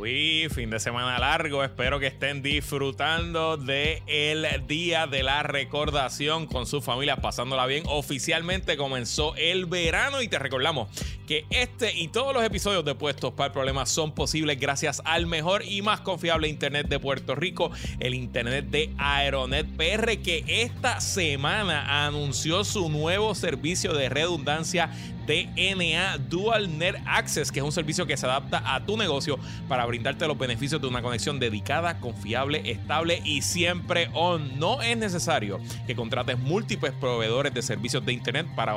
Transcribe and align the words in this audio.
Uy, 0.00 0.46
fin 0.54 0.70
de 0.70 0.78
semana 0.78 1.18
largo. 1.18 1.64
Espero 1.64 1.98
que 1.98 2.06
estén 2.06 2.40
disfrutando 2.40 3.56
de 3.56 4.00
el 4.06 4.46
día 4.68 5.08
de 5.08 5.24
la 5.24 5.42
recordación 5.42 6.46
con 6.46 6.66
sus 6.66 6.84
familias, 6.84 7.18
pasándola 7.18 7.66
bien. 7.66 7.82
Oficialmente 7.88 8.76
comenzó 8.76 9.34
el 9.34 9.66
verano 9.66 10.22
y 10.22 10.28
te 10.28 10.38
recordamos 10.38 10.88
que 11.26 11.46
este 11.50 11.98
y 11.98 12.06
todos 12.06 12.32
los 12.32 12.44
episodios 12.44 12.84
de 12.84 12.94
Puestos 12.94 13.32
para 13.32 13.48
el 13.48 13.52
Problema 13.52 13.86
son 13.86 14.14
posibles 14.14 14.60
gracias 14.60 15.02
al 15.04 15.26
mejor 15.26 15.64
y 15.64 15.82
más 15.82 16.00
confiable 16.02 16.46
internet 16.46 16.86
de 16.86 17.00
Puerto 17.00 17.34
Rico, 17.34 17.72
el 17.98 18.14
internet 18.14 18.66
de 18.66 18.94
Aeronet 18.98 19.66
PR, 19.76 20.22
que 20.22 20.44
esta 20.46 21.00
semana 21.00 22.06
anunció 22.06 22.62
su 22.62 22.88
nuevo 22.88 23.34
servicio 23.34 23.94
de 23.94 24.08
redundancia 24.08 24.92
DNA 25.28 26.16
Dual 26.30 26.78
Net 26.78 26.96
Access, 27.04 27.52
que 27.52 27.60
es 27.60 27.64
un 27.64 27.70
servicio 27.70 28.06
que 28.06 28.16
se 28.16 28.24
adapta 28.24 28.62
a 28.74 28.86
tu 28.86 28.96
negocio 28.96 29.38
para 29.68 29.84
brindarte 29.84 30.26
los 30.26 30.38
beneficios 30.38 30.80
de 30.80 30.86
una 30.86 31.02
conexión 31.02 31.38
dedicada, 31.38 32.00
confiable, 32.00 32.62
estable 32.70 33.20
y 33.26 33.42
siempre 33.42 34.08
on. 34.14 34.58
No 34.58 34.80
es 34.80 34.96
necesario 34.96 35.60
que 35.86 35.94
contrates 35.94 36.38
múltiples 36.38 36.92
proveedores 36.94 37.52
de 37.52 37.60
servicios 37.60 38.06
de 38.06 38.14
Internet 38.14 38.46
para 38.56 38.76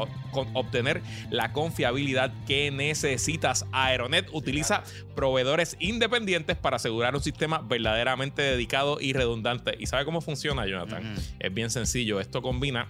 obtener 0.53 1.01
la 1.29 1.53
confiabilidad 1.53 2.33
que 2.45 2.69
necesitas. 2.69 3.65
Aeronet 3.71 4.27
utiliza 4.33 4.83
proveedores 5.15 5.77
independientes 5.79 6.57
para 6.57 6.75
asegurar 6.75 7.15
un 7.15 7.23
sistema 7.23 7.59
verdaderamente 7.59 8.41
dedicado 8.41 8.99
y 8.99 9.13
redundante. 9.13 9.75
¿Y 9.79 9.85
sabe 9.85 10.03
cómo 10.03 10.19
funciona, 10.19 10.67
Jonathan? 10.67 11.15
Es 11.39 11.53
bien 11.53 11.69
sencillo. 11.69 12.19
Esto 12.19 12.41
combina 12.41 12.89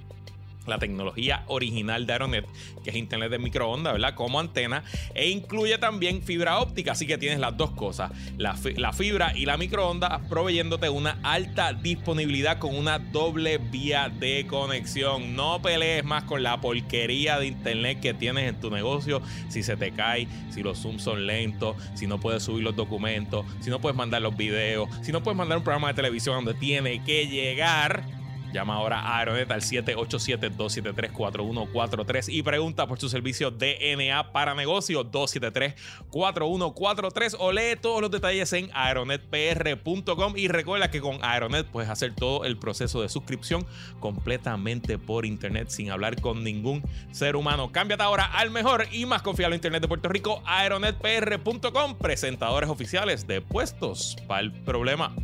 la 0.67 0.77
tecnología 0.77 1.43
original 1.47 2.05
de 2.05 2.13
Aeronet, 2.13 2.47
que 2.83 2.91
es 2.91 2.95
internet 2.95 3.31
de 3.31 3.39
microondas, 3.39 3.93
¿verdad? 3.93 4.13
Como 4.13 4.39
antena, 4.39 4.83
e 5.13 5.29
incluye 5.29 5.77
también 5.77 6.21
fibra 6.21 6.59
óptica, 6.59 6.91
así 6.91 7.07
que 7.07 7.17
tienes 7.17 7.39
las 7.39 7.57
dos 7.57 7.71
cosas, 7.71 8.11
la, 8.37 8.53
fibra 8.93 9.35
y 9.35 9.45
la 9.45 9.57
microondas, 9.57 10.21
proveyéndote 10.29 10.89
una 10.89 11.19
alta 11.23 11.73
disponibilidad 11.73 12.59
con 12.59 12.75
una 12.75 12.99
doble 12.99 13.57
vía 13.57 14.09
de 14.09 14.45
conexión. 14.47 15.35
No 15.35 15.61
pelees 15.61 16.03
más 16.03 16.23
con 16.25 16.43
la 16.43 16.61
porquería 16.61 17.39
de 17.39 17.47
internet 17.47 17.99
que 17.99 18.13
tienes 18.13 18.47
en 18.47 18.59
tu 18.59 18.69
negocio, 18.69 19.21
si 19.49 19.63
se 19.63 19.77
te 19.77 19.91
cae, 19.91 20.27
si 20.51 20.61
los 20.61 20.79
zooms 20.79 21.03
son 21.03 21.25
lentos, 21.25 21.75
si 21.95 22.07
no 22.07 22.19
puedes 22.19 22.43
subir 22.43 22.63
los 22.63 22.75
documentos, 22.75 23.45
si 23.61 23.69
no 23.69 23.79
puedes 23.79 23.97
mandar 23.97 24.21
los 24.21 24.35
videos, 24.37 24.89
si 25.01 25.11
no 25.11 25.23
puedes 25.23 25.37
mandar 25.37 25.57
un 25.57 25.63
programa 25.63 25.87
de 25.87 25.93
televisión 25.95 26.35
donde 26.35 26.59
tiene 26.59 27.03
que 27.03 27.27
llegar 27.27 28.20
Llama 28.53 28.75
ahora 28.75 28.99
a 28.99 29.17
Aeronet 29.19 29.49
al 29.51 29.61
787-273-4143 29.61 32.33
y 32.33 32.43
pregunta 32.43 32.87
por 32.87 32.99
su 32.99 33.09
servicio 33.09 33.51
DNA 33.51 34.31
para 34.31 34.53
negocios 34.53 35.05
273-4143 35.11 37.35
o 37.39 37.51
lee 37.51 37.75
todos 37.81 38.01
los 38.01 38.11
detalles 38.11 38.53
en 38.53 38.69
aeronetpr.com 38.73 40.37
y 40.37 40.47
recuerda 40.47 40.91
que 40.91 41.01
con 41.01 41.23
Aeronet 41.23 41.65
puedes 41.67 41.89
hacer 41.89 42.13
todo 42.13 42.45
el 42.45 42.57
proceso 42.57 43.01
de 43.01 43.09
suscripción 43.09 43.65
completamente 43.99 44.97
por 44.97 45.25
internet 45.25 45.69
sin 45.69 45.91
hablar 45.91 46.19
con 46.19 46.43
ningún 46.43 46.83
ser 47.11 47.35
humano. 47.35 47.71
Cámbiate 47.71 48.03
ahora 48.03 48.25
al 48.25 48.51
mejor 48.51 48.87
y 48.91 49.05
más 49.05 49.21
confiable 49.21 49.55
internet 49.55 49.81
de 49.81 49.87
Puerto 49.87 50.09
Rico, 50.09 50.41
aeronetpr.com, 50.45 51.97
presentadores 51.97 52.69
oficiales 52.69 53.27
de 53.27 53.41
puestos 53.41 54.17
para 54.27 54.41
el 54.41 54.51
problema. 54.51 55.15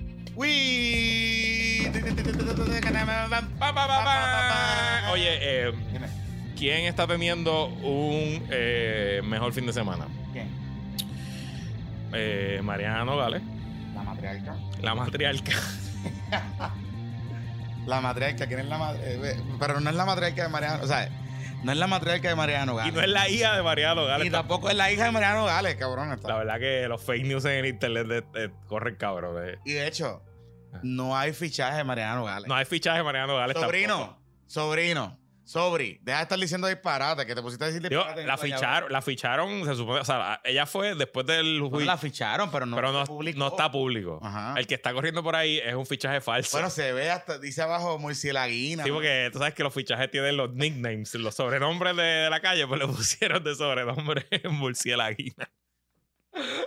Oye, 5.12 5.40
eh, 5.42 5.74
¿quién 6.56 6.86
está 6.86 7.08
teniendo 7.08 7.66
un 7.66 8.46
eh, 8.52 9.22
mejor 9.26 9.52
fin 9.52 9.66
de 9.66 9.74
semana? 9.74 10.06
¿Quién? 10.32 10.48
Eh, 12.14 12.62
Mariano 12.64 13.18
Gales. 13.18 13.42
La 13.96 14.04
matriarca. 14.04 14.56
La 14.80 14.94
matriarca. 14.94 15.52
la 17.88 18.02
matriarca, 18.02 18.46
¿quién 18.46 18.60
es 18.60 18.68
la 18.68 18.78
matriarca? 18.78 19.44
Pero 19.60 19.80
no 19.80 19.90
es 19.90 19.96
la 19.96 20.06
matriarca 20.06 20.44
de 20.44 20.50
Mariano, 20.50 20.84
o 20.84 20.88
sea, 20.88 21.10
no 21.64 21.72
es 21.72 21.78
la 21.78 21.88
matriarca 21.88 22.30
de 22.30 22.36
Mariano 22.36 22.76
Gales. 22.76 22.94
Y 22.94 22.96
no 22.96 23.02
es 23.02 23.10
la 23.10 23.30
hija 23.30 23.56
de 23.56 23.64
Mariano 23.64 24.06
Gales. 24.06 24.28
Y 24.28 24.30
tampoco 24.30 24.70
es 24.70 24.76
la 24.76 24.92
hija 24.92 25.06
de 25.06 25.12
Mariano 25.12 25.46
Gales, 25.46 25.76
cabrón. 25.76 26.18
La 26.24 26.38
verdad 26.38 26.60
que 26.60 26.88
los 26.88 27.04
fake 27.04 27.26
news 27.26 27.46
en 27.46 27.52
el 27.52 27.66
internet 27.66 28.26
corren 28.68 28.96
cabrón. 28.96 29.60
Y 29.66 29.74
de 29.74 29.88
hecho, 29.88 30.24
no 30.84 31.18
hay 31.18 31.34
fichaje 31.34 31.78
de 31.78 31.84
Mariano 31.84 32.24
Gales. 32.26 32.48
No 32.48 32.56
hay 32.56 32.66
fichaje 32.66 33.00
de 33.00 33.04
Mariano 33.04 33.36
Gales. 33.36 33.58
Sobrino, 33.58 34.20
sobrino. 34.46 35.20
Sobri, 35.48 35.98
deja 36.02 36.18
de 36.18 36.24
estar 36.24 36.38
diciendo 36.38 36.68
disparate, 36.68 37.26
que 37.26 37.34
te 37.34 37.42
pusiste 37.42 37.64
a 37.64 37.68
decir 37.68 37.82
disparate. 37.82 38.26
la 38.26 38.38
ficharon, 38.38 38.92
la 38.92 39.02
ficharon, 39.02 39.66
se 39.66 39.76
supone, 39.76 40.02
o 40.02 40.04
sea, 40.04 40.42
ella 40.44 40.66
fue 40.66 40.94
después 40.94 41.26
del 41.26 41.62
juicio. 41.62 41.86
la 41.86 41.98
ficharon, 41.98 42.52
pero 42.52 42.66
no, 42.66 42.76
pero 42.76 42.92
no, 42.92 43.06
no 43.06 43.48
está 43.48 43.72
público. 43.72 44.22
El 44.58 44.68
que 44.68 44.76
está 44.76 44.92
corriendo 44.92 45.24
por 45.24 45.38
ahí 45.38 45.58
es 45.58 45.74
un 45.74 45.86
fichaje 45.86 46.20
falso. 46.20 46.58
Bueno, 46.58 46.70
se 46.70 46.92
ve 46.92 47.10
hasta, 47.10 47.40
dice 47.40 47.62
abajo 47.62 47.98
Murcielaguina. 47.98 48.84
Sí, 48.84 48.92
porque 48.92 49.30
tú 49.32 49.40
sabes 49.40 49.54
que 49.54 49.64
los 49.64 49.74
fichajes 49.74 50.12
tienen 50.12 50.36
los 50.36 50.54
nicknames, 50.54 51.14
los 51.16 51.34
sobrenombres 51.34 51.96
de, 51.96 52.30
la 52.30 52.42
calle, 52.42 52.68
pues 52.68 52.82
le 52.82 52.88
pusieron 52.94 53.42
de 53.42 53.56
sobrenombre 53.56 54.26
Murcielaguina. 54.50 55.50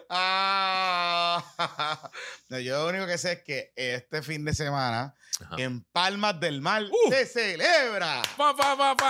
Ah, 0.08 1.42
yo 2.48 2.82
lo 2.82 2.88
único 2.88 3.06
que 3.06 3.18
sé 3.18 3.32
es 3.32 3.42
que 3.42 3.72
este 3.76 4.22
fin 4.22 4.44
de 4.44 4.54
semana 4.54 5.14
en 5.56 5.82
Palmas 5.92 6.38
del 6.40 6.60
Mar 6.60 6.84
uh. 6.84 7.10
se 7.10 7.26
celebra. 7.26 8.22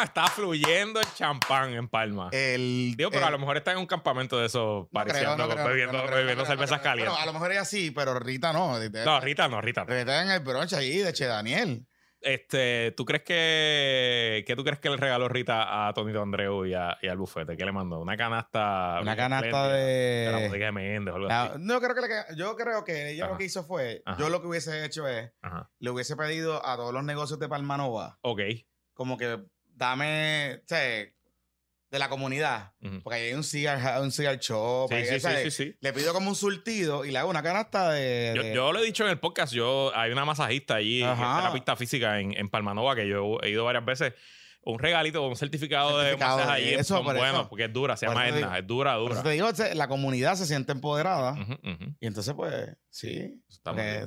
Está 0.05 0.27
fluyendo 0.29 1.01
el 1.01 1.07
champán 1.15 1.73
en 1.73 1.89
Palmas. 1.89 2.33
El, 2.33 2.95
Digo, 2.97 3.11
pero 3.11 3.27
a 3.27 3.31
lo 3.31 3.39
mejor 3.39 3.57
está 3.57 3.73
en 3.73 3.79
un 3.79 3.87
campamento 3.87 4.39
de 4.39 4.47
esos 4.47 4.87
pareciendo, 4.93 5.49
bebiendo, 5.49 6.47
cervezas 6.47 6.81
calientes. 6.81 7.17
a 7.19 7.27
lo 7.27 7.33
mejor 7.33 7.53
ella 7.53 7.65
sí, 7.65 7.91
pero 7.91 8.19
Rita 8.19 8.53
no. 8.53 8.79
No, 8.79 9.21
Rita 9.21 9.49
no, 9.49 9.61
Rita 9.61 9.85
no. 9.85 9.95
Rita 9.95 10.23
en 10.23 10.31
el 10.31 10.41
bronche 10.41 10.77
ahí 10.77 10.99
de 10.99 11.13
Che 11.13 11.27
Daniel. 11.27 11.87
Este, 12.23 12.93
¿tú 12.97 13.05
crees 13.05 13.23
que 13.23 14.45
qué 14.47 14.55
tú 14.55 14.63
crees 14.63 14.79
que 14.79 14.91
le 14.91 14.97
regaló 14.97 15.29
Rita 15.29 15.89
a 15.89 15.95
Tonito 15.95 16.21
Andreu 16.21 16.67
y, 16.67 16.75
a, 16.75 16.99
y 17.01 17.09
al 17.09 17.17
bufete? 17.17 17.57
¿Qué 17.57 17.65
le 17.65 17.73
mandó? 17.73 18.01
Una 18.01 18.17
canasta. 18.17 18.99
Una 19.01 19.17
canasta 19.17 19.69
de. 19.69 19.81
De 19.81 20.33
la 20.33 20.39
música 20.41 20.65
de 20.67 20.73
Méndez 20.73 21.13
o 21.13 21.17
algo 21.17 21.31
así. 21.31 21.59
No, 21.61 21.81
creo 21.81 21.95
que 21.95 22.01
le, 22.03 22.37
yo 22.37 22.57
creo 22.57 22.85
que 22.85 23.13
ella 23.13 23.29
lo 23.29 23.39
que 23.39 23.45
hizo 23.45 23.65
fue. 23.65 24.03
Yo 24.19 24.29
lo 24.29 24.41
que 24.41 24.49
hubiese 24.49 24.85
hecho 24.85 25.09
es. 25.09 25.33
Le 25.79 25.91
hubiese 25.91 26.17
pedido 26.17 26.65
a 26.65 26.77
todos 26.77 26.93
los 26.93 27.05
negocios 27.05 27.39
de 27.39 27.49
Palmanova. 27.49 28.19
Ok. 28.23 28.41
Como 28.93 29.17
que 29.17 29.39
dame. 29.75 30.61
O 30.63 30.69
sea, 30.69 31.07
de 31.91 31.99
la 31.99 32.09
comunidad. 32.09 32.73
Porque 33.03 33.19
ahí 33.19 33.29
hay 33.29 33.35
un 33.35 33.45
cigar, 33.45 34.01
un 34.01 34.13
cigar 34.13 34.39
shop. 34.39 34.91
Sí, 34.91 35.21
sí, 35.21 35.51
sí, 35.51 35.77
Le 35.81 35.93
pido 35.93 36.13
como 36.13 36.31
un 36.31 36.37
surtido 36.37 37.05
y 37.05 37.11
le 37.11 37.19
hago 37.19 37.31
una 37.31 37.43
canasta 37.43 37.91
de. 37.91 38.53
Yo, 38.55 38.73
lo 38.73 38.79
he 38.79 38.85
dicho 38.85 39.05
en 39.05 39.11
el 39.11 39.19
podcast. 39.19 39.53
Yo, 39.53 39.93
hay 39.95 40.13
una 40.13 40.25
masajista 40.25 40.77
allí 40.77 41.03
en 41.03 41.09
la 41.09 41.51
pista 41.53 41.77
física 41.77 42.21
en, 42.21 42.37
en 42.37 42.49
Palmanova 42.49 42.95
que 42.95 43.09
yo 43.09 43.39
he 43.43 43.51
ido 43.51 43.65
varias 43.65 43.85
veces 43.85 44.15
un 44.63 44.79
regalito, 44.79 45.27
un 45.27 45.37
certificado, 45.37 45.99
de 46.01 46.17
masaje 46.17 46.51
allí 46.51 46.75
eso, 46.75 46.97
son 46.97 47.05
buenos 47.05 47.49
porque 47.49 47.65
es 47.65 47.73
dura, 47.73 47.97
se 47.97 48.07
llama 48.07 48.29
Edna, 48.29 48.59
es 48.59 48.67
dura, 48.67 48.95
dura. 48.95 49.23
te 49.23 49.31
digo, 49.31 49.49
la 49.75 49.89
comunidad 49.89 50.35
se 50.35 50.47
siente 50.47 50.73
empoderada 50.73 51.35
y 51.99 52.07
entonces 52.07 52.35
pues 52.35 52.77
sí, 52.91 53.43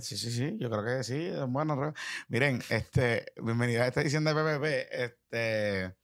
sí, 0.01 0.17
sí, 0.17 0.31
sí, 0.31 0.55
yo 0.59 0.69
creo 0.69 0.85
que 0.85 1.03
sí, 1.03 1.31
bueno, 1.47 1.93
miren, 2.27 2.61
este, 2.69 3.25
bienvenida 3.41 3.83
a 3.83 3.87
esta 3.87 4.01
edición 4.01 4.23
de 4.25 4.33
PPP, 4.33 4.65
este 4.91 5.95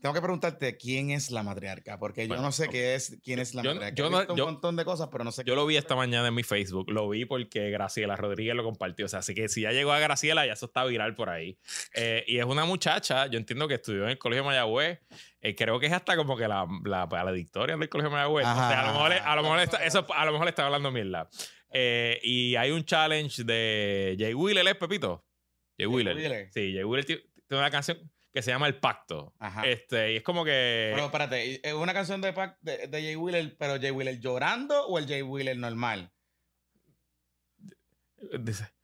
tengo 0.00 0.14
que 0.14 0.20
preguntarte 0.20 0.76
quién 0.76 1.10
es 1.10 1.30
la 1.30 1.42
matriarca, 1.42 1.98
porque 1.98 2.26
yo 2.28 2.36
no 2.36 2.52
sé 2.52 2.68
qué 2.68 2.94
es, 2.94 3.18
quién 3.22 3.38
es 3.38 3.54
la 3.54 3.62
matriarca. 3.62 3.94
Yo, 3.94 4.10
no, 4.10 4.24
un 4.28 4.38
montón 4.38 4.76
de 4.76 4.84
cosas, 4.84 5.08
pero 5.10 5.24
no 5.24 5.32
sé. 5.32 5.42
Yo 5.44 5.54
lo 5.54 5.66
vi 5.66 5.76
esta 5.76 5.96
mañana 5.96 6.28
en 6.28 6.34
mi 6.34 6.42
Facebook, 6.42 6.90
lo 6.90 7.08
vi 7.08 7.24
porque 7.24 7.70
Graciela 7.70 8.16
Rodríguez 8.16 8.54
lo 8.54 8.64
compartió. 8.64 9.06
O 9.06 9.08
sea, 9.08 9.20
así 9.20 9.34
que 9.34 9.48
si 9.48 9.62
ya 9.62 9.72
llegó 9.72 9.92
a 9.92 9.98
Graciela, 9.98 10.46
ya 10.46 10.52
eso 10.52 10.66
está 10.66 10.84
viral 10.84 11.14
por 11.14 11.30
ahí. 11.30 11.58
Eh, 11.94 12.24
y 12.26 12.38
es 12.38 12.44
una 12.44 12.64
muchacha, 12.64 13.26
yo 13.26 13.38
entiendo 13.38 13.68
que 13.68 13.74
estudió 13.74 14.04
en 14.04 14.10
el 14.10 14.18
Colegio 14.18 14.44
Mayagüez. 14.44 15.00
Eh, 15.40 15.54
creo 15.54 15.78
que 15.78 15.86
es 15.86 15.92
hasta 15.92 16.16
como 16.16 16.36
que 16.36 16.48
la, 16.48 16.66
la 16.84 17.06
valedictoria 17.06 17.76
del 17.76 17.88
Colegio 17.88 18.10
Mayagüez. 18.10 18.46
o 18.46 18.54
sea, 18.54 18.80
a 18.80 18.86
lo 18.86 18.92
mejor, 18.92 19.12
a 19.12 19.36
lo 19.36 19.42
mejor 19.42 19.60
está, 19.60 19.84
eso, 19.84 20.06
a 20.12 20.24
lo 20.24 20.32
mejor 20.32 20.46
le 20.46 20.50
está 20.50 20.66
hablando 20.66 20.90
mierda. 20.90 21.28
Eh, 21.70 22.18
y 22.22 22.56
hay 22.56 22.70
un 22.70 22.84
challenge 22.84 23.44
de 23.44 24.16
Jay 24.18 24.34
Wheeler, 24.34 24.66
¿es 24.66 24.76
Pepito? 24.76 25.24
Jay 25.78 25.86
Wheeler. 25.86 26.50
Sí, 26.52 26.72
Jay 26.74 26.84
Wheeler 26.84 27.04
tiene 27.04 27.22
una 27.50 27.70
canción 27.70 27.98
que 28.36 28.42
se 28.42 28.50
llama 28.50 28.66
El 28.66 28.78
Pacto. 28.78 29.32
Este, 29.64 30.12
y 30.12 30.16
es 30.16 30.22
como 30.22 30.44
que. 30.44 30.90
Pero 30.92 31.06
espérate, 31.06 31.66
¿es 31.66 31.72
una 31.72 31.94
canción 31.94 32.20
de, 32.20 32.34
de, 32.60 32.86
de 32.86 33.02
Jay 33.02 33.16
Wheeler, 33.16 33.56
pero 33.56 33.80
Jay 33.80 33.90
Wheeler 33.90 34.20
llorando 34.20 34.88
o 34.88 34.98
el 34.98 35.06
Jay 35.06 35.22
Wheeler 35.22 35.56
normal? 35.56 36.12
Dice. 38.38 38.75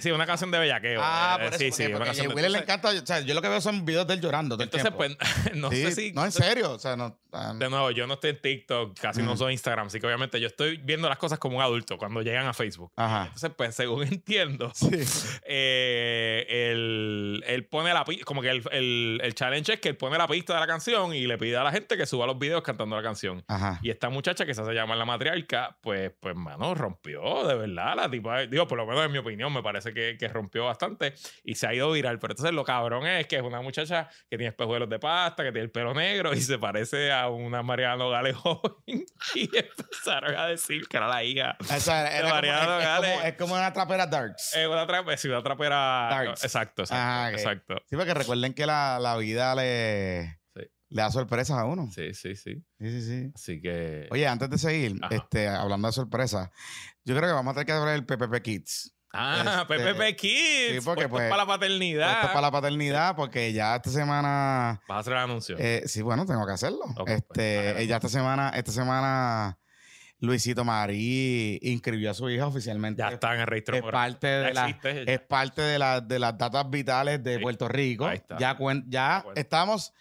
Sí, 0.00 0.10
una 0.10 0.26
canción 0.26 0.50
de 0.50 0.58
bellaqueo. 0.58 1.00
Ah, 1.02 1.38
eh, 1.40 1.44
por 1.48 1.58
sí, 1.58 1.72
sí, 1.72 1.86
una 1.86 2.04
canción 2.04 2.30
a 2.30 2.34
Will 2.34 2.52
le 2.52 2.58
encanta. 2.58 2.90
O 2.90 3.06
sea, 3.06 3.20
yo 3.20 3.34
lo 3.34 3.42
que 3.42 3.48
veo 3.48 3.60
son 3.60 3.84
videos 3.84 4.06
de 4.06 4.14
él 4.14 4.20
llorando. 4.20 4.60
entonces, 4.60 4.90
pues, 4.96 5.16
no 5.54 5.70
sé 5.70 5.92
si. 5.92 6.12
No, 6.12 6.24
en 6.24 6.32
serio. 6.32 6.72
O 6.72 6.78
sea, 6.78 6.96
no. 6.96 7.18
Ah, 7.34 7.54
de 7.56 7.70
nuevo, 7.70 7.90
yo 7.90 8.06
no 8.06 8.14
estoy 8.14 8.30
en 8.30 8.42
TikTok, 8.42 8.98
casi 9.00 9.22
no 9.22 9.34
soy 9.38 9.52
Instagram, 9.52 9.86
así 9.86 9.98
que 9.98 10.06
obviamente 10.06 10.38
yo 10.38 10.46
estoy 10.46 10.76
viendo 10.76 11.08
las 11.08 11.16
cosas 11.16 11.38
como 11.38 11.56
un 11.56 11.62
adulto 11.62 11.96
cuando 11.96 12.20
llegan 12.20 12.46
a 12.46 12.52
Facebook. 12.52 12.92
Ajá. 12.96 13.24
Entonces, 13.24 13.50
pues, 13.56 13.74
según 13.74 14.02
entiendo, 14.06 14.70
eh, 15.46 16.44
él, 16.46 17.42
él, 17.46 17.64
pone 17.64 17.94
la 17.94 18.04
pista, 18.04 18.26
como 18.26 18.42
que 18.42 18.50
el, 18.50 18.62
el, 18.70 19.20
el, 19.22 19.34
challenge 19.34 19.72
es 19.72 19.80
que 19.80 19.88
él 19.88 19.96
pone 19.96 20.18
la 20.18 20.28
pista 20.28 20.52
de 20.52 20.60
la 20.60 20.66
canción 20.66 21.14
y 21.14 21.26
le 21.26 21.38
pide 21.38 21.56
a 21.56 21.64
la 21.64 21.72
gente 21.72 21.96
que 21.96 22.04
suba 22.04 22.26
los 22.26 22.38
videos 22.38 22.62
cantando 22.62 22.96
la 22.96 23.02
canción. 23.02 23.42
Ajá. 23.48 23.78
Y 23.82 23.88
esta 23.88 24.10
muchacha 24.10 24.44
que 24.44 24.54
se 24.54 24.60
hace 24.60 24.74
llamar 24.74 24.98
la 24.98 25.06
matriarca, 25.06 25.78
pues, 25.80 26.12
pues, 26.20 26.36
mano, 26.36 26.74
rompió, 26.74 27.46
de 27.46 27.54
verdad, 27.54 27.96
la 27.96 28.10
tipa, 28.10 28.40
digo, 28.42 28.68
por 28.68 28.76
lo 28.76 28.84
menos 28.84 29.06
en 29.06 29.12
mi 29.12 29.18
opinión, 29.18 29.50
me 29.54 29.61
parece 29.62 29.94
que, 29.94 30.16
que 30.18 30.28
rompió 30.28 30.64
bastante 30.64 31.14
y 31.44 31.54
se 31.54 31.66
ha 31.66 31.74
ido 31.74 31.90
viral. 31.92 32.18
Pero 32.18 32.32
entonces 32.32 32.54
lo 32.54 32.64
cabrón 32.64 33.06
es 33.06 33.26
que 33.26 33.36
es 33.36 33.42
una 33.42 33.60
muchacha 33.60 34.08
que 34.28 34.36
tiene 34.36 34.48
espejuelos 34.48 34.88
de 34.88 34.98
pasta, 34.98 35.42
que 35.42 35.52
tiene 35.52 35.64
el 35.64 35.70
pelo 35.70 35.94
negro 35.94 36.32
y 36.34 36.40
se 36.40 36.58
parece 36.58 37.12
a 37.12 37.28
una 37.28 37.62
Mariano 37.62 38.10
Gale 38.10 38.32
joven. 38.34 39.06
y 39.34 39.44
empezaron 39.56 40.36
a 40.36 40.46
decir 40.46 40.86
que 40.88 40.96
era 40.96 41.08
la 41.08 41.24
hija 41.24 41.56
de 41.60 42.22
Mariano 42.22 42.78
es, 42.78 42.84
Gale. 42.84 43.28
Es 43.28 43.34
como, 43.36 43.54
una 43.54 43.72
trapera 43.72 44.06
darks. 44.06 44.54
Es 44.56 44.66
una, 44.66 44.86
trapera, 44.86 45.16
sí, 45.16 45.28
una 45.28 45.42
trapera. 45.42 46.08
Darks. 46.10 46.44
Exacto, 46.44 46.82
exacto. 46.82 47.04
Ah, 47.04 47.30
exacto. 47.32 47.76
Sí, 47.88 47.96
porque 47.96 48.14
recuerden 48.14 48.54
que 48.54 48.66
la, 48.66 48.98
la 49.00 49.16
vida 49.16 49.54
le 49.54 50.42
le 50.92 51.00
da 51.00 51.10
sorpresas 51.10 51.58
a 51.58 51.64
uno. 51.64 51.90
Sí, 51.90 52.12
sí, 52.12 52.36
sí. 52.36 52.62
Sí, 52.78 52.90
sí, 52.90 53.02
sí. 53.02 53.32
Así 53.34 53.60
que. 53.60 54.08
Oye, 54.10 54.26
antes 54.26 54.50
de 54.50 54.58
seguir, 54.58 55.00
este, 55.10 55.48
hablando 55.48 55.88
de 55.88 55.92
sorpresas, 55.92 56.50
yo 57.04 57.16
creo 57.16 57.28
que 57.28 57.34
vamos 57.34 57.52
a 57.52 57.54
tener 57.54 57.66
que 57.66 57.72
hablar 57.72 57.94
del 57.94 58.04
PPP 58.04 58.42
Kids. 58.42 58.94
Ah, 59.12 59.66
PPP 59.68 60.16
Kids. 60.16 60.74
Sí, 60.74 60.80
porque 60.84 61.08
pues, 61.08 61.28
para 61.28 61.42
la 61.42 61.46
paternidad. 61.46 62.12
Esto 62.12 62.26
es 62.26 62.32
para 62.32 62.40
la 62.40 62.50
paternidad, 62.50 63.14
porque 63.14 63.52
ya 63.52 63.76
esta 63.76 63.90
semana. 63.90 64.82
Vas 64.88 64.96
a 64.96 65.00
hacer 65.00 65.12
el 65.12 65.18
anuncio. 65.18 65.56
Eh, 65.58 65.82
sí, 65.86 66.02
bueno, 66.02 66.24
tengo 66.24 66.46
que 66.46 66.52
hacerlo. 66.52 66.80
Pues, 66.96 67.10
este, 67.18 67.86
ya 67.86 67.96
esta 67.96 68.08
semana, 68.08 68.50
esta 68.50 68.72
semana. 68.72 69.58
Luisito 70.22 70.64
Marí 70.64 71.58
inscribió 71.62 72.12
a 72.12 72.14
su 72.14 72.30
hija 72.30 72.46
oficialmente. 72.46 73.02
Ya 73.02 73.08
está 73.08 73.34
en 73.34 73.40
el 73.40 73.46
registro. 73.48 73.74
Es 73.74 73.82
parte 73.82 74.28
de, 74.28 74.54
la, 74.54 74.68
es 74.68 75.20
parte 75.20 75.62
de, 75.62 75.80
la, 75.80 76.00
de 76.00 76.20
las 76.20 76.38
datas 76.38 76.70
vitales 76.70 77.24
de 77.24 77.40
Puerto 77.40 77.66
Rico. 77.66 78.06
Ahí 78.06 78.18
está. 78.18 78.38
Ya, 78.38 78.56
ya 78.86 79.24
estamos 79.34 79.92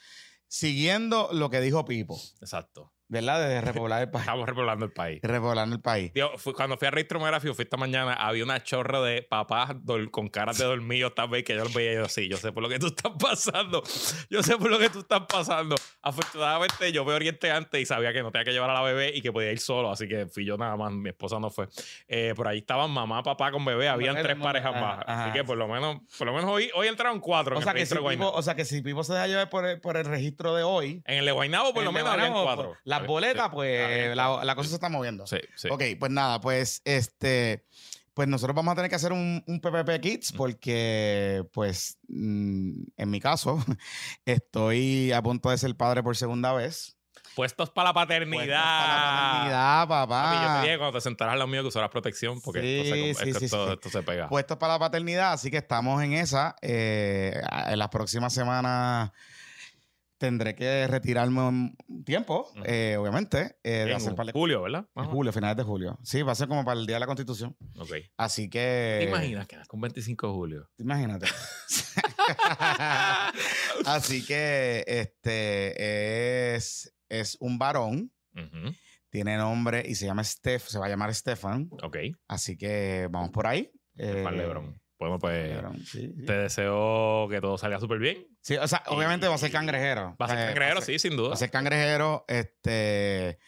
siguiendo 0.48 1.30
lo 1.34 1.50
que 1.50 1.60
dijo 1.60 1.86
Pipo. 1.86 2.22
Exacto. 2.40 2.94
¿Verdad? 3.12 3.48
De 3.48 3.60
repoblar 3.60 4.02
el 4.02 4.10
país. 4.10 4.24
Estamos 4.24 4.48
repoblando 4.48 4.86
el 4.86 4.92
país. 4.92 5.19
Repoblando 5.22 5.75
el 5.75 5.81
país. 5.81 6.13
cuando 6.56 6.78
fui 6.78 6.88
a 6.88 6.92
registro 6.92 7.19
fui 7.19 7.63
esta 7.63 7.75
mañana, 7.75 8.13
había 8.13 8.44
una 8.44 8.63
chorra 8.63 9.02
de 9.02 9.22
papás 9.22 9.75
con 10.12 10.30
caras 10.30 10.58
de 10.58 10.63
dormido 10.63 11.13
vez 11.30 11.44
que 11.44 11.54
yo 11.56 11.63
los 11.63 11.74
veía 11.74 11.94
yo 11.94 12.06
así. 12.06 12.30
Yo 12.30 12.38
sé 12.38 12.54
por 12.54 12.63
lo 12.63 12.69
que 12.69 12.80
tú 12.80 12.88
estás 12.88 13.12
pasando. 13.19 13.84
Yo 14.30 14.42
sé 14.42 14.58
por 14.58 14.72
lo 14.72 14.80
que 14.80 14.90
tú 14.90 15.00
estás 15.00 15.24
pasando. 15.28 15.75
Afortunadamente, 16.02 16.92
yo 16.94 17.04
me 17.04 17.13
orienté 17.13 17.52
antes 17.52 17.81
y 17.81 17.86
sabía 17.86 18.13
que 18.13 18.24
no 18.24 18.31
tenía 18.31 18.46
que 18.46 18.54
llevar 18.54 18.69
a 18.69 18.74
la 18.75 18.81
bebé 18.81 19.12
y 19.13 19.22
que 19.22 19.31
podía 19.31 19.52
ir 19.52 19.60
solo. 19.60 19.92
Así 19.92 20.08
que 20.08 20.28
fui 20.28 20.46
yo 20.46 20.58
nada 20.58 20.78
más. 20.78 20.94
Mi 20.94 21.10
esposa 21.10 21.38
no 21.40 21.50
fue. 21.50 21.68
Eh, 22.08 22.34
por 22.36 22.48
ahí 22.48 22.60
estaban 22.60 22.92
mamá, 22.92 23.24
papá 23.24 23.52
con 23.52 23.66
bebé. 23.66 23.90
Habían 23.90 24.16
tres 24.22 24.38
parejas 24.38 24.74
más. 24.74 25.04
Así 25.06 25.34
que 25.34 25.44
por 25.44 25.58
lo 25.58 25.68
menos, 25.68 25.98
por 26.18 26.28
lo 26.28 26.34
menos 26.34 26.50
hoy, 26.50 26.72
hoy 26.75 26.88
entraron 26.88 27.19
cuatro. 27.19 27.58
O, 27.58 27.62
sea, 27.62 27.74
que 27.74 27.86
si 27.86 27.96
Pipo, 27.96 28.31
o 28.31 28.42
sea 28.42 28.56
que 28.56 28.63
si 28.63 28.81
Pipo 28.81 29.04
se 29.04 29.13
deja 29.13 29.28
llevar 29.28 29.50
por 29.50 29.66
el, 29.66 29.81
por 29.81 29.98
el 29.98 30.06
registro 30.06 30.56
de 30.56 30.63
hoy. 30.63 31.04
En 31.06 31.19
el 31.19 31.25
de 31.25 31.31
Guaynabo, 31.34 31.74
por 31.74 31.84
lo 31.84 31.92
menos, 31.92 32.10
habían 32.10 32.31
cuatro. 32.31 32.78
La 32.84 33.00
boletas, 33.07 33.50
pues 33.50 34.15
la, 34.15 34.56
cosa 34.56 34.69
se 34.69 34.75
está 34.75 34.89
moviendo. 34.89 35.27
Sí, 35.27 35.38
sí. 35.56 35.69
Ok, 35.69 35.83
pues 36.00 36.12
nada, 36.12 36.39
pues 36.42 36.81
este. 36.86 37.65
Pues 38.13 38.27
nosotros 38.27 38.53
vamos 38.53 38.74
a 38.74 38.75
tener 38.75 38.89
que 38.89 38.98
hacer 38.98 39.13
un, 39.13 39.42
un 39.48 39.62
PPP 39.62 40.01
Kids 40.01 40.33
porque, 40.33 41.45
pues, 41.53 41.98
mm, 42.09 42.83
en 42.98 43.09
mi 43.09 43.21
caso, 43.21 43.57
estoy 44.25 45.13
a 45.13 45.21
punto 45.21 45.50
de 45.50 45.57
ser 45.57 45.75
padre 45.77 46.03
por 46.03 46.18
segunda 46.18 46.51
vez. 46.51 46.98
Puestos 47.36 47.69
para 47.69 47.89
la 47.89 47.94
paternidad. 47.94 48.45
Puestos 48.45 48.63
para 48.63 49.06
la 49.06 49.21
paternidad, 49.21 49.88
papá. 49.88 50.42
yo 50.44 50.62
te 50.62 50.68
dije 50.68 50.77
cuando 50.77 50.98
te 50.98 51.01
sentarás 51.01 51.38
lo 51.38 51.48
mío 51.48 51.62
que 51.62 51.69
usarás 51.69 51.89
protección 51.89 52.42
porque 52.42 53.13
esto, 53.13 53.24
se, 53.24 53.45
esto, 53.45 53.89
se 53.89 54.03
pega. 54.03 54.27
Puestos 54.27 54.57
para 54.57 54.74
la 54.74 54.80
paternidad, 54.80 55.31
así 55.31 55.50
que 55.50 55.57
estamos 55.57 56.03
en 56.03 56.13
esa. 56.13 56.56
Eh, 56.62 57.42
en 57.68 57.80
las 57.80 57.89
próximas 57.89 58.33
semanas 58.33 59.12
tendré 60.22 60.54
que 60.54 60.86
retirarme 60.86 61.42
un 61.42 61.76
tiempo, 62.06 62.48
eh, 62.64 62.96
obviamente. 63.00 63.58
Eh, 63.64 63.92
en 63.92 64.32
julio, 64.32 64.62
¿verdad? 64.62 64.88
En 64.96 65.06
julio, 65.06 65.34
finales 65.34 65.58
de 65.58 65.64
julio. 65.64 65.98
Sí, 66.04 66.22
va 66.22 66.34
a 66.34 66.36
ser 66.36 66.48
como 66.48 66.64
para 66.64 66.80
el 66.80 66.86
Día 66.86 66.98
de 66.98 67.00
la 67.00 67.08
Constitución. 67.08 67.58
Ok. 67.80 67.94
Así 68.18 68.48
que... 68.48 68.98
¿Te 69.00 69.10
imaginas 69.10 69.48
que 69.48 69.58
con 69.68 69.82
25 69.82 70.28
de 70.28 70.34
julio? 70.34 70.70
Imagínate. 70.78 71.26
Así 73.86 74.24
que 74.24 74.84
este 74.86 76.54
es, 76.56 76.94
es 77.10 77.36
un 77.40 77.58
varón. 77.58 78.12
Tiene 79.10 79.38
nombre 79.38 79.84
y 79.86 79.96
se 79.96 80.06
llama 80.06 80.24
Steph, 80.24 80.68
se 80.68 80.78
va 80.78 80.86
a 80.86 80.90
llamar 80.90 81.14
Stefan. 81.16 81.68
Ok. 81.82 81.98
Así 82.28 82.58
que 82.58 83.08
vamos 83.10 83.32
por 83.32 83.48
ahí. 83.48 83.72
Stefan 83.96 84.38
Lebron. 84.38 84.81
Bueno, 85.01 85.18
pues 85.18 85.59
te 86.27 86.31
deseo 86.31 87.27
que 87.27 87.42
todo 87.42 87.57
salga 87.57 87.80
súper 87.80 87.98
bien. 87.98 88.27
Sí, 88.39 88.56
o 88.57 88.68
sea, 88.68 88.83
obviamente 88.86 89.27
va 89.27 89.33
a 89.33 89.39
ser 89.39 89.51
cangrejero. 89.51 90.15
Va 90.21 90.27
a 90.27 90.30
ser 90.30 90.38
eh, 90.38 90.45
cangrejero, 90.45 90.81
sí, 90.81 91.00
sin 91.00 91.18
duda. 91.18 91.30
Va 91.30 91.33
a 91.33 91.38
ser 91.38 91.50
cangrejero. 91.50 92.24
Este. 92.27 93.39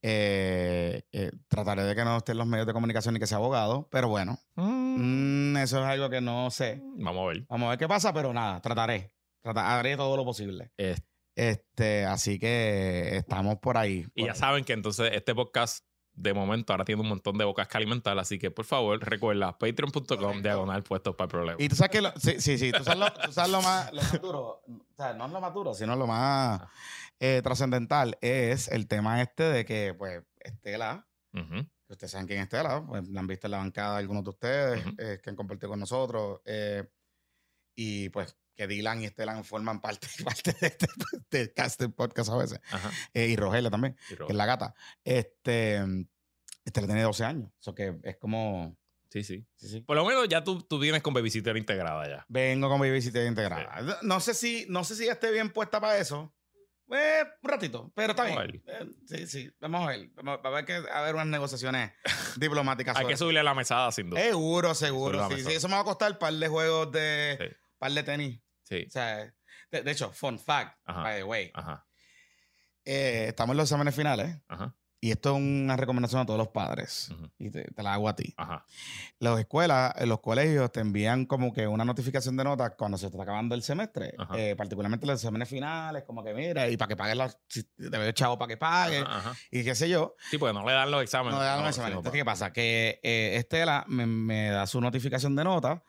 Eh, 0.00 1.02
eh, 1.10 1.32
trataré 1.48 1.82
de 1.82 1.96
que 1.96 2.04
no 2.04 2.18
esté 2.18 2.32
en 2.32 2.38
los 2.38 2.46
medios 2.46 2.68
de 2.68 2.72
comunicación 2.72 3.14
ni 3.14 3.20
que 3.20 3.26
sea 3.26 3.38
abogado, 3.38 3.88
pero 3.90 4.06
bueno, 4.06 4.38
mm. 4.54 5.52
Mm, 5.52 5.56
eso 5.56 5.80
es 5.80 5.86
algo 5.86 6.08
que 6.08 6.20
no 6.20 6.52
sé. 6.52 6.80
Vamos 6.98 7.24
a 7.24 7.28
ver. 7.30 7.46
Vamos 7.48 7.66
a 7.66 7.70
ver 7.70 7.78
qué 7.80 7.88
pasa, 7.88 8.12
pero 8.12 8.32
nada, 8.32 8.60
trataré. 8.60 9.12
haré 9.42 9.96
todo 9.96 10.16
lo 10.16 10.24
posible. 10.24 10.70
Este, 11.34 12.04
así 12.04 12.38
que 12.38 13.16
estamos 13.16 13.56
por 13.56 13.76
ahí. 13.76 14.06
y 14.14 14.26
ya 14.26 14.36
saben 14.36 14.62
que 14.62 14.72
entonces 14.72 15.10
este 15.14 15.34
podcast 15.34 15.84
de 16.14 16.34
momento 16.34 16.72
ahora 16.72 16.84
tiene 16.84 17.00
un 17.00 17.08
montón 17.08 17.38
de 17.38 17.44
bocas 17.44 17.68
que 17.68 17.76
alimentar, 17.76 18.18
así 18.18 18.38
que 18.38 18.50
por 18.50 18.64
favor 18.64 19.00
recuerda 19.00 19.56
patreon.com 19.58 20.42
diagonal 20.42 20.82
puestos 20.82 21.14
para 21.14 21.26
el 21.26 21.30
problema. 21.30 21.56
Y 21.58 21.68
tú 21.68 21.76
sabes 21.76 21.90
que, 21.90 22.02
lo, 22.02 22.12
sí, 22.18 22.40
sí, 22.40 22.58
sí, 22.58 22.72
tú 22.72 22.84
sabes 22.84 23.00
lo, 23.00 23.12
tú 23.12 23.32
sabes 23.32 23.50
lo 23.50 23.62
más, 23.62 23.92
lo 23.92 24.02
más 24.02 24.20
duro, 24.20 24.62
o 24.66 24.94
sea, 24.96 25.14
no 25.14 25.26
es 25.26 25.32
lo 25.32 25.40
más 25.40 25.54
duro, 25.54 25.74
sino 25.74 25.96
lo 25.96 26.06
más 26.06 26.62
eh, 27.20 27.40
trascendental 27.42 28.18
es 28.20 28.68
el 28.68 28.88
tema 28.88 29.22
este 29.22 29.44
de 29.44 29.64
que, 29.64 29.94
pues, 29.94 30.22
Estela, 30.40 31.06
que 31.32 31.66
ustedes 31.88 32.10
saben 32.10 32.26
quién 32.26 32.40
es 32.40 32.44
Estela, 32.44 32.84
pues 32.86 33.08
la 33.08 33.20
han 33.20 33.26
visto 33.26 33.46
en 33.46 33.52
la 33.52 33.58
bancada 33.58 33.96
algunos 33.96 34.24
de 34.24 34.30
ustedes 34.30 34.84
eh, 34.98 35.20
que 35.22 35.30
han 35.30 35.36
compartido 35.36 35.70
con 35.70 35.80
nosotros, 35.80 36.40
eh, 36.44 36.84
y 37.74 38.10
pues 38.10 38.36
que 38.62 38.68
Dylan 38.68 39.02
y 39.02 39.06
Estelan 39.06 39.44
forman 39.44 39.80
parte, 39.80 40.06
parte 40.24 40.54
de 40.60 40.66
este, 40.68 40.86
de 41.30 41.52
este 41.56 41.88
podcast 41.88 42.30
a 42.30 42.36
veces. 42.36 42.60
Eh, 43.12 43.26
y 43.26 43.36
Rogelia 43.36 43.70
también, 43.70 43.96
que 44.08 44.26
es 44.28 44.34
la 44.34 44.46
gata. 44.46 44.74
Este, 45.04 45.82
este 46.64 46.80
tiene 46.80 47.02
12 47.02 47.24
años. 47.24 47.50
Eso 47.60 47.74
que 47.74 47.98
es 48.02 48.16
como. 48.16 48.76
Sí, 49.10 49.24
sí, 49.24 49.44
Por 49.86 49.96
lo 49.96 50.06
menos 50.06 50.26
ya 50.26 50.42
tú, 50.42 50.62
tú 50.62 50.78
vienes 50.78 51.02
con 51.02 51.12
babysitter 51.12 51.54
integrada 51.58 52.08
ya. 52.08 52.24
Vengo 52.28 52.70
con 52.70 52.80
babysitter 52.80 53.26
integrada. 53.26 53.98
No 54.00 54.20
sé 54.20 54.32
si, 54.32 54.64
no 54.70 54.84
sé 54.84 54.96
si 54.96 55.06
esté 55.06 55.30
bien 55.30 55.50
puesta 55.50 55.82
para 55.82 55.98
eso. 55.98 56.32
Eh, 56.90 57.24
un 57.42 57.50
ratito, 57.50 57.92
pero 57.94 58.12
está 58.12 58.24
bien. 58.24 58.62
Eh, 58.66 58.86
sí, 59.06 59.26
sí, 59.26 59.50
vamos 59.60 59.82
a 59.82 59.90
ver. 59.90 60.10
Vamos 60.14 60.40
a 60.42 60.50
ver 60.50 60.64
que 60.64 60.74
haber 60.92 61.14
unas 61.14 61.26
negociaciones 61.26 61.92
diplomáticas. 62.36 62.96
Hay 62.96 63.06
que 63.06 63.16
subirle 63.16 63.40
a 63.40 63.44
la 63.44 63.54
mesada, 63.54 63.92
sin 63.92 64.08
duda. 64.08 64.20
Seguro, 64.22 64.74
seguro. 64.74 65.28
Sí, 65.30 65.42
sí, 65.42 65.52
eso 65.52 65.68
me 65.68 65.74
va 65.74 65.80
a 65.80 65.84
costar 65.84 66.12
un 66.12 66.18
par 66.18 66.32
de 66.32 66.48
juegos 66.48 66.92
de. 66.92 67.56
par 67.78 67.92
de 67.92 68.02
tenis. 68.02 68.41
Sí. 68.72 68.86
O 68.88 68.90
sea, 68.90 69.30
de, 69.70 69.90
hecho, 69.90 70.10
fun 70.12 70.38
fact, 70.38 70.78
by 70.86 71.18
the 71.18 71.24
way. 71.24 71.52
Eh, 72.84 73.26
estamos 73.28 73.52
en 73.52 73.58
los 73.58 73.68
exámenes 73.68 73.94
finales. 73.94 74.38
Y 75.04 75.10
esto 75.10 75.30
es 75.30 75.42
una 75.42 75.76
recomendación 75.76 76.20
a 76.20 76.26
todos 76.26 76.38
los 76.38 76.48
padres. 76.48 77.12
Y 77.36 77.50
te, 77.50 77.66
la 77.82 77.94
hago 77.94 78.08
a 78.08 78.14
ti. 78.14 78.34
Las 79.18 79.40
escuelas, 79.40 79.92
los 80.06 80.20
colegios 80.20 80.70
te 80.70 80.80
envían 80.80 81.26
como 81.26 81.52
que 81.52 81.66
una 81.66 81.84
notificación 81.84 82.36
de 82.36 82.44
notas 82.44 82.74
cuando 82.78 82.96
se 82.96 83.06
está 83.06 83.22
acabando 83.22 83.54
el 83.54 83.62
semestre. 83.62 84.14
Eh, 84.36 84.54
particularmente 84.56 85.06
los 85.06 85.16
exámenes 85.16 85.48
finales, 85.48 86.04
como 86.04 86.22
que 86.22 86.32
mira, 86.32 86.68
y 86.68 86.76
para 86.76 86.88
que 86.88 86.96
pagues 86.96 87.16
los. 87.16 87.38
Te 87.76 88.14
chavo 88.14 88.38
para 88.38 88.48
que 88.48 88.56
pague. 88.56 89.04
Y 89.50 89.64
qué 89.64 89.74
sé 89.74 89.88
yo. 89.88 90.14
Sí, 90.30 90.38
porque 90.38 90.54
no 90.54 90.64
le 90.64 90.72
dan 90.72 90.90
los 90.90 91.02
exámenes. 91.02 91.34
No 91.34 91.40
le 91.40 91.46
dan 91.46 91.58
los 91.58 91.70
exámenes. 91.70 91.98
Entonces, 91.98 92.18
¿qué 92.20 92.24
pasa? 92.24 92.52
Que 92.52 93.00
eh, 93.02 93.36
Estela 93.36 93.84
me, 93.88 94.06
me 94.06 94.50
da 94.50 94.66
su 94.66 94.80
notificación 94.80 95.34
de 95.34 95.44
notas 95.44 95.80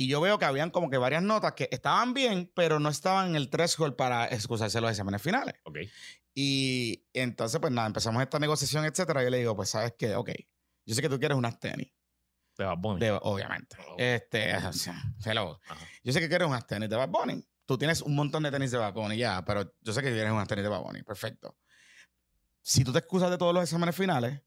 y 0.00 0.06
yo 0.06 0.20
veo 0.20 0.38
que 0.38 0.44
habían 0.44 0.70
como 0.70 0.90
que 0.90 0.96
varias 0.96 1.24
notas 1.24 1.54
que 1.54 1.68
estaban 1.72 2.14
bien, 2.14 2.52
pero 2.54 2.78
no 2.78 2.88
estaban 2.88 3.30
en 3.30 3.34
el 3.34 3.50
threshold 3.50 3.96
para 3.96 4.26
excusarse 4.26 4.80
los 4.80 4.92
exámenes 4.92 5.20
finales. 5.20 5.56
Ok. 5.64 5.78
Y 6.36 7.04
entonces, 7.12 7.60
pues 7.60 7.72
nada, 7.72 7.88
empezamos 7.88 8.22
esta 8.22 8.38
negociación, 8.38 8.84
etcétera. 8.84 9.22
Y 9.22 9.24
yo 9.24 9.30
le 9.30 9.38
digo, 9.38 9.56
pues, 9.56 9.70
¿sabes 9.70 9.94
qué? 9.98 10.14
Ok, 10.14 10.30
yo 10.86 10.94
sé 10.94 11.02
que 11.02 11.08
tú 11.08 11.18
quieres 11.18 11.36
unas 11.36 11.58
tenis. 11.58 11.92
De 12.56 12.64
Bad 12.64 12.78
Bunny. 12.78 13.08
obviamente. 13.22 13.76
Este, 13.96 14.52
hello. 15.24 15.60
Yo 16.04 16.12
sé 16.12 16.20
que 16.20 16.28
quieres 16.28 16.46
unas 16.46 16.64
tenis 16.64 16.88
de 16.88 16.94
Bad 16.94 17.08
Bunny. 17.08 17.44
Tú 17.66 17.76
tienes 17.76 18.00
un 18.00 18.14
montón 18.14 18.44
de 18.44 18.52
tenis 18.52 18.70
de 18.70 18.78
Bad 18.78 18.94
Bunny 18.94 19.16
ya, 19.16 19.44
pero 19.44 19.74
yo 19.80 19.92
sé 19.92 20.00
que 20.00 20.12
quieres 20.12 20.30
unas 20.30 20.46
tenis 20.46 20.62
de 20.62 20.68
Bad 20.68 20.82
Bunny. 20.82 21.02
Perfecto. 21.02 21.58
Si 22.62 22.84
tú 22.84 22.92
te 22.92 23.00
excusas 23.00 23.32
de 23.32 23.38
todos 23.38 23.52
los 23.52 23.64
exámenes 23.64 23.96
finales, 23.96 24.40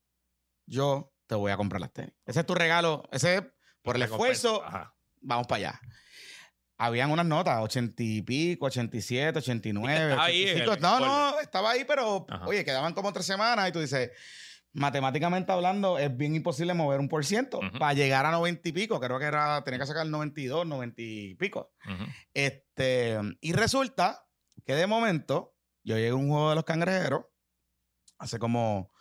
yo 0.65 1.13
te 1.27 1.36
voy 1.36 1.51
a 1.51 1.58
comprar 1.58 1.81
las 1.81 1.91
tenis. 1.91 2.13
Ese 2.25 2.39
es 2.39 2.46
tu 2.46 2.55
regalo. 2.55 3.03
Ese 3.12 3.36
es 3.36 3.43
por 3.81 3.98
el 3.98 4.03
esfuerzo, 4.03 4.63
vamos 5.22 5.48
para 5.48 5.70
allá. 5.70 5.82
Habían 6.78 7.12
unas 7.12 7.25
notas, 7.25 7.62
ochenta 7.62 8.01
y 8.01 8.24
pico, 8.24 8.66
87, 8.66 9.38
89. 9.38 10.16
Ahí 10.20 10.63
no, 10.80 11.00
no, 11.00 11.40
estaba 11.40 11.72
ahí, 11.72 11.86
pero 11.86 12.25
oye, 12.46 12.66
quedaban 12.66 12.94
como 12.94 13.13
tres 13.13 13.28
semanas 13.28 13.70
y 13.70 13.72
tú 13.72 13.80
dices, 13.80 14.10
matemáticamente 14.74 15.51
hablando, 15.51 16.00
es 16.00 16.16
bien 16.16 16.36
imposible 16.36 16.74
mover 16.74 17.00
un 17.00 17.08
por 17.08 17.24
ciento 17.24 17.60
para 17.78 17.94
llegar 17.94 18.25
a 18.25 18.32
90 18.32 18.68
y 18.68 18.72
pico. 18.72 19.00
Creo 19.00 19.20
que 19.20 19.25
era, 19.25 19.63
tenía 19.63 19.80
que 19.80 19.86
sacar 19.86 20.08
92, 20.08 20.66
90 20.66 21.01
y 21.01 21.36
pico. 21.36 21.72
este, 22.34 23.20
y 23.42 23.54
resulta 23.54 24.25
que 24.66 24.74
de 24.74 24.88
momento 24.88 25.56
yo 25.84 25.96
llegué 25.98 26.10
a 26.10 26.16
un 26.16 26.30
juego 26.30 26.50
de 26.50 26.56
los 26.56 26.63
cangrejeros 26.63 27.25
hace 28.18 28.40
como 28.40 28.92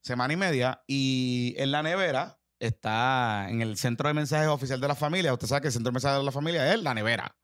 semana 0.00 0.34
y 0.34 0.36
media 0.36 0.82
y 0.86 1.54
en 1.56 1.70
la 1.70 1.82
nevera 1.82 2.38
está 2.66 3.46
en 3.48 3.62
el 3.62 3.76
centro 3.76 4.08
de 4.08 4.14
mensajes 4.14 4.48
oficial 4.48 4.80
de 4.80 4.88
la 4.88 4.94
familia. 4.94 5.32
Usted 5.32 5.46
sabe 5.46 5.60
que 5.62 5.66
el 5.68 5.72
centro 5.72 5.90
de 5.90 5.94
mensajes 5.94 6.18
de 6.18 6.24
la 6.24 6.32
familia 6.32 6.72
es 6.72 6.82
la 6.82 6.94
nevera. 6.94 7.36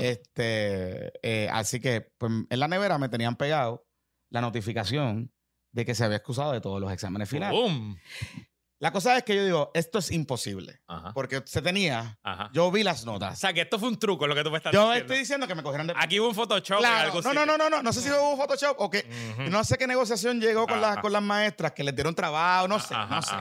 Este, 0.00 1.12
eh, 1.22 1.48
así 1.52 1.80
que 1.80 2.12
pues, 2.18 2.32
en 2.48 2.60
la 2.60 2.68
nevera 2.68 2.98
me 2.98 3.08
tenían 3.08 3.36
pegado 3.36 3.86
la 4.30 4.40
notificación 4.40 5.32
de 5.72 5.84
que 5.84 5.94
se 5.94 6.04
había 6.04 6.16
excusado 6.16 6.52
de 6.52 6.60
todos 6.60 6.80
los 6.80 6.92
exámenes 6.92 7.28
finales. 7.28 7.60
La 8.80 8.92
cosa 8.92 9.16
es 9.16 9.24
que 9.24 9.34
yo 9.34 9.44
digo, 9.44 9.70
esto 9.74 9.98
es 9.98 10.12
imposible. 10.12 10.80
Porque 11.12 11.42
se 11.46 11.60
tenía. 11.62 12.18
Yo 12.52 12.70
vi 12.70 12.84
las 12.84 13.04
notas. 13.04 13.34
O 13.34 13.36
sea, 13.36 13.52
que 13.52 13.62
esto 13.62 13.78
fue 13.78 13.88
un 13.88 13.98
truco 13.98 14.26
lo 14.26 14.34
que 14.34 14.44
tú 14.44 14.50
me 14.50 14.58
estás 14.58 14.72
diciendo. 14.72 14.94
Yo 14.94 15.00
estoy 15.00 15.18
diciendo 15.18 15.48
que 15.48 15.54
me 15.54 15.62
cogieron 15.62 15.88
de. 15.88 15.94
Aquí 15.96 16.20
hubo 16.20 16.28
un 16.28 16.34
Photoshop. 16.34 16.78
Claro. 16.78 17.20
no, 17.20 17.34
no, 17.34 17.44
no, 17.44 17.58
no, 17.58 17.68
no. 17.68 17.82
No 17.82 17.92
sé 17.92 18.02
si 18.02 18.10
hubo 18.10 18.32
un 18.32 18.38
Photoshop 18.38 18.76
o 18.78 18.88
que. 18.88 19.04
No 19.50 19.64
sé 19.64 19.76
qué 19.78 19.86
negociación 19.86 20.40
llegó 20.40 20.66
con, 20.66 20.80
las, 20.80 20.98
con 20.98 21.12
las 21.12 21.22
maestras 21.22 21.72
que 21.72 21.82
les 21.82 21.94
dieron 21.94 22.14
trabajo. 22.14 22.68
No 22.68 22.78
sé. 22.78 22.94
no 22.94 23.20
sé. 23.20 23.34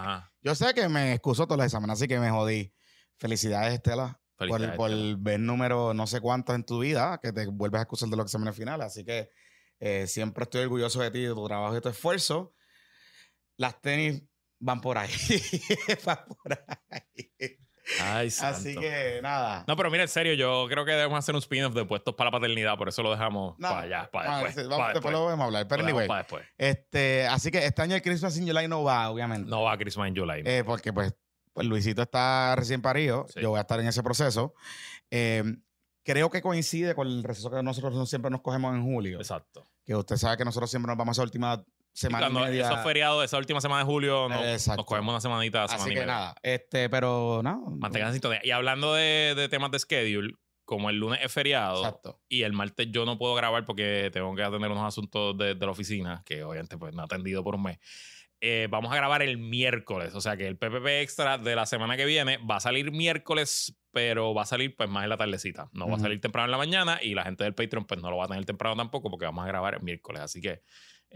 Yo 0.47 0.55
sé 0.55 0.73
que 0.73 0.87
me 0.87 1.11
excusó 1.11 1.45
todos 1.45 1.57
los 1.57 1.65
exámenes, 1.65 1.95
así 1.95 2.07
que 2.07 2.21
me 2.21 2.29
jodí. 2.29 2.73
Felicidades, 3.17 3.73
Estela. 3.73 4.17
por, 4.37 4.75
por 4.77 4.91
ver 5.17 5.41
número 5.41 5.93
no 5.93 6.07
sé 6.07 6.21
cuántos 6.21 6.55
en 6.55 6.63
tu 6.63 6.79
vida, 6.79 7.19
que 7.21 7.33
te 7.33 7.47
vuelves 7.47 7.79
a 7.79 7.81
excusar 7.81 8.07
de 8.07 8.15
los 8.15 8.27
exámenes 8.27 8.55
finales. 8.55 8.85
Así 8.85 9.03
que 9.03 9.29
eh, 9.81 10.07
siempre 10.07 10.43
estoy 10.43 10.61
orgulloso 10.61 11.01
de 11.01 11.11
ti, 11.11 11.23
de 11.23 11.33
tu 11.33 11.45
trabajo 11.45 11.73
y 11.73 11.75
de 11.75 11.81
tu 11.81 11.89
esfuerzo. 11.89 12.55
Las 13.57 13.81
tenis 13.81 14.23
van 14.57 14.79
por 14.79 14.97
ahí. 14.97 15.11
van 16.05 16.19
por 16.25 16.65
ahí. 16.93 17.57
Ay, 18.01 18.27
Así 18.41 18.75
que 18.75 19.19
nada. 19.21 19.63
No, 19.67 19.75
pero 19.75 19.89
mira, 19.89 20.03
en 20.03 20.09
serio, 20.09 20.33
yo 20.33 20.67
creo 20.69 20.85
que 20.85 20.91
debemos 20.91 21.17
hacer 21.17 21.35
un 21.35 21.39
spin-off 21.39 21.73
de 21.73 21.85
puestos 21.85 22.15
para 22.15 22.29
la 22.29 22.31
paternidad, 22.31 22.77
por 22.77 22.89
eso 22.89 23.03
lo 23.03 23.11
dejamos 23.11 23.55
para 23.59 23.81
allá, 23.81 24.09
para 24.11 24.43
después. 24.43 24.67
Vamos, 24.67 24.93
después, 24.93 25.13
lo 25.13 25.25
vamos 25.25 25.43
a 25.43 25.45
hablar. 25.45 25.67
Pero 25.67 25.83
anyway, 25.83 26.07
Este, 26.57 27.27
así 27.27 27.51
que 27.51 27.65
este 27.65 27.81
año 27.81 27.95
el 27.95 28.01
Christmas 28.01 28.37
in 28.37 28.47
July 28.47 28.67
no 28.67 28.83
va, 28.83 29.09
obviamente. 29.09 29.49
No 29.49 29.63
va 29.63 29.77
Christmas 29.77 30.09
in 30.09 30.15
July. 30.15 30.43
Eh, 30.45 30.63
porque 30.65 30.93
pues, 30.93 31.13
pues, 31.53 31.65
Luisito 31.67 32.01
está 32.01 32.55
recién 32.55 32.81
parido. 32.81 33.25
Yo 33.35 33.49
voy 33.49 33.57
a 33.57 33.61
estar 33.61 33.79
en 33.79 33.87
ese 33.87 34.03
proceso. 34.03 34.53
Eh, 35.09 35.43
creo 36.03 36.29
que 36.29 36.41
coincide 36.41 36.95
con 36.95 37.07
el 37.07 37.23
receso 37.23 37.49
que 37.49 37.61
nosotros 37.63 38.09
siempre 38.09 38.31
nos 38.31 38.41
cogemos 38.41 38.75
en 38.75 38.83
julio. 38.83 39.17
Exacto. 39.17 39.67
Que 39.85 39.95
usted 39.95 40.17
sabe 40.17 40.37
que 40.37 40.45
nosotros 40.45 40.69
siempre 40.69 40.87
nos 40.87 40.97
vamos 40.97 41.17
a 41.19 41.23
última 41.23 41.63
semana. 41.97 42.29
Cuando 42.29 42.53
y 42.53 42.59
esos 42.59 42.83
feriados, 42.83 43.25
esa 43.25 43.37
última 43.37 43.59
semana 43.59 43.79
de 43.79 43.85
julio, 43.85 44.29
nos, 44.29 44.67
cogemos 44.85 45.11
una 45.11 45.21
semanita. 45.21 45.63
Así 45.63 45.89
que 45.93 46.05
nada, 46.05 46.35
este, 46.43 46.89
pero 46.89 47.41
no. 47.43 47.75
Mantengan 47.77 48.13
sintonía. 48.13 48.39
Y 48.43 48.51
hablando 48.51 48.93
de, 48.93 49.47
temas 49.49 49.71
de 49.71 49.79
schedule, 49.79 50.35
como 50.63 50.89
el 50.89 50.97
lunes 50.97 51.19
es 51.23 51.31
feriado 51.31 52.01
y 52.27 52.43
el 52.43 52.53
martes 52.53 52.87
yo 52.91 53.05
no 53.05 53.17
puedo 53.17 53.33
grabar 53.35 53.65
porque 53.65 54.09
tengo 54.11 54.35
que 54.35 54.43
atender 54.43 54.69
unos 54.69 54.85
asuntos 54.85 55.37
de, 55.37 55.55
la 55.55 55.71
oficina, 55.71 56.23
que 56.25 56.43
obviamente 56.43 56.77
pues 56.77 56.93
no 56.93 57.01
he 57.01 57.05
atendido 57.05 57.43
por 57.43 57.55
un 57.55 57.63
mes. 57.63 57.79
Eh, 58.39 58.67
vamos 58.69 58.91
a 58.91 58.95
grabar 58.95 59.23
el 59.23 59.39
miércoles, 59.39 60.13
o 60.13 60.21
sea 60.21 60.37
que 60.37 60.45
el 60.45 60.57
PPP 60.57 60.85
extra 61.01 61.39
de 61.39 61.55
la 61.55 61.65
semana 61.65 61.97
que 61.97 62.05
viene 62.05 62.37
va 62.37 62.57
a 62.57 62.59
salir 62.59 62.91
miércoles, 62.91 63.75
pero 63.91 64.35
va 64.35 64.43
a 64.43 64.45
salir 64.45 64.75
pues 64.75 64.87
más 64.89 65.05
en 65.05 65.09
la 65.09 65.17
tardecita. 65.17 65.69
No 65.73 65.87
va 65.87 65.95
a 65.95 65.99
salir 65.99 66.21
temprano 66.21 66.45
en 66.45 66.51
la 66.51 66.57
mañana 66.57 66.99
y 67.01 67.15
la 67.15 67.23
gente 67.23 67.45
del 67.45 67.55
Patreon 67.55 67.85
pues 67.85 67.99
no 67.99 68.11
lo 68.11 68.17
va 68.17 68.25
a 68.25 68.27
tener 68.27 68.45
temprano 68.45 68.75
tampoco 68.75 69.09
porque 69.09 69.25
vamos 69.25 69.43
a 69.43 69.47
grabar 69.47 69.73
el 69.73 69.81
miércoles. 69.81 70.21
Así 70.21 70.39
que 70.39 70.61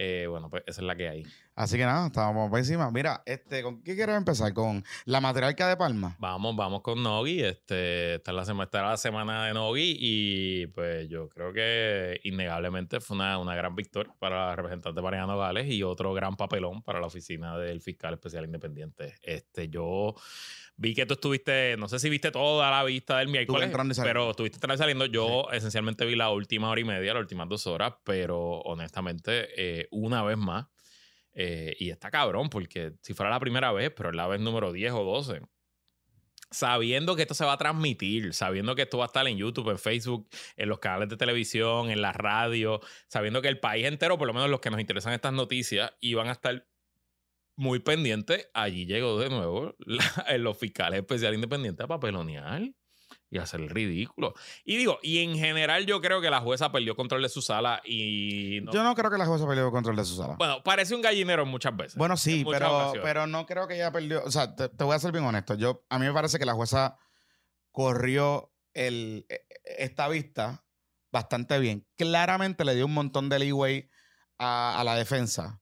eh, 0.03 0.25
bueno, 0.25 0.49
pues 0.49 0.63
esa 0.65 0.81
es 0.81 0.87
la 0.87 0.95
que 0.95 1.07
hay. 1.07 1.23
Así 1.53 1.77
que 1.77 1.85
nada, 1.85 2.07
estábamos 2.07 2.49
por 2.49 2.57
encima. 2.57 2.89
Mira, 2.89 3.21
este, 3.23 3.61
¿con 3.61 3.83
qué 3.83 3.93
quieres 3.95 4.17
empezar? 4.17 4.51
¿Con 4.51 4.83
la 5.05 5.21
matriarca 5.21 5.67
de 5.67 5.77
Palma? 5.77 6.15
Vamos, 6.17 6.55
vamos 6.55 6.81
con 6.81 7.03
Nogi. 7.03 7.43
Este, 7.43 8.15
esta 8.15 8.31
es 8.31 8.35
la, 8.35 8.43
semana, 8.43 8.69
la 8.73 8.97
semana 8.97 9.45
de 9.45 9.53
Nogi 9.53 9.95
y 9.99 10.65
pues 10.67 11.07
yo 11.07 11.29
creo 11.29 11.53
que 11.53 12.19
innegablemente 12.23 12.99
fue 12.99 13.15
una, 13.15 13.37
una 13.37 13.53
gran 13.53 13.75
victoria 13.75 14.11
para 14.17 14.47
la 14.47 14.55
representante 14.55 14.99
Mariano 15.03 15.37
Gales 15.37 15.67
y 15.67 15.83
otro 15.83 16.15
gran 16.15 16.35
papelón 16.35 16.81
para 16.81 16.99
la 16.99 17.05
oficina 17.05 17.55
del 17.59 17.79
fiscal 17.79 18.15
especial 18.15 18.45
independiente. 18.45 19.13
Este, 19.21 19.69
yo 19.69 20.15
Vi 20.77 20.95
que 20.95 21.05
tú 21.05 21.13
estuviste, 21.13 21.75
no 21.77 21.87
sé 21.87 21.99
si 21.99 22.09
viste 22.09 22.31
toda 22.31 22.71
la 22.71 22.83
vista 22.83 23.19
del 23.19 23.27
miércoles, 23.27 23.71
pero 24.01 24.31
estuviste 24.31 24.59
saliendo. 24.77 25.05
Yo 25.05 25.47
esencialmente 25.51 26.05
vi 26.05 26.15
la 26.15 26.31
última 26.31 26.69
hora 26.69 26.81
y 26.81 26.85
media, 26.85 27.13
las 27.13 27.21
últimas 27.21 27.47
dos 27.47 27.67
horas, 27.67 27.93
pero 28.03 28.61
honestamente, 28.61 29.49
eh, 29.55 29.87
una 29.91 30.23
vez 30.23 30.37
más, 30.37 30.65
eh, 31.33 31.75
y 31.79 31.91
está 31.91 32.09
cabrón, 32.09 32.49
porque 32.49 32.93
si 33.01 33.13
fuera 33.13 33.29
la 33.29 33.39
primera 33.39 33.71
vez, 33.71 33.91
pero 33.95 34.09
es 34.09 34.15
la 34.15 34.27
vez 34.27 34.41
número 34.41 34.71
10 34.71 34.93
o 34.93 35.03
12, 35.03 35.41
sabiendo 36.51 37.15
que 37.15 37.21
esto 37.23 37.33
se 37.33 37.45
va 37.45 37.53
a 37.53 37.57
transmitir, 37.57 38.33
sabiendo 38.33 38.75
que 38.75 38.83
esto 38.83 38.97
va 38.97 39.05
a 39.05 39.07
estar 39.07 39.25
en 39.27 39.37
YouTube, 39.37 39.69
en 39.69 39.79
Facebook, 39.79 40.27
en 40.57 40.67
los 40.67 40.79
canales 40.79 41.09
de 41.09 41.17
televisión, 41.17 41.89
en 41.89 42.01
la 42.01 42.11
radio, 42.11 42.81
sabiendo 43.07 43.41
que 43.41 43.47
el 43.47 43.59
país 43.59 43.85
entero, 43.85 44.17
por 44.17 44.27
lo 44.27 44.33
menos 44.33 44.49
los 44.49 44.59
que 44.59 44.69
nos 44.69 44.79
interesan 44.79 45.13
estas 45.13 45.33
noticias, 45.33 45.93
iban 46.01 46.27
a 46.27 46.33
estar 46.33 46.67
muy 47.61 47.77
pendiente, 47.77 48.49
allí 48.55 48.87
llegó 48.87 49.19
de 49.19 49.29
nuevo 49.29 49.75
los 50.37 50.57
fiscales 50.57 50.99
especiales 50.99 51.37
independientes 51.37 51.83
a 51.83 51.87
papelonear 51.87 52.63
y 53.29 53.37
hacer 53.37 53.61
el 53.61 53.69
ridículo. 53.69 54.33
Y 54.65 54.77
digo, 54.77 54.97
y 55.03 55.19
en 55.19 55.37
general 55.37 55.85
yo 55.85 56.01
creo 56.01 56.21
que 56.21 56.31
la 56.31 56.41
jueza 56.41 56.71
perdió 56.71 56.95
control 56.95 57.21
de 57.21 57.29
su 57.29 57.43
sala 57.43 57.79
y... 57.85 58.65
Yo 58.71 58.83
no 58.83 58.95
creo 58.95 59.11
que 59.11 59.17
la 59.19 59.27
jueza 59.27 59.47
perdió 59.47 59.69
control 59.69 59.95
de 59.95 60.05
su 60.05 60.15
sala. 60.15 60.37
Bueno, 60.39 60.63
parece 60.63 60.95
un 60.95 61.03
gallinero 61.03 61.45
muchas 61.45 61.77
veces. 61.77 61.95
Bueno, 61.97 62.17
sí, 62.17 62.43
pero, 62.49 62.93
pero 63.03 63.27
no 63.27 63.45
creo 63.45 63.67
que 63.67 63.75
ella 63.75 63.91
perdió... 63.91 64.23
O 64.23 64.31
sea, 64.31 64.55
te, 64.55 64.83
voy 64.83 64.95
a 64.95 64.99
ser 64.99 65.11
bien 65.11 65.23
honesto. 65.23 65.53
Yo, 65.53 65.85
a 65.89 65.99
mí 65.99 66.07
me 66.07 66.13
parece 66.13 66.39
que 66.39 66.45
la 66.45 66.53
jueza 66.53 66.97
corrió 67.71 68.51
el, 68.73 69.27
e, 69.29 69.45
esta 69.63 70.07
vista 70.07 70.65
bastante 71.11 71.59
bien. 71.59 71.85
Claramente 71.95 72.65
le 72.65 72.73
dio 72.73 72.87
un 72.87 72.95
montón 72.95 73.29
de 73.29 73.37
leeway 73.37 73.89
a, 74.39 74.79
a 74.79 74.83
la 74.83 74.95
defensa 74.95 75.60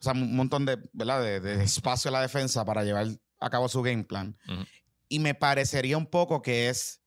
o 0.00 0.02
sea, 0.02 0.12
un 0.14 0.34
montón 0.34 0.64
de, 0.64 0.78
¿verdad? 0.92 1.22
De, 1.22 1.62
espacio 1.62 2.08
a 2.08 2.12
la 2.12 2.22
defensa 2.22 2.64
para 2.64 2.84
llevar 2.84 3.06
a 3.38 3.50
cabo 3.50 3.68
su 3.68 3.82
game 3.82 4.04
plan. 4.04 4.36
Y 5.08 5.18
me 5.18 5.34
parecería 5.34 5.98
un 5.98 6.06
poco 6.06 6.40
que 6.40 6.68
es. 6.68 7.02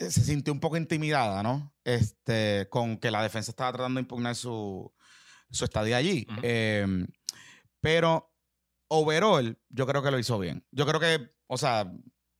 Eh, 0.00 0.10
se 0.10 0.24
sintió 0.24 0.52
un 0.52 0.58
poco 0.58 0.76
intimidada, 0.76 1.42
¿no? 1.42 1.72
Este, 1.84 2.66
con 2.68 2.98
que 2.98 3.12
la 3.12 3.22
defensa 3.22 3.52
estaba 3.52 3.72
tratando 3.72 3.98
de 3.98 4.02
impugnar 4.02 4.34
su, 4.34 4.92
su 5.50 5.64
estadía 5.64 5.98
allí. 5.98 6.26
Em, 6.42 7.06
pero, 7.80 8.34
overall, 8.88 9.56
yo 9.68 9.86
creo 9.86 10.02
que 10.02 10.10
lo 10.10 10.18
hizo 10.18 10.36
bien. 10.38 10.66
Yo 10.72 10.84
creo 10.84 10.98
que, 10.98 11.30
o 11.46 11.56
sea, 11.56 11.92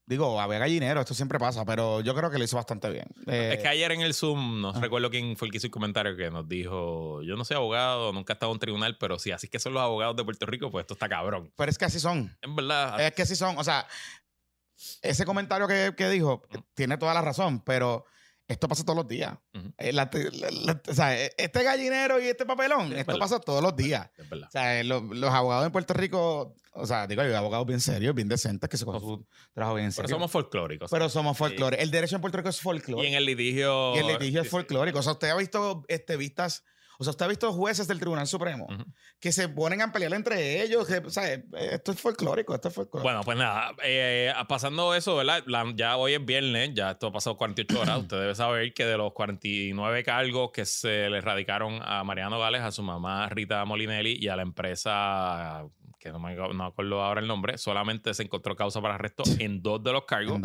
Digo, 0.09 0.41
había 0.41 0.59
gallinero, 0.59 1.03
esto 1.03 1.13
siempre 1.13 1.39
pasa, 1.39 1.67
pero 1.67 2.01
yo 2.01 2.15
creo 2.15 2.31
que 2.31 2.39
lo 2.39 2.45
hizo 2.45 2.57
bastante 2.57 2.89
bien. 2.89 3.09
es 3.27 3.59
que 3.59 3.65
eh, 3.65 3.69
ayer 3.69 3.93
en 3.93 4.01
el 4.01 4.15
Zoom, 4.15 4.63
no 4.63 4.73
recuerdo 4.73 5.11
quién 5.11 5.37
fue 5.37 5.49
el 5.49 5.53
que 5.53 5.59
hizo 5.59 5.67
el 5.67 5.71
comentario 5.71 6.17
que 6.17 6.31
nos 6.31 6.49
dijo, 6.49 7.21
yo 7.21 7.37
no 7.37 7.45
soy 7.45 7.57
abogado, 7.57 8.11
nunca 8.15 8.33
he 8.33 8.35
estado 8.35 8.51
en 8.51 8.55
un 8.55 8.59
tribunal, 8.59 8.97
pero 8.99 9.19
sí, 9.19 9.33
así 9.33 9.49
que 9.49 9.59
son 9.59 9.75
los 9.75 9.83
abogados 9.83 10.17
de 10.17 10.25
Puerto 10.25 10.47
Rico, 10.47 10.71
pues 10.71 10.85
esto 10.85 10.95
está 10.95 11.11
cabrón. 11.11 11.53
Pero 11.55 11.71
es 11.71 11.77
que 11.77 11.85
así 11.85 12.01
son. 12.01 12.35
En 12.41 12.57
verdad. 12.57 12.99
Es 12.99 13.13
que 13.13 13.21
así 13.21 13.37
son. 13.37 13.59
O 13.59 13.65
sea, 13.65 13.87
ese 15.03 15.27
comentario 15.27 15.69
que, 15.69 15.93
que 15.95 16.09
dijo 16.09 16.43
tiene 16.73 16.97
toda 16.97 17.13
la 17.13 17.21
razón, 17.21 17.61
pero 17.61 18.07
esto 18.49 18.67
pasa 18.67 18.83
todos 18.83 18.97
los 18.97 19.07
días. 19.07 19.37
Eh, 19.77 19.93
o 20.89 20.95
sea, 20.95 21.23
e, 21.23 21.31
este 21.37 21.63
gallinero 21.63 22.19
y 22.19 22.25
este 22.25 22.47
papelón, 22.47 22.95
esto 22.95 23.19
pasa 23.19 23.39
todos 23.39 23.63
los 23.63 23.77
días. 23.77 24.09
O 24.19 24.51
sea, 24.51 24.83
los, 24.85 25.03
abogados 25.31 25.67
en 25.67 25.73
Puerto 25.73 25.93
Rico, 25.93 26.57
o 26.73 26.87
sea, 26.87 27.07
digo, 27.07 27.21
hay 27.21 27.33
abogados 27.35 27.67
bien 27.67 27.81
serios, 27.81 28.15
bien 28.15 28.27
decentes, 28.27 28.71
que 28.71 28.79
se 28.79 28.87
cogen 28.87 29.03
su 29.03 29.27
trabajo 29.53 29.77
bien 29.77 29.93
serio. 29.93 30.07
Pero 30.07 30.17
somos 30.17 30.31
folclóricos. 30.31 30.91
Pero 30.91 31.11
somos 31.11 31.37
folclóricos. 31.37 31.83
El 31.83 31.91
derecho 31.91 32.17
en 32.17 32.23
Puerto 32.23 32.39
Rico 32.39 32.49
es 32.49 32.61
folclórico. 32.61 33.05
Y 33.05 33.09
en 33.09 33.15
el 33.15 33.27
litigio. 33.27 33.95
Y 33.95 33.99
el 33.99 34.07
litigio 34.07 34.41
es 34.41 34.49
folclórico. 34.49 34.99
O 35.01 35.03
sea, 35.03 35.13
usted 35.13 35.29
ha 35.29 35.37
visto 35.37 35.85
este, 35.89 36.17
vistas 36.17 36.65
o 37.01 37.05
sea, 37.05 37.13
usted 37.13 37.27
ha 37.27 37.29
visto 37.29 37.53
jueces 37.53 37.87
del 37.87 38.01
Tribunal 38.01 38.27
Supremo 38.27 38.67
que 39.21 39.31
se 39.31 39.49
ponen 39.49 39.83
a 39.83 39.93
pelear 39.93 40.13
entre 40.15 40.63
ellos. 40.63 40.89
o 40.91 41.11
sea, 41.11 41.33
esto 41.33 41.93
es 41.93 42.01
folclórico, 42.01 42.55
esto 42.55 42.69
es 42.69 42.75
folclórico. 42.75 43.05
Bueno, 43.05 43.21
pues 43.23 43.39
nada, 43.39 43.73
eh, 43.85 44.33
pasando 44.49 44.93
eso, 44.95 45.15
¿verdad? 45.15 45.45
ya 45.77 45.97
hoy 45.97 46.15
es 46.15 46.25
viernes, 46.25 46.75
ya 46.75 46.91
esto 46.91 47.07
ha 47.07 47.13
pasado 47.13 47.37
48 47.37 47.81
horas. 47.81 47.99
usted 48.01 48.21
debe 48.21 48.35
saber 48.35 48.75
que 48.75 48.85
de 48.85 48.97
los 48.97 49.13
49 49.13 50.03
cargos 50.03 50.51
que 50.53 50.65
se 50.65 51.09
le 51.09 51.21
radicaron 51.21 51.81
a 51.85 52.03
Mariano 52.03 52.41
Gales, 52.41 52.63
a 52.63 52.73
su 52.73 52.83
mamá 52.83 53.29
Rita 53.29 53.65
Molinelli 53.65 54.19
y 54.21 54.27
a 54.27 54.35
la 54.35 54.43
empresa 54.43 55.65
que 56.01 56.11
no 56.11 56.19
me, 56.19 56.35
no 56.35 56.65
acuerdo 56.65 57.03
ahora 57.03 57.21
el 57.21 57.29
nombre, 57.29 57.59
solamente 57.59 58.13
se 58.13 58.25
encontró 58.25 58.57
causa 58.57 58.81
para 58.81 58.95
arresto 58.95 59.23
en 59.39 59.63
dos 59.63 59.83
de 59.83 59.93
los 59.93 60.05
cargos 60.05 60.41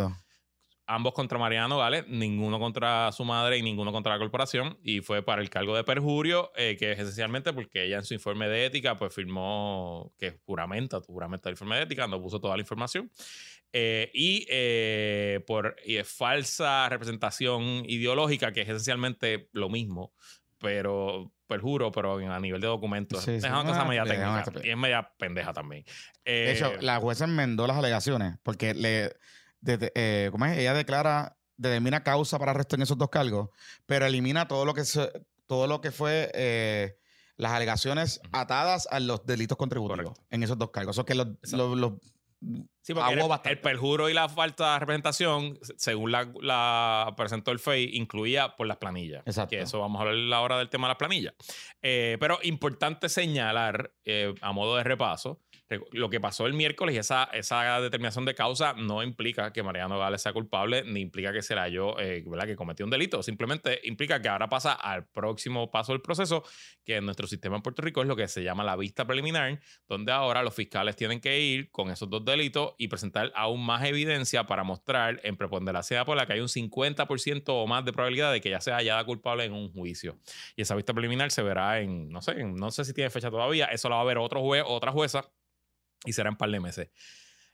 ambos 0.94 1.14
contra 1.14 1.38
Mariano 1.38 1.78
Gales, 1.80 2.08
ninguno 2.08 2.60
contra 2.60 3.12
su 3.12 3.26
madre 3.26 3.58
y 3.58 3.62
ninguno 3.62 3.92
contra 3.92 4.14
la 4.14 4.20
corporación. 4.20 4.78
Y 4.84 5.02
fue 5.02 5.24
para 5.24 5.42
el 5.42 5.50
cargo 5.50 5.76
de 5.76 5.84
perjurio, 5.84 6.52
eh, 6.56 6.78
que 6.78 6.92
es 6.92 7.00
esencialmente 7.00 7.52
porque 7.54 7.86
ella 7.86 7.98
en 7.98 8.06
su 8.06 8.14
informe 8.14 8.48
de 8.48 8.66
ética, 8.66 8.98
pues 8.98 9.14
firmó 9.14 10.14
que 10.18 10.40
juramenta, 10.46 11.02
tu 11.02 11.14
juramenta 11.14 11.50
el 11.50 11.54
informe 11.54 11.78
de 11.78 11.84
ética, 11.84 12.08
no 12.08 12.22
puso 12.22 12.40
toda 12.40 12.56
la 12.56 12.62
información. 12.62 13.12
Eh, 13.72 14.12
y 14.14 14.46
eh, 14.50 15.44
por 15.48 15.76
falsa 16.06 16.88
representación 16.90 17.84
ideológica, 17.88 18.52
que 18.52 18.62
es 18.62 18.70
esencialmente 18.70 19.50
lo 19.52 19.70
mismo, 19.70 20.14
pero 20.60 21.34
perjuro, 21.48 21.92
pero 21.92 22.18
a 22.18 22.40
nivel 22.40 22.62
de 22.62 22.68
documentos. 22.68 23.28
es 23.28 23.44
una 23.44 23.64
cosa 23.64 23.84
media 23.86 24.04
técnica 24.04 24.46
y 24.64 24.70
es 24.70 24.78
media 24.78 25.12
pendeja 25.18 25.54
también. 25.54 25.84
de 26.24 26.52
hecho, 26.52 26.72
la 26.82 27.00
jueza 27.00 27.26
enmendó 27.26 27.66
las 27.66 27.78
alegaciones 27.78 28.38
porque 28.44 28.76
le 28.76 29.14
de, 29.64 30.30
¿cómo 30.32 30.46
es? 30.46 30.58
Ella 30.58 30.74
declara, 30.74 31.38
determina 31.58 32.04
causa 32.04 32.40
para 32.40 32.52
arresto 32.52 32.76
en 32.76 32.82
esos 32.82 32.98
dos 32.98 33.10
cargos, 33.10 33.50
pero 33.86 34.06
elimina 34.06 34.48
todo 34.48 34.66
lo 34.66 34.74
que, 34.74 34.84
todo 35.48 35.68
lo 35.68 35.82
que 35.82 35.92
fue 35.92 36.32
eh, 36.34 36.98
las 37.38 37.52
alegaciones 37.52 38.22
atadas 38.32 38.88
a 38.92 39.00
los 39.00 39.26
delitos 39.26 39.58
contributivos 39.58 40.18
en 40.30 40.44
esos 40.44 40.58
dos 40.58 40.72
cargos. 40.72 40.98
O 40.98 41.06
que 41.06 41.16
los, 41.16 41.28
los, 41.52 41.94
Sí, 42.82 42.94
porque 42.94 43.14
el, 43.46 43.60
perjuro 43.60 44.10
y 44.10 44.14
la 44.14 44.28
falta 44.28 44.74
de 44.74 44.80
representación, 44.80 45.58
según 45.78 46.12
la, 46.12 47.14
presentó 47.16 47.52
el 47.52 47.60
FEI, 47.60 47.96
incluía 47.96 48.58
por 48.58 48.68
las 48.68 48.76
planillas. 48.76 49.24
Exacto. 49.26 49.52
Que 49.52 49.62
eso 49.62 49.80
vamos 49.80 50.02
a 50.02 50.10
hablar 50.10 50.38
ahora 50.38 50.58
del 50.58 50.70
tema 50.70 50.88
de 50.88 50.90
las 50.90 50.98
planillas. 50.98 51.34
Eh, 51.82 52.18
pero 52.20 52.40
importante 52.44 53.08
señalar, 53.08 53.94
eh, 54.04 54.36
a 54.42 54.52
modo 54.52 54.76
de 54.76 54.84
repaso, 54.84 55.40
lo 55.92 56.10
que 56.10 56.20
pasó 56.20 56.46
el 56.46 56.54
miércoles 56.54 56.96
y 56.96 56.98
esa, 57.00 57.24
esa 57.34 57.80
determinación 57.82 58.26
de 58.26 58.36
causa 58.36 58.74
no 58.74 59.02
implica 59.02 59.54
que 59.54 59.64
Mariano 59.64 59.98
Gales 59.98 60.22
sea 60.22 60.34
culpable, 60.34 60.84
ni 60.84 61.02
implica 61.02 61.32
que 61.32 61.42
será 61.42 61.68
yo, 61.68 61.96
eh, 62.00 62.24
¿verdad? 62.26 62.46
Que 62.46 62.56
cometió 62.56 62.86
un 62.86 62.92
delito. 62.92 63.24
Simplemente 63.24 63.80
implica 63.84 64.22
que 64.22 64.30
ahora 64.30 64.50
pasa 64.50 64.74
al 64.74 65.08
próximo 65.08 65.72
paso 65.72 65.94
del 65.94 66.02
proceso, 66.02 66.44
que 66.84 66.98
en 66.98 67.06
nuestro 67.06 67.28
sistema 67.28 67.56
en 67.56 67.62
Puerto 67.62 67.82
Rico 67.82 68.02
es 68.02 68.08
lo 68.08 68.16
que 68.16 68.28
se 68.28 68.44
llama 68.44 68.64
la 68.64 68.76
vista 68.76 69.06
preliminar, 69.06 69.60
donde 69.88 70.12
ahora 70.12 70.44
los 70.44 70.54
fiscales 70.54 70.96
tienen 70.96 71.20
que 71.20 71.40
ir 71.40 71.72
con 71.72 71.90
esos 71.90 72.10
dos 72.10 72.24
delitos 72.26 72.74
y 72.78 72.88
presentar 72.88 73.32
aún 73.36 73.66
más 73.66 73.84
evidencia 73.84 74.46
para 74.46 74.64
mostrar 74.64 75.20
en 75.24 75.38
preponderancia 75.38 76.06
por 76.06 76.18
la 76.18 76.26
que 76.26 76.34
hay 76.34 76.40
un 76.40 76.48
50% 76.48 77.44
o 77.48 77.68
más 77.68 77.86
de 77.86 77.94
probabilidad 77.94 78.32
de 78.32 78.42
que 78.42 78.50
ya 78.50 78.62
sea 78.62 78.76
hallada 78.76 79.04
culpable 79.06 79.46
en 79.46 79.54
un 79.54 79.72
juicio. 79.72 80.18
Y 80.56 80.62
esa 80.62 80.76
vista 80.76 80.94
preliminar 80.94 81.32
se 81.32 81.42
verá 81.42 81.80
en, 81.80 82.10
no 82.10 82.22
sé, 82.22 82.44
no 82.44 82.72
sé 82.72 82.86
si 82.86 82.94
tiene 82.94 83.10
fecha 83.10 83.32
todavía, 83.32 83.66
eso 83.66 83.90
lo 83.90 83.96
va 83.96 84.02
a 84.02 84.06
ver 84.06 84.18
otro 84.18 84.42
juez, 84.42 84.64
otra 84.66 84.92
jueza 84.92 85.30
y 86.06 86.14
será 86.14 86.30
en 86.30 86.36
par 86.36 86.50
de 86.50 86.60
meses. 86.60 86.90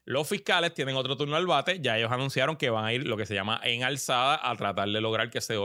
Los 0.10 0.28
fiscales 0.28 0.74
tienen 0.74 0.96
otro 0.96 1.16
turno 1.16 1.36
al 1.36 1.46
bate. 1.46 1.82
Ya 1.82 1.96
ellos 1.96 2.12
anunciaron 2.12 2.56
que 2.56 2.72
van 2.72 2.84
a 2.84 2.92
ir 2.92 3.06
lo 3.06 3.16
que 3.16 3.28
se 3.28 3.36
llama 3.36 3.62
en 3.64 3.84
alzada 3.84 4.40
a 4.42 4.56
tratar 4.56 4.90
de 4.90 5.02
lograr 5.02 5.30
que 5.30 5.40
se, 5.40 5.56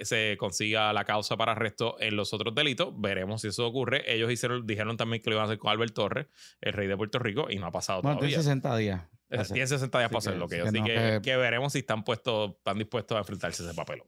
se 0.00 0.36
consiga 0.40 0.92
la 0.92 1.04
causa 1.04 1.36
para 1.36 1.52
arresto 1.52 1.94
en 2.00 2.16
los 2.16 2.32
otros 2.32 2.52
delitos. 2.52 2.92
Veremos 3.00 3.42
si 3.42 3.48
eso 3.48 3.64
ocurre. 3.64 4.02
Ellos 4.12 4.32
hicieron, 4.32 4.66
dijeron 4.66 4.96
también 4.96 5.22
que 5.22 5.30
lo 5.30 5.36
iban 5.36 5.44
a 5.44 5.46
hacer 5.46 5.58
con 5.58 5.70
Albert 5.70 5.94
Torres, 5.94 6.26
el 6.60 6.72
rey 6.72 6.88
de 6.88 6.96
Puerto 6.96 7.20
Rico, 7.20 7.46
y 7.48 7.60
no 7.60 7.66
ha 7.66 7.70
pasado 7.70 8.02
bueno, 8.02 8.16
todavía. 8.16 8.38
Tiene 8.38 8.42
60 8.42 8.76
días. 8.76 9.02
Tiene 9.52 9.66
60 9.68 9.98
días 9.98 10.10
para 10.10 10.18
hacerlo. 10.18 10.48
Que, 10.48 10.62
así 10.62 10.82
que, 10.82 11.20
que, 11.22 11.36
veremos 11.36 11.72
si 11.72 11.78
están 11.78 12.02
puestos, 12.02 12.56
están 12.56 12.78
dispuestos 12.78 13.14
a 13.14 13.20
enfrentarse 13.20 13.62
a 13.62 13.66
ese 13.66 13.74
papel. 13.76 14.02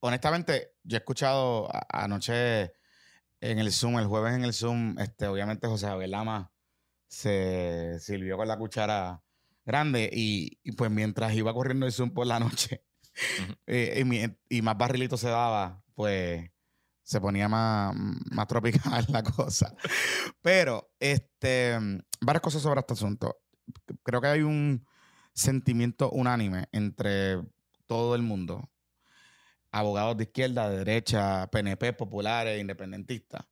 Honestamente, 0.00 0.74
yo 0.82 0.96
he 0.96 1.00
escuchado 1.00 1.70
anoche 1.88 2.72
en 3.40 3.58
el 3.58 3.72
Zoom, 3.72 3.98
el 3.98 4.06
jueves 4.08 4.34
en 4.34 4.44
el 4.44 4.52
Zoom, 4.52 4.98
este, 4.98 5.26
obviamente 5.26 5.66
José 5.66 5.86
Abelama 5.86 6.53
se 7.14 7.98
sirvió 8.00 8.36
con 8.36 8.48
la 8.48 8.58
cuchara 8.58 9.22
grande 9.64 10.10
y, 10.12 10.72
pues 10.72 10.90
mientras 10.90 11.32
iba 11.34 11.54
corriendo 11.54 11.86
el 11.86 11.92
Zoom 11.92 12.10
por 12.10 12.26
la 12.26 12.40
noche 12.40 12.84
eh, 13.66 14.34
y, 14.48 14.62
más 14.62 14.76
barrilito 14.76 15.16
se 15.16 15.28
daba, 15.28 15.82
pues 15.94 16.50
se 17.02 17.20
ponía 17.20 17.48
más, 17.48 17.94
más 17.94 18.46
tropical 18.48 19.06
la 19.08 19.22
cosa. 19.22 19.74
Pero, 20.42 20.90
este, 20.98 21.78
varias 22.20 22.42
cosas 22.42 22.62
sobre 22.62 22.80
este 22.80 22.94
asunto. 22.94 23.40
Creo 24.02 24.20
que 24.20 24.26
hay 24.26 24.42
un 24.42 24.84
sentimiento 25.32 26.10
unánime 26.10 26.68
entre 26.72 27.40
todo 27.86 28.14
el 28.16 28.22
mundo, 28.22 28.70
abogados 29.70 30.16
de 30.16 30.24
izquierda, 30.24 30.68
de 30.68 30.78
derecha, 30.78 31.48
PNP, 31.50 31.92
populares, 31.92 32.60
independentistas, 32.60 33.44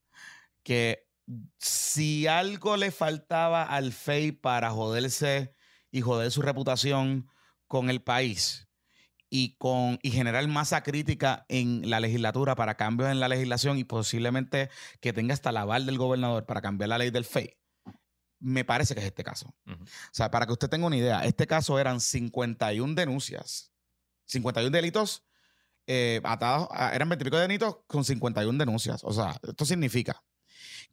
que 0.63 1.12
si 1.59 2.27
algo 2.27 2.77
le 2.77 2.91
faltaba 2.91 3.63
al 3.63 3.93
FEI 3.93 4.33
para 4.33 4.71
joderse 4.71 5.55
y 5.91 6.01
joder 6.01 6.31
su 6.31 6.43
reputación 6.43 7.29
con 7.69 7.91
el 7.91 8.03
país 8.03 8.69
y, 9.31 9.57
con, 9.57 9.99
y 10.03 10.11
generar 10.11 10.47
masa 10.49 10.83
crítica 10.83 11.47
en 11.49 11.89
la 11.89 12.01
legislatura 12.01 12.55
para 12.55 12.77
cambios 12.77 13.11
en 13.11 13.21
la 13.21 13.29
legislación 13.29 13.79
y 13.79 13.85
posiblemente 13.85 14.69
que 15.01 15.13
tenga 15.13 15.35
hasta 15.35 15.53
la 15.53 15.63
aval 15.63 15.87
del 15.87 15.99
gobernador 15.99 16.45
para 16.45 16.61
cambiar 16.61 16.91
la 16.91 16.99
ley 16.99 17.11
del 17.11 17.25
FEI, 17.25 17.57
me 18.41 18.65
parece 18.65 18.95
que 18.95 19.01
es 19.01 19.07
este 19.07 19.25
caso. 19.25 19.55
O 19.67 19.87
sea, 20.11 20.31
para 20.31 20.47
que 20.47 20.53
usted 20.53 20.69
tenga 20.69 20.87
una 20.87 20.97
idea, 20.97 21.25
este 21.25 21.47
caso 21.47 21.79
eran 21.79 22.01
51 22.01 22.95
denuncias, 22.95 23.73
51 24.27 24.71
delitos 24.71 25.25
eh, 25.87 26.21
atados, 26.25 26.69
eran 26.93 27.09
25 27.09 27.39
delitos 27.39 27.79
con 27.87 28.05
51 28.05 28.59
denuncias. 28.59 29.03
O 29.05 29.13
sea, 29.13 29.39
esto 29.43 29.65
significa 29.65 30.23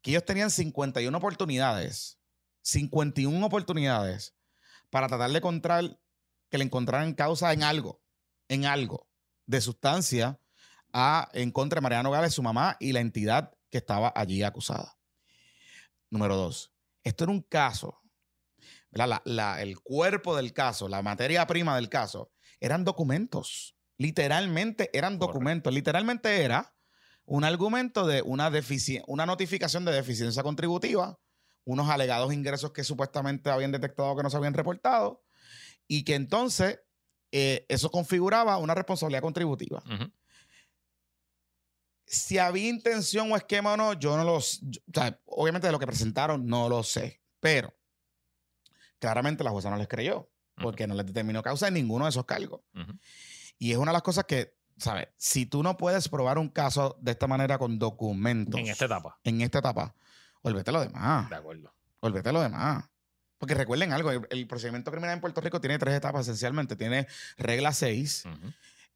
que 0.02 0.12
ellos 0.12 0.26
tenían 0.26 0.52
51 0.52 1.18
oportunidades, 1.18 2.20
51 2.62 3.46
oportunidades 3.46 4.36
para 4.90 5.08
tratar 5.08 5.30
de 5.32 5.38
encontrar, 5.38 6.00
que 6.50 6.58
le 6.58 6.64
encontraran 6.64 7.14
causa 7.14 7.54
en 7.54 7.64
algo, 7.64 8.02
en 8.48 8.66
algo 8.66 9.08
de 9.46 9.62
sustancia 9.62 10.40
a, 10.92 11.30
en 11.34 11.52
contra 11.52 11.78
de 11.78 11.84
Mariano 11.84 12.12
Gales, 12.12 12.34
su 12.34 12.44
mamá 12.44 12.78
y 12.80 12.94
la 12.94 13.00
entidad 13.00 13.54
que 13.70 13.78
estaba 13.78 14.12
allí 14.16 14.42
acusada. 14.44 14.98
Número 16.10 16.36
dos, 16.36 16.74
esto 17.04 17.26
era 17.26 17.34
un 17.34 17.42
caso, 17.42 18.00
el 18.92 19.80
cuerpo 19.82 20.36
del 20.36 20.54
caso, 20.54 20.88
la 20.88 21.02
materia 21.02 21.46
prima 21.46 21.76
del 21.76 21.90
caso, 21.90 22.32
eran 22.60 22.84
documentos. 22.84 23.76
Literalmente 23.98 24.90
eran 24.94 25.20
documentos. 25.20 25.74
Literalmente 25.74 26.44
era 26.44 26.74
un 27.30 27.44
argumento 27.44 28.08
de 28.08 28.24
una, 28.24 28.52
una 29.06 29.26
notificación 29.28 29.86
de 29.86 29.92
deficiencia 29.92 30.42
contributiva, 30.42 31.20
unos 31.64 31.88
alegados 31.88 32.34
ingresos 32.34 32.72
que 32.72 32.84
supuestamente 32.84 33.52
habían 33.52 33.72
detectado 33.72 34.16
que 34.16 34.24
no 34.24 34.32
se 34.32 34.38
habían 34.38 34.56
reportado, 34.56 35.24
y 35.88 36.04
que 36.04 36.16
entonces 36.16 36.80
eh, 37.32 37.68
eso 37.70 37.92
configuraba 37.92 38.58
una 38.58 38.74
responsabilidad 38.74 39.22
contributiva. 39.22 39.84
Si 42.08 42.40
había 42.40 42.68
intención 42.68 43.32
o 43.32 43.38
esquema 43.38 43.74
o 43.74 43.78
no, 43.78 43.94
yo 43.94 44.18
no 44.18 44.24
lo 44.24 44.42
sé. 44.42 44.62
obviamente 45.26 45.68
de 45.68 45.72
lo 45.72 45.78
que 45.78 45.86
presentaron 45.86 46.48
no 46.48 46.68
lo 46.68 46.82
sé, 46.82 47.22
pero 47.40 47.78
claramente 48.98 49.44
la 49.44 49.52
jueza 49.52 49.70
no 49.70 49.78
les 49.78 49.88
creyó 49.88 50.32
porque 50.56 50.88
no 50.88 50.96
les 50.96 51.06
determinó 51.06 51.44
causa 51.44 51.68
en 51.68 51.76
ninguno 51.76 52.06
de 52.06 52.10
esos 52.10 52.26
cargos. 52.26 52.62
Y 53.60 53.72
es 53.72 53.78
una 53.78 53.92
de 53.92 53.98
las 53.98 54.02
cosas 54.02 54.26
que 54.26 54.59
¿sabes? 54.80 55.08
Si 55.18 55.46
tú 55.46 55.64
no 55.64 55.78
puedes 55.78 56.10
probar 56.10 56.38
un 56.38 56.50
caso 56.50 56.98
de 57.02 57.12
esta 57.12 57.28
manera 57.28 57.58
con 57.58 57.80
documentos. 57.80 58.60
En 58.60 58.68
esta 58.68 58.86
etapa. 58.86 59.20
En 59.24 59.42
esta 59.42 59.60
etapa, 59.60 59.96
olvídate 60.42 60.72
lo 60.72 60.82
demás. 60.82 61.30
De 61.30 61.36
acuerdo. 61.36 61.74
Olvídate 62.00 62.32
lo 62.32 62.42
demás. 62.42 62.86
Porque 63.38 63.54
recuerden 63.54 63.94
algo, 63.94 64.12
el, 64.12 64.48
procedimiento 64.48 64.92
criminal 64.92 65.16
en 65.16 65.22
Puerto 65.22 65.40
Rico 65.40 65.62
tiene 65.62 65.80
tres 65.80 65.96
etapas 65.96 66.24
esencialmente. 66.24 66.76
Tiene 66.76 67.08
regla 67.38 67.72
6, 67.72 68.26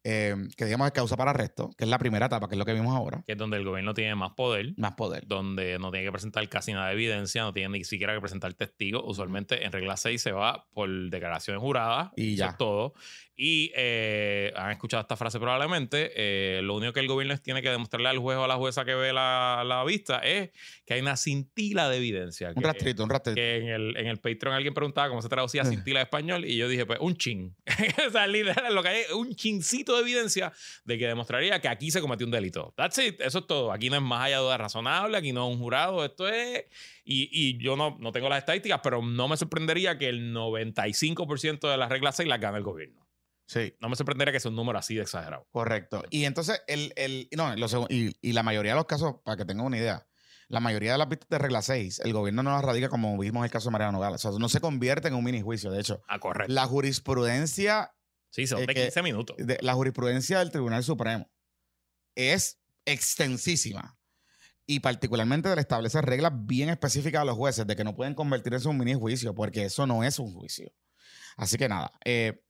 Em, 0.06 0.50
que 0.50 0.66
digamos 0.66 0.86
es 0.86 0.92
causa 0.92 1.16
para 1.16 1.30
arresto, 1.30 1.70
que 1.78 1.84
es 1.84 1.90
la 1.90 1.98
primera 1.98 2.26
etapa, 2.26 2.46
que 2.46 2.54
es 2.54 2.58
lo 2.58 2.66
que 2.66 2.74
vimos 2.74 2.94
ahora. 2.94 3.22
Que 3.26 3.32
es 3.32 3.38
donde 3.38 3.56
el 3.56 3.64
gobierno 3.64 3.94
tiene 3.94 4.14
más 4.14 4.32
poder. 4.32 4.74
Más 4.76 4.94
poder. 4.96 5.26
Donde 5.26 5.78
no 5.78 5.90
tiene 5.90 6.04
que 6.04 6.12
presentar 6.12 6.46
casi 6.50 6.74
nada 6.74 6.88
de 6.88 6.92
evidencia, 6.92 7.42
no 7.42 7.54
tiene 7.54 7.78
ni 7.78 7.84
siquiera 7.84 8.12
que 8.12 8.20
presentar 8.20 8.52
testigos. 8.52 9.02
Usualmente 9.06 9.64
en 9.64 9.72
regla 9.72 9.96
6 9.96 10.20
se 10.20 10.32
va 10.32 10.66
por 10.74 10.90
declaraciones 11.08 11.62
juradas. 11.62 12.10
Y 12.16 12.36
ya. 12.36 12.54
todo. 12.58 12.92
Y 13.36 13.72
eh, 13.74 14.52
han 14.56 14.70
escuchado 14.70 15.00
esta 15.00 15.16
frase 15.16 15.40
probablemente. 15.40 16.12
Eh, 16.14 16.60
lo 16.62 16.76
único 16.76 16.92
que 16.92 17.00
el 17.00 17.08
gobierno 17.08 17.36
tiene 17.38 17.62
que 17.62 17.70
demostrarle 17.70 18.08
al 18.08 18.18
juez 18.18 18.36
o 18.38 18.44
a 18.44 18.48
la 18.48 18.56
jueza 18.56 18.84
que 18.84 18.94
ve 18.94 19.12
la, 19.12 19.64
la 19.66 19.82
vista 19.84 20.18
es 20.18 20.50
que 20.86 20.94
hay 20.94 21.00
una 21.00 21.16
cintila 21.16 21.88
de 21.88 21.96
evidencia. 21.96 22.52
Un 22.54 22.62
rastrito, 22.62 23.02
un 23.02 23.10
rastrito. 23.10 23.34
Que 23.34 23.56
en 23.56 23.68
el, 23.68 23.96
en 23.96 24.06
el 24.06 24.18
Patreon 24.18 24.54
alguien 24.54 24.74
preguntaba 24.74 25.08
cómo 25.08 25.22
se 25.22 25.28
traducía 25.28 25.64
cintila 25.64 26.00
de 26.00 26.04
español 26.04 26.44
y 26.44 26.56
yo 26.56 26.68
dije, 26.68 26.86
pues, 26.86 27.00
un 27.00 27.16
chin. 27.16 27.56
o 28.06 28.10
sea, 28.10 28.26
literal, 28.26 28.72
lo 28.72 28.82
que 28.82 28.88
hay 28.88 29.00
es 29.00 29.12
un 29.12 29.34
chincito 29.34 29.93
de 29.96 30.02
evidencia 30.02 30.52
de 30.84 30.98
que 30.98 31.06
demostraría 31.06 31.60
que 31.60 31.68
aquí 31.68 31.90
se 31.90 32.00
cometió 32.00 32.26
un 32.26 32.30
delito. 32.30 32.72
That's 32.76 32.98
it. 32.98 33.20
Eso 33.20 33.40
es 33.40 33.46
todo. 33.46 33.72
Aquí 33.72 33.90
no 33.90 33.96
es 33.96 34.02
más 34.02 34.26
allá 34.26 34.36
de 34.36 34.42
duda 34.42 34.58
razonable, 34.58 35.16
aquí 35.16 35.32
no 35.32 35.48
es 35.48 35.54
un 35.54 35.60
jurado. 35.60 36.04
Esto 36.04 36.28
es. 36.28 36.64
Y, 37.04 37.28
y 37.32 37.58
yo 37.62 37.76
no, 37.76 37.96
no 38.00 38.12
tengo 38.12 38.28
las 38.28 38.38
estadísticas, 38.38 38.80
pero 38.82 39.02
no 39.02 39.28
me 39.28 39.36
sorprendería 39.36 39.98
que 39.98 40.08
el 40.08 40.34
95% 40.34 41.70
de 41.70 41.76
las 41.76 41.88
reglas 41.88 42.16
6 42.16 42.28
las 42.28 42.40
gane 42.40 42.58
el 42.58 42.64
gobierno. 42.64 43.04
Sí. 43.46 43.74
No 43.80 43.88
me 43.88 43.96
sorprendería 43.96 44.32
que 44.32 44.40
sea 44.40 44.50
un 44.50 44.56
número 44.56 44.78
así 44.78 44.94
de 44.94 45.02
exagerado. 45.02 45.46
Correcto. 45.50 46.02
Y 46.10 46.24
entonces, 46.24 46.62
el, 46.66 46.92
el 46.96 47.28
no, 47.32 47.54
y, 47.88 48.16
y, 48.20 48.32
la 48.32 48.42
mayoría 48.42 48.72
de 48.72 48.76
los 48.76 48.86
casos, 48.86 49.16
para 49.22 49.36
que 49.36 49.44
tengan 49.44 49.66
una 49.66 49.76
idea, 49.76 50.06
la 50.48 50.60
mayoría 50.60 50.92
de 50.92 50.98
las 50.98 51.08
vistas 51.08 51.28
de 51.28 51.38
regla 51.38 51.62
6, 51.62 52.00
el 52.04 52.12
gobierno 52.12 52.42
no 52.42 52.50
las 52.50 52.64
radica 52.64 52.88
como 52.88 53.16
vimos 53.18 53.40
en 53.40 53.44
el 53.44 53.50
caso 53.50 53.68
de 53.68 53.72
Mariano 53.72 53.92
Nogales. 53.92 54.24
O 54.24 54.30
sea, 54.30 54.38
no 54.38 54.48
se 54.48 54.60
convierte 54.60 55.08
en 55.08 55.14
un 55.14 55.24
mini 55.24 55.42
juicio. 55.42 55.70
De 55.70 55.80
hecho, 55.80 56.02
ah, 56.08 56.18
correcto. 56.18 56.52
la 56.52 56.66
jurisprudencia 56.66 57.94
Sí, 58.34 58.48
son 58.48 58.66
de 58.66 58.74
15 58.74 59.02
minutos. 59.02 59.36
la 59.60 59.74
jurisprudencia 59.74 60.40
del 60.40 60.50
Tribunal 60.50 60.82
Supremo 60.82 61.30
es 62.16 62.58
extensísima 62.84 63.96
y 64.66 64.80
particularmente 64.80 65.54
le 65.54 65.60
establece 65.60 66.02
reglas 66.02 66.32
bien 66.34 66.68
específicas 66.68 67.22
a 67.22 67.24
los 67.24 67.36
jueces 67.36 67.64
de 67.64 67.76
que 67.76 67.84
no 67.84 67.94
pueden 67.94 68.16
convertirse 68.16 68.64
en 68.64 68.72
un 68.72 68.78
mini 68.78 68.94
juicio 68.94 69.36
porque 69.36 69.66
eso 69.66 69.86
no 69.86 70.02
es 70.02 70.18
un 70.18 70.34
juicio. 70.34 70.72
Así 71.36 71.56
que 71.56 71.68
nada. 71.68 71.92
Eh, 72.04 72.42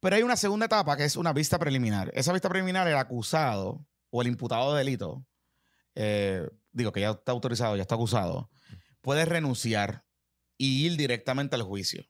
pero 0.00 0.16
hay 0.16 0.22
una 0.22 0.36
segunda 0.36 0.66
etapa 0.66 0.98
que 0.98 1.04
es 1.04 1.16
una 1.16 1.32
vista 1.32 1.58
preliminar. 1.58 2.12
Esa 2.14 2.34
vista 2.34 2.50
preliminar, 2.50 2.86
el 2.86 2.98
acusado 2.98 3.86
o 4.10 4.20
el 4.20 4.28
imputado 4.28 4.74
de 4.74 4.80
delito, 4.80 5.26
eh, 5.94 6.46
digo 6.72 6.92
que 6.92 7.00
ya 7.00 7.12
está 7.12 7.32
autorizado, 7.32 7.74
ya 7.74 7.82
está 7.82 7.94
acusado, 7.94 8.50
puede 9.00 9.24
renunciar 9.24 10.04
y 10.58 10.84
ir 10.84 10.98
directamente 10.98 11.56
al 11.56 11.62
juicio. 11.62 12.04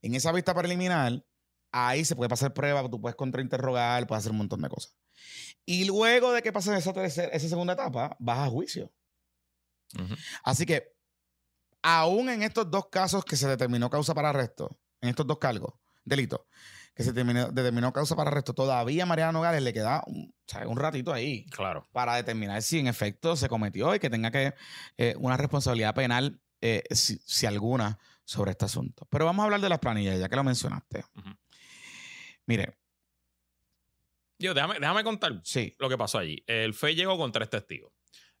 En 0.00 0.14
esa 0.14 0.32
vista 0.32 0.54
preliminar, 0.54 1.22
ahí 1.74 2.04
se 2.04 2.14
puede 2.14 2.28
pasar 2.28 2.54
prueba, 2.54 2.88
tú 2.88 3.00
puedes 3.00 3.16
contrainterrogar, 3.16 4.06
puedes 4.06 4.22
hacer 4.22 4.30
un 4.30 4.38
montón 4.38 4.62
de 4.62 4.68
cosas. 4.68 4.94
Y 5.66 5.84
luego 5.86 6.32
de 6.32 6.40
que 6.40 6.52
pase 6.52 6.76
esa, 6.76 6.92
esa 7.04 7.48
segunda 7.48 7.72
etapa, 7.72 8.16
vas 8.20 8.38
a 8.38 8.48
juicio. 8.48 8.92
Así 10.44 10.66
que, 10.66 10.94
aún 11.82 12.28
en 12.28 12.42
estos 12.42 12.70
dos 12.70 12.88
casos 12.90 13.24
que 13.24 13.36
se 13.36 13.48
determinó 13.48 13.90
causa 13.90 14.14
para 14.14 14.30
arresto, 14.30 14.78
en 15.00 15.08
estos 15.08 15.26
dos 15.26 15.38
cargos, 15.38 15.74
delitos, 16.04 16.42
que 16.94 17.02
se 17.02 17.12
determinó, 17.12 17.92
causa 17.92 18.14
para 18.14 18.30
arresto, 18.30 18.54
todavía 18.54 19.02
a 19.02 19.06
Mariana 19.06 19.32
Nogales 19.32 19.62
le 19.62 19.72
queda 19.72 20.02
un, 20.06 20.32
un, 20.66 20.76
ratito 20.76 21.12
ahí. 21.12 21.44
Claro. 21.46 21.88
Para 21.92 22.14
determinar 22.14 22.62
si 22.62 22.78
en 22.78 22.86
efecto 22.86 23.34
se 23.34 23.48
cometió 23.48 23.94
y 23.94 23.98
que 23.98 24.10
tenga 24.10 24.30
que 24.30 24.54
eh, 24.96 25.14
una 25.18 25.36
responsabilidad 25.36 25.94
penal, 25.94 26.40
eh, 26.60 26.84
si, 26.92 27.46
alguna, 27.46 27.98
sobre 28.24 28.52
este 28.52 28.64
asunto. 28.64 29.06
Pero 29.10 29.24
vamos 29.24 29.42
a 29.42 29.44
hablar 29.46 29.60
de 29.60 29.68
las 29.68 29.80
planillas, 29.80 30.18
ya 30.20 30.28
que 30.28 30.36
lo 30.36 30.44
mencionaste. 30.44 31.04
Mire, 32.46 32.76
yo, 34.38 34.52
déjame, 34.52 34.74
déjame 34.80 35.04
contar 35.04 35.40
sí. 35.44 35.74
lo 35.78 35.88
que 35.88 35.96
pasó 35.96 36.18
allí. 36.18 36.42
El 36.46 36.74
FEI 36.74 36.94
llegó 36.94 37.16
con 37.16 37.32
tres 37.32 37.50
testigos. 37.50 37.92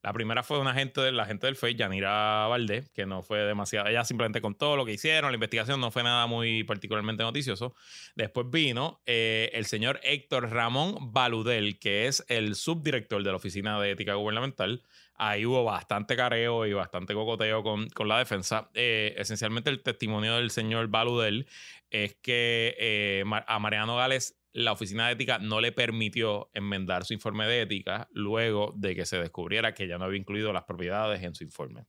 La 0.02 0.12
primera 0.12 0.42
fue 0.42 0.58
una 0.58 0.72
agente 0.72 1.00
de 1.00 1.12
la 1.12 1.24
gente 1.24 1.46
del 1.46 1.56
FEI, 1.56 1.76
Yanira 1.76 2.46
Valdés, 2.46 2.90
que 2.90 3.06
no 3.06 3.22
fue 3.22 3.38
demasiado. 3.38 3.88
Ella 3.88 4.04
simplemente 4.04 4.42
contó 4.42 4.76
lo 4.76 4.84
que 4.84 4.92
hicieron, 4.92 5.30
la 5.30 5.36
investigación 5.36 5.80
no 5.80 5.90
fue 5.90 6.02
nada 6.02 6.26
muy 6.26 6.62
particularmente 6.64 7.22
noticioso. 7.22 7.74
Después 8.14 8.50
vino 8.50 9.00
eh, 9.06 9.50
el 9.54 9.64
señor 9.64 10.00
Héctor 10.02 10.50
Ramón 10.50 11.12
Baludel, 11.14 11.78
que 11.78 12.06
es 12.06 12.22
el 12.28 12.54
subdirector 12.54 13.22
de 13.22 13.30
la 13.30 13.36
Oficina 13.36 13.80
de 13.80 13.92
Ética 13.92 14.12
Gubernamental. 14.12 14.82
Ahí 15.16 15.46
hubo 15.46 15.64
bastante 15.64 16.16
careo 16.16 16.66
y 16.66 16.72
bastante 16.72 17.14
cocoteo 17.14 17.62
con, 17.62 17.88
con 17.90 18.08
la 18.08 18.18
defensa. 18.18 18.70
Eh, 18.74 19.14
esencialmente, 19.16 19.70
el 19.70 19.82
testimonio 19.82 20.36
del 20.36 20.50
señor 20.50 20.88
Baludel 20.88 21.46
es 21.90 22.14
que 22.16 22.74
eh, 22.78 23.24
a 23.46 23.58
Mariano 23.58 23.96
Gales 23.96 24.36
la 24.54 24.72
oficina 24.72 25.08
de 25.08 25.14
ética 25.14 25.38
no 25.38 25.60
le 25.60 25.72
permitió 25.72 26.48
enmendar 26.54 27.04
su 27.04 27.12
informe 27.12 27.46
de 27.46 27.62
ética 27.62 28.08
luego 28.12 28.72
de 28.76 28.94
que 28.94 29.04
se 29.04 29.18
descubriera 29.18 29.74
que 29.74 29.88
ya 29.88 29.98
no 29.98 30.04
había 30.04 30.18
incluido 30.18 30.52
las 30.52 30.62
propiedades 30.62 31.22
en 31.22 31.34
su 31.34 31.44
informe. 31.44 31.84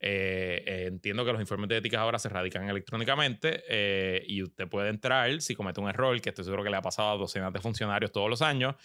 Eh, 0.00 0.62
eh, 0.64 0.84
entiendo 0.86 1.24
que 1.24 1.32
los 1.32 1.40
informes 1.40 1.68
de 1.68 1.78
ética 1.78 2.00
ahora 2.00 2.20
se 2.20 2.28
radican 2.28 2.68
electrónicamente 2.68 3.64
eh, 3.68 4.24
y 4.28 4.44
usted 4.44 4.68
puede 4.68 4.90
entrar 4.90 5.40
si 5.42 5.56
comete 5.56 5.80
un 5.80 5.88
error, 5.88 6.20
que 6.20 6.28
estoy 6.28 6.44
seguro 6.44 6.62
que 6.62 6.70
le 6.70 6.76
ha 6.76 6.82
pasado 6.82 7.10
a 7.10 7.16
docenas 7.16 7.52
de 7.52 7.60
funcionarios 7.60 8.12
todos 8.12 8.30
los 8.30 8.42
años, 8.42 8.76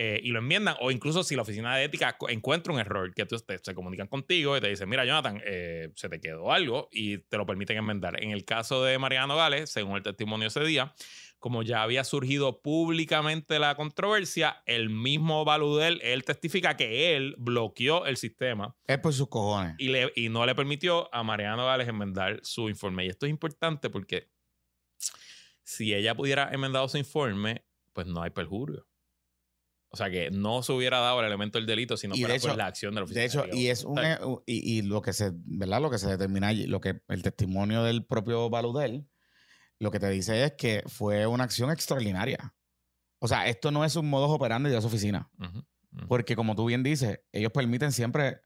y 0.00 0.30
lo 0.30 0.38
enmiendan, 0.38 0.76
o 0.78 0.92
incluso 0.92 1.24
si 1.24 1.34
la 1.34 1.42
oficina 1.42 1.76
de 1.76 1.82
ética 1.82 2.16
encuentra 2.28 2.72
un 2.72 2.78
error, 2.78 3.12
que 3.12 3.26
usted 3.34 3.60
se 3.60 3.74
comunican 3.74 4.06
contigo 4.06 4.56
y 4.56 4.60
te 4.60 4.68
dicen, 4.68 4.88
mira 4.88 5.04
Jonathan, 5.04 5.42
se 5.42 6.08
te 6.08 6.20
quedó 6.20 6.52
algo 6.52 6.88
y 6.92 7.18
te 7.18 7.36
lo 7.36 7.44
permiten 7.44 7.78
enmendar. 7.78 8.22
En 8.22 8.30
el 8.30 8.44
caso 8.44 8.84
de 8.84 8.96
Mariano 8.96 9.34
Gales, 9.34 9.70
según 9.70 9.96
el 9.96 10.04
testimonio 10.04 10.46
ese 10.46 10.62
día, 10.62 10.94
como 11.38 11.62
ya 11.62 11.82
había 11.82 12.04
surgido 12.04 12.60
públicamente 12.60 13.58
la 13.58 13.76
controversia, 13.76 14.62
el 14.66 14.90
mismo 14.90 15.44
Baludel, 15.44 16.00
él 16.02 16.24
testifica 16.24 16.76
que 16.76 17.16
él 17.16 17.34
bloqueó 17.38 18.06
el 18.06 18.16
sistema. 18.16 18.76
Es 18.86 18.98
por 18.98 19.12
sus 19.12 19.28
cojones. 19.28 19.76
Y, 19.78 19.88
le, 19.88 20.12
y 20.16 20.28
no 20.28 20.44
le 20.46 20.54
permitió 20.54 21.12
a 21.14 21.22
Mariano 21.22 21.64
Gales 21.66 21.88
enmendar 21.88 22.40
su 22.42 22.68
informe. 22.68 23.06
Y 23.06 23.08
esto 23.08 23.26
es 23.26 23.30
importante 23.30 23.88
porque 23.90 24.30
si 25.62 25.94
ella 25.94 26.14
pudiera 26.14 26.50
enmendar 26.52 26.88
su 26.88 26.98
informe, 26.98 27.64
pues 27.92 28.06
no 28.06 28.22
hay 28.22 28.30
perjurio. 28.30 28.86
O 29.90 29.96
sea 29.96 30.10
que 30.10 30.30
no 30.30 30.62
se 30.62 30.72
hubiera 30.72 30.98
dado 30.98 31.20
el 31.20 31.26
elemento 31.26 31.56
del 31.58 31.66
delito, 31.66 31.96
sino 31.96 32.14
por 32.14 32.56
la 32.56 32.66
acción 32.66 32.94
de 32.94 33.00
la 33.00 33.04
oficina. 33.04 33.20
De 33.22 33.26
hecho, 33.26 33.44
y 33.52 33.68
es 33.68 33.84
un, 33.84 33.98
e, 33.98 34.18
y, 34.44 34.78
y, 34.78 34.82
lo 34.82 35.00
que 35.00 35.14
se, 35.14 35.32
¿verdad? 35.34 35.80
Lo 35.80 35.90
que 35.90 35.98
se 35.98 36.08
determina 36.08 36.52
lo 36.52 36.80
que 36.80 37.00
el 37.08 37.22
testimonio 37.22 37.82
del 37.84 38.04
propio 38.04 38.50
Baludel 38.50 39.08
lo 39.78 39.90
que 39.90 40.00
te 40.00 40.08
dice 40.10 40.44
es 40.44 40.52
que 40.52 40.82
fue 40.86 41.26
una 41.26 41.44
acción 41.44 41.70
extraordinaria. 41.70 42.54
O 43.20 43.28
sea, 43.28 43.48
esto 43.48 43.70
no 43.70 43.84
es 43.84 43.96
un 43.96 44.08
modo 44.08 44.28
operandi 44.28 44.70
de 44.70 44.80
su 44.80 44.86
oficina. 44.86 45.30
Porque 46.06 46.36
como 46.36 46.54
tú 46.54 46.66
bien 46.66 46.82
dices, 46.82 47.20
ellos 47.32 47.52
permiten 47.52 47.92
siempre 47.92 48.42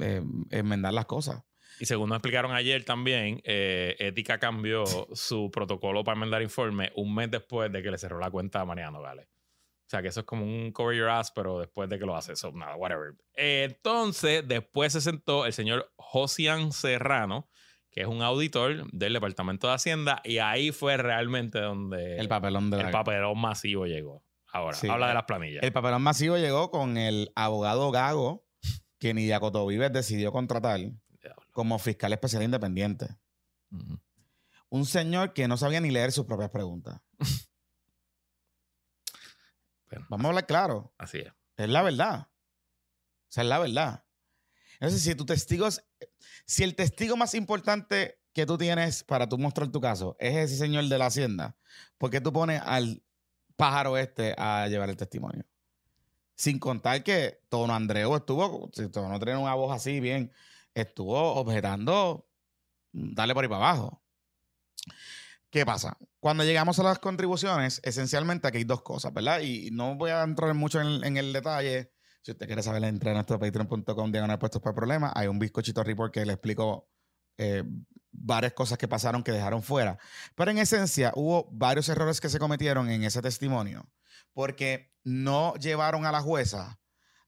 eh, 0.00 0.22
enmendar 0.50 0.92
las 0.92 1.06
cosas. 1.06 1.42
Y 1.80 1.86
según 1.86 2.08
nos 2.08 2.16
explicaron 2.16 2.52
ayer 2.52 2.84
también, 2.84 3.40
eh, 3.44 3.94
Ética 3.98 4.38
cambió 4.38 4.84
su 5.12 5.50
protocolo 5.50 6.02
para 6.02 6.16
enmendar 6.16 6.42
informe 6.42 6.92
un 6.96 7.14
mes 7.14 7.30
después 7.30 7.70
de 7.70 7.82
que 7.82 7.90
le 7.90 7.98
cerró 7.98 8.18
la 8.18 8.30
cuenta 8.30 8.60
a 8.60 8.64
Mariano 8.64 9.00
Gale. 9.00 9.22
O 9.22 9.90
sea, 9.90 10.02
que 10.02 10.08
eso 10.08 10.20
es 10.20 10.26
como 10.26 10.44
un 10.44 10.70
cover 10.72 10.94
your 10.94 11.08
ass, 11.08 11.30
pero 11.30 11.60
después 11.60 11.88
de 11.88 11.98
que 11.98 12.04
lo 12.04 12.14
hace. 12.14 12.36
So, 12.36 12.52
nada, 12.52 12.76
whatever. 12.76 13.14
entonces, 13.34 14.46
después 14.46 14.92
se 14.92 15.00
sentó 15.00 15.46
el 15.46 15.54
señor 15.54 15.90
Josian 15.96 16.72
Serrano, 16.72 17.48
que 17.90 18.02
es 18.02 18.06
un 18.06 18.22
auditor 18.22 18.90
del 18.92 19.12
Departamento 19.12 19.66
de 19.68 19.74
Hacienda, 19.74 20.20
y 20.24 20.38
ahí 20.38 20.72
fue 20.72 20.96
realmente 20.96 21.60
donde 21.60 22.18
el 22.18 22.28
papelón, 22.28 22.72
el 22.74 22.90
papelón 22.90 23.38
masivo 23.38 23.86
llegó. 23.86 24.22
Ahora, 24.52 24.78
habla 24.88 25.08
de 25.08 25.14
las 25.14 25.24
planillas. 25.24 25.62
El 25.62 25.72
papelón 25.72 26.02
masivo 26.02 26.36
llegó 26.38 26.70
con 26.70 26.96
el 26.96 27.30
abogado 27.34 27.90
Gago, 27.90 28.46
que 28.98 29.14
Nidia 29.14 29.40
Vives 29.40 29.92
decidió 29.92 30.32
contratar 30.32 30.80
como 31.52 31.78
fiscal 31.78 32.12
especial 32.12 32.42
independiente. 32.42 33.08
Un 34.70 34.86
señor 34.86 35.32
que 35.32 35.48
no 35.48 35.56
sabía 35.56 35.80
ni 35.80 35.90
leer 35.90 36.12
sus 36.12 36.24
propias 36.24 36.50
preguntas. 36.50 37.00
Vamos 40.08 40.26
a 40.26 40.28
hablar 40.28 40.46
claro. 40.46 40.92
Así 40.98 41.18
es. 41.18 41.32
Es 41.56 41.68
la 41.68 41.82
verdad. 41.82 42.28
O 42.30 43.30
sea, 43.30 43.42
es 43.42 43.48
la 43.48 43.58
verdad. 43.58 44.04
Entonces, 44.80 45.02
si 45.02 45.14
tu 45.14 45.26
testigo 45.26 45.68
si 46.46 46.64
el 46.64 46.74
testigo 46.74 47.16
más 47.16 47.34
importante 47.34 48.20
que 48.32 48.46
tú 48.46 48.56
tienes 48.56 49.04
para 49.04 49.28
tú 49.28 49.38
mostrar 49.38 49.68
tu 49.68 49.80
caso 49.80 50.16
es 50.18 50.36
ese 50.36 50.56
señor 50.56 50.84
de 50.86 50.98
la 50.98 51.06
hacienda, 51.06 51.56
¿por 51.98 52.10
qué 52.10 52.20
tú 52.20 52.32
pones 52.32 52.62
al 52.64 53.02
pájaro 53.56 53.96
este 53.96 54.34
a 54.38 54.66
llevar 54.68 54.88
el 54.88 54.96
testimonio? 54.96 55.44
Sin 56.36 56.58
contar 56.58 57.02
que 57.02 57.40
Tono 57.48 57.74
Andreu 57.74 58.14
estuvo, 58.16 58.70
si 58.72 58.88
Tono 58.88 59.18
tiene 59.18 59.38
una 59.38 59.54
voz 59.54 59.74
así 59.74 60.00
bien, 60.00 60.32
estuvo 60.72 61.34
objetando, 61.34 62.28
dale 62.92 63.34
por 63.34 63.44
ahí 63.44 63.48
para 63.48 63.70
abajo. 63.70 64.02
¿Qué 65.50 65.66
pasa? 65.66 65.96
Cuando 66.20 66.44
llegamos 66.44 66.78
a 66.78 66.82
las 66.82 66.98
contribuciones, 66.98 67.80
esencialmente 67.82 68.46
aquí 68.46 68.58
hay 68.58 68.64
dos 68.64 68.82
cosas, 68.82 69.12
¿verdad? 69.12 69.40
Y 69.40 69.70
no 69.72 69.96
voy 69.96 70.10
a 70.10 70.22
entrar 70.22 70.54
mucho 70.54 70.80
en 70.80 71.16
el 71.16 71.32
detalle 71.32 71.90
si 72.22 72.32
usted 72.32 72.46
quiere 72.46 72.62
saber, 72.62 72.84
entra 72.84 73.12
a 73.12 73.14
nuestro 73.14 73.38
patreon.com 73.38 74.12
diagonal 74.12 74.38
puestos 74.38 74.60
para 74.60 74.74
problemas. 74.74 75.12
Hay 75.14 75.28
un 75.28 75.38
bizcochito 75.38 75.82
report 75.82 76.12
que 76.12 76.26
le 76.26 76.34
explico 76.34 76.90
eh, 77.38 77.62
varias 78.10 78.52
cosas 78.52 78.78
que 78.78 78.88
pasaron 78.88 79.22
que 79.22 79.32
dejaron 79.32 79.62
fuera. 79.62 79.98
Pero 80.34 80.50
en 80.50 80.58
esencia, 80.58 81.12
hubo 81.14 81.48
varios 81.52 81.88
errores 81.88 82.20
que 82.20 82.28
se 82.28 82.38
cometieron 82.38 82.90
en 82.90 83.04
ese 83.04 83.22
testimonio 83.22 83.88
porque 84.32 84.92
no 85.04 85.54
llevaron 85.54 86.04
a 86.04 86.12
la 86.12 86.20
jueza 86.20 86.80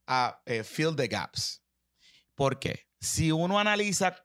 a 0.07 0.43
eh, 0.47 0.65
fill 0.65 0.97
the 0.97 1.09
gaps. 1.09 1.63
¿Por 2.35 2.59
qué? 2.59 2.89
Si 3.01 3.33
uno 3.33 3.59
analiza 3.59 4.17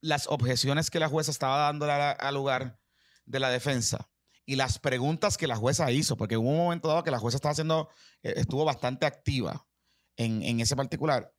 las 0.00 0.26
objeciones 0.26 0.90
que 0.90 0.98
la 0.98 1.08
jueza 1.08 1.30
estaba 1.30 1.58
dando 1.58 1.86
al 1.90 2.34
lugar 2.34 2.78
de 3.24 3.40
la 3.40 3.50
defensa 3.50 4.10
y 4.46 4.56
las 4.56 4.78
preguntas 4.78 5.36
que 5.36 5.46
la 5.46 5.56
jueza 5.56 5.90
hizo, 5.90 6.16
porque 6.16 6.36
hubo 6.36 6.50
un 6.50 6.56
momento 6.56 6.88
dado 6.88 7.04
que 7.04 7.10
la 7.10 7.18
jueza 7.18 7.36
estaba 7.36 7.52
haciendo, 7.52 7.88
eh, 8.22 8.34
estuvo 8.36 8.64
bastante 8.64 9.06
activa 9.06 9.66
en, 10.16 10.60
ese 10.60 10.76
particular, 10.76 11.32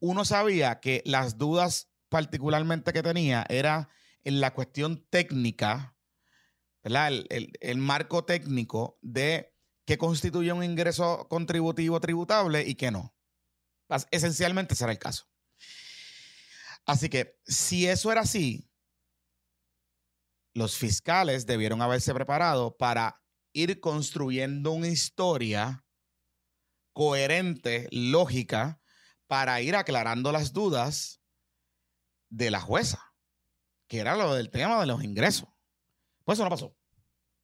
uno 0.00 0.24
sabía 0.24 0.80
que 0.80 1.02
las 1.04 1.38
dudas 1.38 1.90
particularmente 2.08 2.92
que 2.92 3.02
tenía 3.02 3.44
era 3.48 3.88
en 4.22 4.40
la 4.40 4.52
cuestión 4.54 5.06
técnica, 5.10 5.96
¿verdad? 6.82 7.12
El, 7.30 7.78
marco 7.78 8.24
técnico 8.24 8.98
de 9.02 9.54
qué 9.84 9.98
constituye 9.98 10.52
un 10.52 10.64
ingreso 10.64 11.26
contributivo 11.28 12.00
tributable 12.00 12.66
y 12.66 12.74
qué 12.74 12.90
no. 12.90 13.14
Esencialmente 14.10 14.74
será 14.74 14.92
el 14.92 14.98
caso. 14.98 15.26
Así 16.86 17.08
que 17.08 17.38
si 17.44 17.86
eso 17.86 18.10
era 18.10 18.22
así, 18.22 18.68
los 20.54 20.76
fiscales 20.76 21.46
debieron 21.46 21.82
haberse 21.82 22.12
preparado 22.14 22.76
para 22.76 23.22
ir 23.52 23.80
construyendo 23.80 24.72
una 24.72 24.88
historia 24.88 25.84
coherente, 26.92 27.88
lógica, 27.90 28.80
para 29.26 29.60
ir 29.60 29.76
aclarando 29.76 30.32
las 30.32 30.52
dudas 30.52 31.22
de 32.30 32.50
la 32.50 32.60
jueza, 32.60 33.14
que 33.88 33.98
era 33.98 34.16
lo 34.16 34.34
del 34.34 34.50
tema 34.50 34.80
de 34.80 34.86
los 34.86 35.04
ingresos. 35.04 35.48
Pues 36.24 36.38
eso 36.38 36.44
no 36.44 36.50
pasó. 36.50 36.76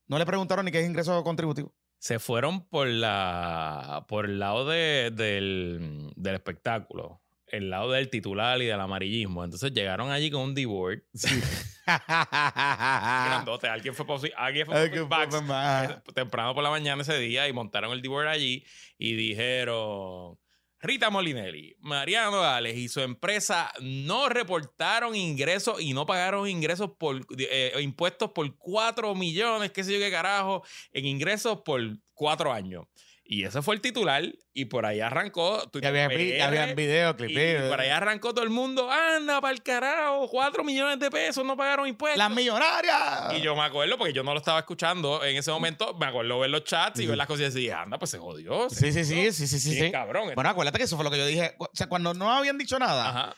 No 0.06 0.18
le 0.18 0.26
preguntaron 0.26 0.64
ni 0.64 0.70
qué 0.70 0.80
es 0.80 0.88
ingreso 0.88 1.22
contributivo. 1.24 1.74
Se 1.98 2.18
fueron 2.18 2.68
por 2.68 2.86
la 2.86 4.04
por 4.08 4.26
el 4.26 4.38
lado 4.38 4.66
de, 4.68 5.10
del, 5.14 6.12
del 6.14 6.34
espectáculo 6.34 7.22
el 7.56 7.70
lado 7.70 7.92
del 7.92 8.08
titular 8.08 8.60
y 8.60 8.66
del 8.66 8.80
amarillismo. 8.80 9.44
Entonces 9.44 9.72
llegaron 9.72 10.10
allí 10.10 10.30
con 10.30 10.42
un 10.42 10.54
D-board. 10.54 11.02
Sí. 11.14 11.40
Alguien 11.86 13.94
fue 13.94 14.06
por, 14.06 14.20
alguien 14.36 14.66
fue 14.66 15.06
por 15.06 16.02
temprano 16.14 16.54
por 16.54 16.64
la 16.64 16.70
mañana 16.70 17.02
ese 17.02 17.18
día 17.18 17.48
y 17.48 17.52
montaron 17.52 17.92
el 17.92 18.02
D-board 18.02 18.28
allí 18.28 18.64
y 18.98 19.14
dijeron. 19.14 20.38
Rita 20.78 21.08
Molinelli, 21.08 21.74
Mariano 21.80 22.42
Gales 22.42 22.76
y 22.76 22.88
su 22.88 23.00
empresa 23.00 23.72
no 23.80 24.28
reportaron 24.28 25.16
ingresos 25.16 25.80
y 25.80 25.94
no 25.94 26.04
pagaron 26.04 26.46
ingresos 26.48 26.90
por 26.98 27.26
eh, 27.38 27.72
impuestos 27.80 28.32
por 28.32 28.54
4 28.56 29.14
millones, 29.14 29.72
qué 29.72 29.82
sé 29.82 29.94
yo 29.94 29.98
qué 29.98 30.10
carajo, 30.10 30.62
en 30.92 31.06
ingresos 31.06 31.62
por 31.62 31.80
cuatro 32.12 32.52
años. 32.52 32.84
Y 33.28 33.44
ese 33.44 33.62
fue 33.62 33.74
el 33.74 33.80
titular. 33.80 34.24
Y 34.52 34.66
por 34.66 34.86
ahí 34.86 35.00
arrancó. 35.00 35.70
Y 35.74 35.84
había, 35.84 36.08
videoclips. 36.08 37.32
Y 37.32 37.68
por 37.68 37.80
ahí 37.80 37.90
arrancó 37.90 38.32
todo 38.32 38.44
el 38.44 38.50
mundo. 38.50 38.90
Anda, 38.90 39.40
para 39.40 39.52
el 39.52 39.62
carajo. 39.62 40.28
Cuatro 40.28 40.64
millones 40.64 40.98
de 40.98 41.10
pesos 41.10 41.44
no 41.44 41.56
pagaron 41.56 41.86
impuestos. 41.86 42.18
¡Las 42.18 42.30
millonarias! 42.30 43.34
Y 43.36 43.42
yo 43.42 43.54
me 43.54 43.62
acuerdo, 43.62 43.98
porque 43.98 44.12
yo 44.12 44.22
no 44.22 44.32
lo 44.32 44.38
estaba 44.38 44.60
escuchando 44.60 45.22
en 45.24 45.36
ese 45.36 45.50
momento. 45.50 45.94
Me 45.94 46.06
acuerdo 46.06 46.38
ver 46.38 46.50
los 46.50 46.64
chats 46.64 47.00
y 47.00 47.06
ver 47.06 47.16
las 47.16 47.26
cosas 47.26 47.40
y 47.40 47.44
decir, 47.44 47.72
anda, 47.72 47.98
pues 47.98 48.10
se 48.10 48.18
jodió. 48.18 48.70
sí, 48.70 48.92
sí, 48.92 49.04
sí, 49.04 49.32
sí, 49.32 49.46
sí, 49.46 49.58
sí, 49.58 49.90
cabrón. 49.90 50.32
Bueno, 50.34 50.48
acuérdate 50.48 50.78
que 50.78 50.84
eso 50.84 50.96
fue 50.96 51.04
lo 51.04 51.10
que 51.10 51.18
yo 51.18 51.26
dije. 51.26 51.54
O 51.58 51.68
sea, 51.74 51.88
cuando 51.88 52.14
no 52.14 52.32
habían 52.32 52.56
dicho 52.56 52.78
nada, 52.78 53.36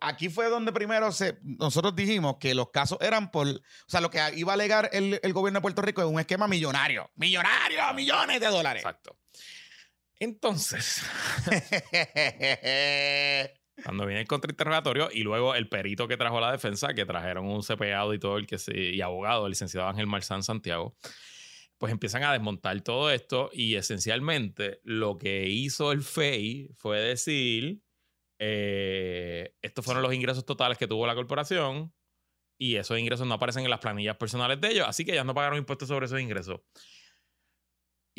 aquí 0.00 0.28
fue 0.28 0.48
donde 0.48 0.72
primero 0.72 1.12
se, 1.12 1.38
nosotros 1.42 1.94
dijimos 1.96 2.36
que 2.38 2.54
los 2.54 2.70
casos 2.70 2.98
eran 3.00 3.30
por. 3.30 3.46
O 3.48 3.60
sea, 3.86 4.00
lo 4.00 4.10
que 4.10 4.20
iba 4.34 4.52
a 4.52 4.54
alegar 4.54 4.90
el, 4.92 5.20
el 5.22 5.32
gobierno 5.32 5.58
de 5.58 5.62
Puerto 5.62 5.82
Rico 5.82 6.02
es 6.02 6.08
un 6.08 6.20
esquema 6.20 6.46
millonario. 6.46 7.10
¡Millonario! 7.16 7.94
¡Millones 7.94 8.40
de 8.40 8.46
dólares! 8.48 8.82
Exacto. 8.82 9.16
Entonces, 10.20 11.02
cuando 13.84 14.04
viene 14.04 14.22
el 14.22 14.26
contrainterrogatorio 14.26 15.10
y 15.12 15.22
luego 15.22 15.54
el 15.54 15.68
perito 15.68 16.08
que 16.08 16.16
trajo 16.16 16.40
la 16.40 16.50
defensa, 16.50 16.94
que 16.94 17.06
trajeron 17.06 17.46
un 17.46 17.62
CPA 17.62 17.98
auditor 17.98 18.44
que 18.46 18.56
y 18.74 19.00
abogado, 19.00 19.46
el 19.46 19.50
licenciado 19.50 19.86
Ángel 19.86 20.08
Marzán 20.08 20.42
Santiago, 20.42 20.96
pues 21.78 21.92
empiezan 21.92 22.24
a 22.24 22.32
desmontar 22.32 22.80
todo 22.82 23.10
esto 23.10 23.50
y 23.52 23.76
esencialmente 23.76 24.80
lo 24.82 25.16
que 25.16 25.48
hizo 25.48 25.92
el 25.92 26.02
FEI 26.02 26.70
fue 26.74 26.98
decir, 26.98 27.80
eh, 28.40 29.54
estos 29.62 29.84
fueron 29.84 30.02
los 30.02 30.12
ingresos 30.12 30.44
totales 30.44 30.78
que 30.78 30.88
tuvo 30.88 31.06
la 31.06 31.14
corporación 31.14 31.94
y 32.58 32.74
esos 32.74 32.98
ingresos 32.98 33.26
no 33.26 33.34
aparecen 33.34 33.64
en 33.64 33.70
las 33.70 33.78
planillas 33.78 34.16
personales 34.16 34.60
de 34.60 34.72
ellos, 34.72 34.86
así 34.88 35.04
que 35.04 35.14
ya 35.14 35.22
no 35.22 35.34
pagaron 35.34 35.58
impuestos 35.58 35.86
sobre 35.86 36.06
esos 36.06 36.20
ingresos. 36.20 36.60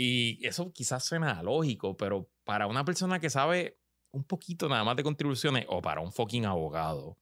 Y 0.02 0.40
eso 0.48 0.72
quizás 0.72 1.04
suena 1.04 1.44
lógico, 1.44 1.98
pero 1.98 2.32
para 2.46 2.68
una 2.68 2.86
persona 2.86 3.20
que 3.20 3.30
sabe 3.30 3.82
un 4.12 4.24
poquito 4.24 4.70
nada 4.70 4.86
más 4.86 4.96
de 4.96 5.04
contribuciones 5.04 5.66
o 5.68 5.82
para 5.82 6.00
un 6.00 6.14
fucking 6.14 6.46
abogado, 6.46 7.18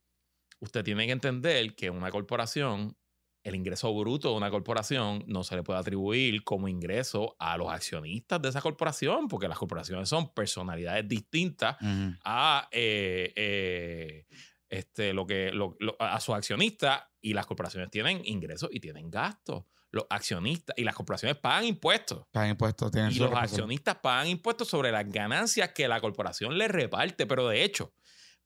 usted 0.59 0.83
tiene 0.83 1.07
que 1.07 1.11
entender 1.11 1.73
que 1.73 1.89
una 1.89 2.11
corporación, 2.11 2.95
el 3.41 3.55
ingreso 3.55 3.91
bruto 3.95 4.29
de 4.29 4.37
una 4.37 4.51
corporación 4.51 5.23
no 5.25 5.43
se 5.43 5.55
le 5.55 5.63
puede 5.63 5.79
atribuir 5.79 6.43
como 6.43 6.67
ingreso 6.67 7.35
a 7.39 7.57
los 7.57 7.67
accionistas 7.71 8.39
de 8.43 8.49
esa 8.49 8.61
corporación, 8.61 9.27
porque 9.27 9.47
las 9.47 9.57
corporaciones 9.57 10.07
son 10.07 10.31
personalidades 10.35 11.07
distintas 11.07 11.77
a 12.23 12.69
eh, 12.71 13.33
eh, 13.35 14.27
este, 14.69 15.13
lo 15.13 15.25
que, 15.25 15.51
a 15.97 16.19
su 16.19 16.31
accionista 16.31 17.09
y 17.21 17.33
las 17.33 17.47
corporaciones 17.47 17.89
tienen 17.89 18.21
ingresos 18.23 18.69
y 18.71 18.79
tienen 18.79 19.09
gastos 19.09 19.63
los 19.91 20.05
accionistas 20.09 20.75
y 20.77 20.83
las 20.83 20.95
corporaciones 20.95 21.37
pagan 21.37 21.65
impuestos. 21.65 22.25
Pagan 22.31 22.51
impuestos, 22.51 22.91
tienen 22.91 23.11
Y 23.11 23.15
los 23.15 23.33
accionistas 23.33 23.95
pagan 23.95 24.27
impuestos 24.27 24.67
sobre 24.67 24.91
las 24.91 25.09
ganancias 25.09 25.71
que 25.73 25.87
la 25.87 26.01
corporación 26.01 26.57
le 26.57 26.67
reparte. 26.67 27.25
Pero 27.25 27.47
de 27.47 27.63
hecho, 27.63 27.93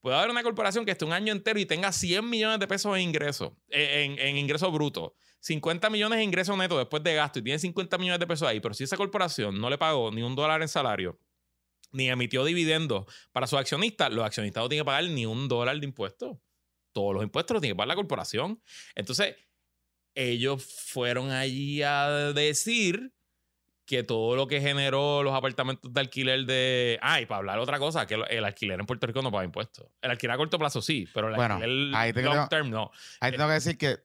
puede 0.02 0.18
haber 0.18 0.30
una 0.30 0.44
corporación 0.44 0.86
que 0.86 0.92
esté 0.92 1.06
un 1.06 1.14
año 1.14 1.32
entero 1.34 1.60
y 1.60 1.66
tenga 1.66 1.92
100 1.92 2.30
millones 2.30 2.60
de 2.60 2.68
pesos 2.68 2.96
en 2.96 3.04
ingresos, 3.04 3.52
eh, 3.70 4.06
en, 4.06 4.20
en 4.20 4.38
ingresos 4.38 4.72
brutos, 4.72 5.12
50 5.40 5.90
millones 5.90 6.18
de 6.18 6.24
ingresos 6.24 6.58
netos 6.58 6.78
después 6.78 7.04
de 7.04 7.16
gasto 7.16 7.40
y 7.40 7.42
tiene 7.42 7.60
50 7.60 7.98
millones 7.98 8.20
de 8.20 8.28
pesos 8.28 8.48
ahí. 8.48 8.60
Pero 8.60 8.74
si 8.74 8.84
esa 8.84 8.98
corporación 8.98 9.60
no 9.60 9.70
le 9.70 9.78
pagó 9.78 10.12
ni 10.12 10.22
un 10.22 10.36
dólar 10.36 10.62
en 10.62 10.68
salario, 10.68 11.20
ni 11.92 12.10
emitió 12.10 12.46
dividendos 12.46 13.06
para 13.32 13.48
sus 13.48 13.60
accionistas, 13.60 14.12
los 14.12 14.24
accionistas 14.24 14.64
no 14.64 14.70
tienen 14.70 14.84
que 14.84 14.86
pagar 14.86 15.04
ni 15.06 15.26
un 15.26 15.48
dólar 15.48 15.80
de 15.80 15.86
impuestos. 15.86 16.38
Todos 16.94 17.14
los 17.14 17.24
impuestos 17.24 17.56
los 17.56 17.62
tiene 17.62 17.74
que 17.74 17.78
pagar 17.78 17.90
la 17.90 17.96
corporación. 17.96 18.62
Entonces, 18.96 19.36
ellos 20.16 20.64
fueron 20.64 21.32
allí 21.32 21.82
a 21.84 22.10
decir 22.34 23.14
que 23.86 24.04
todo 24.04 24.36
lo 24.38 24.48
que 24.48 24.62
generó 24.62 25.22
los 25.22 25.34
apartamentos 25.34 25.94
de 25.94 26.00
alquiler 26.00 26.46
de. 26.46 26.98
Ah, 27.02 27.20
y 27.20 27.26
para 27.26 27.40
hablar 27.40 27.60
otra 27.60 27.78
cosa, 27.78 28.08
que 28.08 28.14
el 28.14 28.46
alquiler 28.46 28.80
en 28.80 28.86
Puerto 28.86 29.06
Rico 29.06 29.22
no 29.22 29.32
paga 29.32 29.44
impuestos. 29.44 29.88
El 30.02 30.12
alquiler 30.12 30.36
a 30.36 30.38
corto 30.38 30.58
plazo 30.58 30.82
sí, 30.82 31.08
pero 31.14 31.28
el 31.28 31.36
bueno, 31.36 31.56
alquiler 31.56 31.96
ahí 31.96 32.14
long 32.14 32.48
term 32.48 32.70
no. 32.70 32.92
Ahí 33.20 33.32
tengo 33.32 33.48
que 33.48 33.54
decir 33.54 33.78
que 33.78 33.98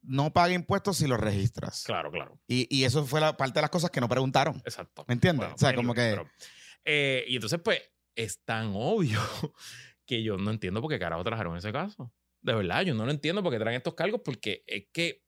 no 0.00 0.32
paga 0.32 0.54
impuestos 0.54 0.96
si 0.96 1.06
lo 1.06 1.16
registras. 1.16 1.84
Claro, 1.84 2.10
claro. 2.10 2.38
Y, 2.46 2.84
eso 2.84 3.04
fue 3.04 3.20
la 3.20 3.36
parte 3.36 3.54
de 3.58 3.62
las 3.62 3.70
cosas 3.70 3.90
que 3.90 4.00
no 4.00 4.08
preguntaron. 4.08 4.56
Exacto. 4.64 5.04
¿Me 5.08 5.14
entiendes? 5.14 5.50
o 5.54 5.58
sea, 5.58 5.74
como 5.74 5.94
que. 5.94 6.20
Eh, 6.84 7.24
y 7.28 7.34
entonces, 7.34 7.60
pues, 7.62 7.82
es 8.14 8.42
tan 8.44 8.72
obvio 8.74 9.20
que 10.06 10.22
yo 10.22 10.36
no 10.36 10.50
entiendo 10.50 10.80
por 10.80 10.90
qué 10.90 10.98
carajo 10.98 11.24
trajeron 11.24 11.56
ese 11.56 11.72
caso. 11.72 12.12
De 12.40 12.54
verdad, 12.54 12.82
yo 12.82 12.94
no 12.94 13.04
lo 13.06 13.10
entiendo 13.10 13.42
por 13.42 13.52
qué 13.52 13.58
traen 13.58 13.76
estos 13.76 13.94
cargos, 13.94 14.20
porque 14.24 14.64
es 14.66 14.86
que 14.92 15.23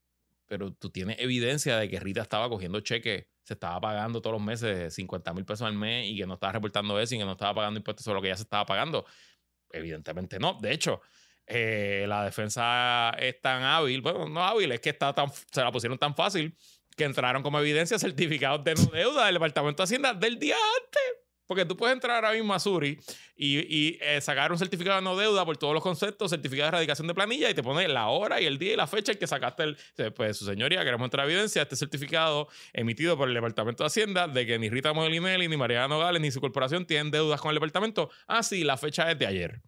pero 0.46 0.72
tú 0.72 0.90
tienes 0.90 1.16
evidencia 1.18 1.76
de 1.78 1.88
que 1.88 2.00
Rita 2.00 2.22
estaba 2.22 2.48
cogiendo 2.48 2.80
cheques, 2.80 3.26
se 3.42 3.54
estaba 3.54 3.80
pagando 3.80 4.20
todos 4.20 4.34
los 4.34 4.42
meses 4.42 4.94
50 4.94 5.34
mil 5.34 5.44
pesos 5.44 5.66
al 5.66 5.74
mes 5.74 6.06
y 6.06 6.16
que 6.16 6.26
no 6.26 6.34
estaba 6.34 6.52
reportando 6.52 6.98
eso 7.00 7.14
y 7.14 7.18
que 7.18 7.24
no 7.24 7.32
estaba 7.32 7.54
pagando 7.54 7.78
impuestos 7.78 8.04
sobre 8.04 8.16
lo 8.16 8.22
que 8.22 8.28
ya 8.28 8.36
se 8.36 8.42
estaba 8.42 8.66
pagando. 8.66 9.04
Evidentemente 9.70 10.38
no. 10.38 10.58
De 10.60 10.72
hecho, 10.72 11.00
eh, 11.46 12.06
la 12.08 12.24
defensa 12.24 13.10
es 13.18 13.40
tan 13.40 13.62
hábil, 13.62 14.00
bueno, 14.00 14.28
no 14.28 14.42
hábil, 14.42 14.72
es 14.72 14.80
que 14.80 14.90
está 14.90 15.12
tan, 15.12 15.30
se 15.30 15.60
la 15.60 15.70
pusieron 15.70 15.98
tan 15.98 16.14
fácil 16.14 16.56
que 16.96 17.04
entraron 17.04 17.42
como 17.42 17.60
evidencia 17.60 17.98
certificados 17.98 18.64
de 18.64 18.74
no 18.74 18.86
deuda 18.86 19.26
del 19.26 19.34
Departamento 19.34 19.82
de 19.82 19.84
Hacienda 19.84 20.14
del 20.14 20.38
día 20.38 20.56
antes. 20.56 21.25
Porque 21.46 21.64
tú 21.64 21.76
puedes 21.76 21.94
entrar 21.94 22.24
ahora 22.24 22.36
mismo 22.36 22.52
a 22.54 22.58
Suri 22.58 22.98
y, 23.36 23.98
eh, 24.00 24.20
sacar 24.20 24.50
un 24.50 24.58
certificado 24.58 24.96
de 24.96 25.02
no 25.02 25.16
deuda 25.16 25.44
por 25.44 25.56
todos 25.56 25.74
los 25.74 25.82
conceptos, 25.82 26.30
certificado 26.30 26.64
de 26.64 26.68
erradicación 26.68 27.06
de 27.06 27.14
planilla 27.14 27.48
y 27.50 27.54
te 27.54 27.62
pone 27.62 27.86
la 27.88 28.08
hora 28.08 28.40
y 28.40 28.46
el 28.46 28.58
día 28.58 28.72
y 28.72 28.76
la 28.76 28.86
fecha 28.86 29.12
en 29.12 29.18
que 29.18 29.26
sacaste 29.26 29.62
el. 29.62 29.76
Pues, 30.14 30.36
su 30.36 30.44
señoría, 30.44 30.84
queremos 30.84 31.06
entrar 31.06 31.26
a 31.26 31.30
evidencia 31.30 31.62
este 31.62 31.76
certificado 31.76 32.48
emitido 32.72 33.16
por 33.16 33.28
el 33.28 33.34
Departamento 33.34 33.84
de 33.84 33.86
Hacienda 33.86 34.26
de 34.26 34.46
que 34.46 34.58
ni 34.58 34.68
Rita 34.68 34.92
Modelinelli, 34.92 35.48
ni 35.48 35.56
Mariana 35.56 35.88
Nogales, 35.88 36.20
ni 36.20 36.30
su 36.30 36.40
corporación 36.40 36.84
tienen 36.86 37.10
deudas 37.10 37.40
con 37.40 37.50
el 37.50 37.56
departamento. 37.56 38.10
Ah, 38.26 38.42
sí, 38.42 38.64
la 38.64 38.76
fecha 38.76 39.10
es 39.10 39.18
de 39.18 39.26
ayer. 39.26 39.62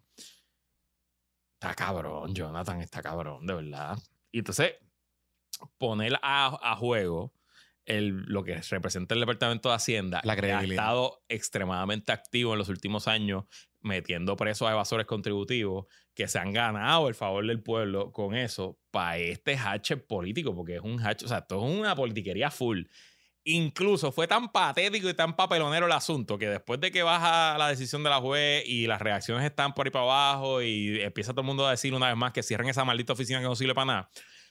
Está 1.53 1.75
cabrón, 1.75 2.33
Jonathan, 2.33 2.81
está 2.81 3.01
cabrón, 3.01 3.45
de 3.45 3.53
verdad. 3.53 3.97
Y 4.31 4.39
entonces, 4.39 4.75
poner 5.77 6.17
a 6.21 6.75
juego 6.77 7.33
lo 7.89 8.43
que 8.43 8.61
representa 8.61 9.15
el 9.15 9.19
Departamento 9.19 9.69
de 9.69 9.75
Hacienda, 9.75 10.21
la 10.23 10.35
que 10.35 10.51
ha 10.51 10.61
estado 10.61 11.23
extremadamente 11.27 12.11
activo 12.11 12.53
en 12.53 12.59
los 12.59 12.69
últimos 12.69 13.07
años, 13.07 13.45
metiendo 13.81 14.35
presos 14.35 14.67
a 14.67 14.71
evasores 14.71 15.05
contributivos, 15.05 15.87
que 16.13 16.27
se 16.27 16.37
han 16.37 16.53
ganado 16.53 17.07
el 17.07 17.15
favor 17.15 17.45
del 17.47 17.63
pueblo 17.63 18.11
con 18.11 18.35
eso, 18.35 18.77
para 18.91 19.17
este 19.17 19.57
hache 19.57 19.97
político, 19.97 20.55
porque 20.55 20.75
es 20.75 20.81
un 20.81 20.99
hache, 20.99 21.25
o 21.25 21.27
sea, 21.27 21.39
esto 21.39 21.65
es 21.65 21.79
una 21.79 21.95
politiquería 21.95 22.51
full. 22.51 22.83
Incluso 23.45 24.11
fue 24.11 24.27
tan 24.27 24.51
patético 24.51 25.09
y 25.09 25.13
tan 25.13 25.35
papelonero 25.35 25.85
el 25.85 25.91
asunto 25.91 26.37
que 26.37 26.49
después 26.49 26.79
de 26.79 26.91
que 26.91 27.03
baja 27.03 27.57
la 27.57 27.69
decisión 27.69 28.03
de 28.03 28.09
la 28.09 28.19
juez 28.19 28.63
y 28.67 28.85
las 28.85 29.01
reacciones 29.01 29.45
están 29.45 29.73
por 29.73 29.87
ahí 29.87 29.91
para 29.91 30.03
abajo 30.03 30.61
y 30.61 31.01
empieza 31.01 31.31
todo 31.31 31.41
el 31.41 31.47
mundo 31.47 31.65
a 31.65 31.71
decir 31.71 31.93
una 31.93 32.07
vez 32.07 32.17
más 32.17 32.33
que 32.33 32.43
cierren 32.43 32.69
esa 32.69 32.85
maldita 32.85 33.13
oficina 33.13 33.39
que 33.39 33.45
no 33.45 33.55
sirve 33.55 33.73
para 33.73 33.85
nada, 33.85 34.09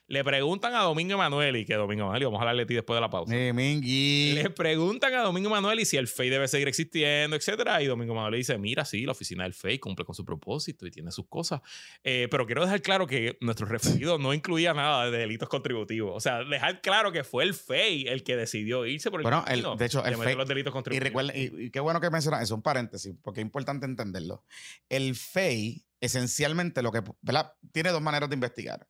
le 0.08 0.24
preguntan 0.24 0.74
a 0.74 0.80
Domingo 0.80 1.14
Emanuel 1.14 1.56
y 1.56 1.66
que 1.66 1.74
Domingo 1.74 2.04
Emanuel, 2.04 2.24
vamos 2.24 2.38
a 2.38 2.42
hablarle 2.42 2.62
de 2.62 2.66
ti 2.66 2.74
después 2.74 2.96
de 2.96 3.00
la 3.02 3.10
pausa. 3.10 3.34
Le 3.34 4.50
preguntan 4.50 5.12
a 5.12 5.20
Domingo 5.20 5.48
Emanuel 5.48 5.80
y 5.80 5.84
si 5.84 5.98
el 5.98 6.08
FEI 6.08 6.30
debe 6.30 6.48
seguir 6.48 6.66
existiendo, 6.66 7.36
etcétera. 7.36 7.82
Y 7.82 7.86
Domingo 7.86 8.14
Emanuel 8.14 8.36
dice: 8.36 8.56
Mira, 8.56 8.86
sí, 8.86 9.04
la 9.04 9.12
oficina 9.12 9.44
del 9.44 9.52
FEI 9.52 9.78
cumple 9.78 10.06
con 10.06 10.14
su 10.14 10.24
propósito 10.24 10.86
y 10.86 10.90
tiene 10.90 11.12
sus 11.12 11.28
cosas. 11.28 11.60
Eh, 12.02 12.26
pero 12.30 12.46
quiero 12.46 12.62
dejar 12.62 12.80
claro 12.80 13.06
que 13.06 13.36
nuestro 13.42 13.66
referido 13.66 14.18
no 14.18 14.32
incluía 14.32 14.72
nada 14.72 15.10
de 15.10 15.18
delitos 15.18 15.50
contributivos. 15.50 16.16
O 16.16 16.20
sea, 16.20 16.42
dejar 16.42 16.80
claro 16.80 17.12
que 17.12 17.22
fue 17.22 17.44
el 17.44 17.52
FEI 17.52 18.08
el 18.08 18.24
que 18.24 18.34
decidió 18.34 18.86
irse 18.86 19.10
por 19.10 19.20
el 19.20 19.24
bueno, 19.24 19.44
el, 19.46 19.62
de 19.76 19.84
hecho, 19.84 20.02
el 20.06 20.16
FEI, 20.16 20.34
los 20.34 20.48
delitos 20.48 20.72
contributivos. 20.72 21.04
Y, 21.04 21.08
recuerda, 21.08 21.36
y, 21.36 21.70
qué 21.70 21.80
bueno 21.80 22.00
que 22.00 22.08
mencionas, 22.08 22.42
es 22.42 22.50
un 22.50 22.62
paréntesis, 22.62 23.14
porque 23.22 23.40
es 23.40 23.44
importante 23.44 23.84
entenderlo. 23.84 24.42
El 24.88 25.14
FEI, 25.14 25.84
esencialmente, 26.00 26.80
lo 26.80 26.92
que 26.92 27.02
¿verdad? 27.20 27.52
tiene 27.72 27.90
dos 27.90 28.00
maneras 28.00 28.30
de 28.30 28.34
investigar 28.34 28.88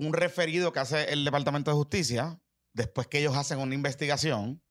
un 0.00 0.14
referido 0.14 0.72
que 0.72 0.80
hace 0.80 1.12
el 1.12 1.24
Departamento 1.26 1.70
de 1.70 1.76
Justicia, 1.76 2.40
después 2.72 3.06
que 3.06 3.18
ellos 3.18 3.36
hacen 3.36 3.58
una 3.58 3.74
investigación 3.74 4.62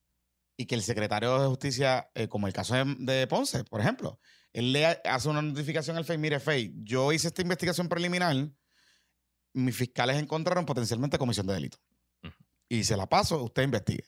y 0.57 0.65
que 0.65 0.73
el 0.73 0.81
secretario 0.81 1.39
de 1.39 1.47
Justicia, 1.47 2.09
eh, 2.15 2.27
como 2.27 2.47
el 2.47 2.53
caso 2.53 2.75
de, 2.75 3.27
Ponce, 3.27 3.63
por 3.63 3.79
ejemplo, 3.79 4.19
él 4.53 4.73
le 4.73 4.87
hace 4.87 5.29
una 5.29 5.43
notificación 5.43 5.97
al 5.97 6.03
FEI, 6.03 6.17
mire, 6.17 6.39
FEI, 6.39 6.73
yo 6.83 7.13
hice 7.13 7.27
esta 7.27 7.43
investigación 7.43 7.87
preliminar, 7.87 8.35
mis 9.53 9.75
fiscales 9.75 10.17
encontraron 10.17 10.65
potencialmente 10.65 11.19
comisión 11.19 11.45
de 11.45 11.53
delito. 11.53 11.77
y 12.67 12.83
se 12.83 12.97
la 12.97 13.07
paso, 13.07 13.43
usted 13.43 13.63
investigue. 13.63 14.05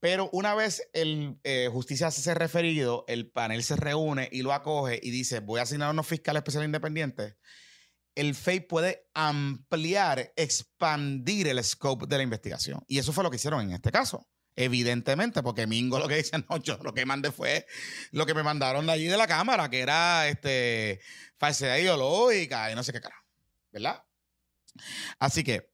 Pero 0.00 0.28
una 0.32 0.54
vez 0.56 0.88
el 0.92 1.38
eh, 1.44 1.68
justicia 1.70 2.10
se 2.10 2.34
referido, 2.34 3.04
el 3.06 3.30
panel 3.30 3.62
se 3.62 3.76
reúne 3.76 4.28
y 4.32 4.42
lo 4.42 4.52
acoge 4.52 4.98
y 5.00 5.10
dice, 5.10 5.38
voy 5.38 5.60
a 5.60 5.62
asignar 5.62 5.88
a 5.88 5.92
unos 5.92 6.06
fiscales 6.06 6.40
especiales 6.40 6.66
independientes, 6.66 7.36
el 8.18 8.34
FEI 8.34 8.60
puede 8.60 9.08
ampliar, 9.14 10.32
expandir 10.34 11.46
el 11.46 11.62
scope 11.62 12.06
de 12.06 12.16
la 12.16 12.24
investigación. 12.24 12.82
Y 12.88 12.98
eso 12.98 13.12
fue 13.12 13.22
lo 13.22 13.30
que 13.30 13.36
hicieron 13.36 13.60
en 13.60 13.70
este 13.70 13.92
caso. 13.92 14.28
Evidentemente, 14.56 15.40
porque 15.40 15.68
Mingo 15.68 16.00
lo 16.00 16.08
que 16.08 16.16
dice, 16.16 16.32
no, 16.50 16.56
yo 16.56 16.78
lo 16.82 16.92
que 16.92 17.06
mandé 17.06 17.30
fue 17.30 17.64
lo 18.10 18.26
que 18.26 18.34
me 18.34 18.42
mandaron 18.42 18.86
de 18.86 18.92
allí 18.92 19.06
de 19.06 19.16
la 19.16 19.28
Cámara, 19.28 19.70
que 19.70 19.78
era 19.78 20.26
este, 20.26 21.00
falsedad 21.36 21.76
ideológica 21.76 22.72
y 22.72 22.74
no 22.74 22.82
sé 22.82 22.92
qué 22.92 23.00
cara. 23.00 23.24
¿Verdad? 23.70 24.02
Así 25.20 25.44
que, 25.44 25.70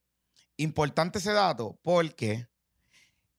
importante 0.57 1.17
ese 1.17 1.33
dato 1.33 1.79
porque 1.81 2.47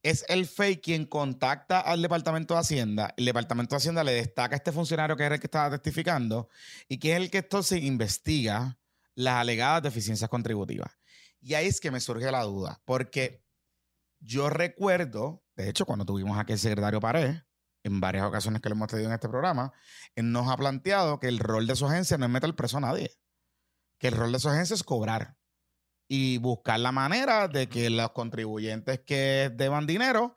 es 0.03 0.25
el 0.29 0.47
FEI 0.47 0.81
quien 0.81 1.07
contacta 1.07 1.79
al 1.79 2.03
Departamento 2.03 2.55
de 2.55 2.61
Hacienda. 2.61 3.15
El 3.17 3.27
Departamento 3.27 3.77
de 3.77 3.77
Hacienda 3.77 4.03
le 4.03 4.15
destaca 4.15 4.57
a 4.57 4.59
este 4.59 4.73
funcionario 4.73 5.17
que 5.17 5.23
era 5.23 5.37
el 5.37 5.41
que 5.41 5.47
estaba 5.47 5.71
testificando 5.71 6.49
y 6.89 6.99
que 6.99 7.13
es 7.13 7.19
el 7.19 7.31
que 7.31 7.39
entonces 7.39 7.85
investiga 7.85 8.77
las 9.17 9.35
alegadas 9.35 9.83
deficiencias 9.83 10.31
contributivas. 10.31 10.93
Y 11.41 11.55
ahí 11.55 11.67
es 11.67 11.81
que 11.81 11.91
me 11.91 12.01
surge 12.01 12.31
la 12.31 12.43
duda, 12.45 12.81
porque 12.85 13.43
yo 14.21 14.49
recuerdo, 14.51 15.43
de 15.57 15.69
hecho, 15.69 15.87
cuando 15.87 16.05
tuvimos 16.05 16.39
aquí 16.39 16.53
el 16.53 16.59
secretario 16.59 17.01
Pared, 17.01 17.37
en 17.83 18.01
varias 18.01 18.27
ocasiones 18.27 18.61
que 18.61 18.69
lo 18.69 18.75
hemos 18.75 18.89
tenido 18.89 19.09
en 19.09 19.15
este 19.15 19.29
programa, 19.29 19.73
él 20.15 20.33
nos 20.33 20.49
ha 20.49 20.57
planteado 20.57 21.19
que 21.19 21.29
el 21.29 21.39
rol 21.39 21.67
de 21.67 21.77
su 21.77 21.87
agencia 21.87 22.19
no 22.19 22.27
es 22.27 22.31
meter 22.31 22.55
preso 22.55 22.79
a 22.79 22.81
nadie, 22.81 23.17
que 23.99 24.09
el 24.09 24.15
rol 24.15 24.33
de 24.33 24.39
su 24.39 24.49
agencia 24.49 24.75
es 24.75 24.83
cobrar 24.83 25.37
y 26.09 26.39
buscar 26.39 26.81
la 26.81 26.93
manera 26.93 27.49
de 27.49 27.69
que 27.69 27.91
los 27.91 28.11
contribuyentes 28.11 29.01
que 29.01 29.51
deban 29.55 29.87
dinero, 29.87 30.37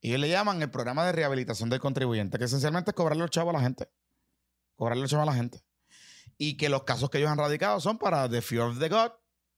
ellos 0.00 0.20
le 0.20 0.28
llaman 0.28 0.62
el 0.62 0.70
programa 0.70 1.04
de 1.04 1.12
rehabilitación 1.12 1.70
del 1.70 1.80
contribuyente, 1.80 2.38
que 2.38 2.44
esencialmente 2.44 2.90
es 2.90 2.94
cobrarle 2.94 3.22
los 3.22 3.30
chavos 3.30 3.54
a 3.54 3.58
la 3.58 3.64
gente. 3.64 3.88
Cobrarle 4.76 5.02
los 5.02 5.10
chavos 5.10 5.24
a 5.28 5.30
la 5.30 5.36
gente. 5.36 5.60
Y 6.38 6.56
que 6.56 6.68
los 6.68 6.84
casos 6.84 7.10
que 7.10 7.18
ellos 7.18 7.30
han 7.30 7.38
radicado 7.38 7.80
son 7.80 7.98
para 7.98 8.28
the 8.28 8.40
fear 8.40 8.62
of 8.62 8.78
the 8.78 8.88
God, 8.88 9.10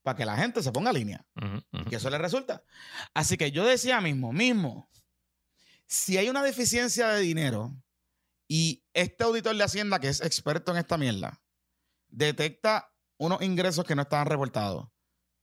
para 0.03 0.17
que 0.17 0.25
la 0.25 0.37
gente 0.37 0.63
se 0.63 0.73
ponga 0.73 0.91
a 0.91 0.95
línea. 0.95 1.25
Y 1.73 1.85
que 1.85 1.97
eso 1.97 2.09
le 2.09 2.19
resulta. 2.19 2.65
Así 3.13 3.37
que 3.37 3.53
yo 3.53 3.65
decía 3.65 4.01
mismo, 4.01 4.33
mismo, 4.33 4.89
si 5.87 6.17
hay 6.17 6.29
una 6.29 6.43
deficiencia 6.43 7.09
de 7.09 7.21
dinero 7.21 7.77
y 8.49 8.85
este 8.95 9.25
auditor 9.25 9.57
de 9.57 9.65
Hacienda, 9.65 10.01
que 10.01 10.09
es 10.09 10.21
experto 10.23 10.73
en 10.73 10.79
esta 10.79 10.97
mierda, 10.97 11.43
detecta 12.09 12.93
unos 13.19 13.43
ingresos 13.43 13.85
que 13.85 13.95
no 13.95 14.03
estaban 14.03 14.27
reportados, 14.27 14.89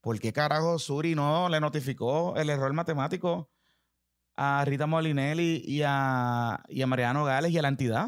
¿por 0.02 0.20
qué 0.20 0.34
carajo 0.34 0.80
Suri 0.80 1.16
no 1.16 1.50
le 1.50 1.60
notificó 1.60 2.36
el 2.38 2.50
error 2.50 2.74
matemático 2.74 3.52
a 4.36 4.64
Rita 4.66 4.88
Molinelli 4.88 5.64
y 5.66 5.82
a, 5.86 6.64
y 6.68 6.82
a 6.82 6.88
Mariano 6.88 7.26
Gales 7.26 7.52
y 7.52 7.58
a 7.58 7.62
la 7.62 7.68
entidad? 7.68 8.08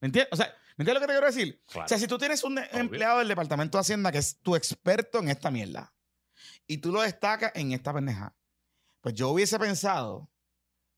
¿Me 0.00 0.06
entiendes? 0.06 0.32
O 0.32 0.36
sea, 0.36 0.54
¿me 0.80 0.84
entiendes 0.84 0.94
lo 0.94 1.06
que 1.06 1.12
te 1.12 1.18
quiero 1.18 1.26
decir? 1.26 1.62
O 1.66 1.86
sea, 1.86 1.98
si 1.98 2.06
tú 2.06 2.16
tienes 2.16 2.42
un 2.42 2.58
empleado 2.72 3.18
del 3.18 3.28
Departamento 3.28 3.76
de 3.76 3.80
Hacienda 3.80 4.10
que 4.10 4.16
es 4.16 4.40
tu 4.40 4.56
experto 4.56 5.18
en 5.18 5.28
esta 5.28 5.50
mierda 5.50 5.92
y 6.66 6.78
tú 6.78 6.90
lo 6.90 7.02
destacas 7.02 7.52
en 7.54 7.72
esta 7.72 7.92
pendeja, 7.92 8.34
pues 9.02 9.14
yo 9.14 9.28
hubiese 9.28 9.58
pensado 9.58 10.30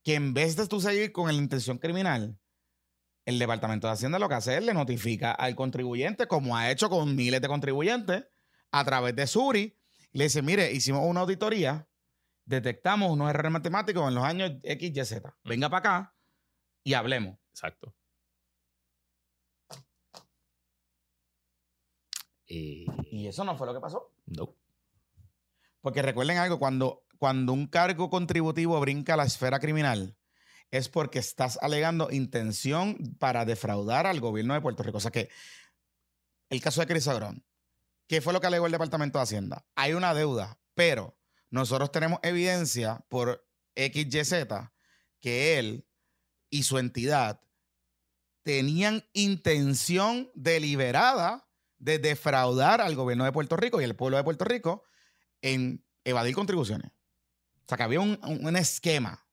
que 0.04 0.14
en 0.14 0.34
vez 0.34 0.54
de 0.54 0.68
tú 0.68 0.80
seguir 0.80 1.10
con 1.10 1.26
la 1.26 1.32
intención 1.32 1.78
criminal, 1.78 2.38
el 3.24 3.40
Departamento 3.40 3.88
de 3.88 3.94
Hacienda 3.94 4.20
lo 4.20 4.28
que 4.28 4.36
hace 4.36 4.56
es 4.56 4.64
le 4.64 4.72
notifica 4.72 5.32
al 5.32 5.56
contribuyente, 5.56 6.28
como 6.28 6.56
ha 6.56 6.70
hecho 6.70 6.88
con 6.88 7.16
miles 7.16 7.40
de 7.40 7.48
contribuyentes, 7.48 8.24
a 8.70 8.84
través 8.84 9.16
de 9.16 9.26
Suri, 9.26 9.76
le 10.12 10.24
dice, 10.24 10.42
mire, 10.42 10.70
hicimos 10.70 11.02
una 11.04 11.22
auditoría, 11.22 11.88
detectamos 12.44 13.10
unos 13.10 13.30
errores 13.30 13.50
matemáticos 13.50 14.06
en 14.06 14.14
los 14.14 14.22
años 14.22 14.52
X, 14.62 14.92
Y, 14.94 15.04
Z. 15.04 15.36
Venga 15.42 15.68
para 15.68 15.78
acá 15.78 16.16
y 16.84 16.94
hablemos. 16.94 17.36
Exacto. 17.50 17.92
Y 22.54 23.26
eso 23.26 23.44
no 23.44 23.56
fue 23.56 23.66
lo 23.66 23.74
que 23.74 23.80
pasó. 23.80 24.12
No. 24.26 24.54
Porque 25.80 26.02
recuerden 26.02 26.38
algo, 26.38 26.58
cuando, 26.58 27.04
cuando 27.18 27.52
un 27.52 27.66
cargo 27.66 28.10
contributivo 28.10 28.78
brinca 28.80 29.14
a 29.14 29.16
la 29.16 29.24
esfera 29.24 29.58
criminal, 29.58 30.16
es 30.70 30.88
porque 30.88 31.18
estás 31.18 31.58
alegando 31.62 32.10
intención 32.10 33.16
para 33.18 33.44
defraudar 33.44 34.06
al 34.06 34.20
gobierno 34.20 34.54
de 34.54 34.60
Puerto 34.60 34.82
Rico. 34.82 34.98
O 34.98 35.00
sea 35.00 35.10
que 35.10 35.28
el 36.50 36.60
caso 36.60 36.80
de 36.80 36.86
Chris 36.86 37.08
Agrón, 37.08 37.44
¿Qué 38.12 38.20
fue 38.20 38.34
lo 38.34 38.42
que 38.42 38.46
alegó 38.46 38.66
el 38.66 38.72
Departamento 38.72 39.18
de 39.18 39.22
Hacienda? 39.22 39.64
Hay 39.74 39.94
una 39.94 40.12
deuda, 40.12 40.60
pero 40.74 41.18
nosotros 41.48 41.90
tenemos 41.92 42.18
evidencia 42.22 43.02
por 43.08 43.48
XYZ 43.74 44.34
que 45.18 45.58
él 45.58 45.86
y 46.50 46.64
su 46.64 46.76
entidad 46.76 47.40
tenían 48.42 49.04
intención 49.14 50.30
deliberada 50.34 51.48
de 51.82 51.98
defraudar 51.98 52.80
al 52.80 52.94
gobierno 52.94 53.24
de 53.24 53.32
Puerto 53.32 53.56
Rico 53.56 53.80
y 53.80 53.84
el 53.84 53.96
pueblo 53.96 54.16
de 54.16 54.22
Puerto 54.22 54.44
Rico 54.44 54.84
en 55.40 55.84
evadir 56.04 56.34
contribuciones. 56.34 56.92
O 56.92 57.64
sea, 57.66 57.76
que 57.76 57.82
había 57.82 58.00
un, 58.00 58.18
un 58.22 58.56
esquema. 58.56 59.26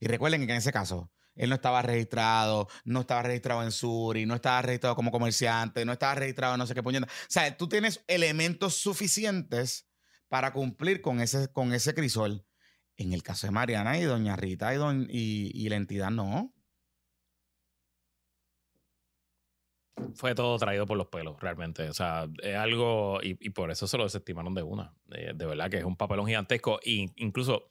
Y 0.00 0.08
recuerden 0.08 0.44
que 0.46 0.52
en 0.52 0.58
ese 0.58 0.72
caso, 0.72 1.12
él 1.36 1.48
no 1.48 1.54
estaba 1.54 1.80
registrado, 1.80 2.68
no 2.84 3.02
estaba 3.02 3.22
registrado 3.22 3.62
en 3.62 3.70
Suri, 3.70 4.26
no 4.26 4.34
estaba 4.34 4.60
registrado 4.62 4.96
como 4.96 5.12
comerciante, 5.12 5.84
no 5.84 5.92
estaba 5.92 6.16
registrado 6.16 6.54
en 6.54 6.58
no 6.58 6.66
sé 6.66 6.74
qué 6.74 6.82
puñeta. 6.82 7.06
O 7.06 7.26
sea, 7.28 7.56
tú 7.56 7.68
tienes 7.68 8.02
elementos 8.08 8.74
suficientes 8.74 9.88
para 10.28 10.52
cumplir 10.52 11.00
con 11.00 11.20
ese, 11.20 11.52
con 11.52 11.72
ese 11.72 11.94
crisol. 11.94 12.44
En 12.96 13.12
el 13.12 13.22
caso 13.22 13.46
de 13.46 13.52
Mariana 13.52 13.96
y 13.96 14.02
Doña 14.02 14.34
Rita 14.34 14.74
y, 14.74 15.52
y, 15.54 15.68
la 15.68 15.76
entidad 15.76 16.10
no. 16.10 16.52
Fue 20.14 20.34
todo 20.34 20.56
traído 20.58 20.86
por 20.86 20.96
los 20.96 21.08
pelos, 21.08 21.36
realmente. 21.40 21.88
O 21.88 21.94
sea, 21.94 22.26
es 22.42 22.56
algo, 22.56 23.20
y, 23.22 23.34
por 23.50 23.70
eso 23.70 23.86
se 23.86 23.96
lo 23.98 24.04
desestimaron 24.04 24.54
de 24.54 24.62
una. 24.62 24.94
De, 25.06 25.32
de 25.34 25.46
verdad 25.46 25.70
que 25.70 25.78
es 25.78 25.84
un 25.84 25.96
papelón 25.96 26.26
gigantesco. 26.26 26.80
E 26.84 27.10
incluso 27.16 27.70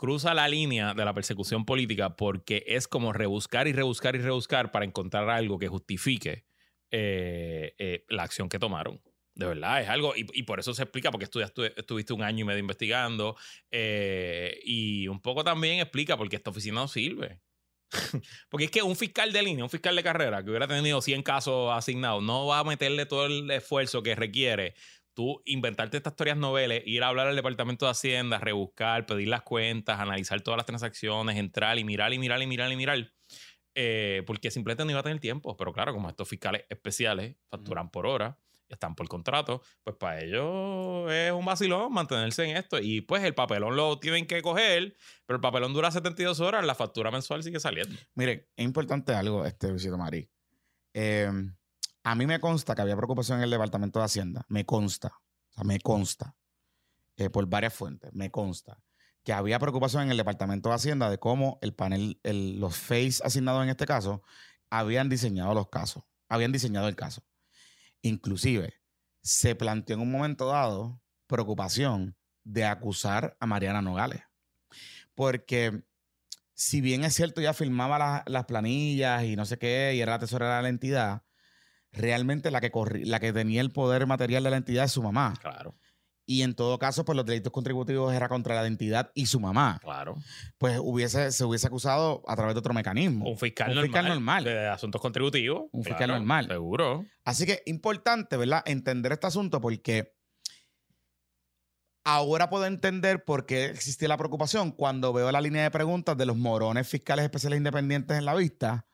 cruza 0.00 0.32
la 0.32 0.48
línea 0.48 0.94
de 0.94 1.04
la 1.04 1.12
persecución 1.12 1.66
política 1.66 2.16
porque 2.16 2.64
es 2.66 2.88
como 2.88 3.12
rebuscar 3.12 3.68
y 3.68 3.74
rebuscar 3.74 4.16
y 4.16 4.20
rebuscar 4.20 4.70
para 4.70 4.86
encontrar 4.86 5.28
algo 5.28 5.58
que 5.58 5.68
justifique 5.68 6.46
eh, 6.90 7.74
eh, 7.78 8.04
la 8.08 8.22
acción 8.22 8.48
que 8.48 8.58
tomaron. 8.58 9.02
De 9.34 9.46
verdad, 9.46 9.82
es 9.82 9.88
algo, 9.88 10.14
y, 10.16 10.42
por 10.42 10.58
eso 10.58 10.74
se 10.74 10.82
explica, 10.82 11.10
porque 11.10 11.24
estudiaste, 11.24 11.78
estuviste 11.78 12.12
un 12.12 12.22
año 12.22 12.40
y 12.42 12.44
medio 12.44 12.60
investigando, 12.60 13.36
eh, 13.70 14.58
y 14.64 15.06
un 15.06 15.20
poco 15.20 15.44
también 15.44 15.80
explica 15.80 16.16
por 16.16 16.28
qué 16.28 16.36
esta 16.36 16.50
oficina 16.50 16.80
no 16.80 16.88
sirve. 16.88 17.40
porque 18.48 18.66
es 18.66 18.70
que 18.70 18.82
un 18.82 18.96
fiscal 18.96 19.32
de 19.32 19.42
línea, 19.42 19.64
un 19.64 19.70
fiscal 19.70 19.96
de 19.96 20.02
carrera 20.02 20.42
que 20.42 20.50
hubiera 20.50 20.68
tenido 20.68 21.00
100 21.00 21.22
casos 21.22 21.72
asignados, 21.72 22.22
no 22.22 22.46
va 22.46 22.60
a 22.60 22.64
meterle 22.64 23.06
todo 23.06 23.26
el 23.26 23.50
esfuerzo 23.50 24.02
que 24.02 24.14
requiere 24.14 24.74
tú 25.14 25.42
inventarte 25.44 25.96
estas 25.96 26.12
historias 26.12 26.36
noveles, 26.36 26.82
ir 26.86 27.02
a 27.02 27.08
hablar 27.08 27.26
al 27.26 27.36
Departamento 27.36 27.84
de 27.84 27.90
Hacienda, 27.90 28.38
rebuscar, 28.38 29.06
pedir 29.06 29.28
las 29.28 29.42
cuentas, 29.42 29.98
analizar 30.00 30.40
todas 30.40 30.58
las 30.58 30.66
transacciones, 30.66 31.36
entrar 31.36 31.78
y 31.78 31.84
mirar 31.84 32.12
y 32.12 32.18
mirar 32.18 32.40
y 32.40 32.46
mirar 32.46 32.72
y 32.72 32.76
mirar. 32.76 33.12
Eh, 33.74 34.22
porque 34.26 34.50
simplemente 34.50 34.84
no 34.84 34.90
iba 34.90 35.00
a 35.00 35.02
tener 35.02 35.20
tiempo. 35.20 35.56
Pero 35.56 35.72
claro, 35.72 35.92
como 35.92 36.08
estos 36.08 36.28
fiscales 36.28 36.64
especiales 36.68 37.36
facturan 37.50 37.90
por 37.90 38.06
hora, 38.06 38.38
están 38.74 38.94
por 38.94 39.08
contrato, 39.08 39.62
pues 39.82 39.96
para 39.96 40.20
ellos 40.20 41.10
es 41.10 41.32
un 41.32 41.44
vacilón 41.44 41.92
mantenerse 41.92 42.44
en 42.44 42.56
esto. 42.56 42.78
Y 42.78 43.00
pues 43.02 43.22
el 43.24 43.34
papelón 43.34 43.76
lo 43.76 43.98
tienen 43.98 44.26
que 44.26 44.42
coger, 44.42 44.96
pero 45.26 45.36
el 45.36 45.40
papelón 45.40 45.72
dura 45.72 45.90
72 45.90 46.40
horas, 46.40 46.64
la 46.64 46.74
factura 46.74 47.10
mensual 47.10 47.42
sigue 47.42 47.60
saliendo. 47.60 47.98
Mire, 48.14 48.48
es 48.56 48.64
importante 48.64 49.12
algo, 49.14 49.44
este 49.44 49.72
visito 49.72 49.98
Mari. 49.98 50.28
Eh, 50.94 51.30
a 52.02 52.14
mí 52.14 52.26
me 52.26 52.40
consta 52.40 52.74
que 52.74 52.82
había 52.82 52.96
preocupación 52.96 53.38
en 53.38 53.44
el 53.44 53.50
Departamento 53.50 53.98
de 53.98 54.06
Hacienda. 54.06 54.44
Me 54.48 54.64
consta. 54.64 55.08
O 55.50 55.52
sea, 55.52 55.64
me 55.64 55.80
consta. 55.80 56.34
Eh, 57.16 57.28
por 57.28 57.46
varias 57.46 57.74
fuentes. 57.74 58.12
Me 58.14 58.30
consta. 58.30 58.82
Que 59.22 59.32
había 59.32 59.58
preocupación 59.58 60.04
en 60.04 60.10
el 60.12 60.16
Departamento 60.16 60.70
de 60.70 60.76
Hacienda 60.76 61.10
de 61.10 61.18
cómo 61.18 61.58
el 61.60 61.74
panel, 61.74 62.18
los 62.24 62.76
FACE 62.76 63.22
asignados 63.22 63.62
en 63.62 63.68
este 63.68 63.84
caso, 63.84 64.22
habían 64.70 65.10
diseñado 65.10 65.52
los 65.52 65.68
casos. 65.68 66.04
Habían 66.28 66.52
diseñado 66.52 66.88
el 66.88 66.96
caso. 66.96 67.22
Inclusive, 68.02 68.74
se 69.22 69.54
planteó 69.54 69.96
en 69.96 70.02
un 70.02 70.10
momento 70.10 70.46
dado 70.46 71.02
preocupación 71.26 72.16
de 72.44 72.64
acusar 72.64 73.36
a 73.38 73.46
Mariana 73.46 73.82
Nogales. 73.82 74.22
Porque 75.14 75.84
si 76.54 76.80
bien 76.80 77.04
es 77.04 77.14
cierto, 77.14 77.40
ella 77.40 77.54
firmaba 77.54 78.24
las 78.26 78.44
planillas 78.44 79.24
y 79.24 79.36
no 79.36 79.44
sé 79.44 79.58
qué, 79.58 79.94
y 79.94 80.00
era 80.00 80.12
la 80.12 80.18
tesorera 80.18 80.56
de 80.56 80.62
la 80.62 80.68
entidad, 80.68 81.22
realmente 81.92 82.50
la 82.50 82.60
que, 82.60 82.70
la 83.04 83.20
que 83.20 83.32
tenía 83.32 83.60
el 83.60 83.72
poder 83.72 84.06
material 84.06 84.44
de 84.44 84.50
la 84.50 84.56
entidad 84.56 84.84
es 84.84 84.92
su 84.92 85.02
mamá. 85.02 85.34
Claro. 85.40 85.74
Y 86.30 86.44
en 86.44 86.54
todo 86.54 86.78
caso, 86.78 87.04
pues 87.04 87.16
los 87.16 87.26
delitos 87.26 87.52
contributivos 87.52 88.14
era 88.14 88.28
contra 88.28 88.54
la 88.54 88.68
entidad 88.68 89.10
y 89.16 89.26
su 89.26 89.40
mamá. 89.40 89.80
Claro. 89.82 90.14
Pues 90.58 90.78
hubiese, 90.80 91.32
se 91.32 91.44
hubiese 91.44 91.66
acusado 91.66 92.22
a 92.24 92.36
través 92.36 92.54
de 92.54 92.60
otro 92.60 92.72
mecanismo. 92.72 93.28
Un 93.28 93.36
fiscal, 93.36 93.76
un 93.76 93.82
fiscal 93.82 94.06
normal, 94.06 94.44
De 94.44 94.68
asuntos 94.68 95.00
contributivos. 95.00 95.64
Un 95.72 95.82
fiscal 95.82 96.08
normal. 96.08 96.46
Seguro. 96.46 97.04
Así 97.24 97.46
que 97.46 97.64
importante, 97.66 98.36
¿verdad? 98.36 98.62
Entender 98.64 99.10
este 99.10 99.26
asunto 99.26 99.60
porque 99.60 100.14
Ahora 102.04 102.48
puedo 102.48 102.64
entender 102.64 103.24
por 103.24 103.44
qué 103.44 103.64
existía 103.64 104.06
la 104.06 104.16
preocupación 104.16 104.70
cuando 104.70 105.12
veo 105.12 105.32
la 105.32 105.40
línea 105.40 105.64
de 105.64 105.70
preguntas 105.72 106.16
de 106.16 106.26
los 106.26 106.36
morones 106.36 106.88
fiscales 106.88 107.24
especiales 107.24 107.58
independientes 107.58 108.16
en 108.16 108.24
la 108.24 108.36
vista. 108.36 108.86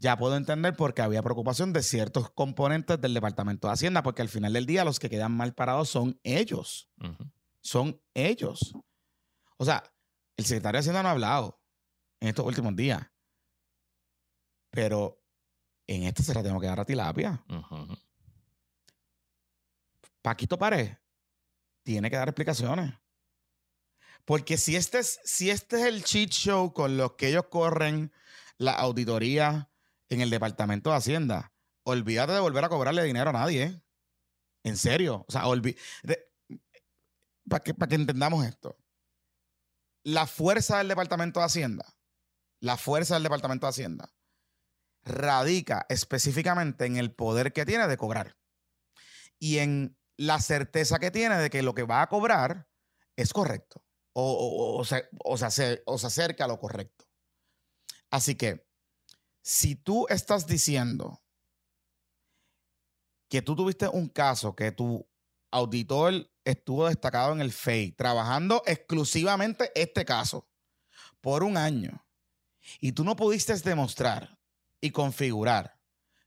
Ya 0.00 0.16
puedo 0.16 0.36
entender 0.36 0.76
por 0.76 0.94
qué 0.94 1.02
había 1.02 1.22
preocupación 1.22 1.72
de 1.72 1.82
ciertos 1.82 2.30
componentes 2.30 3.00
del 3.00 3.14
Departamento 3.14 3.66
de 3.66 3.74
Hacienda, 3.74 4.04
porque 4.04 4.22
al 4.22 4.28
final 4.28 4.52
del 4.52 4.64
día 4.64 4.84
los 4.84 5.00
que 5.00 5.10
quedan 5.10 5.32
mal 5.32 5.54
parados 5.54 5.88
son 5.88 6.20
ellos. 6.22 6.88
Son 7.60 8.00
ellos. 8.14 8.74
O 9.56 9.64
sea, 9.64 9.82
el 10.36 10.44
secretario 10.44 10.76
de 10.76 10.80
Hacienda 10.80 11.02
no 11.02 11.08
ha 11.08 11.12
hablado 11.12 11.60
en 12.20 12.28
estos 12.28 12.46
últimos 12.46 12.76
días. 12.76 13.10
Pero 14.70 15.20
en 15.88 16.04
este 16.04 16.22
se 16.22 16.32
la 16.32 16.44
tengo 16.44 16.60
que 16.60 16.68
dar 16.68 16.78
a 16.78 16.84
tilapia. 16.84 17.44
Paquito 20.22 20.56
Pared 20.56 20.92
tiene 21.82 22.08
que 22.08 22.16
dar 22.16 22.28
explicaciones. 22.28 22.94
Porque 24.24 24.58
si 24.58 24.76
este, 24.76 25.00
es, 25.00 25.18
si 25.24 25.50
este 25.50 25.80
es 25.80 25.86
el 25.86 26.04
cheat 26.04 26.30
show 26.30 26.72
con 26.72 26.96
los 26.96 27.14
que 27.14 27.30
ellos 27.30 27.46
corren 27.50 28.12
la 28.58 28.72
auditoría 28.72 29.70
en 30.08 30.20
el 30.20 30.30
Departamento 30.30 30.90
de 30.90 30.96
Hacienda, 30.96 31.52
olvídate 31.84 32.32
de 32.32 32.40
volver 32.40 32.64
a 32.64 32.68
cobrarle 32.68 33.02
dinero 33.04 33.30
a 33.30 33.34
nadie. 33.34 33.62
¿eh? 33.64 33.82
En 34.64 34.76
serio. 34.76 35.24
O 35.28 35.32
sea, 35.32 35.42
para 37.48 37.62
que, 37.62 37.74
para 37.74 37.88
que 37.88 37.94
entendamos 37.94 38.46
esto. 38.46 38.76
La 40.04 40.26
fuerza 40.26 40.78
del 40.78 40.88
Departamento 40.88 41.40
de 41.40 41.46
Hacienda, 41.46 41.86
la 42.60 42.76
fuerza 42.76 43.14
del 43.14 43.24
Departamento 43.24 43.66
de 43.66 43.70
Hacienda, 43.70 44.12
radica 45.02 45.86
específicamente 45.88 46.86
en 46.86 46.96
el 46.96 47.14
poder 47.14 47.52
que 47.52 47.66
tiene 47.66 47.88
de 47.88 47.96
cobrar 47.96 48.36
y 49.38 49.58
en 49.58 49.98
la 50.16 50.40
certeza 50.40 50.98
que 50.98 51.10
tiene 51.10 51.36
de 51.36 51.50
que 51.50 51.62
lo 51.62 51.74
que 51.74 51.84
va 51.84 52.02
a 52.02 52.08
cobrar 52.08 52.68
es 53.16 53.32
correcto 53.32 53.84
o, 54.20 54.84
se, 54.84 55.08
se, 55.50 55.82
acerca 55.86 56.44
a 56.44 56.48
lo 56.48 56.58
correcto. 56.58 57.04
Así 58.10 58.34
que, 58.34 58.67
si 59.42 59.76
tú 59.76 60.06
estás 60.08 60.46
diciendo 60.46 61.22
que 63.28 63.42
tú 63.42 63.54
tuviste 63.54 63.88
un 63.88 64.08
caso 64.08 64.54
que 64.54 64.72
tu 64.72 65.08
auditor 65.50 66.30
estuvo 66.44 66.88
destacado 66.88 67.32
en 67.32 67.40
el 67.40 67.52
FEI, 67.52 67.92
trabajando 67.92 68.62
exclusivamente 68.66 69.70
este 69.74 70.04
caso 70.04 70.48
por 71.20 71.42
un 71.42 71.56
año, 71.56 72.06
y 72.80 72.92
tú 72.92 73.04
no 73.04 73.16
pudiste 73.16 73.54
demostrar 73.58 74.38
y 74.80 74.90
configurar 74.90 75.78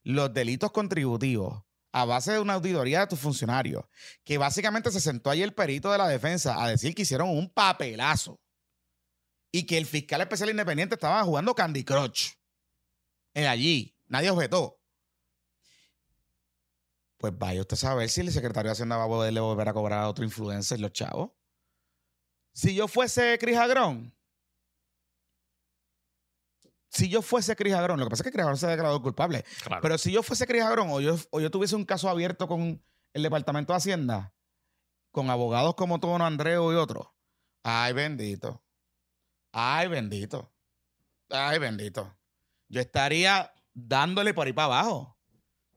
los 0.04 0.34
delitos 0.34 0.72
contributivos 0.72 1.64
a 1.94 2.06
base 2.06 2.32
de 2.32 2.40
una 2.40 2.54
auditoría 2.54 3.02
de 3.02 3.08
tus 3.08 3.20
funcionarios, 3.20 3.84
que 4.24 4.38
básicamente 4.38 4.92
se 4.92 5.02
sentó 5.02 5.30
ahí 5.30 5.42
el 5.42 5.54
perito 5.54 5.92
de 5.92 5.98
la 5.98 6.08
defensa 6.08 6.64
a 6.64 6.70
decir 6.70 6.96
que 6.96 7.02
hicieron 7.02 7.30
un 7.30 7.50
papelazo 7.50 8.40
y 9.52 9.66
que 9.66 9.78
el 9.78 9.86
fiscal 9.86 10.22
especial 10.22 10.50
independiente 10.50 10.96
estaba 10.96 11.24
jugando 11.24 11.54
Candy 11.54 11.84
Crush 11.84 12.32
en 13.34 13.48
allí. 13.48 13.96
Nadie 14.08 14.30
objetó. 14.30 14.80
Pues 17.18 17.38
vaya 17.38 17.62
usted 17.62 17.76
a 17.76 17.78
saber 17.78 18.10
si 18.10 18.22
el 18.22 18.32
secretario 18.32 18.70
de 18.70 18.74
Hacienda 18.74 18.98
va 18.98 19.04
a 19.04 19.08
poderle 19.08 19.40
volver 19.40 19.70
a 19.70 19.74
cobrar 19.74 20.00
a 20.00 20.10
otro 20.10 20.26
influencer 20.26 20.80
los 20.80 20.92
chavos. 20.92 21.32
Si 22.54 22.76
yo 22.76 22.88
fuese 22.88 23.38
Cris 23.40 23.58
Agrón, 23.58 24.14
si 26.90 27.08
yo 27.08 27.22
fuese 27.22 27.56
Cris 27.56 27.74
Agrón, 27.74 28.00
lo 28.00 28.06
que 28.06 28.10
pasa 28.10 28.24
es 28.24 28.26
que 28.26 28.32
Cris 28.32 28.44
Agrón 28.44 28.58
se 28.58 28.66
ha 28.66 28.70
declarado 28.70 29.02
culpable, 29.02 29.46
pero 29.82 29.98
si 29.98 30.12
yo 30.12 30.24
fuese 30.24 30.46
Cris 30.46 30.62
Agrón 30.62 30.90
o 30.90 31.00
yo, 31.00 31.16
o 31.30 31.40
yo 31.40 31.50
tuviese 31.50 31.76
un 31.76 31.86
caso 31.86 32.10
abierto 32.10 32.48
con 32.48 32.84
el 33.14 33.24
Departamento 33.24 33.72
de 33.72 33.78
Hacienda, 33.78 34.34
con 35.12 35.30
abogados 35.30 35.76
como 35.76 36.00
Tono 36.00 36.26
Andreu 36.26 36.74
y 36.74 36.76
otros, 36.76 37.08
ay 37.64 37.94
bendito, 37.94 38.62
ay 39.54 39.88
bendito, 39.88 40.52
ay 41.30 41.60
bendito, 41.60 42.14
yo 42.72 42.80
estaría 42.80 43.54
dándole 43.74 44.34
por 44.34 44.48
ahí 44.48 44.54
para 44.54 44.66
abajo 44.66 45.18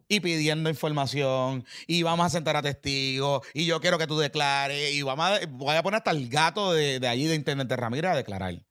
y 0.07 0.20
pidiendo 0.20 0.70
información 0.70 1.64
y 1.86 2.03
vamos 2.03 2.26
a 2.26 2.30
sentar 2.30 2.57
a 2.57 2.62
testigos 2.62 3.47
y 3.53 3.66
yo 3.66 3.80
quiero 3.80 3.99
que 3.99 4.07
tú 4.07 4.16
declares 4.16 4.95
y 4.95 5.03
vamos 5.03 5.26
a, 5.26 5.47
voy 5.49 5.74
a 5.74 5.82
poner 5.82 5.99
hasta 5.99 6.12
el 6.12 6.28
gato 6.28 6.72
de, 6.72 7.01
de 7.01 7.09
allí 7.09 7.26
de 7.26 7.34
Intendente 7.34 7.76
Ramírez 7.76 8.12
a 8.12 8.16
declarar 8.16 8.64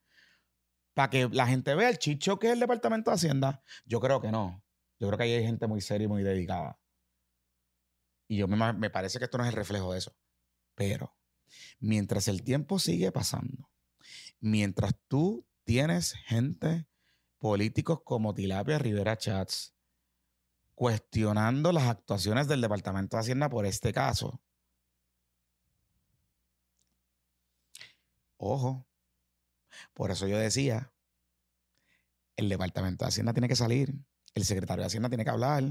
para 0.93 1.09
que 1.09 1.27
la 1.29 1.47
gente 1.47 1.75
vea 1.75 1.89
el 1.89 1.97
chicho 1.97 2.39
que 2.39 2.47
es 2.47 2.53
el 2.53 2.59
Departamento 2.59 3.11
de 3.11 3.15
Hacienda. 3.15 3.61
Yo 3.85 3.99
creo 3.99 4.21
que 4.21 4.31
no. 4.31 4.63
Yo 4.99 5.07
creo 5.07 5.17
que 5.17 5.23
ahí 5.23 5.33
hay 5.33 5.43
gente 5.43 5.67
muy 5.67 5.81
seria 5.81 6.05
y 6.05 6.07
muy 6.07 6.23
dedicada. 6.23 6.79
Y 8.27 8.37
yo 8.37 8.47
me, 8.47 8.73
me 8.73 8.89
parece 8.89 9.19
que 9.19 9.25
esto 9.25 9.37
no 9.37 9.43
es 9.43 9.49
el 9.49 9.55
reflejo 9.55 9.91
de 9.91 9.99
eso. 9.99 10.15
Pero 10.75 11.15
mientras 11.79 12.27
el 12.27 12.43
tiempo 12.43 12.79
sigue 12.79 13.11
pasando, 13.11 13.69
mientras 14.39 14.93
tú 15.07 15.47
tienes 15.63 16.13
gente, 16.25 16.85
políticos 17.43 17.99
como 18.05 18.33
Tilapia 18.33 18.79
Rivera 18.79 19.17
Chats, 19.17 19.75
cuestionando 20.75 21.73
las 21.73 21.89
actuaciones 21.89 22.47
del 22.47 22.61
Departamento 22.61 23.17
de 23.17 23.21
Hacienda 23.21 23.49
por 23.49 23.65
este 23.65 23.91
caso. 23.91 24.41
Ojo, 28.37 28.87
por 29.93 30.09
eso 30.09 30.25
yo 30.25 30.37
decía, 30.37 30.93
el 32.37 32.47
Departamento 32.47 33.03
de 33.03 33.09
Hacienda 33.09 33.33
tiene 33.33 33.49
que 33.49 33.57
salir, 33.57 33.93
el 34.35 34.45
secretario 34.45 34.83
de 34.83 34.87
Hacienda 34.87 35.09
tiene 35.09 35.25
que 35.25 35.31
hablar, 35.31 35.65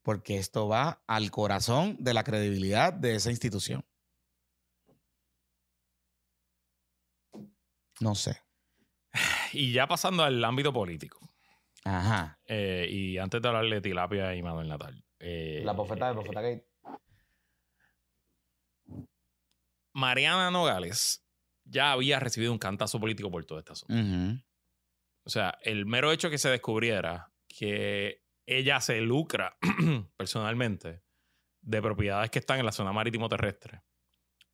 porque 0.00 0.38
esto 0.38 0.68
va 0.68 1.04
al 1.06 1.30
corazón 1.30 1.98
de 2.00 2.14
la 2.14 2.24
credibilidad 2.24 2.94
de 2.94 3.16
esa 3.16 3.30
institución. 3.30 3.84
No 8.00 8.14
sé. 8.14 8.43
Y 9.54 9.72
ya 9.72 9.86
pasando 9.86 10.24
al 10.24 10.44
ámbito 10.44 10.72
político. 10.72 11.18
Ajá. 11.84 12.38
Eh, 12.46 12.88
y 12.90 13.18
antes 13.18 13.40
de 13.40 13.48
hablarle 13.48 13.76
de 13.76 13.80
Tilapia 13.82 14.34
y 14.34 14.42
Manuel 14.42 14.68
Natal. 14.68 15.04
Eh, 15.18 15.62
la 15.64 15.72
bofeta 15.72 16.08
de 16.08 16.14
Bofeta 16.14 16.40
Gate. 16.40 16.66
Mariana 19.92 20.50
Nogales 20.50 21.24
ya 21.64 21.92
había 21.92 22.18
recibido 22.20 22.52
un 22.52 22.58
cantazo 22.58 22.98
político 23.00 23.30
por 23.30 23.44
todo 23.44 23.58
este 23.58 23.72
asunto. 23.72 23.94
O 25.24 25.30
sea, 25.30 25.56
el 25.62 25.86
mero 25.86 26.12
hecho 26.12 26.30
que 26.30 26.38
se 26.38 26.50
descubriera 26.50 27.32
que 27.48 28.22
ella 28.46 28.80
se 28.80 29.00
lucra 29.00 29.56
personalmente 30.16 31.02
de 31.62 31.80
propiedades 31.80 32.30
que 32.30 32.38
están 32.38 32.58
en 32.58 32.66
la 32.66 32.72
zona 32.72 32.92
marítimo 32.92 33.28
terrestre 33.28 33.82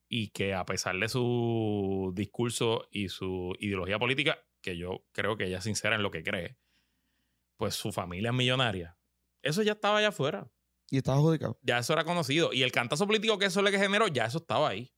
y 0.09 0.29
que 0.29 0.55
a 0.55 0.65
pesar 0.65 0.97
de 0.99 1.09
su 1.09 2.13
discurso 2.15 2.87
y 2.91 3.09
su 3.09 3.57
ideología 3.59 3.99
política, 3.99 4.39
que 4.61 4.77
yo 4.77 5.05
creo 5.13 5.37
que 5.37 5.47
ella 5.47 5.59
es 5.59 5.65
sincera 5.65 5.97
en 5.97 6.03
lo 6.03 6.11
que 6.11 6.23
cree, 6.23 6.59
pues 7.57 7.75
su 7.75 7.93
familia 7.93 8.31
es 8.31 8.37
millonaria. 8.37 8.99
Eso 9.43 9.63
ya 9.63 9.73
estaba 9.73 9.99
allá 9.99 10.09
afuera. 10.09 10.51
Y 10.91 10.99
estaba 10.99 11.19
adjudicado. 11.19 11.59
Ya 11.63 11.79
eso 11.79 11.93
era 11.93 12.05
conocido. 12.05 12.53
Y 12.53 12.63
el 12.63 12.73
cantazo 12.73 13.07
político 13.07 13.39
que 13.39 13.47
eso 13.47 13.63
le 13.63 13.71
generó, 13.71 14.09
ya 14.09 14.27
eso 14.27 14.39
estaba 14.39 14.69
ahí. 14.69 14.93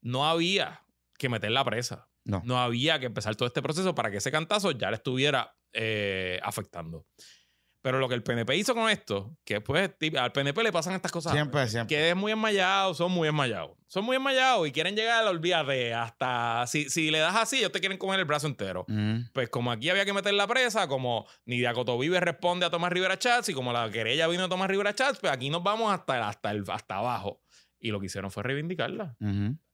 No 0.00 0.28
había 0.28 0.86
que 1.18 1.28
meter 1.28 1.50
la 1.50 1.64
presa. 1.64 2.08
No. 2.24 2.42
No 2.44 2.58
había 2.58 3.00
que 3.00 3.06
empezar 3.06 3.34
todo 3.34 3.46
este 3.46 3.62
proceso 3.62 3.94
para 3.94 4.10
que 4.10 4.18
ese 4.18 4.30
cantazo 4.30 4.70
ya 4.72 4.90
le 4.90 4.96
estuviera 4.96 5.56
eh, 5.72 6.38
afectando. 6.42 7.06
Pero 7.82 7.98
lo 7.98 8.08
que 8.08 8.14
el 8.14 8.22
PNP 8.22 8.56
hizo 8.56 8.74
con 8.74 8.90
esto, 8.90 9.36
que 9.44 9.60
pues 9.62 9.90
al 10.18 10.32
PNP 10.32 10.62
le 10.62 10.72
pasan 10.72 10.94
estas 10.94 11.10
cosas. 11.10 11.32
Siempre, 11.32 11.66
siempre. 11.66 11.96
Que 11.96 12.10
es 12.10 12.16
muy 12.16 12.32
enmayado, 12.32 12.92
son 12.92 13.10
muy 13.10 13.26
enmayados. 13.28 13.70
Son 13.86 14.04
muy 14.04 14.16
enmayados 14.16 14.68
y 14.68 14.72
quieren 14.72 14.94
llegar 14.94 15.24
de 15.40 15.94
hasta. 15.94 16.66
Si, 16.66 16.90
si 16.90 17.10
le 17.10 17.18
das 17.18 17.34
así, 17.36 17.58
ellos 17.58 17.72
te 17.72 17.80
quieren 17.80 17.96
comer 17.96 18.20
el 18.20 18.26
brazo 18.26 18.46
entero. 18.46 18.84
Pues 19.32 19.48
como 19.48 19.72
aquí 19.72 19.88
había 19.88 20.04
que 20.04 20.12
meter 20.12 20.34
la 20.34 20.46
presa, 20.46 20.88
como 20.88 21.26
Nidia 21.46 21.72
Cotovive 21.72 22.20
responde 22.20 22.66
a 22.66 22.70
Tomás 22.70 22.92
Rivera 22.92 23.18
Chats 23.18 23.48
y 23.48 23.54
como 23.54 23.72
la 23.72 23.90
querella 23.90 24.28
vino 24.28 24.44
a 24.44 24.48
Tomás 24.48 24.68
Rivera 24.68 24.94
Chats, 24.94 25.18
pues 25.18 25.32
aquí 25.32 25.48
nos 25.48 25.62
vamos 25.62 25.92
hasta, 25.92 26.28
hasta, 26.28 26.50
el, 26.50 26.64
hasta 26.68 26.96
abajo. 26.96 27.40
Y 27.78 27.90
lo 27.90 27.98
que 27.98 28.06
hicieron 28.06 28.30
fue 28.30 28.42
reivindicarla 28.42 29.16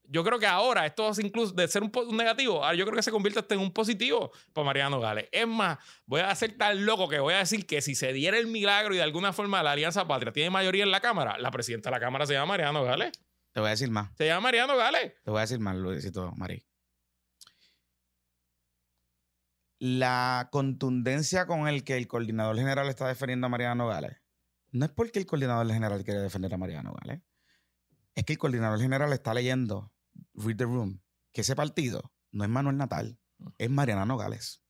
yo 0.08 0.24
creo 0.24 0.38
que 0.38 0.46
ahora 0.46 0.86
esto 0.86 1.10
es 1.10 1.18
incluso 1.18 1.52
de 1.52 1.66
ser 1.68 1.82
un, 1.82 1.90
negativo, 2.16 2.60
yo 2.72 2.84
creo 2.84 2.96
que 2.96 3.02
se 3.02 3.10
convierte 3.10 3.54
en 3.54 3.60
un 3.60 3.72
positivo 3.72 4.32
para 4.52 4.64
Mariano 4.64 5.00
Gales. 5.00 5.28
Es 5.32 5.46
más, 5.46 5.78
voy 6.06 6.20
a 6.20 6.34
ser 6.34 6.56
tan 6.56 6.84
loco 6.84 7.08
que 7.08 7.18
voy 7.18 7.34
a 7.34 7.38
decir 7.38 7.66
que 7.66 7.80
si 7.80 7.94
se 7.94 8.12
diera 8.12 8.38
el 8.38 8.46
milagro 8.46 8.94
y 8.94 8.98
de 8.98 9.02
alguna 9.02 9.32
forma 9.32 9.62
la 9.62 9.72
Alianza 9.72 10.06
Patria 10.06 10.32
tiene 10.32 10.50
mayoría 10.50 10.84
en 10.84 10.90
la 10.90 11.00
Cámara, 11.00 11.38
la 11.38 11.50
presidenta 11.50 11.90
de 11.90 11.96
la 11.96 12.00
Cámara 12.00 12.26
se 12.26 12.34
llama 12.34 12.46
Mariano 12.46 12.84
Gales. 12.84 13.12
Te 13.52 13.60
voy 13.60 13.68
a 13.68 13.70
decir 13.70 13.90
más. 13.90 14.10
Se 14.16 14.26
llama 14.26 14.42
Mariano 14.42 14.76
Gales. 14.76 15.14
Te 15.24 15.30
voy 15.30 15.38
a 15.38 15.42
decir 15.42 15.58
más, 15.60 15.76
Luisito 15.76 16.32
Marí. 16.36 16.62
La 19.78 20.48
contundencia 20.50 21.46
con 21.46 21.68
el 21.68 21.84
que 21.84 21.96
el 21.96 22.06
coordinador 22.06 22.56
general 22.56 22.88
está 22.88 23.08
defendiendo 23.08 23.46
a 23.46 23.50
Mariano 23.50 23.88
Gales 23.88 24.16
no 24.76 24.84
es 24.84 24.92
porque 24.92 25.18
el 25.18 25.26
coordinador 25.26 25.66
general 25.72 26.04
quiere 26.04 26.20
defender 26.20 26.52
a 26.52 26.58
Mariano 26.58 26.94
Gales. 26.94 27.22
Es 28.14 28.24
que 28.24 28.34
el 28.34 28.38
coordinador 28.38 28.78
general 28.80 29.12
está 29.12 29.34
leyendo 29.34 29.92
Read 30.34 30.56
the 30.56 30.64
Room, 30.64 31.02
que 31.32 31.40
ese 31.42 31.56
partido 31.56 32.12
no 32.32 32.44
es 32.44 32.50
Manuel 32.50 32.76
Natal, 32.76 33.18
es 33.58 33.70
Mariana 33.70 34.04
Nogales. 34.04 34.62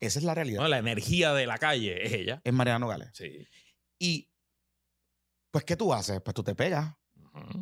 Esa 0.00 0.18
es 0.18 0.24
la 0.24 0.34
realidad. 0.34 0.60
No, 0.62 0.68
la 0.68 0.78
energía 0.78 1.32
de 1.32 1.46
la 1.46 1.58
calle 1.58 2.04
es 2.04 2.12
ella. 2.12 2.40
Es 2.44 2.52
Mariana 2.52 2.80
Nogales. 2.80 3.10
Sí. 3.14 3.46
Y, 3.98 4.30
pues, 5.50 5.64
¿qué 5.64 5.76
tú 5.76 5.94
haces? 5.94 6.20
Pues 6.20 6.34
tú 6.34 6.42
te 6.42 6.54
pegas. 6.54 6.94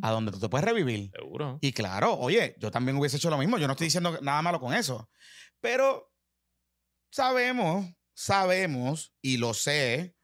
a 0.01 0.11
donde 0.11 0.31
tú 0.31 0.39
te 0.39 0.49
puedes 0.49 0.65
revivir. 0.65 1.11
Seguro. 1.11 1.59
Y 1.61 1.73
claro, 1.73 2.17
oye, 2.17 2.55
yo 2.59 2.71
también 2.71 2.97
hubiese 2.97 3.17
hecho 3.17 3.29
lo 3.29 3.37
mismo. 3.37 3.57
Yo 3.57 3.67
no 3.67 3.73
estoy 3.73 3.87
diciendo 3.87 4.19
nada 4.21 4.41
malo 4.41 4.59
con 4.59 4.73
eso. 4.73 5.09
Pero 5.59 6.11
sabemos, 7.11 7.85
sabemos, 8.13 9.13
y 9.21 9.37
lo 9.37 9.53
sé, 9.53 10.14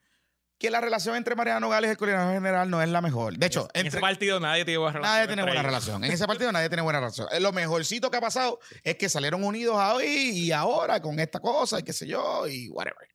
que 0.61 0.69
la 0.69 0.79
relación 0.79 1.15
entre 1.15 1.33
Mariano 1.33 1.69
Gales 1.69 1.87
y 1.87 1.91
el 1.93 1.97
coordinador 1.97 2.35
general 2.35 2.69
no 2.69 2.83
es 2.83 2.89
la 2.89 3.01
mejor. 3.01 3.35
De 3.35 3.47
hecho, 3.47 3.67
en 3.73 3.87
ese 3.87 3.99
partido 3.99 4.39
nadie 4.39 4.63
tiene 4.63 4.77
buena 4.77 4.99
relación. 4.99 5.15
Nadie 5.15 5.27
tiene 5.27 5.41
buena 5.41 5.63
relación. 5.63 6.03
En 6.03 6.11
ese 6.11 6.27
partido 6.27 6.51
nadie 6.51 6.69
tiene 6.69 6.83
buena 6.83 6.99
relación. 6.99 7.27
Lo 7.39 7.51
mejorcito 7.51 8.11
que 8.11 8.17
ha 8.17 8.21
pasado 8.21 8.59
es 8.83 8.95
que 8.95 9.09
salieron 9.09 9.43
unidos 9.43 9.75
hoy 9.75 10.05
y 10.05 10.51
ahora 10.51 11.01
con 11.01 11.19
esta 11.19 11.39
cosa 11.39 11.79
y 11.79 11.83
qué 11.83 11.93
sé 11.93 12.05
yo 12.05 12.47
y 12.47 12.69
whatever. 12.69 13.09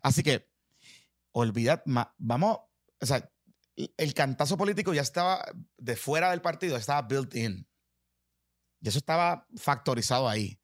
Así 0.00 0.22
que, 0.22 0.48
olvidad, 1.32 1.82
vamos, 2.18 2.58
o 3.00 3.06
sea, 3.06 3.28
el 3.74 4.14
cantazo 4.14 4.56
político 4.56 4.94
ya 4.94 5.02
estaba 5.02 5.44
de 5.78 5.96
fuera 5.96 6.30
del 6.30 6.40
partido, 6.40 6.76
estaba 6.76 7.02
built 7.02 7.34
in. 7.34 7.68
Y 8.80 8.88
eso 8.88 8.98
estaba 8.98 9.44
factorizado 9.56 10.28
ahí. 10.28 10.60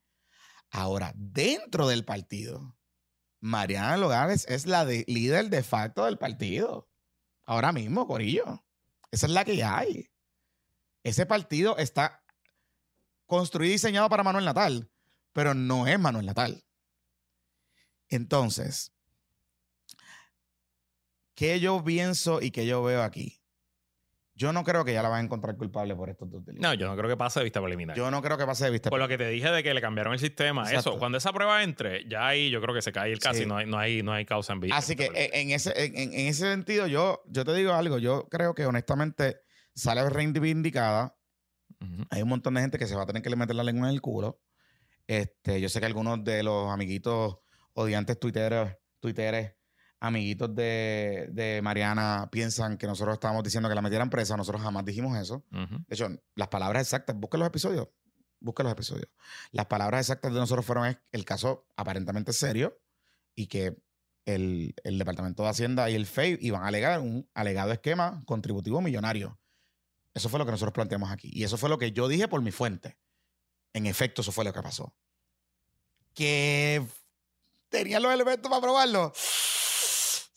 Ahora, 0.71 1.13
dentro 1.17 1.89
del 1.89 2.05
partido, 2.05 2.77
Mariana 3.43 3.97
Logales 3.97 4.47
es 4.49 4.67
la 4.67 4.85
líder 4.85 5.51
de 5.51 5.65
facto 5.65 6.05
del 6.05 6.17
partido. 6.17 6.89
Ahora 7.45 7.73
mismo, 7.73 8.07
Corillo. 8.07 8.65
Esa 9.11 9.27
es 9.27 9.33
la 9.33 9.45
que 9.45 9.65
hay. 9.65 10.09
Ese 11.03 11.27
partido 11.27 11.77
está 11.77 12.25
construido 13.27 13.71
y 13.71 13.73
diseñado 13.73 14.09
para 14.09 14.23
Manuel 14.23 14.45
Natal, 14.45 14.89
pero 15.33 15.55
no 15.55 15.89
es 15.89 15.99
Manuel 15.99 16.25
Natal. 16.25 16.65
Entonces, 18.09 18.93
¿qué 21.35 21.59
yo 21.59 21.83
pienso 21.83 22.41
y 22.41 22.53
qué 22.53 22.65
yo 22.65 22.85
veo 22.85 23.03
aquí? 23.03 23.42
Yo 24.35 24.53
no 24.53 24.65
creo 24.65 24.85
que 24.85 24.95
ya 24.95 25.03
la 25.03 25.09
van 25.09 25.21
a 25.21 25.25
encontrar 25.25 25.57
culpable 25.57 25.95
por 25.95 26.09
estos 26.09 26.31
dos 26.31 26.45
delitos. 26.45 26.67
No, 26.67 26.75
yo 26.75 26.89
no 26.89 26.97
creo 26.97 27.09
que 27.09 27.17
pase 27.17 27.41
de 27.41 27.45
vista 27.45 27.61
preliminar. 27.61 27.97
Yo 27.97 28.11
no 28.11 28.23
creo 28.23 28.39
que 28.39 28.47
pase 28.47 28.65
de 28.65 28.71
vista 28.71 28.89
Por 28.89 28.99
lo 28.99 29.07
que 29.07 29.19
te 29.19 29.29
dije 29.29 29.51
de 29.51 29.63
que 29.63 29.75
le 29.75 29.81
cambiaron 29.81 30.15
el 30.15 30.19
sistema, 30.19 30.71
eso, 30.73 30.99
cuando 30.99 31.19
esa 31.19 31.33
prueba 31.33 31.63
entre, 31.63 32.09
ya 32.09 32.27
ahí 32.27 32.51
yo 32.51 32.61
creo 32.63 32.75
que 32.75 32.83
se 32.83 32.93
cae 32.93 33.13
el 33.13 33.19
caso 33.19 33.43
y 33.43 33.47
no 33.47 33.57
hay, 33.59 33.67
no, 33.67 33.79
hay, 33.79 34.03
no 34.03 34.13
hay 34.13 34.25
causa 34.25 34.55
en 34.55 34.61
vida. 34.61 34.77
Así 34.77 34.97
que 34.97 35.11
en 35.15 35.51
ese, 35.51 35.73
en, 35.77 36.13
ese 36.13 36.51
sentido, 36.51 36.87
yo, 36.87 37.23
yo 37.27 37.45
te 37.45 37.53
digo 37.55 37.73
algo, 37.73 37.99
yo 37.99 38.27
creo 38.31 38.55
que 38.55 38.65
honestamente 38.65 39.41
sale 39.75 40.09
reivindicada. 40.09 41.17
Hay 42.11 42.23
un 42.23 42.29
montón 42.29 42.55
de 42.55 42.61
gente 42.61 42.79
que 42.79 42.87
se 42.87 42.95
va 42.95 43.03
a 43.03 43.07
tener 43.07 43.23
que 43.23 43.31
le 43.31 43.37
meter 43.37 43.57
la 43.57 43.65
lengua 43.65 43.89
en 43.89 43.95
el 43.95 44.01
culo. 44.01 44.41
Este, 45.07 45.61
yo 45.61 45.69
sé 45.69 45.81
que 45.81 45.87
algunos 45.87 46.23
de 46.25 46.43
los 46.43 46.71
amiguitos 46.71 47.39
odiantes 47.75 48.19
twitteros, 48.19 48.71
twitteres 49.01 49.57
amiguitos 50.03 50.53
de, 50.57 51.61
Mariana 51.63 52.29
piensan 52.33 52.77
que 52.77 52.89
nosotros 52.89 53.15
estábamos 53.15 53.45
diciendo 53.45 53.69
que 53.69 53.75
la 53.77 53.83
metieran 53.83 54.11
presa. 54.11 54.37
Nosotros 54.37 54.61
jamás 54.61 54.85
dijimos 54.85 55.17
eso. 55.17 55.45
De 55.51 55.95
hecho, 55.95 56.09
las 56.35 56.49
palabras 56.49 56.83
exactas, 56.83 57.17
busquen 57.17 57.39
los 57.39 57.47
episodios. 57.47 57.89
Busquen 58.41 58.65
los 58.65 58.73
episodios. 58.73 59.09
Las 59.53 59.67
palabras 59.67 60.01
exactas 60.01 60.33
de 60.33 60.41
nosotros 60.41 60.67
fueron 60.67 60.99
el 61.13 61.25
caso 61.25 61.69
aparentemente 61.77 62.33
serio 62.33 62.81
y 63.37 63.47
que 63.47 63.81
el, 64.27 64.75
Departamento 64.83 65.45
de 65.45 65.51
Hacienda 65.51 65.89
y 65.89 65.95
el 65.95 66.07
FEI 66.07 66.37
iban 66.41 66.65
a 66.65 66.67
alegar 66.67 66.99
un 66.99 67.31
alegado 67.33 67.71
esquema 67.71 68.25
contributivo 68.27 68.81
millonario. 68.81 69.39
Eso 70.15 70.29
fue 70.29 70.41
lo 70.41 70.45
que 70.45 70.51
nosotros 70.51 70.75
planteamos 70.75 71.13
aquí. 71.13 71.31
Y 71.33 71.45
eso 71.45 71.57
fue 71.57 71.69
lo 71.69 71.79
que 71.79 71.93
yo 71.93 72.09
dije 72.09 72.27
por 72.27 72.43
mi 72.43 72.51
fuente. 72.51 72.99
En 73.73 73.87
efecto, 73.87 74.23
eso 74.23 74.33
fue 74.33 74.45
lo 74.45 74.53
que 74.53 74.63
pasó. 74.63 74.97
Que 76.13 76.85
tenían 77.69 78.03
los 78.03 78.13
elementos 78.13 78.51
para 78.51 78.61
probarlo 78.61 79.13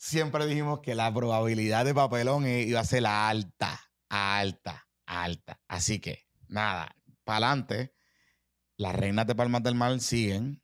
siempre 0.06 0.46
dijimos 0.46 0.80
que 0.80 0.94
la 0.94 1.12
probabilidad 1.12 1.84
de 1.84 1.94
papelón 1.94 2.46
iba 2.46 2.80
a 2.80 2.84
ser 2.84 3.06
alta, 3.06 3.80
alta, 4.08 4.88
alta. 5.04 5.60
Así 5.66 6.00
que, 6.00 6.26
nada, 6.48 6.96
para 7.24 7.48
adelante. 7.48 7.92
Las 8.76 8.94
reinas 8.94 9.26
de 9.26 9.34
Palmas 9.34 9.62
del 9.62 9.74
Mar 9.74 9.98
siguen. 10.00 10.62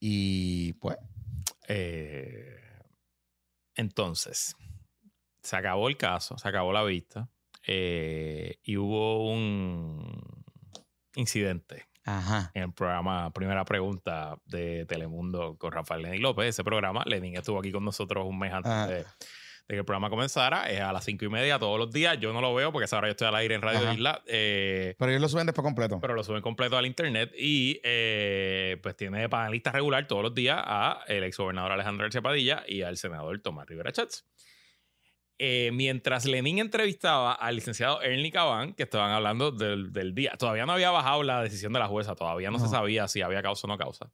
Y 0.00 0.74
pues. 0.74 0.98
Eh, 1.68 2.56
entonces, 3.74 4.56
se 5.42 5.56
acabó 5.56 5.88
el 5.88 5.96
caso, 5.96 6.36
se 6.36 6.48
acabó 6.48 6.72
la 6.72 6.84
vista. 6.84 7.30
Eh, 7.66 8.58
y 8.62 8.76
hubo 8.76 9.30
un 9.32 10.34
incidente 11.14 11.88
en 12.54 12.62
el 12.62 12.72
programa 12.72 13.30
Primera 13.32 13.64
Pregunta 13.64 14.36
de 14.46 14.86
Telemundo 14.86 15.56
con 15.58 15.72
Rafael 15.72 16.02
Lenín 16.02 16.22
López. 16.22 16.46
Ese 16.46 16.64
programa, 16.64 17.02
Lenín 17.06 17.36
estuvo 17.36 17.58
aquí 17.58 17.72
con 17.72 17.84
nosotros 17.84 18.26
un 18.26 18.38
mes 18.38 18.52
antes 18.52 18.88
de, 18.88 19.04
que 19.68 19.76
el 19.76 19.84
programa 19.84 20.08
comenzara. 20.08 20.70
Es 20.70 20.80
a 20.80 20.92
las 20.92 21.04
cinco 21.04 21.24
y 21.24 21.28
media 21.28 21.58
todos 21.58 21.78
los 21.78 21.90
días. 21.90 22.18
Yo 22.18 22.32
no 22.32 22.40
lo 22.40 22.54
veo 22.54 22.72
porque 22.72 22.88
ahora 22.94 23.08
yo 23.08 23.12
estoy 23.12 23.28
al 23.28 23.34
aire 23.36 23.54
en 23.54 23.62
Radio 23.62 23.92
Isla. 23.92 24.22
Eh, 24.26 24.94
pero 24.98 25.10
ellos 25.10 25.20
lo 25.20 25.28
suben 25.28 25.46
después 25.46 25.64
completo. 25.64 26.00
Pero 26.00 26.14
lo 26.14 26.24
suben 26.24 26.40
completo 26.40 26.78
al 26.78 26.86
internet 26.86 27.32
y 27.36 27.80
eh, 27.84 28.78
pues 28.82 28.96
tiene 28.96 29.20
de 29.20 29.28
panelista 29.28 29.70
regular 29.72 30.06
todos 30.06 30.22
los 30.22 30.34
días 30.34 30.58
a 30.58 31.00
el 31.06 31.24
exgobernador 31.24 31.72
Alejandro 31.72 32.08
Padilla 32.22 32.64
y 32.66 32.82
al 32.82 32.96
senador 32.96 33.38
Tomás 33.40 33.66
Rivera 33.66 33.92
Chats. 33.92 34.24
Eh, 35.40 35.70
mientras 35.72 36.24
Lenin 36.24 36.58
entrevistaba 36.58 37.32
al 37.32 37.54
licenciado 37.54 38.02
Ernie 38.02 38.32
Cabán, 38.32 38.74
que 38.74 38.82
estaban 38.82 39.12
hablando 39.12 39.52
del, 39.52 40.12
día, 40.12 40.32
todavía 40.36 40.66
no 40.66 40.72
había 40.72 40.90
bajado 40.90 41.22
la 41.22 41.42
decisión 41.42 41.72
de 41.72 41.78
la 41.78 41.86
jueza, 41.86 42.16
todavía 42.16 42.50
no, 42.50 42.58
se 42.58 42.66
sabía 42.66 43.06
si 43.06 43.22
había 43.22 43.40
causa 43.40 43.66
o 43.66 43.68
no 43.68 43.78
causa. 43.78 44.10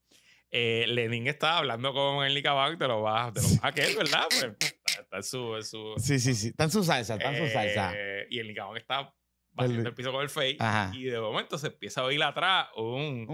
Eh, 0.51 0.85
Lenin 0.87 1.27
estaba 1.27 1.59
hablando 1.59 1.95
con 1.95 2.25
Ernie 2.25 2.43
Cabán, 2.43 2.77
te 2.77 2.87
lo 2.87 3.01
vas, 3.01 3.33
te 3.33 3.41
lo 3.41 3.49
vas 3.49 3.65
a 3.65 3.69
aquel, 3.69 3.97
¿verdad? 3.97 4.27
Pues, 4.29 4.77
está 5.01 5.17
en 5.17 5.23
su, 5.23 5.63
su, 5.63 5.95
Sí, 5.97 6.19
sí, 6.19 6.35
sí. 6.35 6.49
Está 6.49 6.65
en 6.65 6.71
su 6.71 6.85
salsa, 6.85 7.15
está 7.15 7.35
en 7.35 7.47
su 7.47 7.53
salsa. 7.53 7.93
Eh, 7.97 8.27
y 8.31 8.39
Ernie 8.41 8.55
Cabán 8.55 8.77
está 8.77 9.15
batiendo 9.55 9.89
el, 9.89 9.95
piso 9.95 10.13
con 10.13 10.23
el 10.23 10.29
fake. 10.29 10.61
Y 10.93 11.05
de 11.05 11.21
momento 11.21 11.57
se 11.57 11.69
empieza 11.69 12.03
a 12.03 12.05
oír 12.05 12.23
atrás 12.23 12.69
un. 12.77 13.27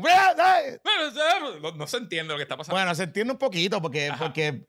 No, 1.61 1.73
no, 1.73 1.87
se 1.87 1.97
entiende 1.97 2.33
lo 2.33 2.37
que 2.37 2.45
está 2.45 2.57
pasando. 2.57 2.77
Bueno, 2.77 2.95
se 2.95 3.03
entiende 3.03 3.33
un 3.33 3.39
poquito 3.39 3.83
porque, 3.83 4.13
porque 4.19 4.65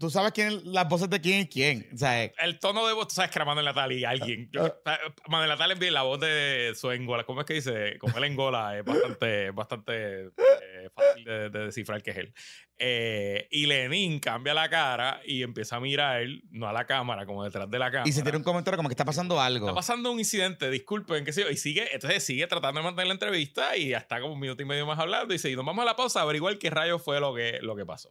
tú 0.00 0.10
sabes 0.10 0.32
quién 0.32 0.60
las 0.64 0.88
voces 0.88 1.08
de 1.10 1.20
quién 1.20 1.40
es 1.40 1.48
quién. 1.48 1.88
O 1.94 1.96
sea, 1.96 2.24
el 2.24 2.58
tono 2.58 2.86
de 2.86 2.94
voz, 2.94 3.08
tú 3.08 3.14
sabes 3.14 3.30
que 3.30 3.38
era 3.38 3.44
Manuel 3.44 3.66
Natal 3.66 3.92
y 3.92 4.04
alguien. 4.04 4.48
Yo, 4.50 4.64
uh, 4.64 5.30
Manuel 5.30 5.50
Natal 5.50 5.70
es 5.72 5.78
bien 5.78 5.94
la 5.94 6.02
voz 6.02 6.18
de 6.18 6.72
su 6.74 6.90
engola. 6.90 7.24
¿Cómo 7.24 7.40
es 7.40 7.46
que 7.46 7.54
dice? 7.54 7.98
Como 7.98 8.16
él 8.16 8.24
engola 8.24 8.78
es 8.78 8.84
bastante, 8.84 9.50
bastante 9.50 10.26
eh, 10.26 10.90
fácil 10.92 11.24
de, 11.24 11.50
descifrar 11.50 12.02
que 12.02 12.10
es 12.10 12.16
él. 12.16 12.34
Eh, 12.78 13.46
y 13.50 13.66
Lenin 13.66 14.18
cambia 14.20 14.54
la 14.54 14.70
cara 14.70 15.20
y 15.26 15.42
empieza 15.42 15.76
a 15.76 15.80
mirar, 15.80 16.22
no 16.50 16.66
a 16.66 16.72
la 16.72 16.86
cámara, 16.86 17.26
como 17.26 17.44
detrás 17.44 17.70
de 17.70 17.78
la 17.78 17.90
cámara. 17.90 18.08
Y 18.08 18.12
se 18.12 18.22
tiene 18.22 18.38
un 18.38 18.44
comentario 18.44 18.78
como 18.78 18.88
que 18.88 18.94
está 18.94 19.04
pasando 19.04 19.38
algo. 19.38 19.66
Está 19.66 19.74
pasando 19.74 20.10
un 20.10 20.18
incidente, 20.18 20.70
disculpen, 20.70 21.26
qué 21.26 21.32
sé 21.34 21.42
yo. 21.42 21.50
Y 21.50 21.58
sigue, 21.58 21.94
entonces 21.94 22.24
sigue 22.24 22.46
tratando 22.46 22.80
de 22.80 22.84
mantener 22.84 23.08
la 23.08 23.14
entrevista 23.14 23.76
y 23.76 23.90
ya 23.90 23.98
está 23.98 24.18
como 24.18 24.32
un 24.32 24.40
minuto 24.40 24.62
y 24.62 24.64
medio 24.64 24.86
más 24.86 24.98
hablando. 24.98 25.34
Y 25.34 25.36
dice, 25.36 25.50
y 25.50 25.56
nos 25.56 25.66
vamos 25.66 25.82
a 25.82 25.86
la 25.86 25.94
pausa 25.96 26.20
a 26.20 26.22
averiguar 26.22 26.58
qué 26.58 26.70
rayos 26.70 27.02
fue 27.02 27.20
lo 27.20 27.34
que, 27.34 27.58
lo 27.60 27.76
que 27.76 27.84
pasó. 27.84 28.10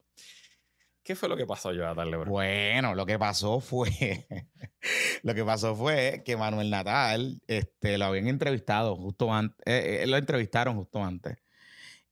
¿Qué 1.09 1.15
fue 1.15 1.27
lo 1.27 1.35
que 1.35 1.47
pasó, 1.47 1.73
Jonathan 1.73 2.11
Lebron? 2.11 2.29
Bueno, 2.29 2.93
lo 2.93 3.03
que 3.03 3.17
pasó 3.17 3.59
fue. 3.59 3.89
lo 5.23 5.33
que 5.33 5.43
pasó 5.43 5.75
fue 5.75 6.21
que 6.23 6.37
Manuel 6.37 6.69
Natal 6.69 7.41
este, 7.47 7.97
lo 7.97 8.05
habían 8.05 8.27
entrevistado 8.27 8.95
justo 8.95 9.33
antes. 9.33 9.57
Eh, 9.65 10.03
eh, 10.03 10.05
lo 10.05 10.17
entrevistaron 10.17 10.75
justo 10.75 11.03
antes. 11.03 11.39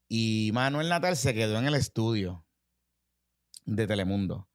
Y 0.08 0.50
Manuel 0.52 0.90
Natal 0.90 1.16
se 1.16 1.36
quedó 1.36 1.60
en 1.60 1.68
el 1.68 1.76
estudio 1.76 2.44
de 3.66 3.86
Telemundo. 3.86 4.50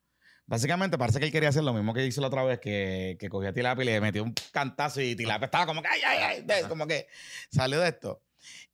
Básicamente 0.46 0.98
parece 0.98 1.20
que 1.20 1.26
él 1.26 1.32
quería 1.32 1.50
hacer 1.50 1.62
lo 1.62 1.72
mismo 1.72 1.94
que 1.94 2.04
hizo 2.04 2.20
la 2.20 2.26
otra 2.26 2.42
vez, 2.42 2.58
que, 2.58 3.16
que 3.20 3.28
cogió 3.28 3.50
a 3.50 3.52
Tilapia 3.52 3.84
y 3.84 3.86
le 3.86 4.00
metió 4.00 4.24
un 4.24 4.34
cantazo 4.50 5.00
y 5.00 5.14
Tilapia 5.14 5.44
estaba 5.44 5.66
como 5.66 5.82
que, 5.82 5.88
ay, 5.88 6.00
ay, 6.04 6.44
ay, 6.48 6.64
como 6.68 6.88
que 6.88 7.06
salió 7.48 7.78
de 7.78 7.90
esto. 7.90 8.20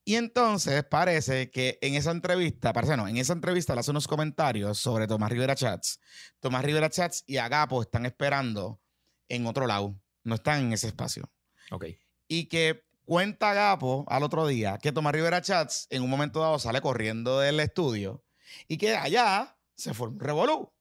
Y 0.05 0.15
entonces 0.15 0.85
parece 0.85 1.51
que 1.51 1.79
en 1.83 1.95
esa 1.95 2.11
entrevista, 2.11 2.73
parece 2.73 2.97
no, 2.97 3.07
en 3.09 3.19
esa 3.19 3.35
entrevista 3.35 3.75
le 3.75 3.81
hace 3.81 3.91
unos 3.91 4.09
comentarios 4.09 4.79
sobre 4.79 5.07
Tomás 5.07 5.31
Rivera 5.31 5.55
Chats. 5.55 6.01
Tomás 6.41 6.65
Rivera 6.65 6.89
Chats 6.89 7.25
y 7.27 7.37
Agapo 7.37 7.83
están 7.83 8.07
esperando 8.07 8.81
en 9.29 9.47
otro 9.47 9.67
lado, 9.67 10.01
no 10.25 10.37
están 10.37 10.61
en 10.63 10.73
ese 10.73 10.87
espacio. 10.87 11.31
Ok. 11.71 11.87
Y 12.27 12.47
que 12.47 12.85
cuenta 13.05 13.51
Agapo 13.51 14.07
al 14.09 14.23
otro 14.23 14.47
día 14.47 14.79
que 14.79 14.93
Tomás 14.93 15.13
Rivera 15.13 15.43
Chats 15.43 15.87
en 15.91 16.03
un 16.03 16.11
momento 16.11 16.41
dado 16.41 16.59
sale 16.59 16.81
corriendo 16.81 17.41
del 17.41 17.61
estudio 17.61 18.25
y 18.67 18.79
que 18.79 18.97
allá 18.97 19.59
se 19.75 19.95
fue 19.95 20.09
un 20.09 20.21
revolú. 20.21 20.73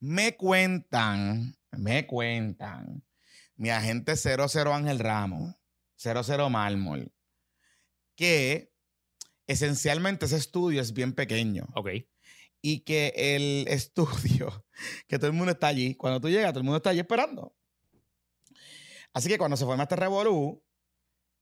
Me 0.00 0.36
cuentan, 0.36 1.56
me 1.70 2.06
cuentan, 2.06 3.04
mi 3.56 3.70
agente 3.70 4.16
00 4.16 4.74
Ángel 4.74 4.98
Ramos, 4.98 5.54
00 5.96 6.50
Mármol, 6.50 7.12
que 8.16 8.72
esencialmente 9.46 10.26
ese 10.26 10.36
estudio 10.36 10.80
es 10.80 10.92
bien 10.92 11.12
pequeño. 11.12 11.66
Ok. 11.74 11.90
Y 12.60 12.80
que 12.80 13.12
el 13.16 13.66
estudio, 13.72 14.66
que 15.08 15.18
todo 15.18 15.28
el 15.28 15.36
mundo 15.36 15.52
está 15.52 15.68
allí, 15.68 15.94
cuando 15.94 16.20
tú 16.20 16.28
llegas, 16.28 16.52
todo 16.52 16.60
el 16.60 16.64
mundo 16.64 16.78
está 16.78 16.90
allí 16.90 17.00
esperando. 17.00 17.56
Así 19.14 19.28
que 19.28 19.38
cuando 19.38 19.56
se 19.56 19.64
forma 19.64 19.82
este 19.82 19.96
revolú, 19.96 20.64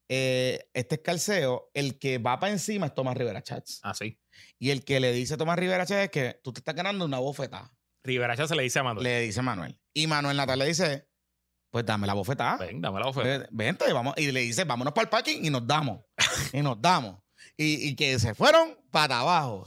eh, 0.08 0.68
este 0.74 0.96
escalceo, 0.96 1.70
el 1.72 1.98
que 1.98 2.18
va 2.18 2.40
para 2.40 2.52
encima 2.52 2.86
es 2.86 2.94
Tomás 2.94 3.16
Rivera 3.16 3.42
Chats. 3.42 3.80
Ah, 3.84 3.94
sí. 3.94 4.18
Y 4.58 4.70
el 4.70 4.84
que 4.84 4.98
le 4.98 5.12
dice 5.12 5.34
a 5.34 5.36
Tomás 5.36 5.58
Rivera 5.58 5.86
Chats 5.86 6.04
es 6.04 6.10
que 6.10 6.40
tú 6.42 6.52
te 6.52 6.60
estás 6.60 6.74
ganando 6.74 7.04
una 7.04 7.20
bofeta. 7.20 7.72
Rivera 8.02 8.36
Chats 8.36 8.48
se 8.48 8.56
le 8.56 8.64
dice 8.64 8.80
a 8.80 8.82
Manuel. 8.82 9.04
Le 9.04 9.20
dice 9.20 9.38
a 9.38 9.42
Manuel. 9.44 9.78
Y 9.94 10.08
Manuel 10.08 10.36
Natal 10.36 10.58
le 10.58 10.66
dice, 10.66 11.09
Pues 11.70 11.86
dame 11.86 12.06
la 12.06 12.14
bofetada. 12.14 12.56
Ven, 12.56 12.80
dame 12.80 12.98
la 12.98 13.06
bofetada. 13.06 13.46
Vente, 13.50 13.84
y, 13.88 13.92
vamos, 13.92 14.14
y 14.16 14.32
le 14.32 14.40
dice, 14.40 14.64
vámonos 14.64 14.92
para 14.92 15.04
el 15.04 15.08
parking 15.08 15.44
y 15.44 15.50
nos 15.50 15.66
damos. 15.66 16.00
y 16.52 16.60
nos 16.60 16.80
damos. 16.80 17.16
Y, 17.56 17.94
que 17.94 18.18
se 18.18 18.34
fueron 18.34 18.76
para 18.90 19.20
abajo. 19.20 19.66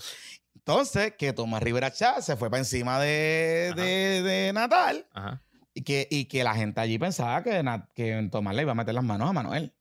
Entonces, 0.55 1.13
que 1.17 1.31
Tomás 1.31 1.61
Rivera 1.61 1.91
Chá 1.91 2.21
se 2.21 2.35
fue 2.35 2.49
para 2.49 2.59
encima 2.59 2.99
de, 2.99 3.73
de, 3.75 4.51
Natal. 4.53 5.07
Y 5.73 5.83
que, 5.83 6.07
y 6.09 6.25
que 6.25 6.43
la 6.43 6.55
gente 6.55 6.81
allí 6.81 6.97
pensaba 6.97 7.43
que, 7.43 7.63
que 7.93 8.29
Tomás 8.31 8.55
le 8.55 8.63
iba 8.63 8.71
a 8.71 8.75
meter 8.75 8.95
las 8.95 9.03
manos 9.03 9.29
a 9.29 9.33
Manuel. 9.33 9.73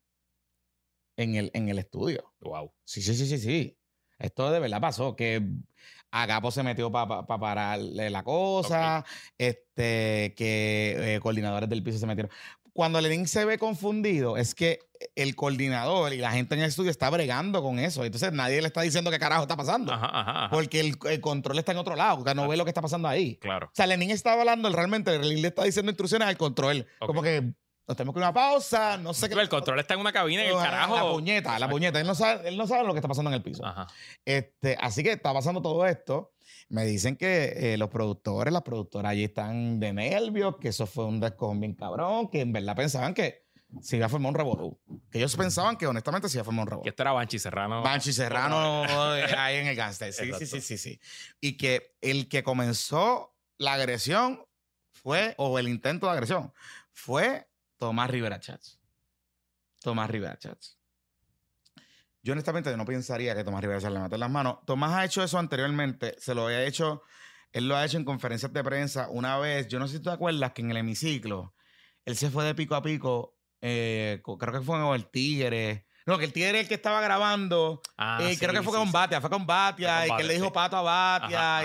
En 1.16 1.34
el, 1.34 1.50
en 1.54 1.68
el 1.68 1.78
estudio. 1.78 2.32
Wow. 2.40 2.72
Sí, 2.84 3.02
sí, 3.02 3.14
sí, 3.14 3.26
sí, 3.26 3.38
sí. 3.38 3.78
Esto 4.18 4.50
de 4.50 4.60
verdad 4.60 4.80
pasó. 4.80 5.16
Que 5.16 5.42
Agapo 6.12 6.50
se 6.50 6.62
metió 6.62 6.92
para 6.92 7.26
pararle 7.26 8.10
la 8.10 8.22
cosa. 8.22 9.04
Este, 9.38 10.34
que 10.36 11.14
eh, 11.16 11.20
coordinadores 11.20 11.68
del 11.68 11.82
piso 11.82 11.98
se 11.98 12.06
metieron. 12.06 12.30
Cuando 12.74 13.00
Lenin 13.00 13.26
se 13.26 13.44
ve 13.44 13.58
confundido, 13.58 14.36
es 14.36 14.54
que 14.54 14.78
el 15.14 15.34
coordinador 15.34 16.12
y 16.12 16.18
la 16.18 16.32
gente 16.32 16.54
en 16.54 16.62
el 16.62 16.68
estudio 16.68 16.90
está 16.90 17.10
bregando 17.10 17.62
con 17.62 17.78
eso. 17.78 18.04
Entonces 18.04 18.32
nadie 18.32 18.60
le 18.60 18.68
está 18.68 18.80
diciendo 18.80 19.10
qué 19.10 19.18
carajo 19.18 19.42
está 19.42 19.56
pasando. 19.56 19.92
Porque 20.50 20.80
el, 20.80 21.20
control 21.20 21.58
está 21.58 21.72
en 21.72 21.78
otro 21.78 21.96
lado, 21.96 22.24
que 22.24 22.34
no 22.34 22.48
ve 22.48 22.56
lo 22.56 22.64
que 22.64 22.70
está 22.70 22.80
pasando 22.80 23.08
ahí. 23.08 23.36
Claro. 23.36 23.66
O 23.66 23.74
sea, 23.74 23.86
Lenin 23.86 24.10
estaba 24.10 24.40
hablando, 24.40 24.70
realmente, 24.70 25.18
Lenin 25.18 25.42
le 25.42 25.48
está 25.48 25.64
diciendo 25.64 25.90
instrucciones 25.90 26.28
al 26.28 26.38
control. 26.38 26.86
Como 27.00 27.22
que 27.22 27.52
nos 27.86 27.96
tenemos 27.96 28.14
que 28.14 28.18
una 28.18 28.32
pausa, 28.32 28.96
no 28.96 29.12
sé 29.12 29.28
qué. 29.28 29.34
El 29.40 29.48
control 29.48 29.80
está 29.80 29.94
en 29.94 30.00
una 30.00 30.12
cabina 30.12 30.44
en 30.44 30.50
el 30.50 30.56
carajo. 30.56 30.94
La 30.94 31.10
puñeta, 31.10 31.58
la 31.58 31.68
puñeta. 31.68 32.00
Él 32.00 32.06
no, 32.06 32.14
sabe, 32.14 32.48
él 32.48 32.56
no 32.56 32.66
sabe 32.66 32.84
lo 32.86 32.92
que 32.92 32.98
está 32.98 33.08
pasando 33.08 33.30
en 33.30 33.34
el 33.34 33.42
piso. 33.42 33.64
Este, 34.24 34.76
así 34.80 35.02
que 35.02 35.12
está 35.12 35.32
pasando 35.32 35.60
todo 35.60 35.84
esto. 35.86 36.32
Me 36.68 36.84
dicen 36.84 37.16
que 37.16 37.74
eh, 37.74 37.76
los 37.76 37.90
productores, 37.90 38.52
las 38.52 38.62
productoras 38.62 39.10
allí 39.12 39.24
están 39.24 39.80
de 39.80 39.92
nervios, 39.92 40.56
que 40.58 40.68
eso 40.68 40.86
fue 40.86 41.04
un 41.04 41.20
descojón 41.20 41.60
bien 41.60 41.74
cabrón, 41.74 42.28
que 42.28 42.40
en 42.40 42.52
verdad 42.52 42.76
pensaban 42.76 43.14
que 43.14 43.42
se 43.80 43.96
iba 43.96 44.06
a 44.06 44.08
formar 44.08 44.30
un 44.30 44.36
revolú. 44.36 44.80
Que 45.10 45.18
ellos 45.18 45.36
pensaban 45.36 45.76
que 45.76 45.86
honestamente 45.86 46.28
se 46.28 46.36
iba 46.36 46.42
a 46.42 46.44
formar 46.44 46.62
un 46.64 46.68
revolú. 46.68 46.82
Que 46.84 46.90
esto 46.90 47.02
era 47.02 47.12
Banchi 47.12 47.38
Serrano. 47.38 47.82
Banchi 47.82 48.12
Serrano 48.12 48.84
ahí 48.84 49.56
en 49.56 49.66
el 49.66 49.76
gangster. 49.76 50.12
Sí, 50.12 50.30
sí, 50.38 50.46
sí, 50.46 50.60
sí, 50.60 50.78
sí. 50.78 51.00
Y 51.40 51.56
que 51.56 51.96
el 52.00 52.28
que 52.28 52.42
comenzó 52.42 53.34
la 53.58 53.74
agresión 53.74 54.44
fue, 54.90 55.34
o 55.38 55.58
el 55.58 55.68
intento 55.68 56.06
de 56.06 56.12
agresión, 56.12 56.52
fue 56.92 57.48
Tomás 57.82 58.08
Rivera 58.08 58.38
Chats. 58.38 58.78
Tomás 59.82 60.08
Rivera 60.08 60.38
Chats. 60.38 60.78
Yo 62.22 62.32
honestamente 62.32 62.76
no 62.76 62.84
pensaría 62.84 63.34
que 63.34 63.42
Tomás 63.42 63.60
Rivera 63.60 63.80
se 63.80 63.90
le 63.90 63.98
mate 63.98 64.16
las 64.18 64.30
manos. 64.30 64.58
Tomás 64.64 64.92
ha 64.92 65.04
hecho 65.04 65.20
eso 65.20 65.36
anteriormente, 65.36 66.14
se 66.16 66.32
lo 66.32 66.44
había 66.44 66.64
hecho, 66.64 67.02
él 67.50 67.66
lo 67.66 67.74
ha 67.74 67.84
hecho 67.84 67.96
en 67.96 68.04
conferencias 68.04 68.52
de 68.52 68.62
prensa 68.62 69.08
una 69.10 69.36
vez, 69.38 69.66
yo 69.66 69.80
no 69.80 69.88
sé 69.88 69.94
si 69.94 69.98
tú 69.98 70.10
te 70.10 70.14
acuerdas 70.14 70.52
que 70.52 70.62
en 70.62 70.70
el 70.70 70.76
hemiciclo, 70.76 71.56
él 72.04 72.14
se 72.14 72.30
fue 72.30 72.44
de 72.44 72.54
pico 72.54 72.76
a 72.76 72.82
pico, 72.82 73.36
eh, 73.60 74.22
creo 74.22 74.52
que 74.52 74.64
fue 74.64 74.78
con 74.78 74.94
el 74.94 75.10
Tigre, 75.10 75.88
no, 76.06 76.18
que 76.18 76.24
el 76.24 76.32
tigre 76.32 76.60
el 76.60 76.68
que 76.68 76.74
estaba 76.74 77.00
grabando. 77.00 77.80
Ah, 77.96 78.18
eh, 78.22 78.36
creo 78.38 78.52
que 78.52 78.62
fue 78.62 78.72
con 78.72 78.90
Batia, 78.90 79.20
fue 79.20 79.30
con 79.30 79.46
Batia, 79.46 80.06
y 80.06 80.16
que 80.16 80.22
él 80.22 80.28
le 80.28 80.34
dijo 80.34 80.52
pato 80.52 80.76
a 80.76 80.82
Batia, 80.82 81.64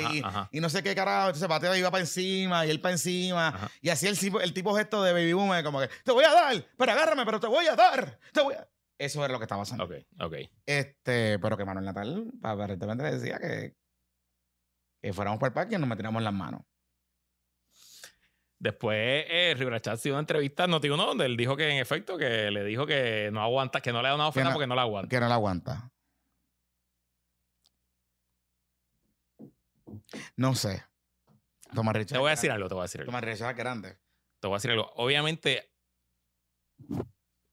y, 0.51 0.59
no 0.59 0.69
sé 0.69 0.83
qué 0.83 0.93
carajo. 0.95 1.27
Entonces 1.27 1.47
Batia 1.47 1.77
iba 1.77 1.91
para 1.91 2.01
encima, 2.01 2.65
y 2.65 2.69
él 2.69 2.81
para 2.81 2.93
encima. 2.93 3.69
Y 3.81 3.89
así 3.89 4.07
el, 4.07 4.17
el 4.41 4.53
tipo 4.53 4.75
gesto 4.75 5.03
de 5.03 5.13
Baby 5.13 5.33
Boom, 5.33 5.63
como 5.63 5.79
que, 5.79 5.89
te 6.03 6.11
voy 6.11 6.23
a 6.23 6.33
dar, 6.33 6.65
pero 6.77 6.91
agárrame, 6.91 7.25
pero 7.25 7.39
te 7.39 7.47
voy 7.47 7.67
a 7.67 7.75
dar. 7.75 8.19
Te 8.33 8.41
voy 8.41 8.53
a... 8.53 8.67
Eso 8.99 9.23
era 9.23 9.31
lo 9.31 9.39
que 9.39 9.45
estaba 9.45 9.61
pasando. 9.61 9.85
Ok, 9.85 9.93
ok. 10.19 10.33
Este, 10.65 11.37
pero 11.39 11.55
que 11.55 11.65
Manuel 11.65 11.85
Natal 11.85 12.31
aparentemente 12.41 13.03
decía 13.03 13.37
que, 13.37 13.75
que 15.01 15.13
fuéramos 15.13 15.39
para 15.39 15.49
el 15.49 15.53
parque 15.53 15.75
y 15.75 15.77
nos 15.77 15.87
metiéramos 15.87 16.23
las 16.23 16.33
manos. 16.33 16.61
Después, 18.59 19.25
eh, 19.29 19.53
Rivera 19.57 19.79
Chat 19.79 19.99
hizo 19.99 20.09
una 20.09 20.19
entrevista 20.19 20.65
no 20.65 20.73
Noti 20.73 20.87
donde 20.87 21.25
él 21.25 21.37
dijo 21.37 21.55
que 21.55 21.69
en 21.69 21.77
efecto 21.77 22.17
que 22.17 22.49
le 22.49 22.63
dijo 22.63 22.87
que 22.87 23.29
no 23.31 23.41
aguanta, 23.41 23.81
que 23.81 23.91
no 23.91 24.01
le 24.01 24.07
da 24.07 24.15
una 24.15 24.27
oferta 24.27 24.51
porque 24.51 24.67
no 24.67 24.75
la 24.75 24.81
aguanta. 24.81 25.09
Que 25.09 25.19
no 25.19 25.27
la 25.27 25.35
aguanta. 25.35 25.91
No 30.35 30.55
sé. 30.55 30.83
Tomás 31.73 31.95
Richard. 31.95 32.15
Te 32.15 32.19
voy 32.19 32.27
a 32.27 32.31
decir 32.31 32.51
algo, 32.51 32.67
te 32.67 32.73
voy 32.73 32.81
a 32.81 32.85
decir 32.85 33.01
algo. 33.01 33.11
Tomás 33.11 33.23
Richard 33.23 33.55
grande. 33.55 33.97
Te 34.39 34.47
voy 34.47 34.55
a 34.55 34.57
decir 34.57 34.71
algo. 34.71 34.91
Obviamente, 34.95 35.71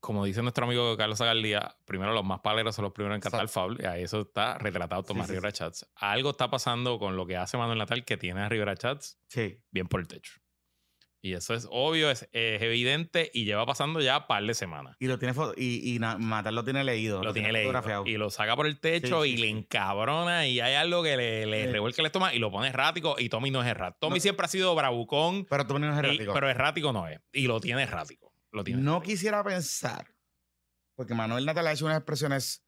como 0.01 0.25
dice 0.25 0.41
nuestro 0.43 0.65
amigo 0.65 0.97
Carlos 0.97 1.21
Agaldía, 1.21 1.77
primero 1.85 2.13
los 2.13 2.25
más 2.25 2.41
paleros 2.41 2.75
son 2.75 2.85
los 2.85 2.93
primeros 2.93 3.17
en 3.17 3.21
cantar 3.21 3.49
foul. 3.49 3.79
Y 3.81 3.87
ahí 3.87 4.05
eso 4.05 4.23
está 4.23 4.57
retratado 4.57 5.03
Tomás 5.03 5.29
Rivera 5.29 5.53
Chats. 5.53 5.87
Algo 5.97 6.31
está 6.31 6.49
pasando 6.49 6.99
con 6.99 7.17
lo 7.17 7.27
que 7.27 7.37
hace 7.37 7.59
Manuel 7.59 7.79
Natal 7.79 8.05
que 8.05 8.17
tiene 8.17 8.41
a 8.41 8.49
Rivera 8.49 8.77
Chats 8.77 9.19
sí. 9.29 9.61
bien 9.71 9.87
por 9.87 10.01
el 10.01 10.09
techo. 10.09 10.44
Y 11.25 11.33
eso 11.33 11.55
es 11.55 11.67
obvio, 11.71 12.11
es, 12.11 12.29
evidente 12.33 13.31
y 13.33 13.47
lleva 13.47 13.65
pasando 13.65 13.99
ya 14.03 14.19
un 14.19 14.27
par 14.27 14.45
de 14.45 14.53
semanas. 14.53 14.95
Y 15.01 15.07
lo 15.07 15.19
tiene 15.19 15.35
y, 15.57 15.95
y 15.95 15.99
Matal 15.99 16.55
lo 16.55 16.65
tiene 16.65 16.85
leído. 16.85 17.25
Lo, 17.25 17.33
tiene, 17.33 17.51
leído. 17.51 18.05
Y 18.05 18.19
lo 18.19 18.29
saca 18.29 18.55
por 18.55 18.67
el 18.67 18.79
techo 18.79 19.25
y 19.25 19.39
le 19.39 19.49
encabrona 19.49 20.47
y 20.47 20.61
hay 20.61 20.75
algo 20.75 21.03
que 21.03 21.17
le, 21.17 21.47
le 21.47 21.73
revuelca 21.73 22.03
el 22.03 22.07
estómago 22.07 22.37
y 22.37 22.39
lo 22.39 22.51
pone 22.51 22.69
errático 22.69 23.17
y 23.19 23.31
Tommy 23.31 23.51
no 23.51 23.63
es 23.63 23.69
errático. 23.69 24.01
Tommy 24.01 24.21
siempre 24.21 24.45
ha 24.45 24.49
sido 24.49 24.75
bravucón. 24.75 25.47
Pero 25.47 25.67
Tommy 25.67 25.87
no 25.87 25.95
es 25.95 25.99
errático. 25.99 26.35
pero 26.35 26.51
errático 26.51 26.93
no 26.93 27.09
es. 27.09 27.19
Y 27.33 27.47
lo 27.47 27.59
tiene 27.59 27.85
errático. 27.85 28.35
Lo 28.53 28.63
tiene 28.63 28.83
no 28.83 29.01
quisiera 29.01 29.43
pensar, 29.43 30.15
porque 30.95 31.15
Manuel 31.15 31.47
Natal 31.47 31.67
ha 31.67 31.73
hecho 31.73 31.87
unas 31.87 31.97
expresiones 31.97 32.67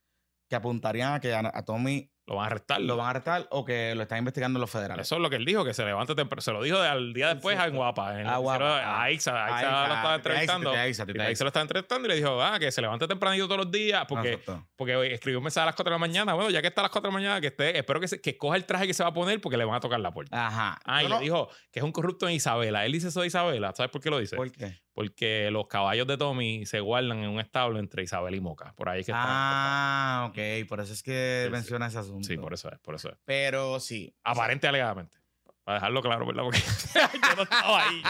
que 0.48 0.56
apuntarían 0.56 1.12
a 1.12 1.20
que 1.20 1.34
a 1.34 1.62
Tommy 1.66 2.10
lo 2.26 2.34
van 2.34 2.44
a 2.44 2.46
arrestar. 2.46 2.80
Lo 2.80 2.96
van 2.96 3.06
a 3.06 3.10
arrestar 3.10 3.46
o 3.50 3.64
que 3.64 3.94
lo 3.94 4.02
están 4.02 4.18
investigando 4.18 4.58
los 4.58 4.70
federales. 4.70 5.06
Eso 5.06 5.16
es 5.16 5.22
lo 5.22 5.30
que 5.30 5.36
él 5.36 5.44
dijo, 5.44 5.64
que 5.64 5.72
se 5.72 5.84
levante 5.84 6.14
temprano. 6.14 6.42
Se 6.42 6.52
lo 6.52 6.62
dijo 6.62 6.78
al 6.78 7.12
día 7.12 7.34
después 7.34 7.58
en 7.58 7.76
Guapa. 7.76 8.20
En 8.20 8.26
a 8.26 8.38
Guapa. 8.38 8.80
A 8.80 9.02
Aixa. 9.04 9.32
lo 9.32 9.94
estaba 9.94 10.14
entrevistando. 10.16 10.70
Ahí 10.72 10.92
se 10.92 11.04
lo 11.04 11.48
estaba 11.48 11.62
entrevistando 11.62 12.06
y 12.06 12.10
le 12.10 12.16
dijo, 12.16 12.42
ah, 12.42 12.58
que 12.58 12.72
se 12.72 12.80
levante 12.80 13.06
tempranito 13.06 13.46
todos 13.46 13.58
los 13.58 13.70
días. 13.70 14.04
Porque, 14.08 14.40
porque 14.74 15.14
escribió 15.14 15.38
un 15.38 15.44
mensaje 15.44 15.62
a 15.62 15.66
las 15.66 15.76
4 15.76 15.90
de 15.90 15.94
la 15.94 15.98
mañana. 15.98 16.34
Bueno, 16.34 16.50
ya 16.50 16.60
que 16.60 16.68
está 16.68 16.80
a 16.80 16.84
las 16.84 16.90
4 16.90 17.08
de 17.08 17.12
la 17.12 17.18
mañana, 17.18 17.40
que 17.40 17.48
esté, 17.48 17.78
espero 17.78 18.00
que, 18.00 18.20
que 18.20 18.36
coja 18.36 18.56
el 18.56 18.64
traje 18.64 18.88
que 18.88 18.94
se 18.94 19.04
va 19.04 19.10
a 19.10 19.14
poner 19.14 19.40
porque 19.40 19.56
le 19.56 19.64
van 19.64 19.76
a 19.76 19.80
tocar 19.80 20.00
la 20.00 20.10
puerta. 20.10 20.46
Ajá. 20.46 20.80
Ah, 20.84 21.04
y 21.04 21.08
le 21.08 21.18
dijo 21.20 21.48
que 21.70 21.78
es 21.78 21.84
un 21.84 21.92
corrupto 21.92 22.28
en 22.28 22.34
Isabela. 22.34 22.84
Él 22.84 22.92
dice 22.92 23.08
eso 23.08 23.20
de 23.20 23.28
Isabela. 23.28 23.72
¿Sabes 23.76 23.92
por 23.92 24.00
qué 24.00 24.10
lo 24.10 24.18
dice? 24.18 24.34
¿Por 24.34 24.50
qué? 24.50 24.85
Porque 24.96 25.50
los 25.50 25.66
caballos 25.66 26.06
de 26.06 26.16
Tommy 26.16 26.64
se 26.64 26.80
guardan 26.80 27.18
en 27.18 27.28
un 27.28 27.38
establo 27.38 27.78
entre 27.78 28.02
Isabel 28.02 28.34
y 28.34 28.40
Moca. 28.40 28.72
Por 28.72 28.88
ahí 28.88 29.00
es 29.00 29.06
que 29.06 29.12
está. 29.12 29.24
Ah, 29.26 30.26
ok. 30.30 30.66
Por 30.66 30.80
eso 30.80 30.94
es 30.94 31.02
que 31.02 31.50
menciona 31.52 31.88
ese 31.88 31.98
asunto. 31.98 32.26
Sí, 32.26 32.38
por 32.38 32.54
eso 32.54 32.72
es. 32.72 32.78
Por 32.78 32.94
eso 32.94 33.10
es. 33.10 33.18
Pero 33.26 33.78
sí. 33.78 34.16
Aparente 34.24 34.66
alegadamente. 34.66 35.18
Para 35.64 35.80
dejarlo 35.80 36.00
claro, 36.00 36.26
¿verdad? 36.26 36.44
Porque 36.44 36.60
yo 37.28 37.36
no 37.36 37.42
estaba 37.42 37.82
ahí. 37.82 38.02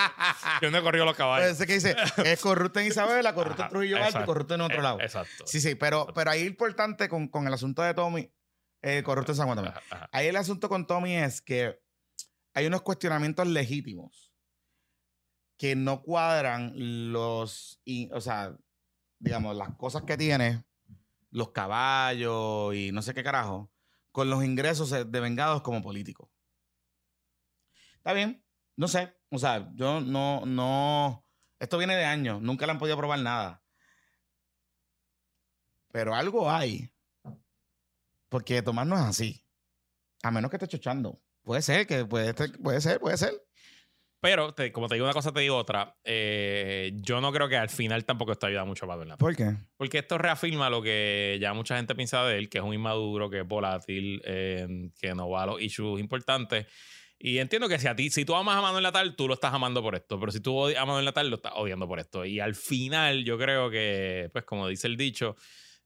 Yo 0.62 0.70
no 0.70 0.78
he 0.78 0.82
corrido 0.82 1.04
los 1.04 1.16
caballos. 1.16 1.50
Ese 1.50 1.66
que 1.66 1.72
dice, 1.72 1.96
es 2.24 2.40
corrupto 2.40 2.78
en 2.78 2.86
Isabela, 2.86 3.34
corrupto 3.34 3.64
en 3.64 3.68
Trujillo 3.68 4.04
Alto 4.04 4.20
y 4.20 4.24
corrupto 4.24 4.54
en 4.54 4.60
otro 4.60 4.78
eh, 4.78 4.82
lado. 4.82 5.00
Exacto. 5.00 5.44
Sí, 5.44 5.60
sí, 5.60 5.74
pero, 5.74 6.06
pero 6.14 6.30
ahí 6.30 6.46
importante 6.46 7.08
con, 7.08 7.26
con 7.26 7.48
el 7.48 7.52
asunto 7.52 7.82
de 7.82 7.94
Tommy, 7.94 8.32
eh, 8.82 9.02
corrupto 9.02 9.32
en 9.32 9.36
San 9.36 9.46
Juan 9.46 9.56
también. 9.56 9.74
Ahí 10.12 10.28
el 10.28 10.36
asunto 10.36 10.68
con 10.68 10.86
Tommy 10.86 11.16
es 11.16 11.42
que 11.42 11.80
hay 12.54 12.66
unos 12.66 12.82
cuestionamientos 12.82 13.44
legítimos 13.48 14.25
que 15.56 15.76
no 15.76 16.02
cuadran 16.02 16.72
los, 17.12 17.80
o 18.12 18.20
sea, 18.20 18.56
digamos, 19.18 19.56
las 19.56 19.74
cosas 19.76 20.02
que 20.02 20.16
tiene, 20.16 20.64
los 21.30 21.50
caballos 21.50 22.74
y 22.74 22.92
no 22.92 23.02
sé 23.02 23.14
qué 23.14 23.22
carajo, 23.22 23.70
con 24.12 24.30
los 24.30 24.44
ingresos 24.44 24.90
de 24.90 25.20
vengados 25.20 25.62
como 25.62 25.82
político. 25.82 26.30
Está 27.96 28.12
bien, 28.12 28.44
no 28.76 28.88
sé, 28.88 29.16
o 29.30 29.38
sea, 29.38 29.70
yo 29.74 30.00
no, 30.00 30.44
no, 30.46 31.26
esto 31.58 31.78
viene 31.78 31.96
de 31.96 32.04
años, 32.04 32.40
nunca 32.42 32.66
le 32.66 32.72
han 32.72 32.78
podido 32.78 32.96
probar 32.96 33.20
nada. 33.20 33.62
Pero 35.90 36.14
algo 36.14 36.50
hay. 36.50 36.92
Porque 38.28 38.60
Tomás 38.60 38.86
no 38.86 38.96
es 38.96 39.02
así. 39.02 39.46
A 40.22 40.30
menos 40.30 40.50
que 40.50 40.56
esté 40.56 40.68
chochando. 40.68 41.22
Puede 41.42 41.62
ser, 41.62 41.86
que 41.86 42.04
puede, 42.04 42.34
puede 42.34 42.80
ser, 42.80 43.00
puede 43.00 43.16
ser. 43.16 43.45
Pero, 44.26 44.52
como 44.72 44.88
te 44.88 44.96
digo 44.96 45.06
una 45.06 45.12
cosa, 45.12 45.30
te 45.30 45.38
digo 45.38 45.56
otra. 45.56 45.94
Eh, 46.02 46.90
yo 46.96 47.20
no 47.20 47.30
creo 47.32 47.48
que 47.48 47.56
al 47.56 47.68
final 47.68 48.04
tampoco 48.04 48.32
esto 48.32 48.48
ayuda 48.48 48.64
mucho 48.64 48.84
a 48.84 48.88
Pablo 48.88 49.16
¿Por 49.18 49.36
qué? 49.36 49.54
Porque 49.76 49.98
esto 49.98 50.18
reafirma 50.18 50.68
lo 50.68 50.82
que 50.82 51.38
ya 51.40 51.54
mucha 51.54 51.76
gente 51.76 51.94
piensa 51.94 52.24
de 52.24 52.36
él, 52.36 52.48
que 52.48 52.58
es 52.58 52.64
un 52.64 52.74
inmaduro, 52.74 53.30
que 53.30 53.42
es 53.42 53.46
volátil, 53.46 54.20
eh, 54.24 54.90
que 55.00 55.14
no 55.14 55.30
va 55.30 55.44
a 55.44 55.46
los 55.46 55.62
issues 55.62 56.00
importantes. 56.00 56.66
Y 57.20 57.38
entiendo 57.38 57.68
que 57.68 57.78
si 57.78 57.86
a 57.86 57.94
ti, 57.94 58.10
si 58.10 58.24
tú 58.24 58.34
amas 58.34 58.56
a 58.56 58.62
Manuel 58.62 58.82
Natal, 58.82 59.14
tú 59.14 59.28
lo 59.28 59.34
estás 59.34 59.54
amando 59.54 59.80
por 59.80 59.94
esto. 59.94 60.18
Pero 60.18 60.32
si 60.32 60.40
tú 60.40 60.56
odias 60.56 60.82
a 60.82 60.86
Manuel 60.86 61.04
Natal, 61.04 61.30
lo 61.30 61.36
estás 61.36 61.52
odiando 61.54 61.86
por 61.86 62.00
esto. 62.00 62.24
Y 62.24 62.40
al 62.40 62.56
final, 62.56 63.22
yo 63.22 63.38
creo 63.38 63.70
que, 63.70 64.28
pues, 64.32 64.44
como 64.44 64.66
dice 64.66 64.88
el 64.88 64.96
dicho, 64.96 65.36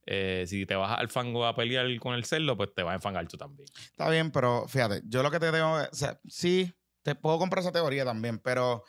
eh, 0.06 0.44
si 0.46 0.64
te 0.64 0.76
vas 0.76 0.98
al 0.98 1.08
fango 1.08 1.44
a 1.44 1.54
pelear 1.54 1.86
con 1.98 2.14
el 2.14 2.24
cerdo, 2.24 2.56
pues 2.56 2.70
te 2.74 2.82
vas 2.82 2.92
a 2.92 2.94
enfangar 2.94 3.28
tú 3.28 3.36
también. 3.36 3.68
Está 3.74 4.08
bien, 4.08 4.30
pero 4.30 4.66
fíjate, 4.66 5.02
yo 5.04 5.22
lo 5.22 5.30
que 5.30 5.38
te 5.38 5.52
digo, 5.52 5.74
o 5.74 5.94
sea, 5.94 6.18
sí, 6.26 6.72
te 7.02 7.14
puedo 7.14 7.38
comprar 7.38 7.62
esa 7.62 7.72
teoría 7.72 8.04
también, 8.04 8.38
pero 8.38 8.84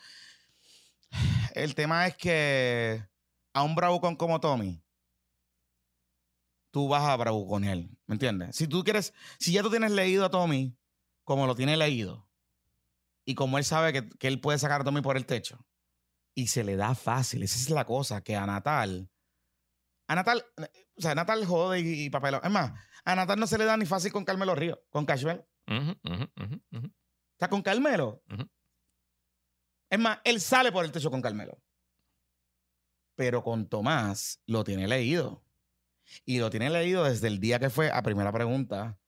el 1.54 1.74
tema 1.74 2.06
es 2.06 2.16
que 2.16 3.04
a 3.52 3.62
un 3.62 3.74
bravucón 3.74 4.16
como 4.16 4.40
Tommy, 4.40 4.82
tú 6.70 6.88
vas 6.88 7.02
a 7.02 7.14
él, 7.14 7.98
¿me 8.06 8.14
entiendes? 8.14 8.56
Si 8.56 8.66
tú 8.66 8.82
quieres, 8.82 9.12
si 9.38 9.52
ya 9.52 9.62
tú 9.62 9.70
tienes 9.70 9.92
leído 9.92 10.24
a 10.24 10.30
Tommy 10.30 10.76
como 11.24 11.46
lo 11.46 11.54
tiene 11.54 11.76
leído, 11.76 12.28
y 13.24 13.34
como 13.34 13.58
él 13.58 13.64
sabe 13.64 13.92
que, 13.92 14.26
él 14.26 14.40
puede 14.40 14.58
sacar 14.58 14.80
a 14.80 14.84
Tommy 14.84 15.00
por 15.00 15.16
el 15.16 15.26
techo, 15.26 15.64
y 16.34 16.48
se 16.48 16.64
le 16.64 16.76
da 16.76 16.94
fácil. 16.94 17.42
Esa 17.42 17.58
es 17.58 17.70
la 17.70 17.84
cosa, 17.84 18.22
que 18.22 18.36
a 18.36 18.46
Natal, 18.46 19.10
a 20.08 20.14
Natal, 20.14 20.44
o 20.96 21.00
sea, 21.00 21.12
a 21.12 21.14
Natal 21.14 21.44
jode 21.44 21.80
y, 21.80 22.10
papel. 22.10 22.36
Es 22.42 22.50
más, 22.50 22.72
a 23.04 23.14
Natal 23.14 23.38
no 23.38 23.46
se 23.46 23.58
le 23.58 23.64
da 23.64 23.76
ni 23.76 23.86
fácil 23.86 24.12
con 24.12 24.24
Carmelo 24.24 24.54
Río, 24.54 24.82
con 24.90 25.04
Cashwell. 25.06 25.44
o 25.68 27.01
sea, 27.42 27.48
con 27.48 27.62
Carmelo. 27.62 28.22
Es 29.90 29.98
más, 29.98 30.20
él 30.24 30.40
sale 30.40 30.72
por 30.72 30.84
el 30.84 30.92
techo 30.92 31.10
con 31.10 31.20
Carmelo. 31.20 31.58
Pero 33.14 33.42
con 33.42 33.68
Tomás 33.68 34.40
lo 34.46 34.64
tiene 34.64 34.88
leído. 34.88 35.44
Y 36.24 36.38
lo 36.38 36.50
tiene 36.50 36.70
leído 36.70 37.04
desde 37.04 37.28
el 37.28 37.40
día 37.40 37.58
que 37.58 37.70
fue 37.70 37.90
a 37.90 38.02
primera 38.02 38.32
pregunta, 38.32 38.98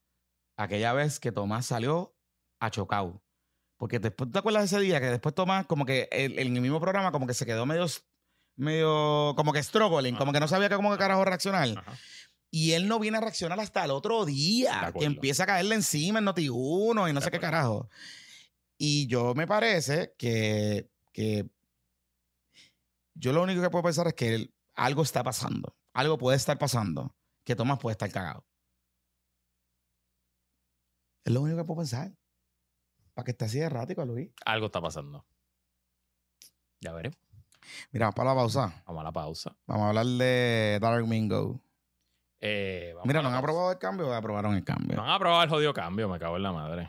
aquella 0.56 0.92
vez 0.92 1.20
que 1.20 1.32
Tomás 1.32 1.66
salió 1.66 2.14
a 2.60 2.70
Chocao. 2.70 3.22
Porque 3.76 3.98
después, 3.98 4.30
¿te 4.30 4.38
acuerdas 4.38 4.70
de 4.70 4.76
ese 4.76 4.84
día 4.84 5.00
que 5.00 5.06
después 5.06 5.34
Tomás, 5.34 5.66
como 5.66 5.84
que 5.84 6.08
en 6.12 6.38
el, 6.38 6.50
mismo 6.50 6.80
programa, 6.80 7.12
como 7.12 7.26
que 7.26 7.34
se 7.34 7.46
quedó 7.46 7.66
medio, 7.66 7.86
medio, 8.56 9.34
como 9.36 9.52
que 9.52 9.62
struggling, 9.62 10.16
como 10.16 10.32
que 10.32 10.40
no 10.40 10.48
sabía 10.48 10.68
cómo 10.70 10.92
que 10.92 10.98
carajo 10.98 11.24
reaccionar? 11.24 11.68
Y 12.50 12.72
él 12.72 12.86
no 12.86 13.00
viene 13.00 13.18
a 13.18 13.20
reaccionar 13.20 13.58
hasta 13.58 13.84
el 13.84 13.90
otro 13.90 14.24
día, 14.24 14.92
que 14.96 15.04
empieza 15.04 15.42
a 15.42 15.46
caerle 15.46 15.74
encima 15.74 16.20
en 16.20 16.26
Noti1 16.26 17.10
y 17.10 17.12
no 17.12 17.20
sé 17.20 17.30
qué 17.30 17.40
carajo. 17.40 17.88
Y 18.76 19.06
yo 19.06 19.34
me 19.34 19.46
parece 19.46 20.14
que, 20.18 20.90
que 21.12 21.48
yo 23.14 23.32
lo 23.32 23.42
único 23.42 23.62
que 23.62 23.70
puedo 23.70 23.84
pensar 23.84 24.06
es 24.08 24.14
que 24.14 24.50
algo 24.74 25.02
está 25.02 25.22
pasando. 25.22 25.76
Algo 25.92 26.18
puede 26.18 26.36
estar 26.36 26.58
pasando 26.58 27.14
que 27.44 27.54
Tomás 27.54 27.78
puede 27.78 27.92
estar 27.92 28.10
cagado. 28.10 28.44
Es 31.24 31.32
lo 31.32 31.40
único 31.40 31.58
que 31.58 31.64
puedo 31.64 31.78
pensar. 31.78 32.12
Para 33.14 33.24
que 33.24 33.30
esté 33.30 33.44
así 33.44 33.58
de 33.58 33.66
errático, 33.66 34.04
Luis. 34.04 34.30
Algo 34.44 34.66
está 34.66 34.80
pasando. 34.80 35.24
Ya 36.80 36.92
veremos. 36.92 37.18
Mira, 37.92 38.06
vamos 38.06 38.14
para 38.16 38.30
la 38.30 38.34
pausa. 38.34 38.82
Vamos 38.86 39.00
a 39.00 39.04
la 39.04 39.12
pausa. 39.12 39.56
Vamos 39.66 39.84
a 39.84 39.88
hablar 39.88 40.06
de 40.06 40.78
Dark 40.80 41.06
Mingo. 41.06 41.60
Eh, 42.40 42.94
Mira, 43.04 43.22
¿no 43.22 43.28
han 43.28 43.36
aprobado 43.36 43.72
el 43.72 43.78
cambio 43.78 44.08
o 44.08 44.12
aprobaron 44.12 44.54
el 44.54 44.64
cambio? 44.64 44.96
No 44.96 45.04
han 45.04 45.10
aprobado 45.10 45.42
el 45.44 45.48
jodido 45.48 45.72
cambio, 45.72 46.08
me 46.08 46.18
cago 46.18 46.36
en 46.36 46.42
la 46.42 46.52
madre. 46.52 46.88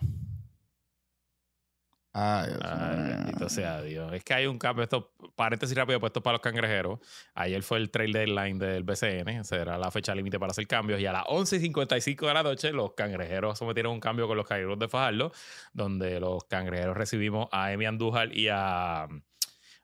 Ay, 2.17 3.33
Dios 3.37 3.51
sea 3.51 3.81
Dios. 3.81 4.13
Es 4.13 4.23
que 4.23 4.33
hay 4.33 4.45
un 4.45 4.57
cambio, 4.57 4.83
esto, 4.83 5.11
paréntesis 5.35 5.75
rápido 5.75 5.99
puesto 5.99 6.23
para 6.23 6.35
los 6.35 6.41
cangrejeros. 6.41 6.99
Ayer 7.33 7.61
fue 7.61 7.77
el 7.77 7.91
trail 7.91 8.13
deadline 8.13 8.57
del 8.57 8.83
BCN, 8.83 9.43
será 9.43 9.77
la 9.77 9.91
fecha 9.91 10.15
límite 10.15 10.39
para 10.39 10.51
hacer 10.51 10.65
cambios. 10.65 11.01
Y 11.01 11.05
a 11.07 11.11
las 11.11 11.25
11.55 11.25 12.25
de 12.25 12.33
la 12.33 12.41
noche, 12.41 12.71
los 12.71 12.93
cangrejeros 12.93 13.59
sometieron 13.59 13.91
un 13.91 13.99
cambio 13.99 14.29
con 14.29 14.37
los 14.37 14.47
cangrejeros 14.47 14.79
de 14.79 14.87
Fajardo, 14.87 15.33
donde 15.73 16.21
los 16.21 16.45
cangrejeros 16.45 16.95
recibimos 16.95 17.49
a 17.51 17.73
Emi 17.73 17.85
Andújar 17.85 18.33
y 18.33 18.47
a. 18.47 19.09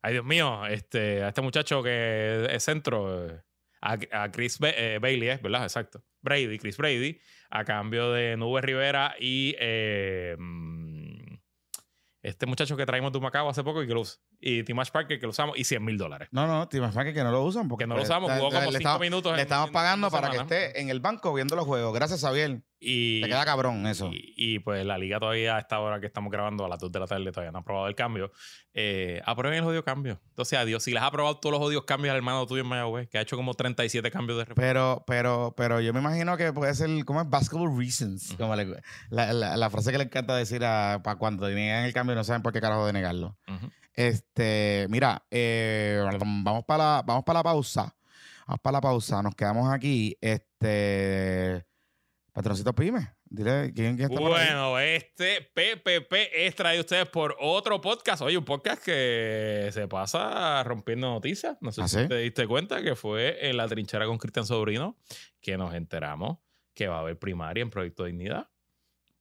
Ay, 0.01 0.13
Dios 0.13 0.23
mío, 0.23 0.65
este, 0.67 1.23
a 1.23 1.27
este 1.27 1.41
muchacho 1.41 1.84
que 1.84 2.47
es 2.49 2.63
centro, 2.63 3.27
a, 3.82 4.32
Chris 4.32 4.57
eh, 4.61 4.99
Bailey, 5.01 5.38
¿verdad? 5.43 5.63
Exacto. 5.63 6.01
Brady, 6.21 6.59
Chris 6.59 6.77
Brady, 6.77 7.19
a 7.49 7.65
cambio 7.65 8.13
de 8.13 8.38
Nube 8.38 8.61
Rivera 8.61 9.15
y. 9.19 9.53
Eh, 9.59 10.38
este 12.22 12.45
muchacho 12.45 12.78
que 12.78 12.86
traímos 12.86 13.11
de 13.11 13.19
Macao 13.19 13.49
hace 13.49 13.63
poco 13.63 13.82
y 13.82 13.88
que 13.88 13.93
lo 13.93 14.01
usa. 14.01 14.22
Y 14.39 14.63
Timash 14.63 14.89
Parker 14.89 15.19
que 15.19 15.26
lo 15.26 15.32
usamos 15.32 15.57
y 15.57 15.63
100 15.63 15.84
mil 15.84 15.97
dólares. 15.97 16.30
No, 16.32 16.47
no, 16.47 16.67
Timash 16.67 16.93
Parker 16.93 17.13
que 17.13 17.24
no 17.24 17.32
lo 17.32 17.43
usan 17.43 17.67
porque 17.67 17.88
no 17.88 17.95
lo 17.95 18.03
usamos, 18.03 18.32
jugó 18.32 18.51
como 18.51 18.72
5 18.72 18.99
minutos. 18.99 19.36
Le 19.36 19.41
estamos 19.41 19.72
pagando 19.72 20.09
para 20.09 20.30
que 20.30 20.38
esté 20.38 20.82
en 20.82 20.89
el 20.89 20.99
banco 20.99 21.34
viendo 21.34 21.55
los 21.55 21.65
juegos. 21.65 21.93
Gracias, 21.93 22.22
Xavier. 22.22 22.61
Y, 22.84 23.21
Te 23.21 23.27
queda 23.27 23.45
cabrón 23.45 23.86
eso. 23.86 24.09
Y, 24.11 24.57
pues 24.57 24.84
la 24.84 24.97
liga 24.97 25.19
todavía 25.19 25.55
a 25.55 25.59
esta 25.59 25.79
hora 25.79 25.99
que 25.99 26.07
estamos 26.07 26.32
grabando 26.32 26.65
a 26.65 26.67
las 26.67 26.79
2 26.79 26.91
de 26.91 26.99
la 26.99 27.05
tarde 27.05 27.32
todavía 27.32 27.51
no 27.51 27.59
ha 27.59 27.61
aprobado 27.61 27.88
el 27.88 27.93
cambio. 27.93 28.32
Eh, 28.73 29.21
aprueben 29.23 29.59
el 29.59 29.65
odio 29.65 29.84
cambio. 29.84 30.19
Entonces, 30.29 30.57
adiós. 30.57 30.82
Si 30.82 30.91
les 30.91 31.03
ha 31.03 31.05
aprobado 31.05 31.38
todos 31.38 31.53
los 31.53 31.61
odios 31.61 31.86
cambios 31.86 32.11
al 32.11 32.17
hermano 32.17 32.47
tuyo 32.47 32.63
en 32.63 32.67
Mayagüez, 32.67 33.07
que 33.07 33.19
ha 33.19 33.21
hecho 33.21 33.38
como 33.38 33.53
37 33.53 34.09
cambios 34.09 34.39
de 34.39 34.55
Pero, 34.55 35.03
pero, 35.05 35.53
pero 35.55 35.79
yo 35.79 35.93
me 35.93 35.99
imagino 35.99 36.36
que 36.38 36.51
puede 36.53 36.73
ser, 36.73 36.89
como 37.05 37.21
es? 37.21 37.29
Basketball 37.29 37.77
reasons. 37.77 38.34
Como 38.36 38.55
la, 38.55 39.34
la, 39.34 39.69
frase 39.69 39.91
que 39.91 39.99
le 39.99 40.05
encanta 40.05 40.36
decir 40.36 40.65
a, 40.65 41.01
para 41.03 41.19
cuando 41.19 41.47
niegan 41.49 41.86
el 41.86 41.93
cambio 41.93 42.15
no 42.15 42.23
saben 42.23 42.41
por 42.41 42.51
qué 42.51 42.61
carajo 42.61 42.88
denegarlo. 42.88 43.38
Este, 43.93 44.88
mira, 44.89 45.23
eh, 45.29 46.03
vamos 46.19 46.65
para 46.65 46.84
la, 46.84 47.03
vamos 47.05 47.23
para 47.23 47.39
la 47.39 47.43
pausa. 47.43 47.95
Vamos 48.47 48.61
para 48.61 48.77
la 48.77 48.82
pausa. 48.82 49.21
Nos 49.21 49.36
quedamos 49.36 49.71
aquí. 49.71 50.17
Este. 50.19 51.70
Patroncito 52.32 52.73
Pyme. 52.73 53.13
Dile 53.25 53.73
quién, 53.73 53.97
quién 53.97 54.11
está 54.11 54.19
Bueno, 54.19 54.79
este 54.79 55.41
PPP 55.53 56.13
es 56.34 56.55
traído 56.55 56.82
ustedes 56.82 57.07
por 57.09 57.36
otro 57.39 57.82
podcast. 57.82 58.21
Oye, 58.21 58.38
un 58.38 58.45
podcast 58.45 58.84
que 58.84 59.69
se 59.71 59.88
pasa 59.88 60.63
rompiendo 60.63 61.09
noticias. 61.09 61.57
No 61.61 61.71
sé 61.71 61.82
¿Ah, 61.82 61.88
si 61.88 62.07
te 62.07 62.17
diste 62.17 62.47
cuenta 62.47 62.82
que 62.82 62.95
fue 62.95 63.49
en 63.49 63.57
la 63.57 63.67
trinchera 63.67 64.05
con 64.05 64.17
Cristian 64.17 64.45
Sobrino 64.45 64.97
que 65.41 65.57
nos 65.57 65.73
enteramos 65.73 66.38
que 66.73 66.88
va 66.88 66.97
a 66.97 66.99
haber 67.01 67.19
primaria 67.19 67.61
en 67.61 67.69
Proyecto 67.69 68.05
Dignidad. 68.05 68.49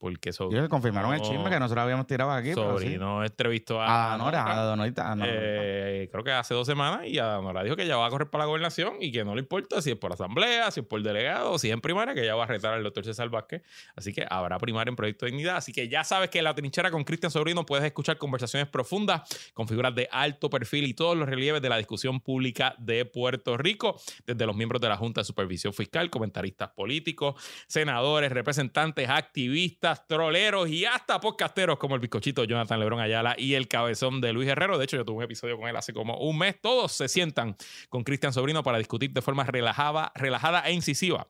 Porque 0.00 0.32
sobrino. 0.32 0.66
confirmaron 0.70 1.12
el 1.12 1.20
chisme 1.20 1.50
que 1.50 1.60
nosotros 1.60 1.82
habíamos 1.82 2.06
tirado 2.06 2.30
aquí. 2.30 2.54
Sobrino 2.54 3.22
entrevistó 3.22 3.82
a. 3.82 4.14
A 4.14 4.16
Nora, 4.16 4.50
a 4.50 4.64
Donorita. 4.64 5.14
Eh, 5.22 6.08
creo 6.10 6.24
que 6.24 6.32
hace 6.32 6.54
dos 6.54 6.66
semanas 6.66 7.06
y 7.06 7.18
a 7.18 7.38
Nora 7.42 7.62
dijo 7.62 7.76
que 7.76 7.86
ya 7.86 7.98
va 7.98 8.06
a 8.06 8.10
correr 8.10 8.30
para 8.30 8.44
la 8.44 8.46
gobernación 8.46 8.94
y 8.98 9.12
que 9.12 9.26
no 9.26 9.34
le 9.34 9.42
importa 9.42 9.82
si 9.82 9.90
es 9.90 9.96
por 9.96 10.10
asamblea, 10.10 10.70
si 10.70 10.80
es 10.80 10.86
por 10.86 11.02
delegado, 11.02 11.58
si 11.58 11.68
es 11.68 11.74
en 11.74 11.82
primaria, 11.82 12.14
que 12.14 12.24
ya 12.24 12.34
va 12.34 12.44
a 12.44 12.46
retar 12.46 12.72
al 12.72 12.82
doctor 12.82 13.04
César 13.04 13.28
Vázquez. 13.28 13.62
Así 13.94 14.14
que 14.14 14.26
habrá 14.30 14.58
primaria 14.58 14.88
en 14.88 14.96
Proyecto 14.96 15.26
de 15.26 15.32
Dignidad. 15.32 15.56
Así 15.56 15.70
que 15.70 15.86
ya 15.86 16.02
sabes 16.02 16.30
que 16.30 16.38
en 16.38 16.44
la 16.44 16.54
trinchera 16.54 16.90
con 16.90 17.04
Cristian 17.04 17.30
Sobrino 17.30 17.66
puedes 17.66 17.84
escuchar 17.84 18.16
conversaciones 18.16 18.68
profundas 18.70 19.20
con 19.52 19.68
figuras 19.68 19.94
de 19.94 20.08
alto 20.10 20.48
perfil 20.48 20.86
y 20.86 20.94
todos 20.94 21.14
los 21.14 21.28
relieves 21.28 21.60
de 21.60 21.68
la 21.68 21.76
discusión 21.76 22.20
pública 22.20 22.74
de 22.78 23.04
Puerto 23.04 23.58
Rico, 23.58 24.00
desde 24.26 24.46
los 24.46 24.56
miembros 24.56 24.80
de 24.80 24.88
la 24.88 24.96
Junta 24.96 25.20
de 25.20 25.26
Supervisión 25.26 25.74
Fiscal, 25.74 26.08
comentaristas 26.08 26.70
políticos, 26.70 27.34
senadores, 27.66 28.32
representantes, 28.32 29.10
activistas 29.10 29.89
troleros 30.06 30.68
y 30.68 30.84
hasta 30.84 31.20
podcasteros 31.20 31.78
como 31.78 31.94
el 31.94 32.00
bizcochito 32.00 32.44
Jonathan 32.44 32.78
Lebron 32.80 33.00
Ayala 33.00 33.34
y 33.36 33.54
el 33.54 33.68
cabezón 33.68 34.20
de 34.20 34.32
Luis 34.32 34.48
Herrero. 34.48 34.78
De 34.78 34.84
hecho, 34.84 34.96
yo 34.96 35.04
tuve 35.04 35.18
un 35.18 35.22
episodio 35.24 35.58
con 35.58 35.68
él 35.68 35.76
hace 35.76 35.92
como 35.92 36.18
un 36.18 36.38
mes. 36.38 36.60
Todos 36.60 36.92
se 36.92 37.08
sientan 37.08 37.56
con 37.88 38.04
Cristian 38.04 38.32
Sobrino 38.32 38.62
para 38.62 38.78
discutir 38.78 39.12
de 39.12 39.22
forma 39.22 39.44
relajada, 39.44 40.12
relajada 40.14 40.60
e 40.60 40.72
incisiva 40.72 41.26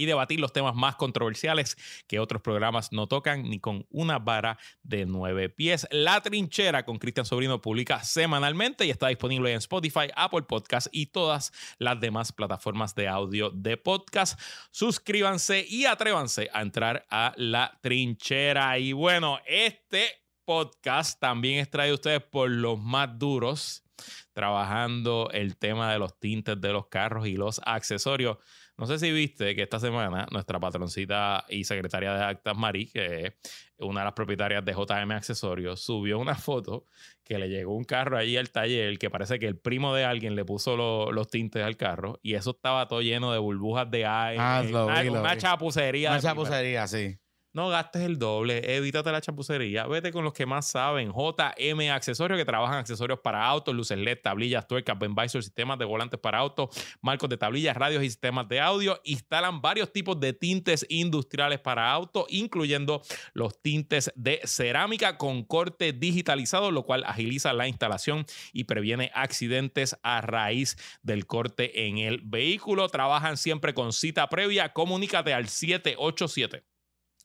y 0.00 0.06
debatir 0.06 0.40
los 0.40 0.54
temas 0.54 0.74
más 0.74 0.96
controversiales 0.96 1.76
que 2.06 2.20
otros 2.20 2.40
programas 2.40 2.90
no 2.90 3.06
tocan 3.06 3.42
ni 3.42 3.60
con 3.60 3.86
una 3.90 4.18
vara 4.18 4.58
de 4.82 5.04
nueve 5.04 5.50
pies. 5.50 5.86
La 5.90 6.22
Trinchera 6.22 6.86
con 6.86 6.98
Cristian 6.98 7.26
Sobrino 7.26 7.60
publica 7.60 8.02
semanalmente 8.02 8.86
y 8.86 8.90
está 8.90 9.08
disponible 9.08 9.52
en 9.52 9.58
Spotify, 9.58 10.08
Apple 10.16 10.44
Podcast 10.44 10.86
y 10.90 11.08
todas 11.08 11.52
las 11.76 12.00
demás 12.00 12.32
plataformas 12.32 12.94
de 12.94 13.08
audio 13.08 13.50
de 13.50 13.76
podcast. 13.76 14.40
Suscríbanse 14.70 15.66
y 15.68 15.84
atrévanse 15.84 16.48
a 16.54 16.62
entrar 16.62 17.06
a 17.10 17.34
La 17.36 17.78
Trinchera. 17.82 18.78
Y 18.78 18.94
bueno, 18.94 19.38
este 19.44 20.06
podcast 20.46 21.20
también 21.20 21.58
es 21.58 21.68
traído 21.68 21.96
ustedes 21.96 22.22
por 22.22 22.48
los 22.48 22.78
más 22.78 23.18
duros 23.18 23.84
trabajando 24.32 25.28
el 25.32 25.56
tema 25.56 25.92
de 25.92 25.98
los 25.98 26.18
tintes 26.18 26.60
de 26.60 26.72
los 26.72 26.86
carros 26.86 27.26
y 27.26 27.36
los 27.36 27.60
accesorios. 27.64 28.38
No 28.80 28.86
sé 28.86 28.98
si 28.98 29.12
viste 29.12 29.54
que 29.54 29.64
esta 29.64 29.78
semana 29.78 30.26
nuestra 30.30 30.58
patroncita 30.58 31.44
y 31.50 31.64
secretaria 31.64 32.14
de 32.14 32.24
actas, 32.24 32.56
Mari, 32.56 32.86
que 32.86 33.26
es 33.26 33.34
una 33.76 34.00
de 34.00 34.04
las 34.06 34.14
propietarias 34.14 34.64
de 34.64 34.72
JM 34.72 35.10
Accesorios, 35.10 35.82
subió 35.82 36.18
una 36.18 36.34
foto 36.34 36.86
que 37.22 37.38
le 37.38 37.50
llegó 37.50 37.76
un 37.76 37.84
carro 37.84 38.16
allí 38.16 38.38
al 38.38 38.48
taller 38.48 38.98
que 38.98 39.10
parece 39.10 39.38
que 39.38 39.46
el 39.46 39.58
primo 39.58 39.94
de 39.94 40.06
alguien 40.06 40.34
le 40.34 40.46
puso 40.46 41.12
los 41.12 41.28
tintes 41.28 41.62
al 41.62 41.76
carro 41.76 42.20
y 42.22 42.36
eso 42.36 42.52
estaba 42.52 42.88
todo 42.88 43.02
lleno 43.02 43.34
de 43.34 43.38
burbujas 43.38 43.90
de 43.90 44.06
aire. 44.06 44.42
Ah, 44.42 44.62
una, 44.64 45.36
chapucería. 45.36 46.12
Una 46.12 46.20
chapucería, 46.20 46.86
sí. 46.86 47.18
No 47.52 47.68
gastes 47.68 48.02
el 48.02 48.16
doble, 48.16 48.76
evítate 48.76 49.10
la 49.10 49.20
chapucería, 49.20 49.84
vete 49.88 50.12
con 50.12 50.22
los 50.22 50.32
que 50.32 50.46
más 50.46 50.68
saben. 50.68 51.10
JM 51.10 51.90
Accesorios, 51.90 52.38
que 52.38 52.44
trabajan 52.44 52.78
accesorios 52.78 53.18
para 53.18 53.44
autos, 53.44 53.74
luces 53.74 53.98
LED, 53.98 54.18
tablillas, 54.22 54.68
tuercas, 54.68 54.96
Benvisor, 54.96 55.42
sistemas 55.42 55.76
de 55.76 55.84
volantes 55.84 56.20
para 56.20 56.38
autos, 56.38 56.68
marcos 57.02 57.28
de 57.28 57.36
tablillas, 57.36 57.76
radios 57.76 58.04
y 58.04 58.06
sistemas 58.08 58.46
de 58.46 58.60
audio. 58.60 59.00
Instalan 59.02 59.60
varios 59.60 59.92
tipos 59.92 60.20
de 60.20 60.32
tintes 60.32 60.86
industriales 60.88 61.58
para 61.58 61.90
autos, 61.90 62.26
incluyendo 62.28 63.02
los 63.32 63.60
tintes 63.60 64.12
de 64.14 64.40
cerámica 64.44 65.18
con 65.18 65.42
corte 65.42 65.92
digitalizado, 65.92 66.70
lo 66.70 66.84
cual 66.84 67.02
agiliza 67.04 67.52
la 67.52 67.66
instalación 67.66 68.26
y 68.52 68.62
previene 68.62 69.10
accidentes 69.12 69.96
a 70.04 70.20
raíz 70.20 70.76
del 71.02 71.26
corte 71.26 71.88
en 71.88 71.98
el 71.98 72.20
vehículo. 72.22 72.88
Trabajan 72.88 73.36
siempre 73.36 73.74
con 73.74 73.92
cita 73.92 74.28
previa. 74.28 74.72
Comunícate 74.72 75.34
al 75.34 75.48
787. 75.48 76.69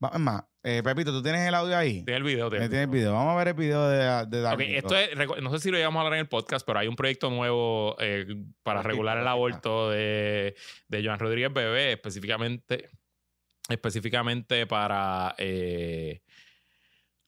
Es 0.00 0.20
más, 0.20 0.44
eh, 0.62 0.80
Pepito, 0.84 1.10
¿tú 1.10 1.24
tienes 1.24 1.40
el 1.40 1.56
audio 1.56 1.76
ahí? 1.76 2.04
Tienes 2.04 2.18
el 2.18 2.22
video. 2.22 2.48
Tienes 2.48 2.72
el 2.72 2.86
video. 2.86 3.14
Vamos 3.14 3.32
a 3.32 3.36
ver 3.38 3.48
el 3.48 3.54
video 3.54 3.88
de, 3.88 4.26
de 4.26 4.46
okay, 4.46 4.76
esto 4.76 4.96
es, 4.96 5.10
No 5.42 5.50
sé 5.50 5.58
si 5.58 5.72
lo 5.72 5.78
íbamos 5.78 5.98
a 5.98 6.04
hablar 6.04 6.14
en 6.14 6.20
el 6.20 6.28
podcast, 6.28 6.64
pero 6.64 6.78
hay 6.78 6.86
un 6.86 6.94
proyecto 6.94 7.28
nuevo 7.28 7.96
eh, 7.98 8.26
para 8.62 8.82
regular 8.82 9.18
el 9.18 9.26
aborto 9.26 9.90
de, 9.90 10.54
de 10.86 11.04
Joan 11.04 11.18
Rodríguez 11.18 11.52
Bebé, 11.52 11.94
específicamente, 11.94 12.90
específicamente 13.68 14.68
para... 14.68 15.34
Eh, 15.36 16.22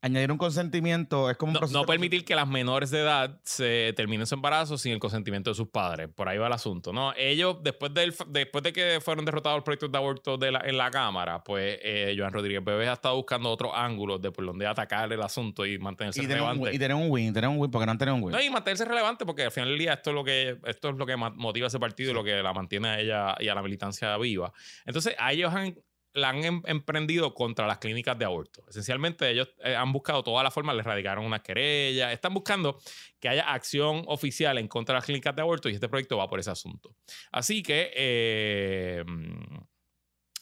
Añadir 0.04 0.32
un 0.32 0.38
consentimiento 0.38 1.30
es 1.30 1.36
como 1.36 1.52
un 1.52 1.60
no, 1.60 1.80
no 1.80 1.86
permitir 1.86 2.24
que 2.24 2.34
las 2.34 2.48
menores 2.48 2.90
de 2.90 3.02
edad 3.02 3.38
se 3.44 3.92
terminen 3.96 4.26
su 4.26 4.34
embarazo 4.34 4.76
sin 4.76 4.90
el 4.90 4.98
consentimiento 4.98 5.50
de 5.50 5.54
sus 5.54 5.68
padres. 5.68 6.08
Por 6.12 6.28
ahí 6.28 6.38
va 6.38 6.48
el 6.48 6.52
asunto, 6.52 6.92
¿no? 6.92 7.14
Ellos, 7.16 7.58
después, 7.62 7.94
del, 7.94 8.12
después 8.26 8.64
de 8.64 8.72
que 8.72 9.00
fueron 9.00 9.24
derrotados 9.24 9.58
los 9.58 9.64
proyectos 9.64 9.92
de 9.92 9.98
aborto 9.98 10.36
de 10.36 10.48
en 10.64 10.76
la 10.76 10.90
Cámara, 10.90 11.44
pues 11.44 11.78
eh, 11.82 12.16
Joan 12.18 12.32
Rodríguez 12.32 12.64
Bebé 12.64 12.88
ha 12.88 12.94
estado 12.94 13.14
buscando 13.14 13.48
otros 13.48 13.70
ángulos 13.72 14.20
de 14.20 14.32
por 14.32 14.44
donde 14.44 14.66
atacar 14.66 15.12
el 15.12 15.22
asunto 15.22 15.64
y 15.64 15.78
mantenerse 15.78 16.20
relevante. 16.22 16.74
y 16.74 16.78
tener 16.80 16.96
un 16.96 17.08
win, 17.08 17.32
tener 17.32 17.48
un 17.48 17.58
win, 17.58 17.70
porque 17.70 17.86
no 17.86 17.92
han 17.92 17.98
tenido 17.98 18.16
un 18.16 18.24
win. 18.24 18.32
No, 18.32 18.42
y 18.42 18.50
mantenerse 18.50 18.84
relevante 18.84 19.24
porque 19.24 19.44
al 19.44 19.52
final 19.52 19.68
del 19.68 19.78
día 19.78 19.92
esto 19.92 20.10
es 20.10 20.14
lo 20.16 20.24
que, 20.24 20.58
esto 20.66 20.88
es 20.88 20.96
lo 20.96 21.06
que 21.06 21.16
motiva 21.16 21.66
a 21.66 21.68
ese 21.68 21.78
partido 21.78 22.10
y 22.10 22.14
lo 22.14 22.24
que 22.24 22.42
la 22.42 22.52
mantiene 22.52 22.88
a 22.88 23.00
ella 23.00 23.34
y 23.38 23.46
a 23.46 23.54
la 23.54 23.62
militancia 23.62 24.16
viva. 24.18 24.52
Entonces, 24.84 25.14
a 25.16 25.32
ellos 25.32 25.54
han 25.54 25.76
la 26.14 26.30
han 26.30 26.44
em, 26.44 26.62
emprendido 26.66 27.34
contra 27.34 27.66
las 27.66 27.78
clínicas 27.78 28.18
de 28.18 28.24
aborto. 28.24 28.64
Esencialmente 28.68 29.30
ellos 29.30 29.54
eh, 29.64 29.74
han 29.74 29.92
buscado 29.92 30.22
todas 30.22 30.44
las 30.44 30.52
formas, 30.52 30.76
les 30.76 30.84
radicaron 30.84 31.24
una 31.24 31.42
querella, 31.42 32.12
están 32.12 32.34
buscando 32.34 32.78
que 33.20 33.28
haya 33.28 33.52
acción 33.52 34.04
oficial 34.06 34.58
en 34.58 34.68
contra 34.68 34.94
de 34.94 34.98
las 34.98 35.04
clínicas 35.04 35.34
de 35.34 35.42
aborto 35.42 35.68
y 35.68 35.74
este 35.74 35.88
proyecto 35.88 36.16
va 36.16 36.28
por 36.28 36.40
ese 36.40 36.50
asunto. 36.50 36.94
Así 37.30 37.62
que 37.62 37.92
eh, 37.94 39.04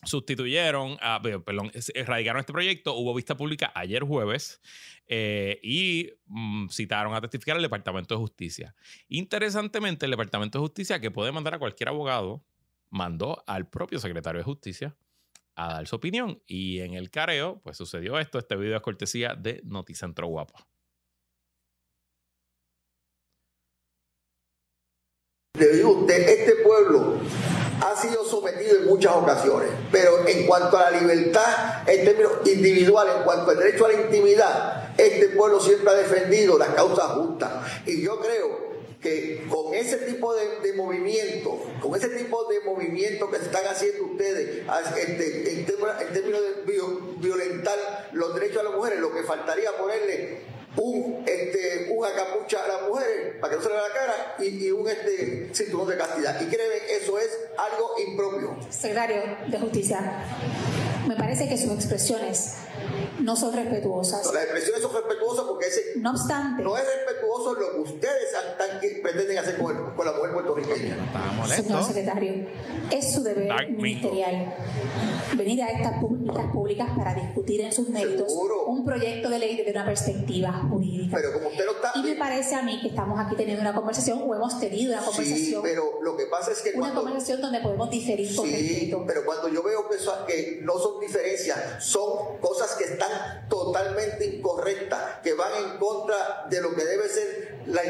sustituyeron, 0.05 0.97
a, 1.01 1.21
perdón, 1.21 1.71
radicaron 2.07 2.41
este 2.41 2.53
proyecto, 2.53 2.95
hubo 2.95 3.15
vista 3.15 3.37
pública 3.37 3.71
ayer 3.75 4.03
jueves 4.03 4.61
eh, 5.07 5.61
y 5.63 6.11
mm, 6.27 6.69
citaron 6.69 7.15
a 7.15 7.21
testificar 7.21 7.57
al 7.57 7.63
Departamento 7.63 8.15
de 8.15 8.21
Justicia. 8.21 8.75
Interesantemente, 9.09 10.07
el 10.07 10.11
Departamento 10.11 10.59
de 10.59 10.63
Justicia, 10.63 11.01
que 11.01 11.11
puede 11.11 11.33
mandar 11.33 11.55
a 11.55 11.59
cualquier 11.59 11.91
abogado, 11.91 12.45
mandó 12.91 13.45
al 13.47 13.69
propio 13.69 13.99
secretario 13.99 14.39
de 14.39 14.45
Justicia 14.45 14.97
a 15.57 15.75
dar 15.75 15.87
su 15.87 15.97
opinión. 15.97 16.43
Y 16.47 16.81
en 16.81 16.95
el 16.95 17.11
careo, 17.11 17.61
pues 17.63 17.77
sucedió 17.77 18.19
esto. 18.19 18.39
Este 18.39 18.57
video 18.57 18.77
es 18.77 18.83
cortesía 18.83 19.35
de 19.35 19.61
Noticentro 19.65 20.27
Guapo. 20.27 20.55
Le 25.59 26.33
este 26.33 26.57
pueblo 26.65 27.19
ha 27.83 27.97
sido 27.97 28.25
sometido 28.25 28.79
en 28.79 28.87
muchas 28.87 29.13
ocasiones, 29.15 29.69
pero 29.93 30.27
en 30.27 30.47
cuanto 30.47 30.79
a 30.79 30.91
la 30.91 31.01
libertad 31.01 31.89
en 31.89 32.05
términos 32.05 32.33
individuales, 32.47 33.17
en 33.17 33.23
cuanto 33.25 33.51
al 33.51 33.59
derecho 33.59 33.87
a 33.87 33.89
la 33.93 34.01
intimidad, 34.01 34.95
este 34.99 35.29
pueblo 35.31 35.61
siempre 35.61 35.91
ha 35.91 35.95
defendido 35.95 36.59
las 36.59 36.71
causas 36.71 37.07
justas. 37.13 37.51
Y 37.87 38.03
yo 38.03 38.19
creo 38.21 38.70
que 39.01 39.47
con 39.49 39.75
ese 39.75 39.97
tipo 39.97 40.35
de, 40.35 40.73
movimiento, 40.75 41.59
con 41.81 41.95
ese 41.95 42.09
tipo 42.11 42.45
de 42.45 42.61
movimiento 42.61 43.31
que 43.31 43.39
están 43.39 43.65
haciendo 43.67 44.05
ustedes 44.05 44.63
este, 44.99 45.53
en, 45.53 45.67
términos 45.67 46.41
de 46.67 46.73
violentar 47.17 48.11
los 48.13 48.35
derechos 48.35 48.59
de 48.59 48.65
las 48.65 48.75
mujeres, 48.75 49.01
lo 49.01 49.13
que 49.13 49.23
faltaría 49.23 49.73
ponerle 49.79 50.41
un, 50.77 51.25
este, 51.27 51.89
un 51.91 52.05
acapucha 52.05 52.65
a 52.65 52.69
las 52.69 52.89
mujeres 52.89 53.37
para 53.41 53.51
que 53.51 53.57
no 53.57 53.63
se 53.63 53.69
le 53.69 53.75
vea 53.75 53.89
la 53.89 53.95
cara 53.95 54.37
y, 54.39 54.71
un 54.71 54.89
este, 54.89 55.51
cinturón 55.53 55.89
de 55.89 55.97
castidad. 55.97 56.41
Y 56.41 56.45
créeme, 56.45 56.77
eso 56.91 57.19
es 57.19 57.39
algo 57.57 57.95
impropio. 58.07 58.57
Secretario 58.71 59.23
de 59.49 59.59
Justicia, 59.59 60.25
me 61.09 61.17
parece 61.17 61.49
que 61.49 61.57
sus 61.57 61.73
expresiones 61.73 62.55
no 63.21 63.37
son 63.37 63.53
respetuosas. 63.53 64.33
las 64.33 64.45
expresiones 64.45 64.83
son 64.83 64.93
respetuosas 64.95 65.45
porque 65.45 65.67
ese 65.67 65.93
no 65.97 66.11
obstante 66.11 66.63
no 66.63 66.77
es 66.77 66.85
respetuoso 66.85 67.55
lo 67.55 67.73
que 67.73 67.81
ustedes 67.81 68.35
pretenden 69.03 69.39
hacer 69.39 69.59
con, 69.59 69.75
la 69.75 70.13
mujer 70.13 70.33
puertorriqueña. 70.33 70.97
Señor 71.49 71.85
secretario, 71.85 72.47
es 72.91 73.13
su 73.13 73.23
deber 73.23 73.71
ministerial 73.71 74.55
venir 75.37 75.63
a 75.63 75.69
estas 75.69 76.01
públicas 76.01 76.47
públicas 76.53 76.89
para 76.97 77.15
discutir 77.15 77.61
en 77.63 77.73
sus 77.73 77.89
méritos 77.89 78.33
un 78.67 78.85
proyecto 78.85 79.29
de 79.29 79.39
ley 79.39 79.57
desde 79.57 79.71
una 79.73 79.85
perspectiva 79.85 80.53
jurídica. 80.71 81.17
Pero 81.17 81.33
como 81.33 81.49
usted 81.49 81.65
lo 81.65 81.73
está... 81.73 81.93
Y 81.95 82.03
me 82.03 82.15
parece 82.15 82.55
a 82.55 82.63
mí 82.63 82.81
que 82.81 82.89
estamos 82.89 83.19
aquí 83.19 83.37
teniendo 83.37 83.63
una 83.63 83.75
conversación 83.75 84.23
o 84.23 84.35
hemos 84.35 84.59
tenido 84.61 84.93
una 84.93 85.03
conversación. 85.03 85.39
Sí, 85.39 85.59
pero 85.63 86.01
lo 86.03 86.17
que 86.17 86.27
pasa 86.27 86.53
es 86.53 86.61
que 86.61 86.73
una 86.77 86.95
conversación 86.95 87.41
donde 87.41 87.61
podemos 87.61 87.91
diferir 87.91 88.35
con 88.35 88.47
sí, 88.47 88.93
pero 89.07 89.25
cuando 89.25 89.49
yo 89.49 89.63
veo 89.63 89.89
que, 89.89 89.97
que 90.27 90.61
no 90.63 90.79
son 90.79 91.01
diferencias, 91.01 91.85
son 91.85 92.39
cosas 92.41 92.70
que 92.77 92.85
están 92.85 93.49
totalmente 93.49 94.27
incorrectas, 94.27 95.21
que 95.23 95.35
van 95.35 95.53
en 95.65 95.79
contra 95.79 96.47
de 96.49 96.61
lo 96.61 96.75
que 96.75 96.85
debe 96.85 97.09
ser 97.09 97.61
la, 97.67 97.83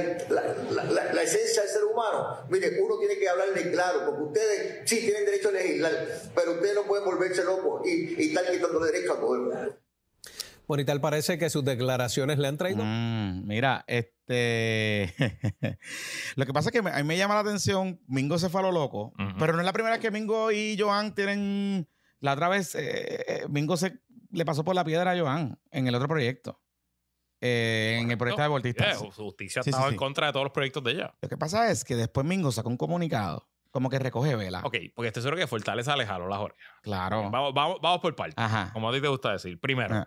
la, 1.13 1.23
esencia 1.23 1.63
del 1.63 1.71
ser 1.71 1.85
humano. 1.85 2.45
Mire, 2.49 2.81
uno 2.81 2.99
tiene 2.99 3.19
que 3.19 3.29
hablarle 3.29 3.71
claro, 3.71 4.07
porque 4.07 4.23
ustedes 4.23 4.89
sí 4.89 5.01
tienen 5.01 5.25
derecho 5.25 5.49
a 5.49 5.53
legislar, 5.53 5.93
pero 6.35 6.53
ustedes 6.53 6.75
no 6.75 6.85
pueden 6.85 7.05
volverse 7.05 7.45
locos 7.45 7.87
y, 7.87 8.23
y 8.23 8.29
estar 8.29 8.51
quitando 8.51 8.81
derecho 8.81 9.15
a 9.15 9.21
todo 9.21 9.35
el 9.35 9.41
mundo. 9.43 9.77
Bueno, 10.71 10.83
y 10.83 10.85
tal 10.85 11.01
parece 11.01 11.37
que 11.37 11.51
sus 11.51 11.65
declaraciones 11.65 12.39
le 12.39 12.47
han 12.47 12.57
traído. 12.57 12.85
Mm, 12.85 13.45
mira, 13.45 13.85
este. 13.89 15.13
lo 16.37 16.47
que 16.47 16.53
pasa 16.53 16.69
es 16.69 16.73
que 16.73 16.79
a 16.79 16.97
mí 16.99 17.03
me 17.03 17.17
llama 17.17 17.35
la 17.35 17.41
atención. 17.41 18.01
Mingo 18.07 18.39
se 18.39 18.51
fue 18.51 18.61
a 18.61 18.63
lo 18.63 18.71
loco, 18.71 19.13
pero 19.41 19.53
no 19.53 19.59
es 19.59 19.65
la 19.65 19.73
primera 19.73 19.97
vez 19.97 20.01
que 20.01 20.13
Mingo 20.13 20.53
y 20.53 20.77
Joan 20.79 21.13
tienen. 21.17 21.89
La 22.21 22.35
otra 22.35 22.49
vez, 22.49 22.77
eh, 22.77 23.25
eh, 23.27 23.47
Mingo 23.49 23.77
se 23.77 23.99
le 24.31 24.45
pasó 24.45 24.65
por 24.65 24.75
la 24.75 24.85
piedra 24.85 25.13
a 25.13 25.19
Joan 25.19 25.59
en 25.71 25.87
el 25.87 25.95
otro 25.95 26.09
proyecto. 26.09 26.61
Eh, 27.41 27.99
en 28.01 28.11
el 28.11 28.19
proyecto 28.19 28.43
de 28.43 28.49
Voltistas. 28.49 28.99
justicia 28.99 29.63
estaba 29.65 29.89
en 29.89 29.97
contra 29.97 30.27
de 30.27 30.33
todos 30.33 30.45
los 30.45 30.53
proyectos 30.53 30.85
de 30.85 30.93
ella. 30.93 31.15
Lo 31.23 31.29
que 31.29 31.39
pasa 31.39 31.71
es 31.71 31.85
que 31.85 31.97
después 31.97 32.27
Mingo 32.27 32.53
sacó 32.53 32.69
un 32.69 32.77
comunicado, 32.77 33.49
como 33.71 33.89
que 33.89 33.99
recoge 33.99 34.37
vela. 34.37 34.61
Ok, 34.65 34.77
porque 34.95 35.09
estoy 35.09 35.23
seguro 35.23 35.39
que 35.39 35.47
Fortaleza 35.47 35.97
le 35.97 36.07
jaló 36.07 36.29
las 36.29 36.39
orejas. 36.39 36.63
Claro. 36.83 37.31
Vamos, 37.31 37.55
vamos, 37.55 37.79
vamos 37.81 38.01
por 38.01 38.15
partes. 38.15 38.37
Ajá. 38.37 38.71
Como 38.75 38.91
a 38.91 38.93
ti 38.93 39.01
te 39.01 39.09
gusta 39.09 39.33
decir. 39.33 39.59
Primero, 39.59 40.07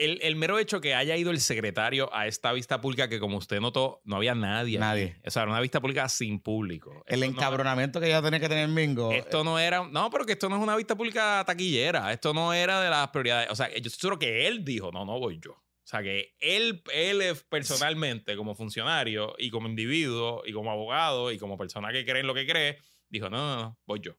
el, 0.00 0.36
mero 0.36 0.58
hecho 0.58 0.80
que 0.80 0.94
haya 0.94 1.16
ido 1.16 1.30
el 1.30 1.40
secretario 1.40 2.12
a 2.14 2.26
esta 2.26 2.52
vista 2.52 2.80
pública 2.80 3.08
que 3.08 3.20
como 3.20 3.36
usted 3.36 3.60
notó, 3.60 4.00
no 4.04 4.16
había 4.16 4.34
nadie. 4.34 4.78
Nadie. 4.78 5.20
O 5.26 5.30
sea, 5.30 5.42
era 5.42 5.50
una 5.50 5.60
vista 5.60 5.80
pública 5.80 6.08
sin 6.08 6.40
público. 6.40 7.04
El 7.06 7.22
encabronamiento 7.22 8.00
que 8.00 8.08
ya 8.08 8.22
tenía 8.22 8.40
que 8.40 8.48
tener 8.48 8.68
Mingo. 8.68 9.12
Esto 9.12 9.44
no 9.44 9.58
era... 9.58 9.86
No, 9.86 10.10
pero 10.10 10.24
que 10.24 10.32
esto 10.32 10.48
no 10.48 10.56
es 10.56 10.62
una 10.62 10.76
vista 10.76 10.96
pública 10.96 11.44
taquillera. 11.46 12.12
Esto 12.12 12.32
no 12.32 12.52
era 12.54 12.80
de 12.80 12.88
las 12.88 13.08
prioridades. 13.08 13.50
O 13.50 13.56
sea, 13.56 13.74
yo 13.76 13.90
seguro 13.90 14.18
que 14.18 14.46
él 14.46 14.64
dijo, 14.64 14.90
no, 14.90 15.04
no 15.04 15.18
voy 15.18 15.38
yo. 15.38 15.52
O 15.52 15.86
sea, 15.90 16.02
que 16.02 16.34
él, 16.40 16.82
él 16.92 17.22
personalmente, 17.48 18.36
como 18.36 18.54
funcionario 18.54 19.34
y 19.38 19.50
como 19.50 19.68
individuo 19.68 20.42
y 20.46 20.52
como 20.52 20.70
abogado 20.70 21.32
y 21.32 21.38
como 21.38 21.58
persona 21.58 21.92
que 21.92 22.04
cree 22.04 22.20
en 22.20 22.26
lo 22.26 22.34
que 22.34 22.46
cree, 22.46 22.78
dijo, 23.08 23.28
no, 23.28 23.36
no, 23.36 23.62
no, 23.62 23.78
voy 23.86 24.00
yo. 24.00 24.16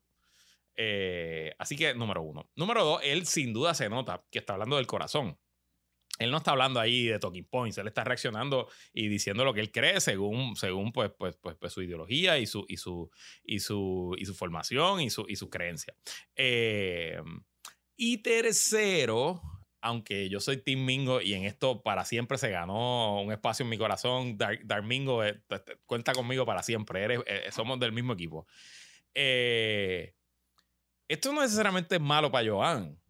Eh, 0.75 1.53
así 1.57 1.75
que, 1.75 1.93
número 1.93 2.21
uno. 2.21 2.49
Número 2.55 2.83
dos, 2.83 3.01
él 3.03 3.25
sin 3.25 3.53
duda 3.53 3.73
se 3.73 3.89
nota 3.89 4.23
que 4.29 4.39
está 4.39 4.53
hablando 4.53 4.77
del 4.77 4.87
corazón 4.87 5.37
él 6.21 6.31
no 6.31 6.37
está 6.37 6.51
hablando 6.51 6.79
ahí 6.79 7.05
de 7.05 7.19
talking 7.19 7.45
points, 7.45 7.77
él 7.77 7.87
está 7.87 8.03
reaccionando 8.03 8.67
y 8.93 9.07
diciendo 9.07 9.43
lo 9.43 9.53
que 9.53 9.61
él 9.61 9.71
cree 9.71 9.99
según, 9.99 10.55
según 10.55 10.91
pues, 10.91 11.11
pues, 11.17 11.35
pues, 11.37 11.55
pues 11.55 11.73
su 11.73 11.81
ideología 11.81 12.37
y 12.37 12.45
su, 12.45 12.65
y 12.67 12.77
su, 12.77 13.09
y 13.43 13.59
su, 13.59 14.15
y 14.17 14.25
su 14.25 14.35
formación 14.35 15.01
y 15.01 15.09
su, 15.09 15.25
y 15.27 15.35
su 15.35 15.49
creencia. 15.49 15.95
Eh, 16.35 17.21
y 17.95 18.19
tercero, 18.19 19.41
aunque 19.81 20.29
yo 20.29 20.39
soy 20.39 20.57
Team 20.57 20.85
Mingo 20.85 21.21
y 21.21 21.33
en 21.33 21.45
esto 21.45 21.81
para 21.81 22.05
siempre 22.05 22.37
se 22.37 22.49
ganó 22.49 23.21
un 23.21 23.31
espacio 23.31 23.63
en 23.63 23.69
mi 23.69 23.77
corazón, 23.77 24.37
Dark, 24.37 24.83
Mingo 24.83 25.23
eh, 25.23 25.41
cuenta 25.85 26.13
conmigo 26.13 26.45
para 26.45 26.63
siempre, 26.63 27.03
Eres, 27.03 27.19
eh, 27.25 27.49
somos 27.51 27.79
del 27.79 27.91
mismo 27.91 28.13
equipo. 28.13 28.47
esto 29.13 30.13
no 31.33 31.41
necesariamente 31.41 31.95
es 31.95 32.01
malo 32.01 32.31
para 32.31 32.49
Joan 32.49 33.01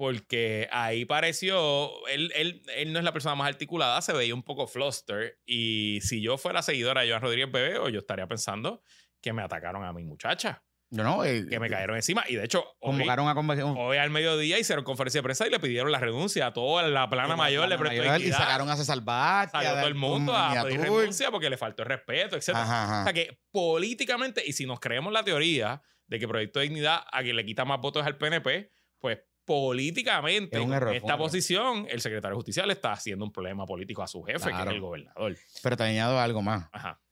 porque 0.00 0.66
ahí 0.72 1.04
pareció, 1.04 1.90
él, 2.08 2.32
él, 2.34 2.62
él, 2.74 2.90
no 2.90 3.00
es 3.00 3.04
la 3.04 3.12
persona 3.12 3.34
más 3.34 3.48
articulada, 3.48 4.00
se 4.00 4.14
veía 4.14 4.34
un 4.34 4.42
poco 4.42 4.66
fluster. 4.66 5.38
Y 5.44 5.98
si 6.00 6.22
yo 6.22 6.38
fuera 6.38 6.62
seguidora 6.62 7.02
de 7.02 7.10
Joan 7.10 7.20
Rodríguez 7.20 7.52
Bebé, 7.52 7.74
yo 7.92 7.98
estaría 7.98 8.26
pensando 8.26 8.82
que 9.20 9.34
me 9.34 9.42
atacaron 9.42 9.84
a 9.84 9.92
mi 9.92 10.02
muchacha. 10.02 10.64
no, 10.88 11.22
eh, 11.22 11.44
que 11.50 11.60
me 11.60 11.68
cayeron 11.68 11.96
encima. 11.96 12.24
Y 12.26 12.36
de 12.36 12.46
hecho, 12.46 12.64
convocaron 12.80 13.28
a 13.28 13.34
convocación. 13.34 13.74
Hoy 13.76 13.98
al 13.98 14.08
mediodía 14.08 14.58
hicieron 14.58 14.86
conferencia 14.86 15.18
de 15.18 15.22
prensa 15.22 15.46
y 15.46 15.50
le 15.50 15.60
pidieron 15.60 15.92
la 15.92 15.98
renuncia 15.98 16.46
a 16.46 16.54
toda 16.54 16.88
la 16.88 17.10
plana 17.10 17.36
mayor. 17.36 17.68
le 17.68 17.76
prestó 17.76 18.16
Y 18.16 18.32
sacaron 18.32 18.70
a 18.70 18.76
César 18.76 19.02
Vázquez. 19.02 19.52
Salió 19.52 19.80
todo 19.80 19.86
el 19.86 19.96
mundo 19.96 20.34
a 20.34 20.62
pedir 20.62 20.80
renuncia 20.80 21.30
porque 21.30 21.50
le 21.50 21.58
faltó 21.58 21.82
el 21.82 21.90
respeto, 21.90 22.36
etc. 22.36 22.48
O 22.48 23.04
sea 23.04 23.12
que 23.12 23.38
políticamente, 23.50 24.42
y 24.46 24.54
si 24.54 24.64
nos 24.64 24.80
creemos 24.80 25.12
la 25.12 25.22
teoría 25.24 25.82
de 26.06 26.18
que 26.18 26.26
Proyecto 26.26 26.58
de 26.58 26.68
Dignidad 26.68 27.02
a 27.12 27.22
quien 27.22 27.36
le 27.36 27.44
quita 27.44 27.66
más 27.66 27.82
votos 27.82 28.06
al 28.06 28.16
PNP, 28.16 28.72
pues 28.98 29.18
políticamente, 29.50 30.62
en 30.62 30.72
esta 30.94 31.18
posición, 31.18 31.84
el 31.90 32.00
secretario 32.00 32.34
de 32.34 32.36
Justicia 32.36 32.64
le 32.66 32.74
está 32.74 32.92
haciendo 32.92 33.24
un 33.24 33.32
problema 33.32 33.66
político 33.66 34.00
a 34.00 34.06
su 34.06 34.22
jefe, 34.22 34.48
que 34.48 34.62
es 34.62 34.66
el 34.68 34.80
gobernador. 34.80 35.36
Pero 35.60 35.76
te 35.76 35.82
añado 35.82 36.20
algo 36.20 36.40
más. 36.40 36.68
Ajá. 36.70 37.02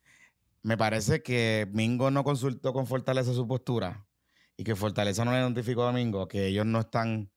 Me 0.62 0.76
parece 0.76 1.20
que 1.20 1.66
Mingo 1.72 2.12
no 2.12 2.22
consultó 2.22 2.72
con 2.72 2.86
Fortaleza 2.86 3.32
su 3.32 3.48
postura 3.48 4.06
y 4.56 4.62
que 4.62 4.76
Fortaleza 4.76 5.24
no 5.24 5.32
le 5.32 5.40
notificó 5.40 5.82
a 5.82 5.92
Mingo 5.92 6.28
que 6.28 6.46
ellos 6.46 6.64
no 6.64 6.78
están 6.78 7.32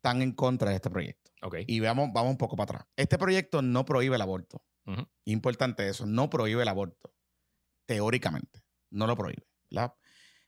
tan 0.00 0.22
en 0.22 0.32
contra 0.32 0.70
de 0.70 0.76
este 0.76 0.90
proyecto. 0.90 1.30
Okay. 1.42 1.64
Y 1.68 1.78
veamos, 1.78 2.10
vamos 2.12 2.32
un 2.32 2.38
poco 2.38 2.56
para 2.56 2.64
atrás. 2.64 2.88
Este 2.96 3.16
proyecto 3.16 3.62
no 3.62 3.84
prohíbe 3.84 4.16
el 4.16 4.22
aborto. 4.22 4.64
Importante 5.24 5.88
eso, 5.88 6.04
no 6.04 6.28
prohíbe 6.28 6.62
el 6.62 6.68
aborto. 6.68 7.14
Teóricamente, 7.86 8.64
no 8.90 9.06
lo 9.06 9.16
prohíbe. 9.16 9.46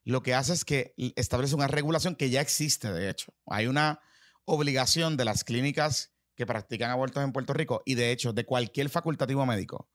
Lo 0.05 0.23
que 0.23 0.35
hace 0.35 0.53
es 0.53 0.65
que 0.65 0.95
establece 1.17 1.55
una 1.55 1.69
regulación 1.69 2.17
que 2.17 2.31
ya 2.31 2.41
existe, 2.41 2.93
de 2.93 3.09
hecho. 3.09 3.33
Hay 3.47 3.67
una 3.67 4.01
obligación 4.45 5.17
de 5.17 5.25
las 5.25 5.45
clínicas 5.45 6.13
que 6.35 6.47
practican 6.47 6.91
abortos 6.91 7.23
en 7.23 7.33
Puerto 7.33 7.53
Rico 7.53 7.83
y 7.85 7.95
de 7.95 8.11
hecho 8.11 8.33
de 8.33 8.45
cualquier 8.45 8.89
facultativo 8.89 9.45
médico 9.47 9.89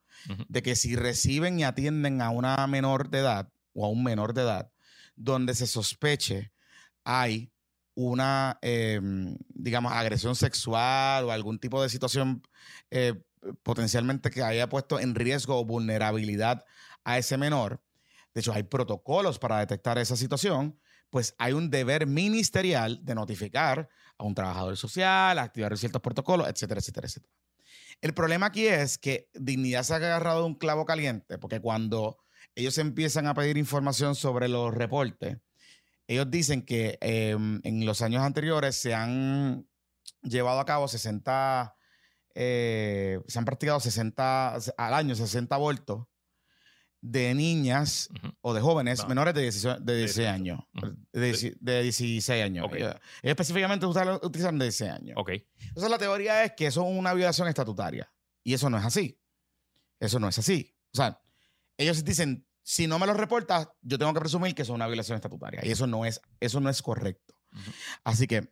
de 0.48 0.64
que 0.64 0.76
si 0.76 0.96
reciben 0.96 1.60
y 1.60 1.64
atienden 1.64 2.22
a 2.22 2.30
una 2.30 2.66
menor 2.68 3.10
de 3.10 3.20
edad 3.20 3.52
o 3.74 3.86
a 3.86 3.90
un 3.90 4.04
menor 4.04 4.34
de 4.34 4.42
edad, 4.44 4.72
donde 5.16 5.54
se 5.54 5.68
sospeche 5.68 6.52
hay 7.04 7.52
una, 7.96 8.60
em, 8.62 9.38
digamos, 9.50 9.92
agresión 9.92 10.36
sexual 10.36 11.26
o 11.26 11.32
algún 11.32 11.60
tipo 11.60 11.82
de 11.82 11.90
situación 11.90 12.44
eh, 12.92 13.14
potencialmente 13.64 14.30
que 14.30 14.44
haya 14.44 14.70
puesto 14.70 15.00
en 15.00 15.16
riesgo 15.16 15.60
o 15.60 15.66
vulnerabilidad 15.66 16.66
a 17.04 17.18
ese 17.18 17.38
menor, 17.38 17.82
de 18.38 18.42
hecho 18.42 18.54
hay 18.54 18.62
protocolos 18.62 19.40
para 19.40 19.58
detectar 19.58 19.98
esa 19.98 20.16
situación, 20.16 20.80
pues 21.10 21.34
hay 21.40 21.54
un 21.54 21.72
deber 21.72 22.06
ministerial 22.06 23.04
de 23.04 23.16
notificar 23.16 23.90
a 24.16 24.24
un 24.24 24.36
trabajador 24.36 24.78
social, 24.78 25.40
activar 25.40 25.76
ciertos 25.76 26.04
protocolos, 26.04 26.48
etcétera, 26.48 26.80
etcétera, 26.80 27.08
etcétera. 27.08 27.34
El 28.00 28.14
problema 28.14 28.46
aquí 28.46 28.68
es 28.68 29.00
que 29.00 29.28
Dignidad 29.34 29.82
se 29.82 29.94
ha 29.94 29.96
agarrado 29.96 30.46
un 30.46 30.54
clavo 30.54 30.86
caliente, 30.86 31.40
porque 31.40 31.60
cuando 31.60 32.20
ellos 32.54 32.78
empiezan 32.78 33.26
a 33.26 33.34
pedir 33.34 33.58
información 33.58 34.14
sobre 34.14 34.50
los 34.50 34.72
reportes, 34.72 35.40
ellos 36.06 36.30
dicen 36.30 36.62
que 36.62 37.00
em, 37.02 37.60
en 37.64 37.88
los 37.88 38.04
años 38.04 38.22
anteriores 38.22 38.76
se 38.76 38.94
han 38.94 39.68
llevado 40.22 40.60
a 40.60 40.66
cabo 40.66 40.88
60, 40.88 41.76
eh, 42.36 43.20
se 43.28 43.40
han 43.40 43.46
practicado 43.46 43.80
60 43.80 44.58
al 44.78 44.94
año, 44.94 45.16
60 45.16 45.56
abortos 45.56 46.06
de 47.02 47.34
niñas 47.34 48.10
o 48.42 48.54
de 48.54 48.62
jóvenes 48.62 49.08
menores 49.08 49.34
de 49.34 49.44
16, 49.44 49.78
de 49.82 49.98
16 49.98 50.28
años. 50.28 50.60
de, 51.12 51.84
16 51.84 52.30
años. 52.44 52.68
Ellos 52.74 52.96
específicamente 53.22 53.86
utilizan 53.86 54.58
de 54.58 54.66
16 54.66 54.92
años. 54.92 55.18
Okay. 55.18 55.48
Entonces 55.68 55.90
la 55.90 55.98
teoría 55.98 56.44
es 56.44 56.54
que 56.54 56.68
eso 56.68 56.82
es 56.82 56.98
una 56.98 57.14
violación 57.14 57.48
estatutaria. 57.48 58.12
Y 58.44 58.54
eso 58.54 58.70
no 58.70 58.78
es 58.78 58.86
así. 58.86 59.20
Eso 60.00 60.20
no 60.20 60.28
es 60.30 60.38
así. 60.38 60.76
O 60.94 60.98
sea, 60.98 61.22
ellos 61.78 62.04
dicen, 62.04 62.48
si 62.64 62.88
no 62.88 63.00
me 63.00 63.08
lo 63.08 63.14
reportas, 63.14 63.70
yo 63.82 63.98
tengo 63.98 64.14
que 64.14 64.20
presumir 64.20 64.56
que 64.56 64.64
eso 64.64 64.74
es 64.74 64.76
una 64.76 64.88
violación 64.88 65.16
estatutaria. 65.16 65.62
Y 65.64 65.72
eso 65.72 65.88
no 65.88 66.06
es, 66.06 66.22
eso 66.40 66.60
no 66.60 66.70
es 66.70 66.82
correcto. 66.82 67.36
Así 68.04 68.28
que 68.28 68.52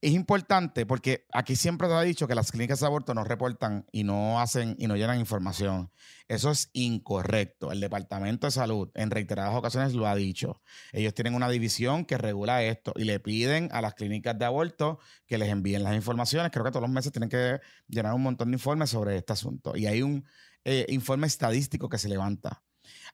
es 0.00 0.12
importante 0.12 0.86
porque 0.86 1.26
aquí 1.32 1.56
siempre 1.56 1.88
se 1.88 1.94
ha 1.94 2.02
dicho 2.02 2.28
que 2.28 2.36
las 2.36 2.52
clínicas 2.52 2.78
de 2.80 2.86
aborto 2.86 3.14
no 3.14 3.24
reportan 3.24 3.84
y 3.90 4.04
no 4.04 4.40
hacen 4.40 4.76
y 4.78 4.86
no 4.86 4.96
llenan 4.96 5.18
información. 5.18 5.90
Eso 6.28 6.52
es 6.52 6.70
incorrecto. 6.72 7.72
El 7.72 7.80
Departamento 7.80 8.46
de 8.46 8.52
Salud 8.52 8.90
en 8.94 9.10
reiteradas 9.10 9.56
ocasiones 9.56 9.94
lo 9.94 10.06
ha 10.06 10.14
dicho. 10.14 10.62
Ellos 10.92 11.14
tienen 11.14 11.34
una 11.34 11.48
división 11.48 12.04
que 12.04 12.16
regula 12.16 12.62
esto 12.62 12.92
y 12.94 13.04
le 13.04 13.18
piden 13.18 13.70
a 13.72 13.80
las 13.80 13.94
clínicas 13.94 14.38
de 14.38 14.44
aborto 14.44 15.00
que 15.26 15.36
les 15.36 15.48
envíen 15.48 15.82
las 15.82 15.96
informaciones. 15.96 16.52
Creo 16.52 16.64
que 16.64 16.70
todos 16.70 16.82
los 16.82 16.90
meses 16.90 17.10
tienen 17.10 17.28
que 17.28 17.60
llenar 17.88 18.14
un 18.14 18.22
montón 18.22 18.50
de 18.50 18.54
informes 18.54 18.90
sobre 18.90 19.16
este 19.16 19.32
asunto. 19.32 19.76
Y 19.76 19.86
hay 19.86 20.02
un 20.02 20.24
eh, 20.64 20.86
informe 20.90 21.26
estadístico 21.26 21.88
que 21.88 21.98
se 21.98 22.08
levanta. 22.08 22.62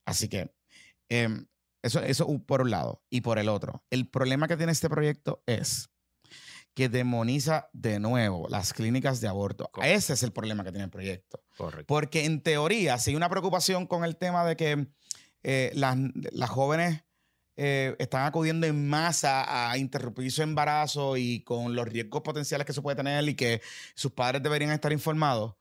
Así 0.04 0.28
que 0.28 0.54
em, 1.08 1.46
eso, 1.82 2.00
eso 2.02 2.26
por 2.46 2.60
un 2.60 2.70
lado. 2.70 3.02
Y 3.08 3.22
por 3.22 3.38
el 3.38 3.48
otro, 3.48 3.84
el 3.88 4.06
problema 4.08 4.48
que 4.48 4.58
tiene 4.58 4.72
este 4.72 4.90
proyecto 4.90 5.42
es 5.46 5.93
que 6.74 6.88
demoniza 6.88 7.68
de 7.72 8.00
nuevo 8.00 8.48
las 8.48 8.72
clínicas 8.72 9.20
de 9.20 9.28
aborto. 9.28 9.70
Ese 9.82 10.12
es 10.12 10.22
el 10.24 10.32
problema 10.32 10.64
que 10.64 10.72
tiene 10.72 10.84
el 10.84 10.90
proyecto. 10.90 11.42
Correcto. 11.56 11.86
Porque 11.86 12.24
en 12.24 12.42
teoría, 12.42 12.98
si 12.98 13.10
hay 13.10 13.16
una 13.16 13.28
preocupación 13.28 13.86
con 13.86 14.04
el 14.04 14.16
tema 14.16 14.44
de 14.44 14.56
que 14.56 14.88
eh, 15.44 15.70
las, 15.74 16.50
jóvenes 16.50 17.04
eh, 17.56 17.94
están 17.98 18.26
acudiendo 18.26 18.66
en 18.66 18.88
masa 18.88 19.70
a 19.70 19.78
interrumpir 19.78 20.32
su 20.32 20.42
embarazo 20.42 21.16
y 21.16 21.44
con 21.44 21.76
los 21.76 21.86
riesgos 21.86 22.22
potenciales 22.22 22.64
que 22.64 22.72
eso 22.72 22.82
puede 22.82 22.96
tener 22.96 23.28
y 23.28 23.36
que 23.36 23.62
sus 23.94 24.10
padres 24.10 24.42
deberían 24.42 24.72
estar 24.72 24.92
informados, 24.92 25.54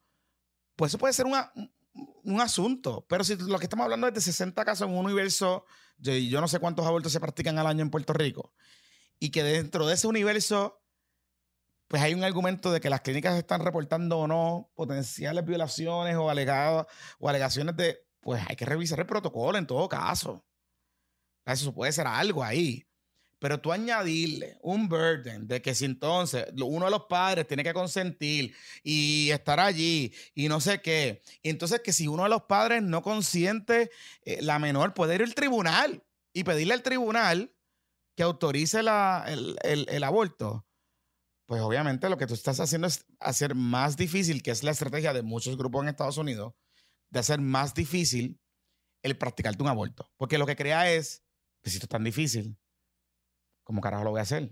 pues 0.75 0.89
eso 0.89 0.97
puede 0.97 1.13
ser 1.13 1.27
un 1.27 2.41
asunto. 2.41 3.05
Pero 3.07 3.23
si 3.23 3.35
lo 3.35 3.59
que 3.59 3.65
estamos 3.65 3.83
hablando 3.83 4.07
es 4.07 4.15
de 4.15 4.21
60 4.21 4.65
casos 4.65 4.87
en 4.87 4.95
un 4.95 5.05
universo, 5.05 5.65
yo 5.99 6.41
no 6.41 6.47
sé 6.47 6.57
cuántos 6.57 6.87
abortos 6.87 7.11
se 7.11 7.19
practican 7.19 7.59
al 7.59 7.67
año 7.67 7.83
en 7.83 7.91
Puerto 7.91 8.13
Rico, 8.13 8.51
y 9.19 9.29
que 9.29 9.43
dentro 9.43 9.85
de 9.85 9.93
ese 9.93 10.07
universo 10.07 10.82
pues 11.93 12.01
hay 12.01 12.15
un 12.15 12.23
argumento 12.23 12.71
de 12.71 12.81
que 12.81 12.89
las 12.89 13.01
clínicas 13.01 13.37
están 13.37 13.63
reportando 13.63 14.17
o 14.17 14.27
no 14.27 14.71
potenciales 14.73 15.45
violaciones 15.45 16.15
o, 16.15 16.27
alegados, 16.27 16.87
o 17.19 17.29
alegaciones 17.29 17.77
de, 17.77 17.99
pues 18.19 18.43
hay 18.49 18.55
que 18.55 18.65
revisar 18.65 18.99
el 18.99 19.05
protocolo 19.05 19.59
en 19.59 19.67
todo 19.67 19.87
caso. 19.87 20.43
Eso 21.45 21.71
puede 21.71 21.91
ser 21.91 22.07
algo 22.07 22.43
ahí. 22.43 22.83
Pero 23.37 23.61
tú 23.61 23.71
añadirle 23.71 24.57
un 24.63 24.89
burden 24.89 25.47
de 25.47 25.61
que 25.61 25.75
si 25.75 25.85
entonces 25.85 26.47
uno 26.59 26.85
de 26.85 26.89
los 26.89 27.03
padres 27.03 27.45
tiene 27.47 27.63
que 27.63 27.75
consentir 27.75 28.55
y 28.81 29.29
estar 29.29 29.59
allí 29.59 30.11
y 30.33 30.47
no 30.47 30.61
sé 30.61 30.81
qué. 30.81 31.21
Y 31.43 31.51
entonces 31.51 31.81
que 31.81 31.93
si 31.93 32.07
uno 32.07 32.23
de 32.23 32.29
los 32.29 32.41
padres 32.45 32.81
no 32.81 33.03
consiente, 33.03 33.91
eh, 34.23 34.41
la 34.41 34.57
menor 34.57 34.95
puede 34.95 35.13
ir 35.13 35.21
al 35.21 35.35
tribunal 35.35 36.03
y 36.33 36.43
pedirle 36.43 36.73
al 36.73 36.81
tribunal 36.81 37.53
que 38.15 38.23
autorice 38.23 38.79
el, 38.79 39.59
el 39.61 40.03
aborto 40.03 40.65
pues 41.53 41.61
obviamente 41.61 42.09
lo 42.09 42.17
que 42.17 42.25
tú 42.25 42.33
estás 42.33 42.59
haciendo 42.59 42.87
es 42.87 43.05
hacer 43.19 43.53
más 43.53 43.95
difícil, 43.95 44.41
que 44.41 44.49
es 44.49 44.63
la 44.63 44.71
estrategia 44.71 45.13
de 45.13 45.21
muchos 45.21 45.55
grupos 45.55 45.83
en 45.83 45.89
Estados 45.89 46.17
Unidos, 46.17 46.55
de 47.11 47.19
hacer 47.19 47.41
más 47.41 47.75
difícil 47.75 48.41
el 49.03 49.19
practicarte 49.19 49.61
un 49.61 49.69
aborto. 49.69 50.11
Porque 50.17 50.39
lo 50.39 50.47
que 50.47 50.55
crea 50.55 50.91
es, 50.91 51.23
pues 51.61 51.73
si 51.73 51.77
esto 51.77 51.85
es 51.85 51.89
tan 51.89 52.03
difícil, 52.03 52.57
¿cómo 53.63 53.81
carajo 53.81 54.03
lo 54.03 54.09
voy 54.09 54.21
a 54.21 54.23
hacer? 54.23 54.51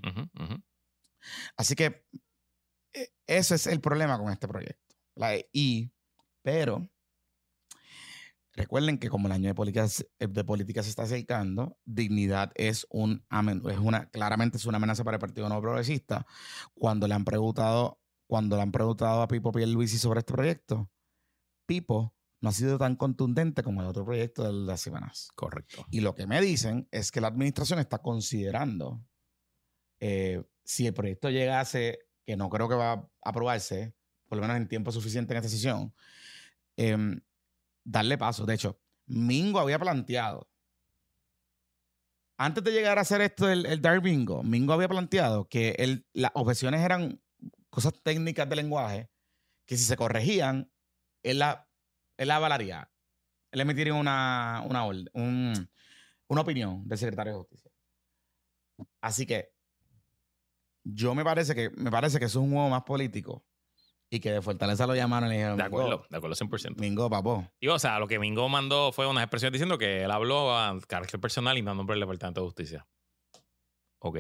Así 1.57 1.73
que 1.73 2.05
e, 2.93 3.11
ese 3.25 3.55
es 3.55 3.65
el 3.65 3.81
problema 3.81 4.19
con 4.19 4.31
este 4.31 4.47
proyecto. 4.47 4.95
La 5.15 5.35
I, 5.53 5.91
pero 6.43 6.87
Recuerden 8.53 8.97
que 8.97 9.09
como 9.09 9.27
el 9.27 9.31
año 9.31 9.47
de 9.47 9.55
políticas, 9.55 10.05
eh, 10.19 10.27
de 10.27 10.43
política 10.43 10.83
se 10.83 10.89
está 10.89 11.03
acercando, 11.03 11.77
dignidad 11.85 12.51
es 12.55 12.85
un 12.89 13.23
es 13.69 13.77
una 13.79 14.09
claramente 14.09 14.57
es 14.57 14.65
una 14.65 14.77
amenaza 14.77 15.03
para 15.03 15.15
el 15.15 15.21
Partido 15.21 15.47
No 15.47 15.61
Progresista. 15.61 16.25
Cuando 16.73 17.07
le 17.07 17.13
han 17.13 17.23
preguntado, 17.23 18.01
cuando 18.27 18.57
le 18.57 18.63
han 18.63 18.71
preguntado 18.71 19.21
a 19.21 19.27
Pipo 19.27 19.51
Pierluisi 19.51 19.97
sobre 19.97 20.19
este 20.19 20.33
proyecto, 20.33 20.91
Pipo 21.65 22.13
no 22.41 22.49
ha 22.49 22.51
sido 22.51 22.77
tan 22.77 22.95
contundente 22.95 23.63
como 23.63 23.81
el 23.81 23.87
otro 23.87 24.03
proyecto 24.03 24.43
de 24.43 24.51
las 24.51 24.81
semanas. 24.81 25.29
Correcto. 25.35 25.85
Y 25.89 26.01
lo 26.01 26.15
que 26.15 26.27
me 26.27 26.41
dicen 26.41 26.87
es 26.91 27.11
que 27.11 27.21
la 27.21 27.27
administración 27.27 27.79
está 27.79 27.99
considerando 27.99 29.01
eh, 29.99 30.43
si 30.63 30.87
el 30.87 30.93
proyecto 30.93 31.29
llegase, 31.29 31.99
que 32.25 32.35
no 32.35 32.49
creo 32.49 32.67
que 32.67 32.75
va 32.75 32.93
a 32.93 33.09
aprobarse, 33.23 33.93
por 34.27 34.37
lo 34.37 34.41
menos 34.41 34.57
en 34.57 34.67
tiempo 34.67 34.91
suficiente 34.91 35.33
en 35.33 35.37
esta 35.37 35.49
sesión, 35.49 35.93
eh, 36.77 36.97
darle 37.83 38.17
paso. 38.17 38.45
De 38.45 38.53
hecho, 38.53 38.79
Mingo 39.05 39.59
había 39.59 39.79
planteado, 39.79 40.49
antes 42.37 42.63
de 42.63 42.71
llegar 42.71 42.97
a 42.97 43.01
hacer 43.01 43.21
esto 43.21 43.47
el, 43.49 43.67
el 43.67 43.81
Dark 43.81 44.01
Mingo 44.01 44.73
había 44.73 44.87
planteado 44.87 45.47
que 45.47 46.03
las 46.13 46.31
objeciones 46.33 46.81
eran 46.81 47.21
cosas 47.69 47.93
técnicas 48.01 48.49
de 48.49 48.55
lenguaje 48.55 49.11
que 49.65 49.77
si 49.77 49.83
se 49.83 49.95
corregían, 49.95 50.71
él 51.21 51.39
la, 51.39 51.69
él 52.17 52.29
la 52.29 52.37
avalaría. 52.37 52.91
Él 53.51 53.61
emitiría 53.61 53.93
una, 53.93 54.63
una, 54.65 54.85
una 54.85 56.41
opinión 56.41 56.87
del 56.87 56.97
secretario 56.97 57.33
de 57.33 57.39
Justicia. 57.39 57.71
Así 59.01 59.25
que 59.25 59.53
yo 60.83 61.13
me 61.13 61.23
parece 61.23 61.53
que 61.53 61.69
me 61.69 61.91
parece 61.91 62.17
que 62.17 62.25
eso 62.25 62.39
es 62.39 62.45
un 62.45 62.53
juego 62.53 62.69
más 62.69 62.83
político 62.83 63.45
Y 64.13 64.19
que 64.19 64.33
de 64.33 64.41
Fortaleza 64.41 64.85
lo 64.85 64.93
llamaron 64.93 65.29
y 65.29 65.31
le 65.31 65.37
dijeron. 65.37 65.57
De 65.57 65.63
acuerdo, 65.63 66.05
de 66.09 66.17
acuerdo 66.17 66.35
100%. 66.35 66.75
Mingo, 66.75 67.09
papo. 67.09 67.49
Y 67.61 67.69
o 67.69 67.79
sea, 67.79 67.97
lo 67.97 68.09
que 68.09 68.19
Mingo 68.19 68.49
mandó 68.49 68.91
fue 68.91 69.07
unas 69.07 69.23
expresiones 69.23 69.53
diciendo 69.53 69.77
que 69.77 70.03
él 70.03 70.11
habló 70.11 70.53
a 70.53 70.77
carácter 70.85 71.21
personal 71.21 71.57
y 71.57 71.61
no 71.61 71.71
a 71.71 71.75
nombre 71.75 71.93
del 71.93 72.01
Departamento 72.01 72.41
de 72.41 72.47
Justicia. 72.47 72.87
Ok. 73.99 74.19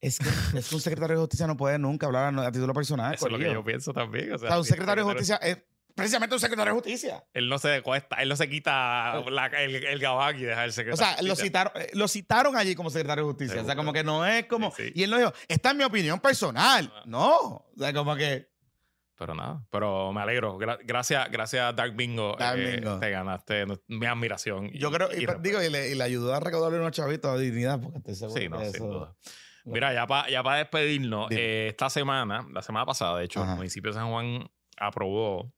Es 0.00 0.20
que, 0.20 0.28
es 0.58 0.72
un 0.72 0.80
secretario 0.80 1.16
de 1.16 1.20
justicia 1.20 1.48
no 1.48 1.56
puede 1.56 1.80
nunca 1.80 2.06
hablar 2.06 2.32
a, 2.38 2.52
título 2.52 2.72
personal. 2.72 3.14
Eso 3.14 3.26
es 3.26 3.32
lo 3.32 3.38
que 3.38 3.52
yo 3.52 3.64
pienso 3.64 3.92
también. 3.92 4.32
O 4.32 4.38
sea, 4.38 4.56
un 4.56 4.64
secretario 4.64 5.04
de 5.04 5.10
justicia 5.10 5.36
es 5.36 5.58
precisamente 5.94 6.34
un 6.34 6.40
secretario 6.40 6.72
de 6.72 6.80
justicia. 6.80 7.24
Él 7.32 7.48
no 7.48 7.58
se 7.58 7.82
cuesta, 7.82 8.16
él 8.16 8.28
no 8.28 8.36
se 8.36 8.48
quita 8.48 9.22
el, 9.58 9.74
el 9.74 9.98
gabán 9.98 10.36
y 10.38 10.42
deja 10.42 10.64
el 10.64 10.72
secretario. 10.72 11.12
O 11.12 11.16
sea, 11.16 11.22
lo 11.22 11.36
citaron, 11.36 11.72
eh, 11.76 11.90
lo 11.94 12.08
citaron 12.08 12.56
allí 12.56 12.74
como 12.74 12.90
secretario 12.90 13.24
de 13.24 13.30
justicia. 13.30 13.62
O 13.62 13.64
sea, 13.64 13.76
como 13.76 13.92
que 13.92 14.04
no 14.04 14.26
es 14.26 14.46
como. 14.46 14.72
Y 14.94 15.02
él 15.02 15.10
no 15.10 15.18
dijo, 15.18 15.32
esta 15.48 15.70
es 15.70 15.76
mi 15.76 15.84
opinión 15.84 16.20
personal. 16.20 16.92
Ah. 16.94 17.02
No. 17.06 17.36
O 17.36 17.72
sea, 17.78 17.92
como 17.92 18.16
que. 18.16 18.52
Pero 19.16 19.32
nada, 19.34 19.64
pero 19.70 20.12
me 20.12 20.20
alegro. 20.20 20.58
gracias, 20.58 21.30
gracias 21.30 21.76
Dark 21.76 21.94
Bingo. 21.94 22.34
Dark 22.36 22.58
eh, 22.58 22.76
Bingo. 22.76 22.98
Te 22.98 23.10
ganaste 23.10 23.64
mi 23.86 24.06
admiración. 24.06 24.70
Yo 24.72 24.90
creo, 24.90 25.08
y, 25.12 25.24
digo, 25.40 25.62
y 25.62 25.70
le, 25.70 26.02
ayudó 26.02 26.34
a 26.34 26.40
recaudarle 26.40 26.80
unos 26.80 26.90
chavitos 26.90 27.38
de 27.38 27.44
dignidad, 27.44 27.80
porque 27.80 27.98
estoy 27.98 28.16
seguro 28.16 28.40
sí, 28.40 28.48
no, 28.48 28.60
sin 28.64 28.90
duda. 28.90 29.16
Mira, 29.66 29.94
ya 29.94 30.06
para 30.06 30.28
ya 30.28 30.42
despedirnos, 30.42 31.30
eh, 31.30 31.68
esta 31.68 31.88
semana, 31.88 32.46
la 32.52 32.60
semana 32.60 32.84
pasada, 32.84 33.18
de 33.18 33.24
hecho, 33.24 33.42
el 33.42 33.56
municipio 33.56 33.92
de 33.92 33.94
San 33.94 34.10
Juan 34.10 34.50
aprobó 34.76 35.54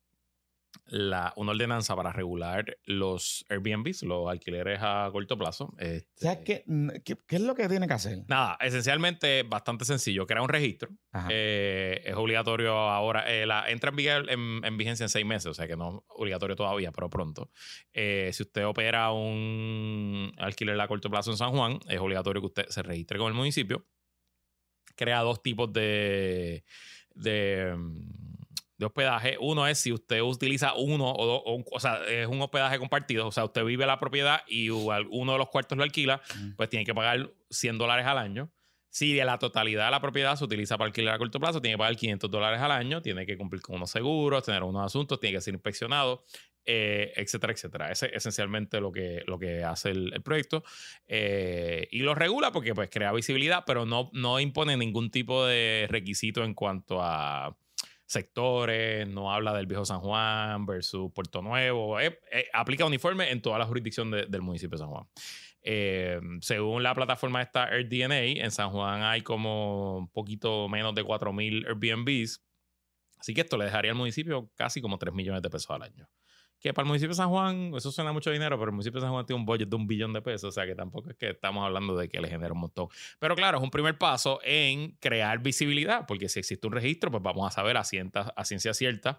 la, 0.86 1.32
una 1.36 1.52
ordenanza 1.52 1.96
para 1.96 2.12
regular 2.12 2.78
los 2.84 3.44
Airbnbs, 3.48 4.02
los 4.02 4.28
alquileres 4.28 4.80
a 4.82 5.08
corto 5.12 5.36
plazo. 5.36 5.74
Este, 5.78 6.42
qué, 6.44 6.64
qué, 7.04 7.36
es 7.36 7.42
lo 7.42 7.54
que 7.54 7.68
tiene 7.68 7.86
que 7.86 7.94
hacer? 7.94 8.24
Nada, 8.28 8.56
esencialmente 8.60 9.42
bastante 9.42 9.84
sencillo. 9.84 10.26
Crea 10.26 10.42
un 10.42 10.48
registro. 10.48 10.90
Eh, 11.30 12.02
es 12.04 12.14
obligatorio 12.14 12.72
ahora. 12.72 13.24
Eh, 13.32 13.46
la, 13.46 13.68
entra 13.70 13.92
en, 13.96 14.64
en, 14.64 14.76
vigencia 14.76 15.04
en 15.04 15.10
seis 15.10 15.26
meses, 15.26 15.46
o 15.46 15.54
sea 15.54 15.66
que 15.66 15.76
no 15.76 15.98
es 15.98 16.04
obligatorio 16.08 16.56
todavía, 16.56 16.92
pero 16.92 17.10
pronto. 17.10 17.50
Eh, 17.92 18.30
si 18.32 18.42
usted 18.42 18.66
opera 18.66 19.10
un 19.12 20.32
alquiler 20.38 20.80
a 20.80 20.88
corto 20.88 21.10
plazo 21.10 21.30
en 21.30 21.36
San 21.36 21.50
Juan, 21.50 21.78
es 21.88 21.98
obligatorio 21.98 22.42
que 22.42 22.46
usted 22.46 22.68
se 22.68 22.82
registre 22.82 23.18
con 23.18 23.28
el 23.28 23.34
municipio. 23.34 23.86
Crea 24.94 25.20
dos 25.20 25.42
tipos 25.42 25.72
de, 25.72 26.64
de 27.14 27.74
de 28.78 28.86
hospedaje. 28.86 29.36
Uno 29.40 29.66
es 29.66 29.78
si 29.78 29.92
usted 29.92 30.20
utiliza 30.20 30.74
uno 30.74 31.12
o 31.12 31.26
dos, 31.26 31.64
o, 31.70 31.80
sea, 31.80 32.04
es 32.06 32.26
un 32.26 32.40
hospedaje 32.40 32.78
compartido. 32.78 33.26
O 33.26 33.32
sea, 33.32 33.44
usted 33.44 33.64
vive 33.64 33.86
la 33.86 33.98
propiedad 33.98 34.42
y 34.46 34.70
uno 34.70 35.32
de 35.32 35.38
los 35.38 35.48
cuartos 35.48 35.76
lo 35.78 35.84
alquila, 35.84 36.20
pues 36.56 36.68
tiene 36.68 36.84
que 36.84 36.94
pagar 36.94 37.30
100 37.50 37.78
dólares 37.78 38.06
al 38.06 38.18
año. 38.18 38.50
Si 38.88 39.12
de 39.12 39.24
la 39.26 39.38
totalidad 39.38 39.86
de 39.86 39.90
la 39.90 40.00
propiedad 40.00 40.36
se 40.36 40.44
utiliza 40.44 40.78
para 40.78 40.86
alquilar 40.86 41.14
a 41.14 41.18
corto 41.18 41.38
plazo, 41.38 41.60
tiene 41.60 41.74
que 41.74 41.78
pagar 41.78 41.96
500 41.96 42.30
dólares 42.30 42.60
al 42.60 42.70
año, 42.70 43.02
tiene 43.02 43.26
que 43.26 43.36
cumplir 43.36 43.60
con 43.60 43.76
unos 43.76 43.90
seguros, 43.90 44.44
tener 44.44 44.62
unos 44.62 44.86
asuntos, 44.86 45.20
tiene 45.20 45.36
que 45.36 45.42
ser 45.42 45.52
inspeccionado, 45.52 46.24
eh, 46.64 47.12
etcétera, 47.14 47.52
etcétera. 47.52 47.92
Ese 47.92 48.06
es 48.06 48.12
esencialmente 48.14 48.80
lo 48.80 48.90
que, 48.90 49.22
lo 49.26 49.38
que 49.38 49.62
hace 49.62 49.90
el, 49.90 50.22
proyecto. 50.22 50.64
Eh, 51.06 51.88
y 51.90 51.98
lo 51.98 52.14
regula 52.14 52.52
porque 52.52 52.74
pues 52.74 52.88
crea 52.90 53.12
visibilidad, 53.12 53.64
pero 53.66 53.84
no, 53.84 54.08
no 54.14 54.40
impone 54.40 54.78
ningún 54.78 55.10
tipo 55.10 55.44
de 55.44 55.86
requisito 55.90 56.42
en 56.42 56.54
cuanto 56.54 57.02
a 57.02 57.54
sectores, 58.06 59.06
no 59.08 59.32
habla 59.32 59.52
del 59.52 59.66
viejo 59.66 59.84
San 59.84 60.00
Juan 60.00 60.64
versus 60.64 61.12
Puerto 61.12 61.42
Nuevo. 61.42 62.00
Eh, 62.00 62.18
eh, 62.30 62.46
aplica 62.52 62.84
uniforme 62.84 63.30
en 63.30 63.42
toda 63.42 63.58
la 63.58 63.66
jurisdicción 63.66 64.10
del 64.10 64.42
municipio 64.42 64.76
de 64.76 64.84
San 64.84 64.90
Juan. 64.90 65.06
Eh, 65.62 66.20
según 66.40 66.82
la 66.84 66.94
plataforma 66.94 67.42
esta 67.42 67.64
AirDNA, 67.64 68.20
en 68.22 68.50
San 68.52 68.70
Juan 68.70 69.02
hay 69.02 69.22
como 69.22 69.98
un 69.98 70.08
poquito 70.08 70.68
menos 70.68 70.94
de 70.94 71.04
4.000 71.04 71.66
Airbnbs. 71.66 72.42
Así 73.18 73.34
que 73.34 73.40
esto 73.40 73.56
le 73.56 73.64
dejaría 73.64 73.90
al 73.90 73.96
municipio 73.96 74.50
casi 74.54 74.80
como 74.80 74.98
3 74.98 75.12
millones 75.12 75.42
de 75.42 75.50
pesos 75.50 75.70
al 75.70 75.82
año 75.82 76.08
que 76.60 76.72
para 76.72 76.84
el 76.84 76.88
municipio 76.88 77.10
de 77.10 77.16
San 77.16 77.28
Juan, 77.28 77.72
eso 77.76 77.92
suena 77.92 78.12
mucho 78.12 78.30
dinero, 78.30 78.58
pero 78.58 78.70
el 78.70 78.72
municipio 78.72 79.00
de 79.00 79.06
San 79.06 79.12
Juan 79.12 79.26
tiene 79.26 79.40
un 79.40 79.46
budget 79.46 79.68
de 79.68 79.76
un 79.76 79.86
billón 79.86 80.12
de 80.12 80.22
pesos, 80.22 80.48
o 80.48 80.52
sea 80.52 80.66
que 80.66 80.74
tampoco 80.74 81.10
es 81.10 81.16
que 81.16 81.30
estamos 81.30 81.64
hablando 81.64 81.96
de 81.96 82.08
que 82.08 82.20
le 82.20 82.28
genera 82.28 82.52
un 82.52 82.60
montón. 82.60 82.88
Pero 83.18 83.36
claro, 83.36 83.58
es 83.58 83.64
un 83.64 83.70
primer 83.70 83.98
paso 83.98 84.40
en 84.42 84.92
crear 85.00 85.38
visibilidad, 85.40 86.06
porque 86.06 86.28
si 86.28 86.40
existe 86.40 86.66
un 86.66 86.72
registro, 86.72 87.10
pues 87.10 87.22
vamos 87.22 87.46
a 87.46 87.50
saber 87.50 87.76
a, 87.76 87.80
a 87.80 88.44
ciencia 88.44 88.74
cierta 88.74 89.18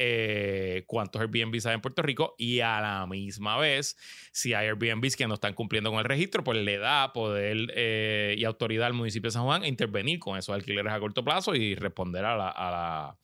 eh, 0.00 0.84
cuántos 0.86 1.20
Airbnbs 1.20 1.66
hay 1.66 1.74
en 1.74 1.80
Puerto 1.80 2.02
Rico 2.02 2.36
y 2.38 2.60
a 2.60 2.80
la 2.80 3.04
misma 3.08 3.58
vez, 3.58 3.96
si 4.30 4.54
hay 4.54 4.68
Airbnbs 4.68 5.16
que 5.16 5.26
no 5.26 5.34
están 5.34 5.54
cumpliendo 5.54 5.90
con 5.90 5.98
el 5.98 6.04
registro, 6.04 6.44
pues 6.44 6.56
le 6.58 6.78
da 6.78 7.12
poder 7.12 7.72
eh, 7.74 8.36
y 8.38 8.44
autoridad 8.44 8.86
al 8.86 8.92
municipio 8.94 9.26
de 9.26 9.32
San 9.32 9.42
Juan 9.42 9.64
a 9.64 9.68
intervenir 9.68 10.20
con 10.20 10.38
esos 10.38 10.54
alquileres 10.54 10.92
a 10.92 11.00
corto 11.00 11.24
plazo 11.24 11.56
y 11.56 11.74
responder 11.74 12.24
a, 12.24 13.16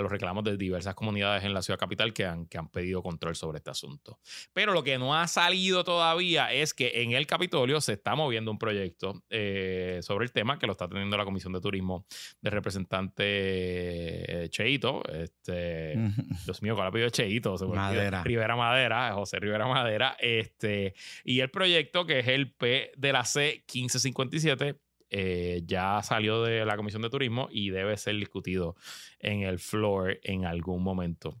los 0.00 0.10
reclamos 0.10 0.44
de 0.44 0.56
diversas 0.56 0.94
comunidades 0.94 1.42
en 1.42 1.52
la 1.52 1.62
ciudad 1.62 1.80
capital 1.80 2.12
que 2.12 2.24
han, 2.24 2.46
pedido 2.72 3.02
control 3.02 3.34
sobre 3.34 3.58
este 3.58 3.70
asunto. 3.70 4.20
Pero 4.52 4.72
lo 4.72 4.84
que 4.84 4.98
no 4.98 5.16
ha 5.16 5.26
salido 5.26 5.82
todavía 5.82 6.52
es 6.52 6.74
que 6.74 7.02
en 7.02 7.12
el 7.12 7.26
Capitolio 7.26 7.80
se 7.80 7.94
está 7.94 8.14
moviendo 8.14 8.52
un 8.52 8.58
proyecto 8.58 9.24
eh, 9.30 9.98
sobre 10.02 10.26
el 10.26 10.32
tema 10.32 10.58
que 10.60 10.66
lo 10.66 10.72
está 10.72 10.88
teniendo 10.88 11.16
la 11.16 11.24
Comisión 11.24 11.52
de 11.52 11.60
Turismo 11.60 12.06
de 12.40 12.50
representante 12.50 14.48
Cheito, 14.50 15.02
este, 15.12 15.94
Dios 16.44 16.62
mío, 16.62 16.74
¿cuál 16.74 16.88
apellido 16.88 17.10
Cheito? 17.10 17.56
Madera. 17.68 18.22
Rivera 18.22 18.56
Madera, 18.56 19.12
José 19.12 19.38
Rivera 19.38 19.66
Madera. 19.66 20.16
Este, 20.18 20.94
y 21.24 21.40
el 21.40 21.50
proyecto, 21.50 22.06
que 22.06 22.20
es 22.20 22.28
el 22.28 22.52
P 22.52 22.92
de 22.96 23.12
la 23.12 23.24
C 23.24 23.64
1557, 23.72 24.76
eh, 25.10 25.62
ya 25.66 26.02
salió 26.02 26.42
de 26.42 26.64
la 26.64 26.76
Comisión 26.76 27.02
de 27.02 27.10
Turismo 27.10 27.48
y 27.50 27.70
debe 27.70 27.96
ser 27.96 28.16
discutido 28.16 28.76
en 29.18 29.42
el 29.42 29.58
floor 29.58 30.20
en 30.22 30.44
algún 30.44 30.82
momento 30.82 31.34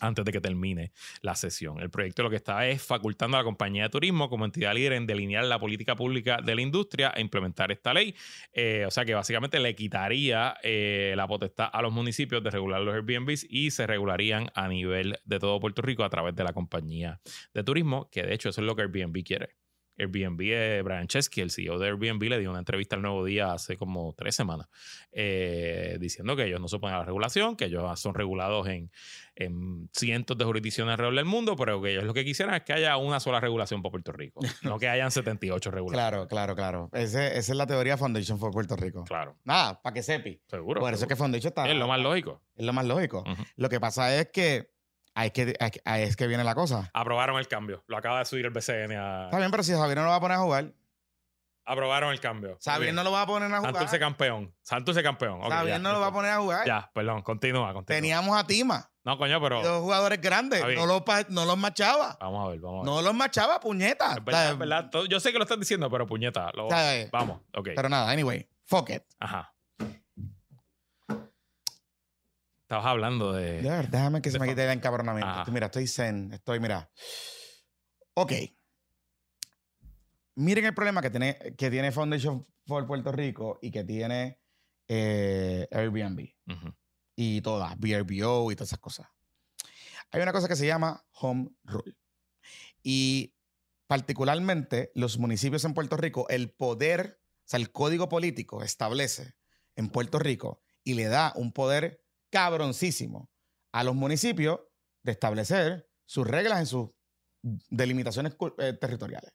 antes 0.00 0.24
de 0.24 0.32
que 0.32 0.40
termine 0.40 0.92
la 1.22 1.34
sesión. 1.34 1.80
El 1.80 1.90
proyecto 1.90 2.22
lo 2.22 2.30
que 2.30 2.36
está 2.36 2.66
es 2.66 2.82
facultando 2.82 3.36
a 3.36 3.40
la 3.40 3.44
compañía 3.44 3.84
de 3.84 3.88
turismo 3.88 4.28
como 4.28 4.44
entidad 4.44 4.74
líder 4.74 4.92
en 4.92 5.06
delinear 5.06 5.44
la 5.44 5.58
política 5.58 5.96
pública 5.96 6.38
de 6.42 6.54
la 6.54 6.60
industria 6.60 7.12
e 7.16 7.20
implementar 7.20 7.72
esta 7.72 7.94
ley. 7.94 8.14
Eh, 8.52 8.84
o 8.86 8.90
sea 8.90 9.04
que 9.04 9.14
básicamente 9.14 9.58
le 9.60 9.74
quitaría 9.74 10.56
eh, 10.62 11.14
la 11.16 11.26
potestad 11.26 11.68
a 11.72 11.82
los 11.82 11.92
municipios 11.92 12.42
de 12.42 12.50
regular 12.50 12.80
los 12.80 12.94
Airbnbs 12.94 13.46
y 13.48 13.70
se 13.70 13.86
regularían 13.86 14.50
a 14.54 14.68
nivel 14.68 15.18
de 15.24 15.38
todo 15.38 15.60
Puerto 15.60 15.82
Rico 15.82 16.04
a 16.04 16.10
través 16.10 16.34
de 16.34 16.44
la 16.44 16.52
compañía 16.52 17.20
de 17.54 17.62
turismo, 17.64 18.10
que 18.10 18.22
de 18.22 18.34
hecho 18.34 18.48
eso 18.48 18.60
es 18.60 18.66
lo 18.66 18.76
que 18.76 18.82
Airbnb 18.82 19.22
quiere. 19.24 19.65
Airbnb, 19.98 20.40
eh, 20.42 20.82
Brian 20.82 21.06
Chesky, 21.06 21.40
el 21.40 21.50
CEO 21.50 21.78
de 21.78 21.88
Airbnb, 21.88 22.22
le 22.22 22.38
dio 22.38 22.50
una 22.50 22.58
entrevista 22.58 22.96
al 22.96 23.02
Nuevo 23.02 23.24
Día 23.24 23.52
hace 23.52 23.76
como 23.76 24.12
tres 24.12 24.34
semanas, 24.34 24.68
eh, 25.12 25.96
diciendo 26.00 26.36
que 26.36 26.44
ellos 26.44 26.60
no 26.60 26.68
se 26.68 26.76
oponen 26.76 26.96
a 26.96 26.98
la 26.98 27.04
regulación, 27.04 27.56
que 27.56 27.66
ellos 27.66 27.98
son 27.98 28.14
regulados 28.14 28.68
en, 28.68 28.90
cientos 29.92 30.38
de 30.38 30.44
jurisdicciones 30.46 30.92
alrededor 30.92 31.14
del 31.14 31.26
mundo, 31.26 31.56
pero 31.56 31.82
que 31.82 31.92
ellos 31.92 32.04
lo 32.04 32.14
que 32.14 32.24
quisieran 32.24 32.54
es 32.54 32.62
que 32.62 32.72
haya 32.72 32.96
una 32.96 33.20
sola 33.20 33.38
regulación 33.38 33.82
para 33.82 33.90
Puerto 33.90 34.12
Rico, 34.12 34.40
no 34.62 34.78
que 34.78 34.88
hayan 34.88 35.10
78 35.10 35.70
regulaciones. 35.70 36.10
Claro, 36.10 36.28
claro, 36.28 36.54
claro. 36.54 36.90
esa 36.92 37.26
es 37.26 37.48
la 37.50 37.66
teoría 37.66 37.98
Foundation 37.98 38.38
for 38.38 38.50
Puerto 38.50 38.76
Rico. 38.76 39.04
Claro. 39.04 39.36
Nada, 39.44 39.80
para 39.82 39.92
que 39.92 40.02
sepi. 40.02 40.40
Seguro. 40.46 40.80
Por 40.80 40.94
eso 40.94 41.04
es 41.04 41.08
que 41.08 41.16
Foundation 41.16 41.48
está... 41.48 41.68
Es 41.68 41.76
lo 41.76 41.86
más 41.86 42.00
lógico. 42.00 42.40
Es 42.54 42.64
lo 42.64 42.72
más 42.72 42.86
lógico. 42.86 43.24
Lo 43.56 43.68
que 43.68 43.78
pasa 43.78 44.18
es 44.18 44.28
que 44.30 44.75
Ahí 45.16 45.28
es, 45.28 45.32
que, 45.32 45.82
ahí 45.86 46.02
es 46.02 46.14
que 46.14 46.26
viene 46.26 46.44
la 46.44 46.54
cosa. 46.54 46.90
Aprobaron 46.92 47.38
el 47.38 47.48
cambio. 47.48 47.82
Lo 47.86 47.96
acaba 47.96 48.18
de 48.18 48.26
subir 48.26 48.44
el 48.44 48.50
BCN 48.50 48.92
a. 48.92 49.24
Está 49.24 49.38
bien, 49.38 49.50
pero 49.50 49.62
si 49.62 49.72
Javier 49.72 49.96
no 49.96 50.04
lo 50.04 50.10
va 50.10 50.16
a 50.16 50.20
poner 50.20 50.36
a 50.36 50.40
jugar. 50.40 50.74
Aprobaron 51.64 52.12
el 52.12 52.20
cambio. 52.20 52.58
Javier 52.62 52.92
no 52.92 53.02
lo 53.02 53.12
va 53.12 53.22
a 53.22 53.26
poner 53.26 53.50
a 53.50 53.56
jugar. 53.56 53.72
Santurce 53.72 53.98
campeón. 53.98 54.54
Santurce 54.60 55.02
campeón. 55.02 55.40
Okay, 55.40 55.50
Javier 55.50 55.80
no 55.80 55.92
lo 55.94 56.00
va 56.00 56.08
a 56.08 56.12
poner 56.12 56.32
a 56.32 56.40
jugar. 56.40 56.66
Ya, 56.66 56.90
perdón, 56.92 57.22
continúa, 57.22 57.72
continúa. 57.72 57.96
Teníamos 57.96 58.38
a 58.38 58.46
Tima. 58.46 58.90
No, 59.04 59.16
coño, 59.16 59.40
pero. 59.40 59.62
Dos 59.62 59.80
jugadores 59.80 60.20
grandes. 60.20 60.62
No 60.62 60.84
los, 60.84 61.02
no 61.30 61.46
los 61.46 61.56
machaba. 61.56 62.18
Vamos 62.20 62.46
a 62.46 62.50
ver, 62.50 62.60
vamos 62.60 62.86
a 62.86 62.90
ver. 62.90 62.94
No 62.94 63.00
los 63.00 63.14
machaba, 63.14 63.58
puñeta. 63.58 64.16
Es 64.16 64.22
verdad, 64.22 64.50
es 64.50 64.58
verdad. 64.58 64.90
Yo 65.08 65.18
sé 65.18 65.32
que 65.32 65.38
lo 65.38 65.44
estás 65.44 65.58
diciendo, 65.58 65.90
pero 65.90 66.06
puñeta. 66.06 66.50
Lo... 66.52 66.68
Vamos, 67.10 67.40
ok. 67.54 67.70
Pero 67.74 67.88
nada, 67.88 68.10
anyway. 68.10 68.46
Fuck 68.66 68.90
it. 68.90 69.02
Ajá. 69.18 69.55
Estabas 72.66 72.86
hablando 72.86 73.32
de. 73.32 73.62
déjame 73.62 74.20
que 74.20 74.32
se 74.32 74.40
me 74.40 74.48
quite 74.48 74.64
el 74.64 74.72
encabronamiento. 74.72 75.52
mira, 75.52 75.66
estoy 75.66 75.86
zen. 75.86 76.32
Estoy, 76.32 76.58
mira. 76.58 76.90
Ok. 78.14 78.32
Miren 80.34 80.64
el 80.64 80.74
problema 80.74 81.00
que 81.00 81.10
tiene, 81.10 81.38
que 81.56 81.70
tiene 81.70 81.92
Foundation 81.92 82.44
for 82.66 82.84
Puerto 82.84 83.12
Rico 83.12 83.60
y 83.62 83.70
que 83.70 83.84
tiene 83.84 84.40
eh, 84.88 85.68
Airbnb. 85.70 86.28
Y 87.14 87.40
todas, 87.40 87.78
VRBO 87.78 88.50
y 88.50 88.56
todas 88.56 88.70
esas 88.70 88.80
cosas. 88.80 89.06
Hay 90.10 90.20
una 90.20 90.32
cosa 90.32 90.48
que 90.48 90.56
se 90.56 90.66
llama 90.66 91.06
Home 91.20 91.50
Rule. 91.62 91.96
Y 92.82 93.32
particularmente 93.86 94.90
los 94.96 95.18
municipios 95.18 95.64
en 95.64 95.72
Puerto 95.72 95.96
Rico, 95.96 96.28
el 96.30 96.50
poder, 96.50 97.22
o 97.22 97.48
sea, 97.48 97.60
el 97.60 97.70
código 97.70 98.08
político 98.08 98.64
establece 98.64 99.36
en 99.76 99.88
Puerto 99.88 100.18
Rico 100.18 100.64
y 100.82 100.94
le 100.94 101.04
da 101.04 101.32
un 101.36 101.52
poder 101.52 102.02
cabroncísimo 102.30 103.30
a 103.72 103.84
los 103.84 103.94
municipios 103.94 104.60
de 105.02 105.12
establecer 105.12 105.88
sus 106.04 106.26
reglas 106.26 106.60
en 106.60 106.66
sus 106.66 106.90
delimitaciones 107.42 108.36
eh, 108.58 108.72
territoriales. 108.74 109.32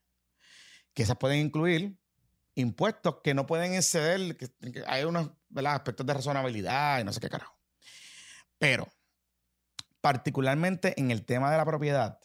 Que 0.94 1.04
esas 1.04 1.18
pueden 1.18 1.40
incluir 1.40 1.98
impuestos 2.56 3.18
que 3.24 3.34
no 3.34 3.46
pueden 3.46 3.74
exceder, 3.74 4.38
hay 4.88 5.04
unos 5.04 5.32
aspectos 5.66 6.06
de 6.06 6.14
razonabilidad 6.14 7.00
y 7.00 7.04
no 7.04 7.14
sé 7.14 7.20
qué 7.20 7.30
carajo. 7.30 7.58
Pero, 8.58 8.88
particularmente 10.02 11.00
en 11.00 11.12
el 11.12 11.26
tema 11.26 11.52
de 11.52 11.58
la 11.58 11.66
propiedad, 11.66 12.20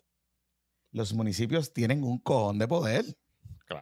los 0.90 1.12
municipios 1.12 1.72
tienen 1.72 2.02
un 2.02 2.18
cojón 2.18 2.58
de 2.58 2.68
poder. 2.68 3.04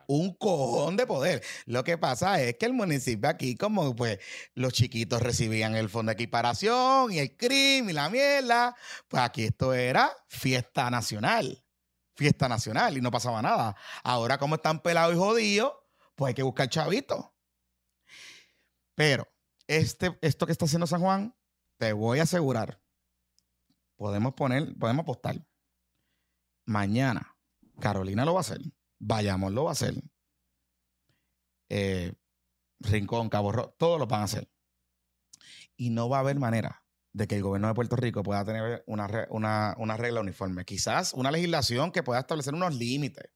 Un 0.06 0.34
cojón 0.34 0.96
de 0.96 1.06
poder. 1.06 1.42
Lo 1.66 1.84
que 1.84 1.98
pasa 1.98 2.40
es 2.40 2.56
que 2.56 2.66
el 2.66 2.72
municipio 2.72 3.28
aquí, 3.28 3.54
como 3.54 3.94
pues 3.94 4.18
los 4.54 4.72
chiquitos 4.72 5.20
recibían 5.20 5.74
el 5.76 5.88
fondo 5.88 6.10
de 6.10 6.14
equiparación 6.14 7.12
y 7.12 7.18
el 7.18 7.36
crimen 7.36 7.90
y 7.90 7.92
la 7.92 8.08
mierda, 8.08 8.74
pues 9.08 9.22
aquí 9.22 9.44
esto 9.44 9.74
era 9.74 10.10
fiesta 10.28 10.90
nacional. 10.90 11.64
Fiesta 12.16 12.48
nacional 12.48 12.96
y 12.96 13.00
no 13.00 13.10
pasaba 13.10 13.42
nada. 13.42 13.76
Ahora, 14.02 14.38
como 14.38 14.54
están 14.54 14.80
pelados 14.80 15.14
y 15.14 15.18
jodidos, 15.18 15.72
pues 16.14 16.28
hay 16.28 16.34
que 16.34 16.42
buscar 16.42 16.68
chavito. 16.68 17.34
Pero 18.94 19.28
este, 19.66 20.16
esto 20.20 20.46
que 20.46 20.52
está 20.52 20.66
haciendo 20.66 20.86
San 20.86 21.00
Juan, 21.00 21.34
te 21.78 21.92
voy 21.92 22.20
a 22.20 22.22
asegurar, 22.22 22.80
podemos 23.96 24.34
poner, 24.34 24.76
podemos 24.78 25.02
apostar. 25.02 25.44
Mañana, 26.66 27.36
Carolina 27.80 28.24
lo 28.24 28.34
va 28.34 28.40
a 28.40 28.42
hacer. 28.42 28.60
Vayamos, 28.98 29.52
lo 29.52 29.64
va 29.64 29.70
a 29.70 29.72
hacer. 29.72 29.94
Eh, 31.68 32.12
Rincón, 32.80 33.28
Cabo 33.28 33.52
Rojo, 33.52 33.74
todos 33.78 33.98
lo 33.98 34.06
van 34.06 34.22
a 34.22 34.24
hacer. 34.24 34.48
Y 35.76 35.90
no 35.90 36.08
va 36.08 36.18
a 36.18 36.20
haber 36.20 36.38
manera 36.38 36.84
de 37.12 37.28
que 37.28 37.36
el 37.36 37.42
gobierno 37.42 37.68
de 37.68 37.74
Puerto 37.74 37.96
Rico 37.96 38.22
pueda 38.22 38.44
tener 38.44 38.84
una, 38.86 39.74
una, 39.78 39.96
regla 39.96 40.20
uniforme. 40.20 40.64
Quizás 40.64 41.14
una 41.14 41.30
legislación 41.30 41.92
que 41.92 42.02
pueda 42.02 42.20
establecer 42.20 42.54
unos 42.54 42.74
límites 42.74 43.30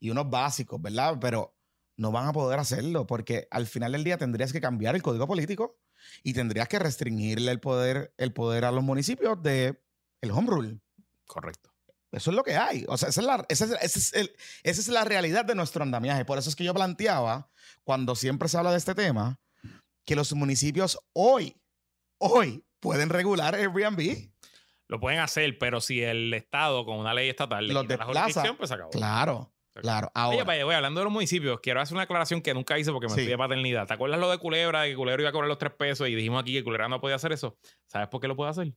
y 0.00 0.10
unos 0.10 0.28
básicos, 0.28 0.82
¿verdad? 0.82 1.16
Pero 1.20 1.56
no 1.96 2.12
van 2.12 2.28
a 2.28 2.32
poder 2.32 2.58
hacerlo 2.58 3.06
porque 3.06 3.46
al 3.50 3.66
final 3.66 3.92
del 3.92 4.04
día 4.04 4.18
tendrías 4.18 4.52
que 4.52 4.60
cambiar 4.60 4.96
el 4.96 5.02
código 5.02 5.26
político 5.26 5.78
y 6.22 6.34
tendrías 6.34 6.68
que 6.68 6.78
restringirle 6.78 7.52
el 7.52 7.60
poder, 7.60 8.12
el 8.18 8.32
poder 8.32 8.64
a 8.64 8.72
los 8.72 8.82
municipios 8.82 9.40
de 9.42 9.80
el 10.20 10.30
home 10.32 10.50
rule. 10.50 10.80
Correcto. 11.26 11.75
Eso 12.12 12.30
es 12.30 12.36
lo 12.36 12.44
que 12.44 12.56
hay. 12.56 12.84
O 12.88 12.96
sea, 12.96 13.08
esa 13.08 13.20
es, 13.20 13.26
la, 13.26 13.46
esa, 13.48 14.24
es 14.62 14.88
la 14.88 15.04
realidad 15.04 15.44
de 15.44 15.54
nuestro 15.54 15.82
andamiaje. 15.82 16.24
Por 16.24 16.38
eso 16.38 16.48
es 16.48 16.56
que 16.56 16.64
yo 16.64 16.72
planteaba, 16.72 17.50
cuando 17.84 18.14
siempre 18.14 18.48
se 18.48 18.56
habla 18.58 18.70
de 18.70 18.78
este 18.78 18.94
tema, 18.94 19.38
que 20.04 20.16
los 20.16 20.32
municipios 20.34 20.98
hoy, 21.12 21.56
hoy, 22.18 22.64
pueden 22.80 23.08
regular 23.08 23.54
Airbnb. 23.54 24.30
Lo 24.88 25.00
pueden 25.00 25.18
hacer, 25.18 25.58
pero 25.58 25.80
si 25.80 26.02
el 26.02 26.32
Estado, 26.32 26.84
con 26.84 26.98
una 26.98 27.12
ley 27.12 27.28
estatal, 27.28 27.66
los 27.66 27.88
desplaza, 27.88 28.54
pues 28.56 28.70
acabó. 28.70 28.90
Claro. 28.90 29.52
Claro, 29.74 30.10
ahora. 30.14 30.42
Oye, 30.42 30.64
voy 30.64 30.74
hablando 30.74 31.00
de 31.00 31.04
los 31.04 31.12
municipios, 31.12 31.60
quiero 31.60 31.82
hacer 31.82 31.94
una 31.94 32.04
aclaración 32.04 32.40
que 32.40 32.54
nunca 32.54 32.78
hice 32.78 32.92
porque 32.92 33.08
me 33.08 33.14
sí. 33.14 33.36
paternidad. 33.36 33.86
¿Te 33.86 33.92
acuerdas 33.92 34.18
lo 34.18 34.30
de 34.30 34.38
Culebra? 34.38 34.80
De 34.80 34.88
que 34.88 34.96
Culebra 34.96 35.20
iba 35.20 35.28
a 35.28 35.32
cobrar 35.32 35.48
los 35.48 35.58
tres 35.58 35.72
pesos 35.74 36.08
y 36.08 36.14
dijimos 36.14 36.40
aquí 36.40 36.54
que 36.54 36.64
Culebra 36.64 36.88
no 36.88 36.98
podía 36.98 37.16
hacer 37.16 37.32
eso. 37.32 37.58
¿Sabes 37.84 38.08
por 38.08 38.22
qué 38.22 38.26
lo 38.28 38.36
puede 38.36 38.52
hacer? 38.52 38.72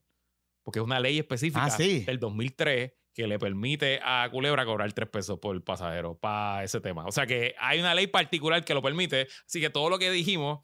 Porque 0.62 0.78
es 0.78 0.84
una 0.84 1.00
ley 1.00 1.18
específica 1.18 1.68
ah, 1.72 1.78
del 1.78 2.18
2003 2.18 2.92
que 3.14 3.26
le 3.26 3.38
permite 3.38 4.00
a 4.02 4.28
Culebra 4.30 4.64
cobrar 4.64 4.92
tres 4.92 5.08
pesos 5.08 5.38
por 5.38 5.62
pasajero 5.64 6.16
para 6.16 6.64
ese 6.64 6.80
tema. 6.80 7.04
O 7.06 7.12
sea 7.12 7.26
que 7.26 7.54
hay 7.58 7.80
una 7.80 7.94
ley 7.94 8.06
particular 8.06 8.64
que 8.64 8.74
lo 8.74 8.82
permite. 8.82 9.26
Así 9.46 9.60
que 9.60 9.70
todo 9.70 9.90
lo 9.90 9.98
que 9.98 10.10
dijimos 10.10 10.60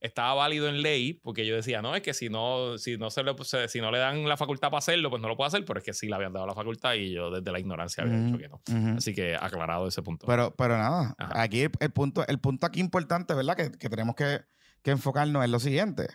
estaba 0.00 0.34
válido 0.34 0.68
en 0.68 0.82
ley, 0.82 1.14
porque 1.14 1.44
yo 1.44 1.56
decía, 1.56 1.82
no, 1.82 1.94
es 1.96 2.02
que 2.02 2.14
si 2.14 2.28
no, 2.28 2.78
si 2.78 2.96
no 2.96 3.10
se 3.10 3.24
le, 3.24 3.34
si 3.68 3.80
no 3.80 3.90
le 3.90 3.98
dan 3.98 4.28
la 4.28 4.36
facultad 4.36 4.68
para 4.68 4.78
hacerlo, 4.78 5.10
pues 5.10 5.20
no 5.20 5.28
lo 5.28 5.36
puede 5.36 5.48
hacer, 5.48 5.64
pero 5.64 5.80
es 5.80 5.84
que 5.84 5.92
sí 5.92 6.06
le 6.06 6.14
habían 6.14 6.32
dado 6.32 6.46
la 6.46 6.54
facultad 6.54 6.94
y 6.94 7.12
yo 7.12 7.30
desde 7.30 7.50
la 7.50 7.58
ignorancia 7.58 8.04
había 8.04 8.18
dicho 8.18 8.38
que 8.38 8.48
no. 8.48 8.62
Así 8.96 9.14
que 9.14 9.34
aclarado 9.34 9.88
ese 9.88 10.02
punto. 10.02 10.26
Pero, 10.26 10.54
pero 10.56 10.78
nada, 10.78 11.14
aquí 11.18 11.62
el, 11.62 11.90
punto, 11.90 12.26
el 12.26 12.38
punto 12.38 12.66
aquí 12.66 12.80
importante, 12.80 13.34
¿verdad? 13.34 13.56
Que, 13.56 13.72
que 13.72 13.88
tenemos 13.88 14.14
que, 14.14 14.42
que 14.82 14.92
enfocarnos 14.92 15.44
en 15.44 15.50
lo 15.50 15.58
siguiente. 15.58 16.06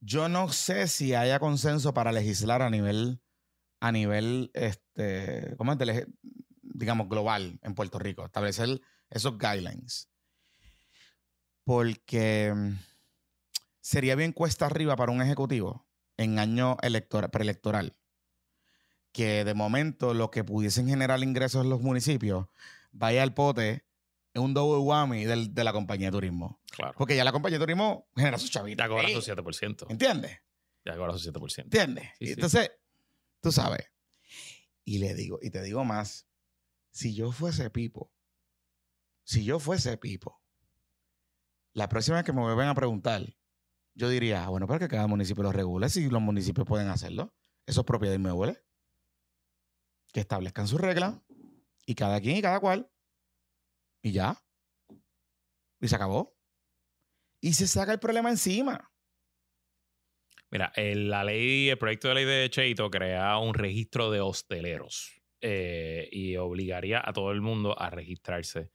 Yo 0.00 0.28
no 0.28 0.48
sé 0.50 0.86
si 0.86 1.14
haya 1.14 1.40
consenso 1.40 1.92
para 1.92 2.12
legislar 2.12 2.62
a 2.62 2.70
nivel 2.70 3.20
a 3.80 3.92
nivel, 3.92 4.50
este, 4.54 5.54
¿cómo 5.56 5.72
es? 5.72 6.06
digamos, 6.62 7.08
global 7.08 7.58
en 7.62 7.74
Puerto 7.74 7.98
Rico, 7.98 8.24
establecer 8.24 8.80
esos 9.10 9.38
guidelines. 9.38 10.08
Porque 11.64 12.52
mm, 12.54 12.78
sería 13.80 14.14
bien 14.14 14.32
cuesta 14.32 14.66
arriba 14.66 14.96
para 14.96 15.12
un 15.12 15.22
ejecutivo 15.22 15.88
en 16.16 16.38
año 16.38 16.76
electoral, 16.82 17.30
preelectoral 17.30 17.98
que 19.12 19.44
de 19.44 19.54
momento 19.54 20.14
lo 20.14 20.30
que 20.30 20.44
pudiesen 20.44 20.86
generar 20.86 21.20
ingresos 21.22 21.64
en 21.64 21.70
los 21.70 21.80
municipios 21.80 22.46
vaya 22.92 23.22
al 23.22 23.34
pote 23.34 23.84
en 24.34 24.42
un 24.42 24.54
double 24.54 24.84
whammy 24.84 25.24
de 25.24 25.64
la 25.64 25.72
compañía 25.72 26.08
de 26.08 26.12
turismo. 26.12 26.60
Claro. 26.70 26.94
Porque 26.96 27.16
ya 27.16 27.24
la 27.24 27.32
compañía 27.32 27.58
de 27.58 27.64
turismo 27.64 28.08
genera 28.14 28.38
su 28.38 28.48
chavita. 28.48 28.84
Ya 28.84 28.88
cobra 28.88 29.08
su 29.08 29.20
7%. 29.20 29.86
¿Entiendes? 29.88 30.38
Ya 30.84 30.96
cobra 30.96 31.18
su 31.18 31.32
7%. 31.32 31.64
¿Entiendes? 31.64 32.10
Entonces, 32.20 32.70
Tú 33.40 33.52
sabes. 33.52 33.86
Y 34.84 34.98
le 34.98 35.14
digo, 35.14 35.38
y 35.42 35.50
te 35.50 35.62
digo 35.62 35.84
más, 35.84 36.28
si 36.90 37.14
yo 37.14 37.30
fuese 37.32 37.70
Pipo, 37.70 38.12
si 39.24 39.44
yo 39.44 39.58
fuese 39.58 39.96
Pipo, 39.98 40.42
la 41.74 41.88
próxima 41.88 42.16
vez 42.16 42.24
que 42.24 42.32
me 42.32 42.40
vuelven 42.40 42.68
a 42.68 42.74
preguntar, 42.74 43.22
yo 43.94 44.08
diría, 44.08 44.44
ah, 44.44 44.48
bueno, 44.48 44.66
pero 44.66 44.78
que 44.78 44.88
cada 44.88 45.06
municipio 45.06 45.42
lo 45.42 45.52
regule, 45.52 45.88
si 45.88 46.08
los 46.08 46.22
municipios 46.22 46.66
pueden 46.66 46.88
hacerlo, 46.88 47.34
eso 47.66 47.82
es 47.82 47.86
propiedad 47.86 48.14
inmueble. 48.14 48.64
Que 50.12 50.20
establezcan 50.20 50.66
sus 50.66 50.80
reglas 50.80 51.20
y 51.84 51.94
cada 51.94 52.20
quien 52.20 52.36
y 52.36 52.42
cada 52.42 52.60
cual. 52.60 52.90
Y 54.02 54.12
ya. 54.12 54.42
Y 55.80 55.88
se 55.88 55.96
acabó. 55.96 56.34
Y 57.40 57.52
se 57.52 57.66
saca 57.66 57.92
el 57.92 58.00
problema 58.00 58.30
encima. 58.30 58.90
Mira, 60.50 60.72
la 60.76 61.24
ley, 61.24 61.68
el 61.68 61.78
proyecto 61.78 62.08
de 62.08 62.14
ley 62.14 62.24
de 62.24 62.48
Cheito 62.50 62.90
crea 62.90 63.36
un 63.38 63.54
registro 63.54 64.10
de 64.10 64.20
hosteleros 64.20 65.18
eh, 65.40 66.08
y 66.10 66.36
obligaría 66.36 67.00
a 67.04 67.12
todo 67.12 67.30
el 67.30 67.40
mundo 67.40 67.80
a 67.80 67.90
registrarse 67.90 68.72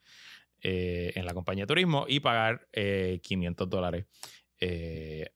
eh, 0.61 1.11
en 1.15 1.25
la 1.25 1.33
compañía 1.33 1.63
de 1.63 1.67
turismo 1.67 2.05
y 2.07 2.21
pagar 2.21 2.69
500 2.71 3.65
eh, 3.65 3.69
dólares. 3.69 4.05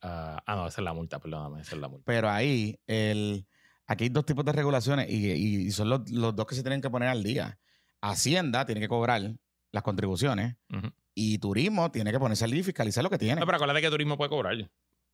ah, 0.01 0.43
no, 0.47 0.67
esa 0.67 0.81
es 0.81 0.85
la 0.85 0.93
multa, 0.93 1.19
perdóname, 1.19 1.61
esa 1.61 1.75
es 1.75 1.81
la 1.81 1.89
multa. 1.89 2.05
Pero 2.05 2.29
ahí, 2.29 2.79
el, 2.87 3.45
aquí 3.87 4.05
hay 4.05 4.09
dos 4.09 4.25
tipos 4.25 4.45
de 4.45 4.53
regulaciones 4.53 5.09
y, 5.09 5.69
son 5.71 5.89
los, 5.89 6.05
dos 6.05 6.45
que 6.45 6.55
se 6.55 6.61
tienen 6.61 6.81
que 6.81 6.89
poner 6.89 7.09
al 7.09 7.23
día. 7.23 7.59
Hacienda 7.99 8.65
tiene 8.65 8.79
que 8.79 8.87
cobrar 8.87 9.21
las 9.71 9.83
contribuciones 9.83 10.55
y 11.13 11.39
turismo 11.39 11.91
tiene 11.91 12.11
que 12.11 12.19
ponerse 12.19 12.45
al 12.45 12.51
día 12.51 12.61
y 12.61 12.63
fiscalizar 12.63 13.03
lo 13.03 13.09
que 13.09 13.17
tiene. 13.17 13.41
No, 13.41 13.45
pero 13.45 13.57
acuérdate 13.57 13.81
que 13.81 13.89
turismo 13.89 14.17
puede 14.17 14.29
cobrar. 14.29 14.55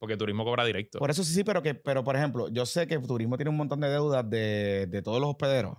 Porque 0.03 0.17
turismo 0.17 0.43
cobra 0.43 0.65
directo. 0.65 0.99
Por 0.99 1.09
eso 1.09 1.23
sí, 1.23 1.33
sí, 1.33 1.45
pero 1.45 1.61
que, 1.63 1.75
pero 1.75 2.03
por 2.03 2.17
ejemplo, 2.17 2.49
yo 2.49 2.65
sé 2.65 2.87
que 2.87 2.99
turismo 2.99 3.37
tiene 3.37 3.51
un 3.51 3.55
montón 3.55 3.79
de 3.79 3.87
deudas 3.87 4.29
de, 4.29 5.01
todos 5.01 5.21
los 5.21 5.29
hospederos. 5.29 5.77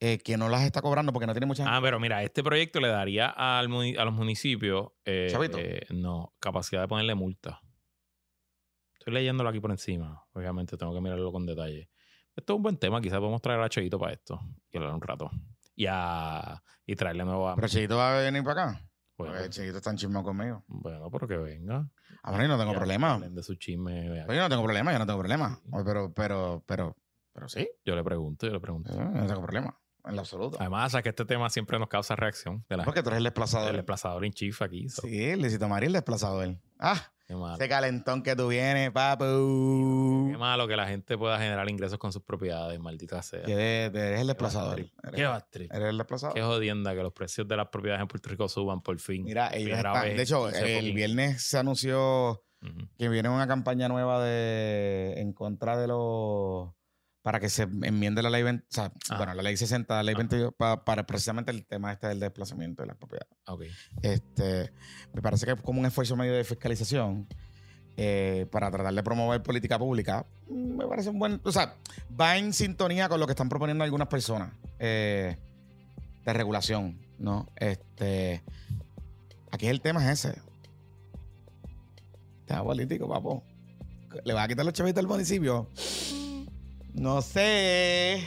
Eh, 0.00 0.16
que 0.24 0.38
no 0.38 0.48
las 0.48 0.62
está 0.62 0.80
cobrando 0.80 1.12
porque 1.12 1.26
no 1.26 1.34
tiene 1.34 1.44
mucha 1.44 1.64
Ah, 1.66 1.80
pero 1.82 2.00
mira, 2.00 2.22
este 2.22 2.42
proyecto 2.42 2.80
le 2.80 2.88
daría 2.88 3.28
al, 3.28 3.66
a 3.98 4.04
los 4.06 4.14
municipios 4.14 4.92
eh, 5.04 5.30
eh, 5.58 5.86
no, 5.90 6.32
capacidad 6.40 6.80
de 6.80 6.88
ponerle 6.88 7.14
multa. 7.14 7.60
Estoy 8.94 9.12
leyéndolo 9.12 9.50
aquí 9.50 9.60
por 9.60 9.70
encima. 9.70 10.24
Obviamente 10.32 10.78
tengo 10.78 10.94
que 10.94 11.02
mirarlo 11.02 11.30
con 11.30 11.44
detalle. 11.44 11.90
Esto 12.34 12.54
es 12.54 12.56
un 12.56 12.62
buen 12.62 12.78
tema. 12.78 13.02
Quizás 13.02 13.18
podemos 13.18 13.42
traer 13.42 13.60
a 13.60 13.68
Cheito 13.68 13.98
para 13.98 14.14
esto 14.14 14.40
y 14.72 14.78
hablar 14.78 14.94
un 14.94 15.02
rato. 15.02 15.30
Y, 15.74 15.84
a, 15.90 16.62
y 16.86 16.96
traerle 16.96 17.26
nuevo 17.26 17.50
a... 17.50 17.54
¿Pero 17.54 17.68
Cheito 17.68 17.98
va 17.98 18.16
a 18.18 18.22
venir 18.22 18.42
para 18.42 18.62
acá? 18.62 18.87
Bueno, 19.18 19.36
el 19.36 19.50
Cheito 19.50 19.78
está 19.78 19.90
en 19.90 19.96
chisme 19.96 20.22
conmigo. 20.22 20.62
Bueno, 20.68 21.10
pero 21.10 21.26
que 21.26 21.36
venga. 21.36 21.90
A 22.22 22.30
ver, 22.36 22.48
no 22.48 22.56
tengo 22.56 22.72
problema. 22.72 23.18
De 23.18 23.42
su 23.42 23.56
chisme. 23.56 24.24
yo 24.28 24.34
no 24.42 24.48
tengo 24.48 24.62
problema, 24.62 24.92
yo 24.92 24.98
no 25.00 25.06
tengo 25.06 25.18
problema. 25.18 25.60
Pero, 25.84 26.12
pero, 26.14 26.62
pero, 26.64 26.96
pero 27.32 27.48
sí. 27.48 27.68
Yo 27.84 27.96
le 27.96 28.04
pregunto, 28.04 28.46
yo 28.46 28.52
le 28.52 28.60
pregunto. 28.60 28.94
no 28.94 29.26
tengo 29.26 29.42
problema. 29.42 29.76
En 30.04 30.14
lo 30.14 30.20
absoluto. 30.20 30.56
Además, 30.60 30.94
es 30.94 31.02
que 31.02 31.08
este 31.10 31.24
tema 31.24 31.50
siempre 31.50 31.78
nos 31.78 31.88
causa 31.88 32.16
reacción. 32.16 32.64
De 32.68 32.76
la 32.76 32.84
Porque 32.84 33.02
tú 33.02 33.08
eres 33.08 33.18
el 33.18 33.24
desplazador. 33.24 33.70
El 33.70 33.76
desplazador 33.76 34.24
en 34.24 34.32
chief 34.32 34.62
aquí. 34.62 34.88
Sí, 34.88 35.36
Licito 35.36 35.68
María 35.68 35.88
el 35.88 35.92
desplazador. 35.92 36.56
Ah, 36.78 37.10
ese 37.28 37.68
calentón 37.68 38.22
que 38.22 38.34
tú 38.34 38.48
vienes, 38.48 38.90
papu. 38.90 40.28
Qué 40.30 40.38
malo 40.38 40.66
que 40.66 40.76
la 40.76 40.86
gente 40.86 41.18
pueda 41.18 41.38
generar 41.38 41.68
ingresos 41.68 41.98
con 41.98 42.10
sus 42.10 42.22
propiedades, 42.22 42.80
maldita 42.80 43.20
sea. 43.22 43.42
Que 43.42 43.84
eres 43.84 44.20
el 44.20 44.26
desplazador. 44.28 44.86
Qué 45.14 45.24
bastri. 45.26 45.68
Eres 45.70 45.90
el 45.90 45.98
desplazador. 45.98 46.34
Qué 46.34 46.42
jodienda 46.42 46.94
que 46.94 47.02
los 47.02 47.12
precios 47.12 47.46
de 47.46 47.56
las 47.56 47.68
propiedades 47.68 48.00
en 48.00 48.08
Puerto 48.08 48.30
Rico 48.30 48.48
suban 48.48 48.80
por 48.80 48.98
fin. 48.98 49.24
Mira, 49.24 49.50
ellos 49.54 49.78
de 49.78 50.22
hecho, 50.22 50.48
el 50.48 50.94
viernes 50.94 51.42
se 51.42 51.58
anunció 51.58 52.42
que 52.96 53.08
viene 53.10 53.28
una 53.28 53.46
campaña 53.46 53.88
nueva 53.88 54.24
de 54.24 55.14
en 55.18 55.34
contra 55.34 55.76
de 55.76 55.86
los 55.86 56.70
para 57.28 57.40
que 57.40 57.50
se 57.50 57.64
enmiende 57.64 58.22
la 58.22 58.30
ley 58.30 58.42
20, 58.42 58.64
o 58.64 58.66
sea, 58.70 58.90
bueno, 59.18 59.34
la 59.34 59.42
ley 59.42 59.54
60, 59.54 59.94
la 59.96 60.02
ley 60.02 60.14
22, 60.14 60.54
para, 60.56 61.06
precisamente 61.06 61.50
el 61.50 61.66
tema 61.66 61.92
este 61.92 62.06
del 62.06 62.20
desplazamiento 62.20 62.82
de 62.82 62.86
las 62.86 62.96
propiedades. 62.96 63.28
Okay. 63.46 63.70
Este, 64.00 64.72
me 65.12 65.20
parece 65.20 65.44
que 65.44 65.52
es 65.52 65.60
como 65.60 65.78
un 65.78 65.84
esfuerzo 65.84 66.16
medio 66.16 66.32
de 66.32 66.42
fiscalización 66.42 67.28
eh, 67.98 68.46
para 68.50 68.70
tratar 68.70 68.94
de 68.94 69.02
promover 69.02 69.42
política 69.42 69.78
pública. 69.78 70.24
Me 70.48 70.86
parece 70.86 71.10
un 71.10 71.18
buen, 71.18 71.38
o 71.44 71.52
sea, 71.52 71.74
va 72.18 72.38
en 72.38 72.54
sintonía 72.54 73.10
con 73.10 73.20
lo 73.20 73.26
que 73.26 73.32
están 73.32 73.50
proponiendo 73.50 73.84
algunas 73.84 74.08
personas 74.08 74.54
eh, 74.78 75.36
de 76.24 76.32
regulación, 76.32 76.98
¿no? 77.18 77.46
Este, 77.56 78.42
aquí 79.50 79.66
el 79.66 79.82
tema 79.82 80.02
es 80.10 80.24
ese. 80.24 80.40
Tema 82.46 82.64
político, 82.64 83.06
papo. 83.06 83.42
¿Le 84.24 84.32
va 84.32 84.44
a 84.44 84.48
quitar 84.48 84.64
los 84.64 84.72
chavitos 84.72 85.00
al 85.02 85.08
municipio? 85.08 85.68
No 86.94 87.22
sé. 87.22 88.26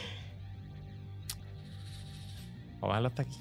Vamos 2.80 2.84
a 2.84 2.88
dejarlo 2.88 3.08
hasta 3.10 3.22
aquí. 3.24 3.38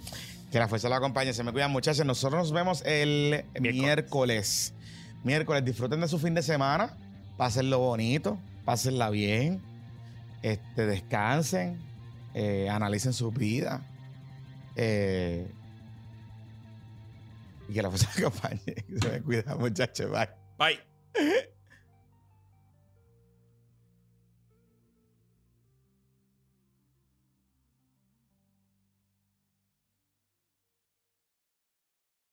Que 0.51 0.59
la 0.59 0.69
fuerza 0.69 0.89
lo 0.89 0.97
acompañe. 0.97 1.33
Se 1.33 1.45
me 1.45 1.53
cuidan, 1.53 1.71
muchachos. 1.71 2.05
Nosotros 2.05 2.41
nos 2.41 2.53
vemos 2.53 2.83
el 2.85 3.45
miércoles. 3.61 4.75
Miércoles. 5.23 5.65
Disfruten 5.65 6.01
de 6.01 6.09
su 6.09 6.19
fin 6.19 6.35
de 6.35 6.43
semana. 6.43 6.97
Pásenlo 7.37 7.79
bonito. 7.79 8.39
Pásenla 8.65 9.11
bien. 9.11 9.63
Este, 10.43 10.87
descansen. 10.87 11.81
Eh, 12.35 12.69
analicen 12.69 13.13
su 13.13 13.31
vida. 13.31 13.83
Eh, 14.77 15.51
y 17.69 17.75
que 17.75 17.83
la 17.83 17.89
fuerza 17.89 18.11
lo 18.19 18.29
acompañe. 18.29 18.61
Se 19.01 19.09
me 19.09 19.23
cuida, 19.23 19.55
muchachos. 19.57 20.11
Bye. 20.11 20.29
Bye. 20.59 21.60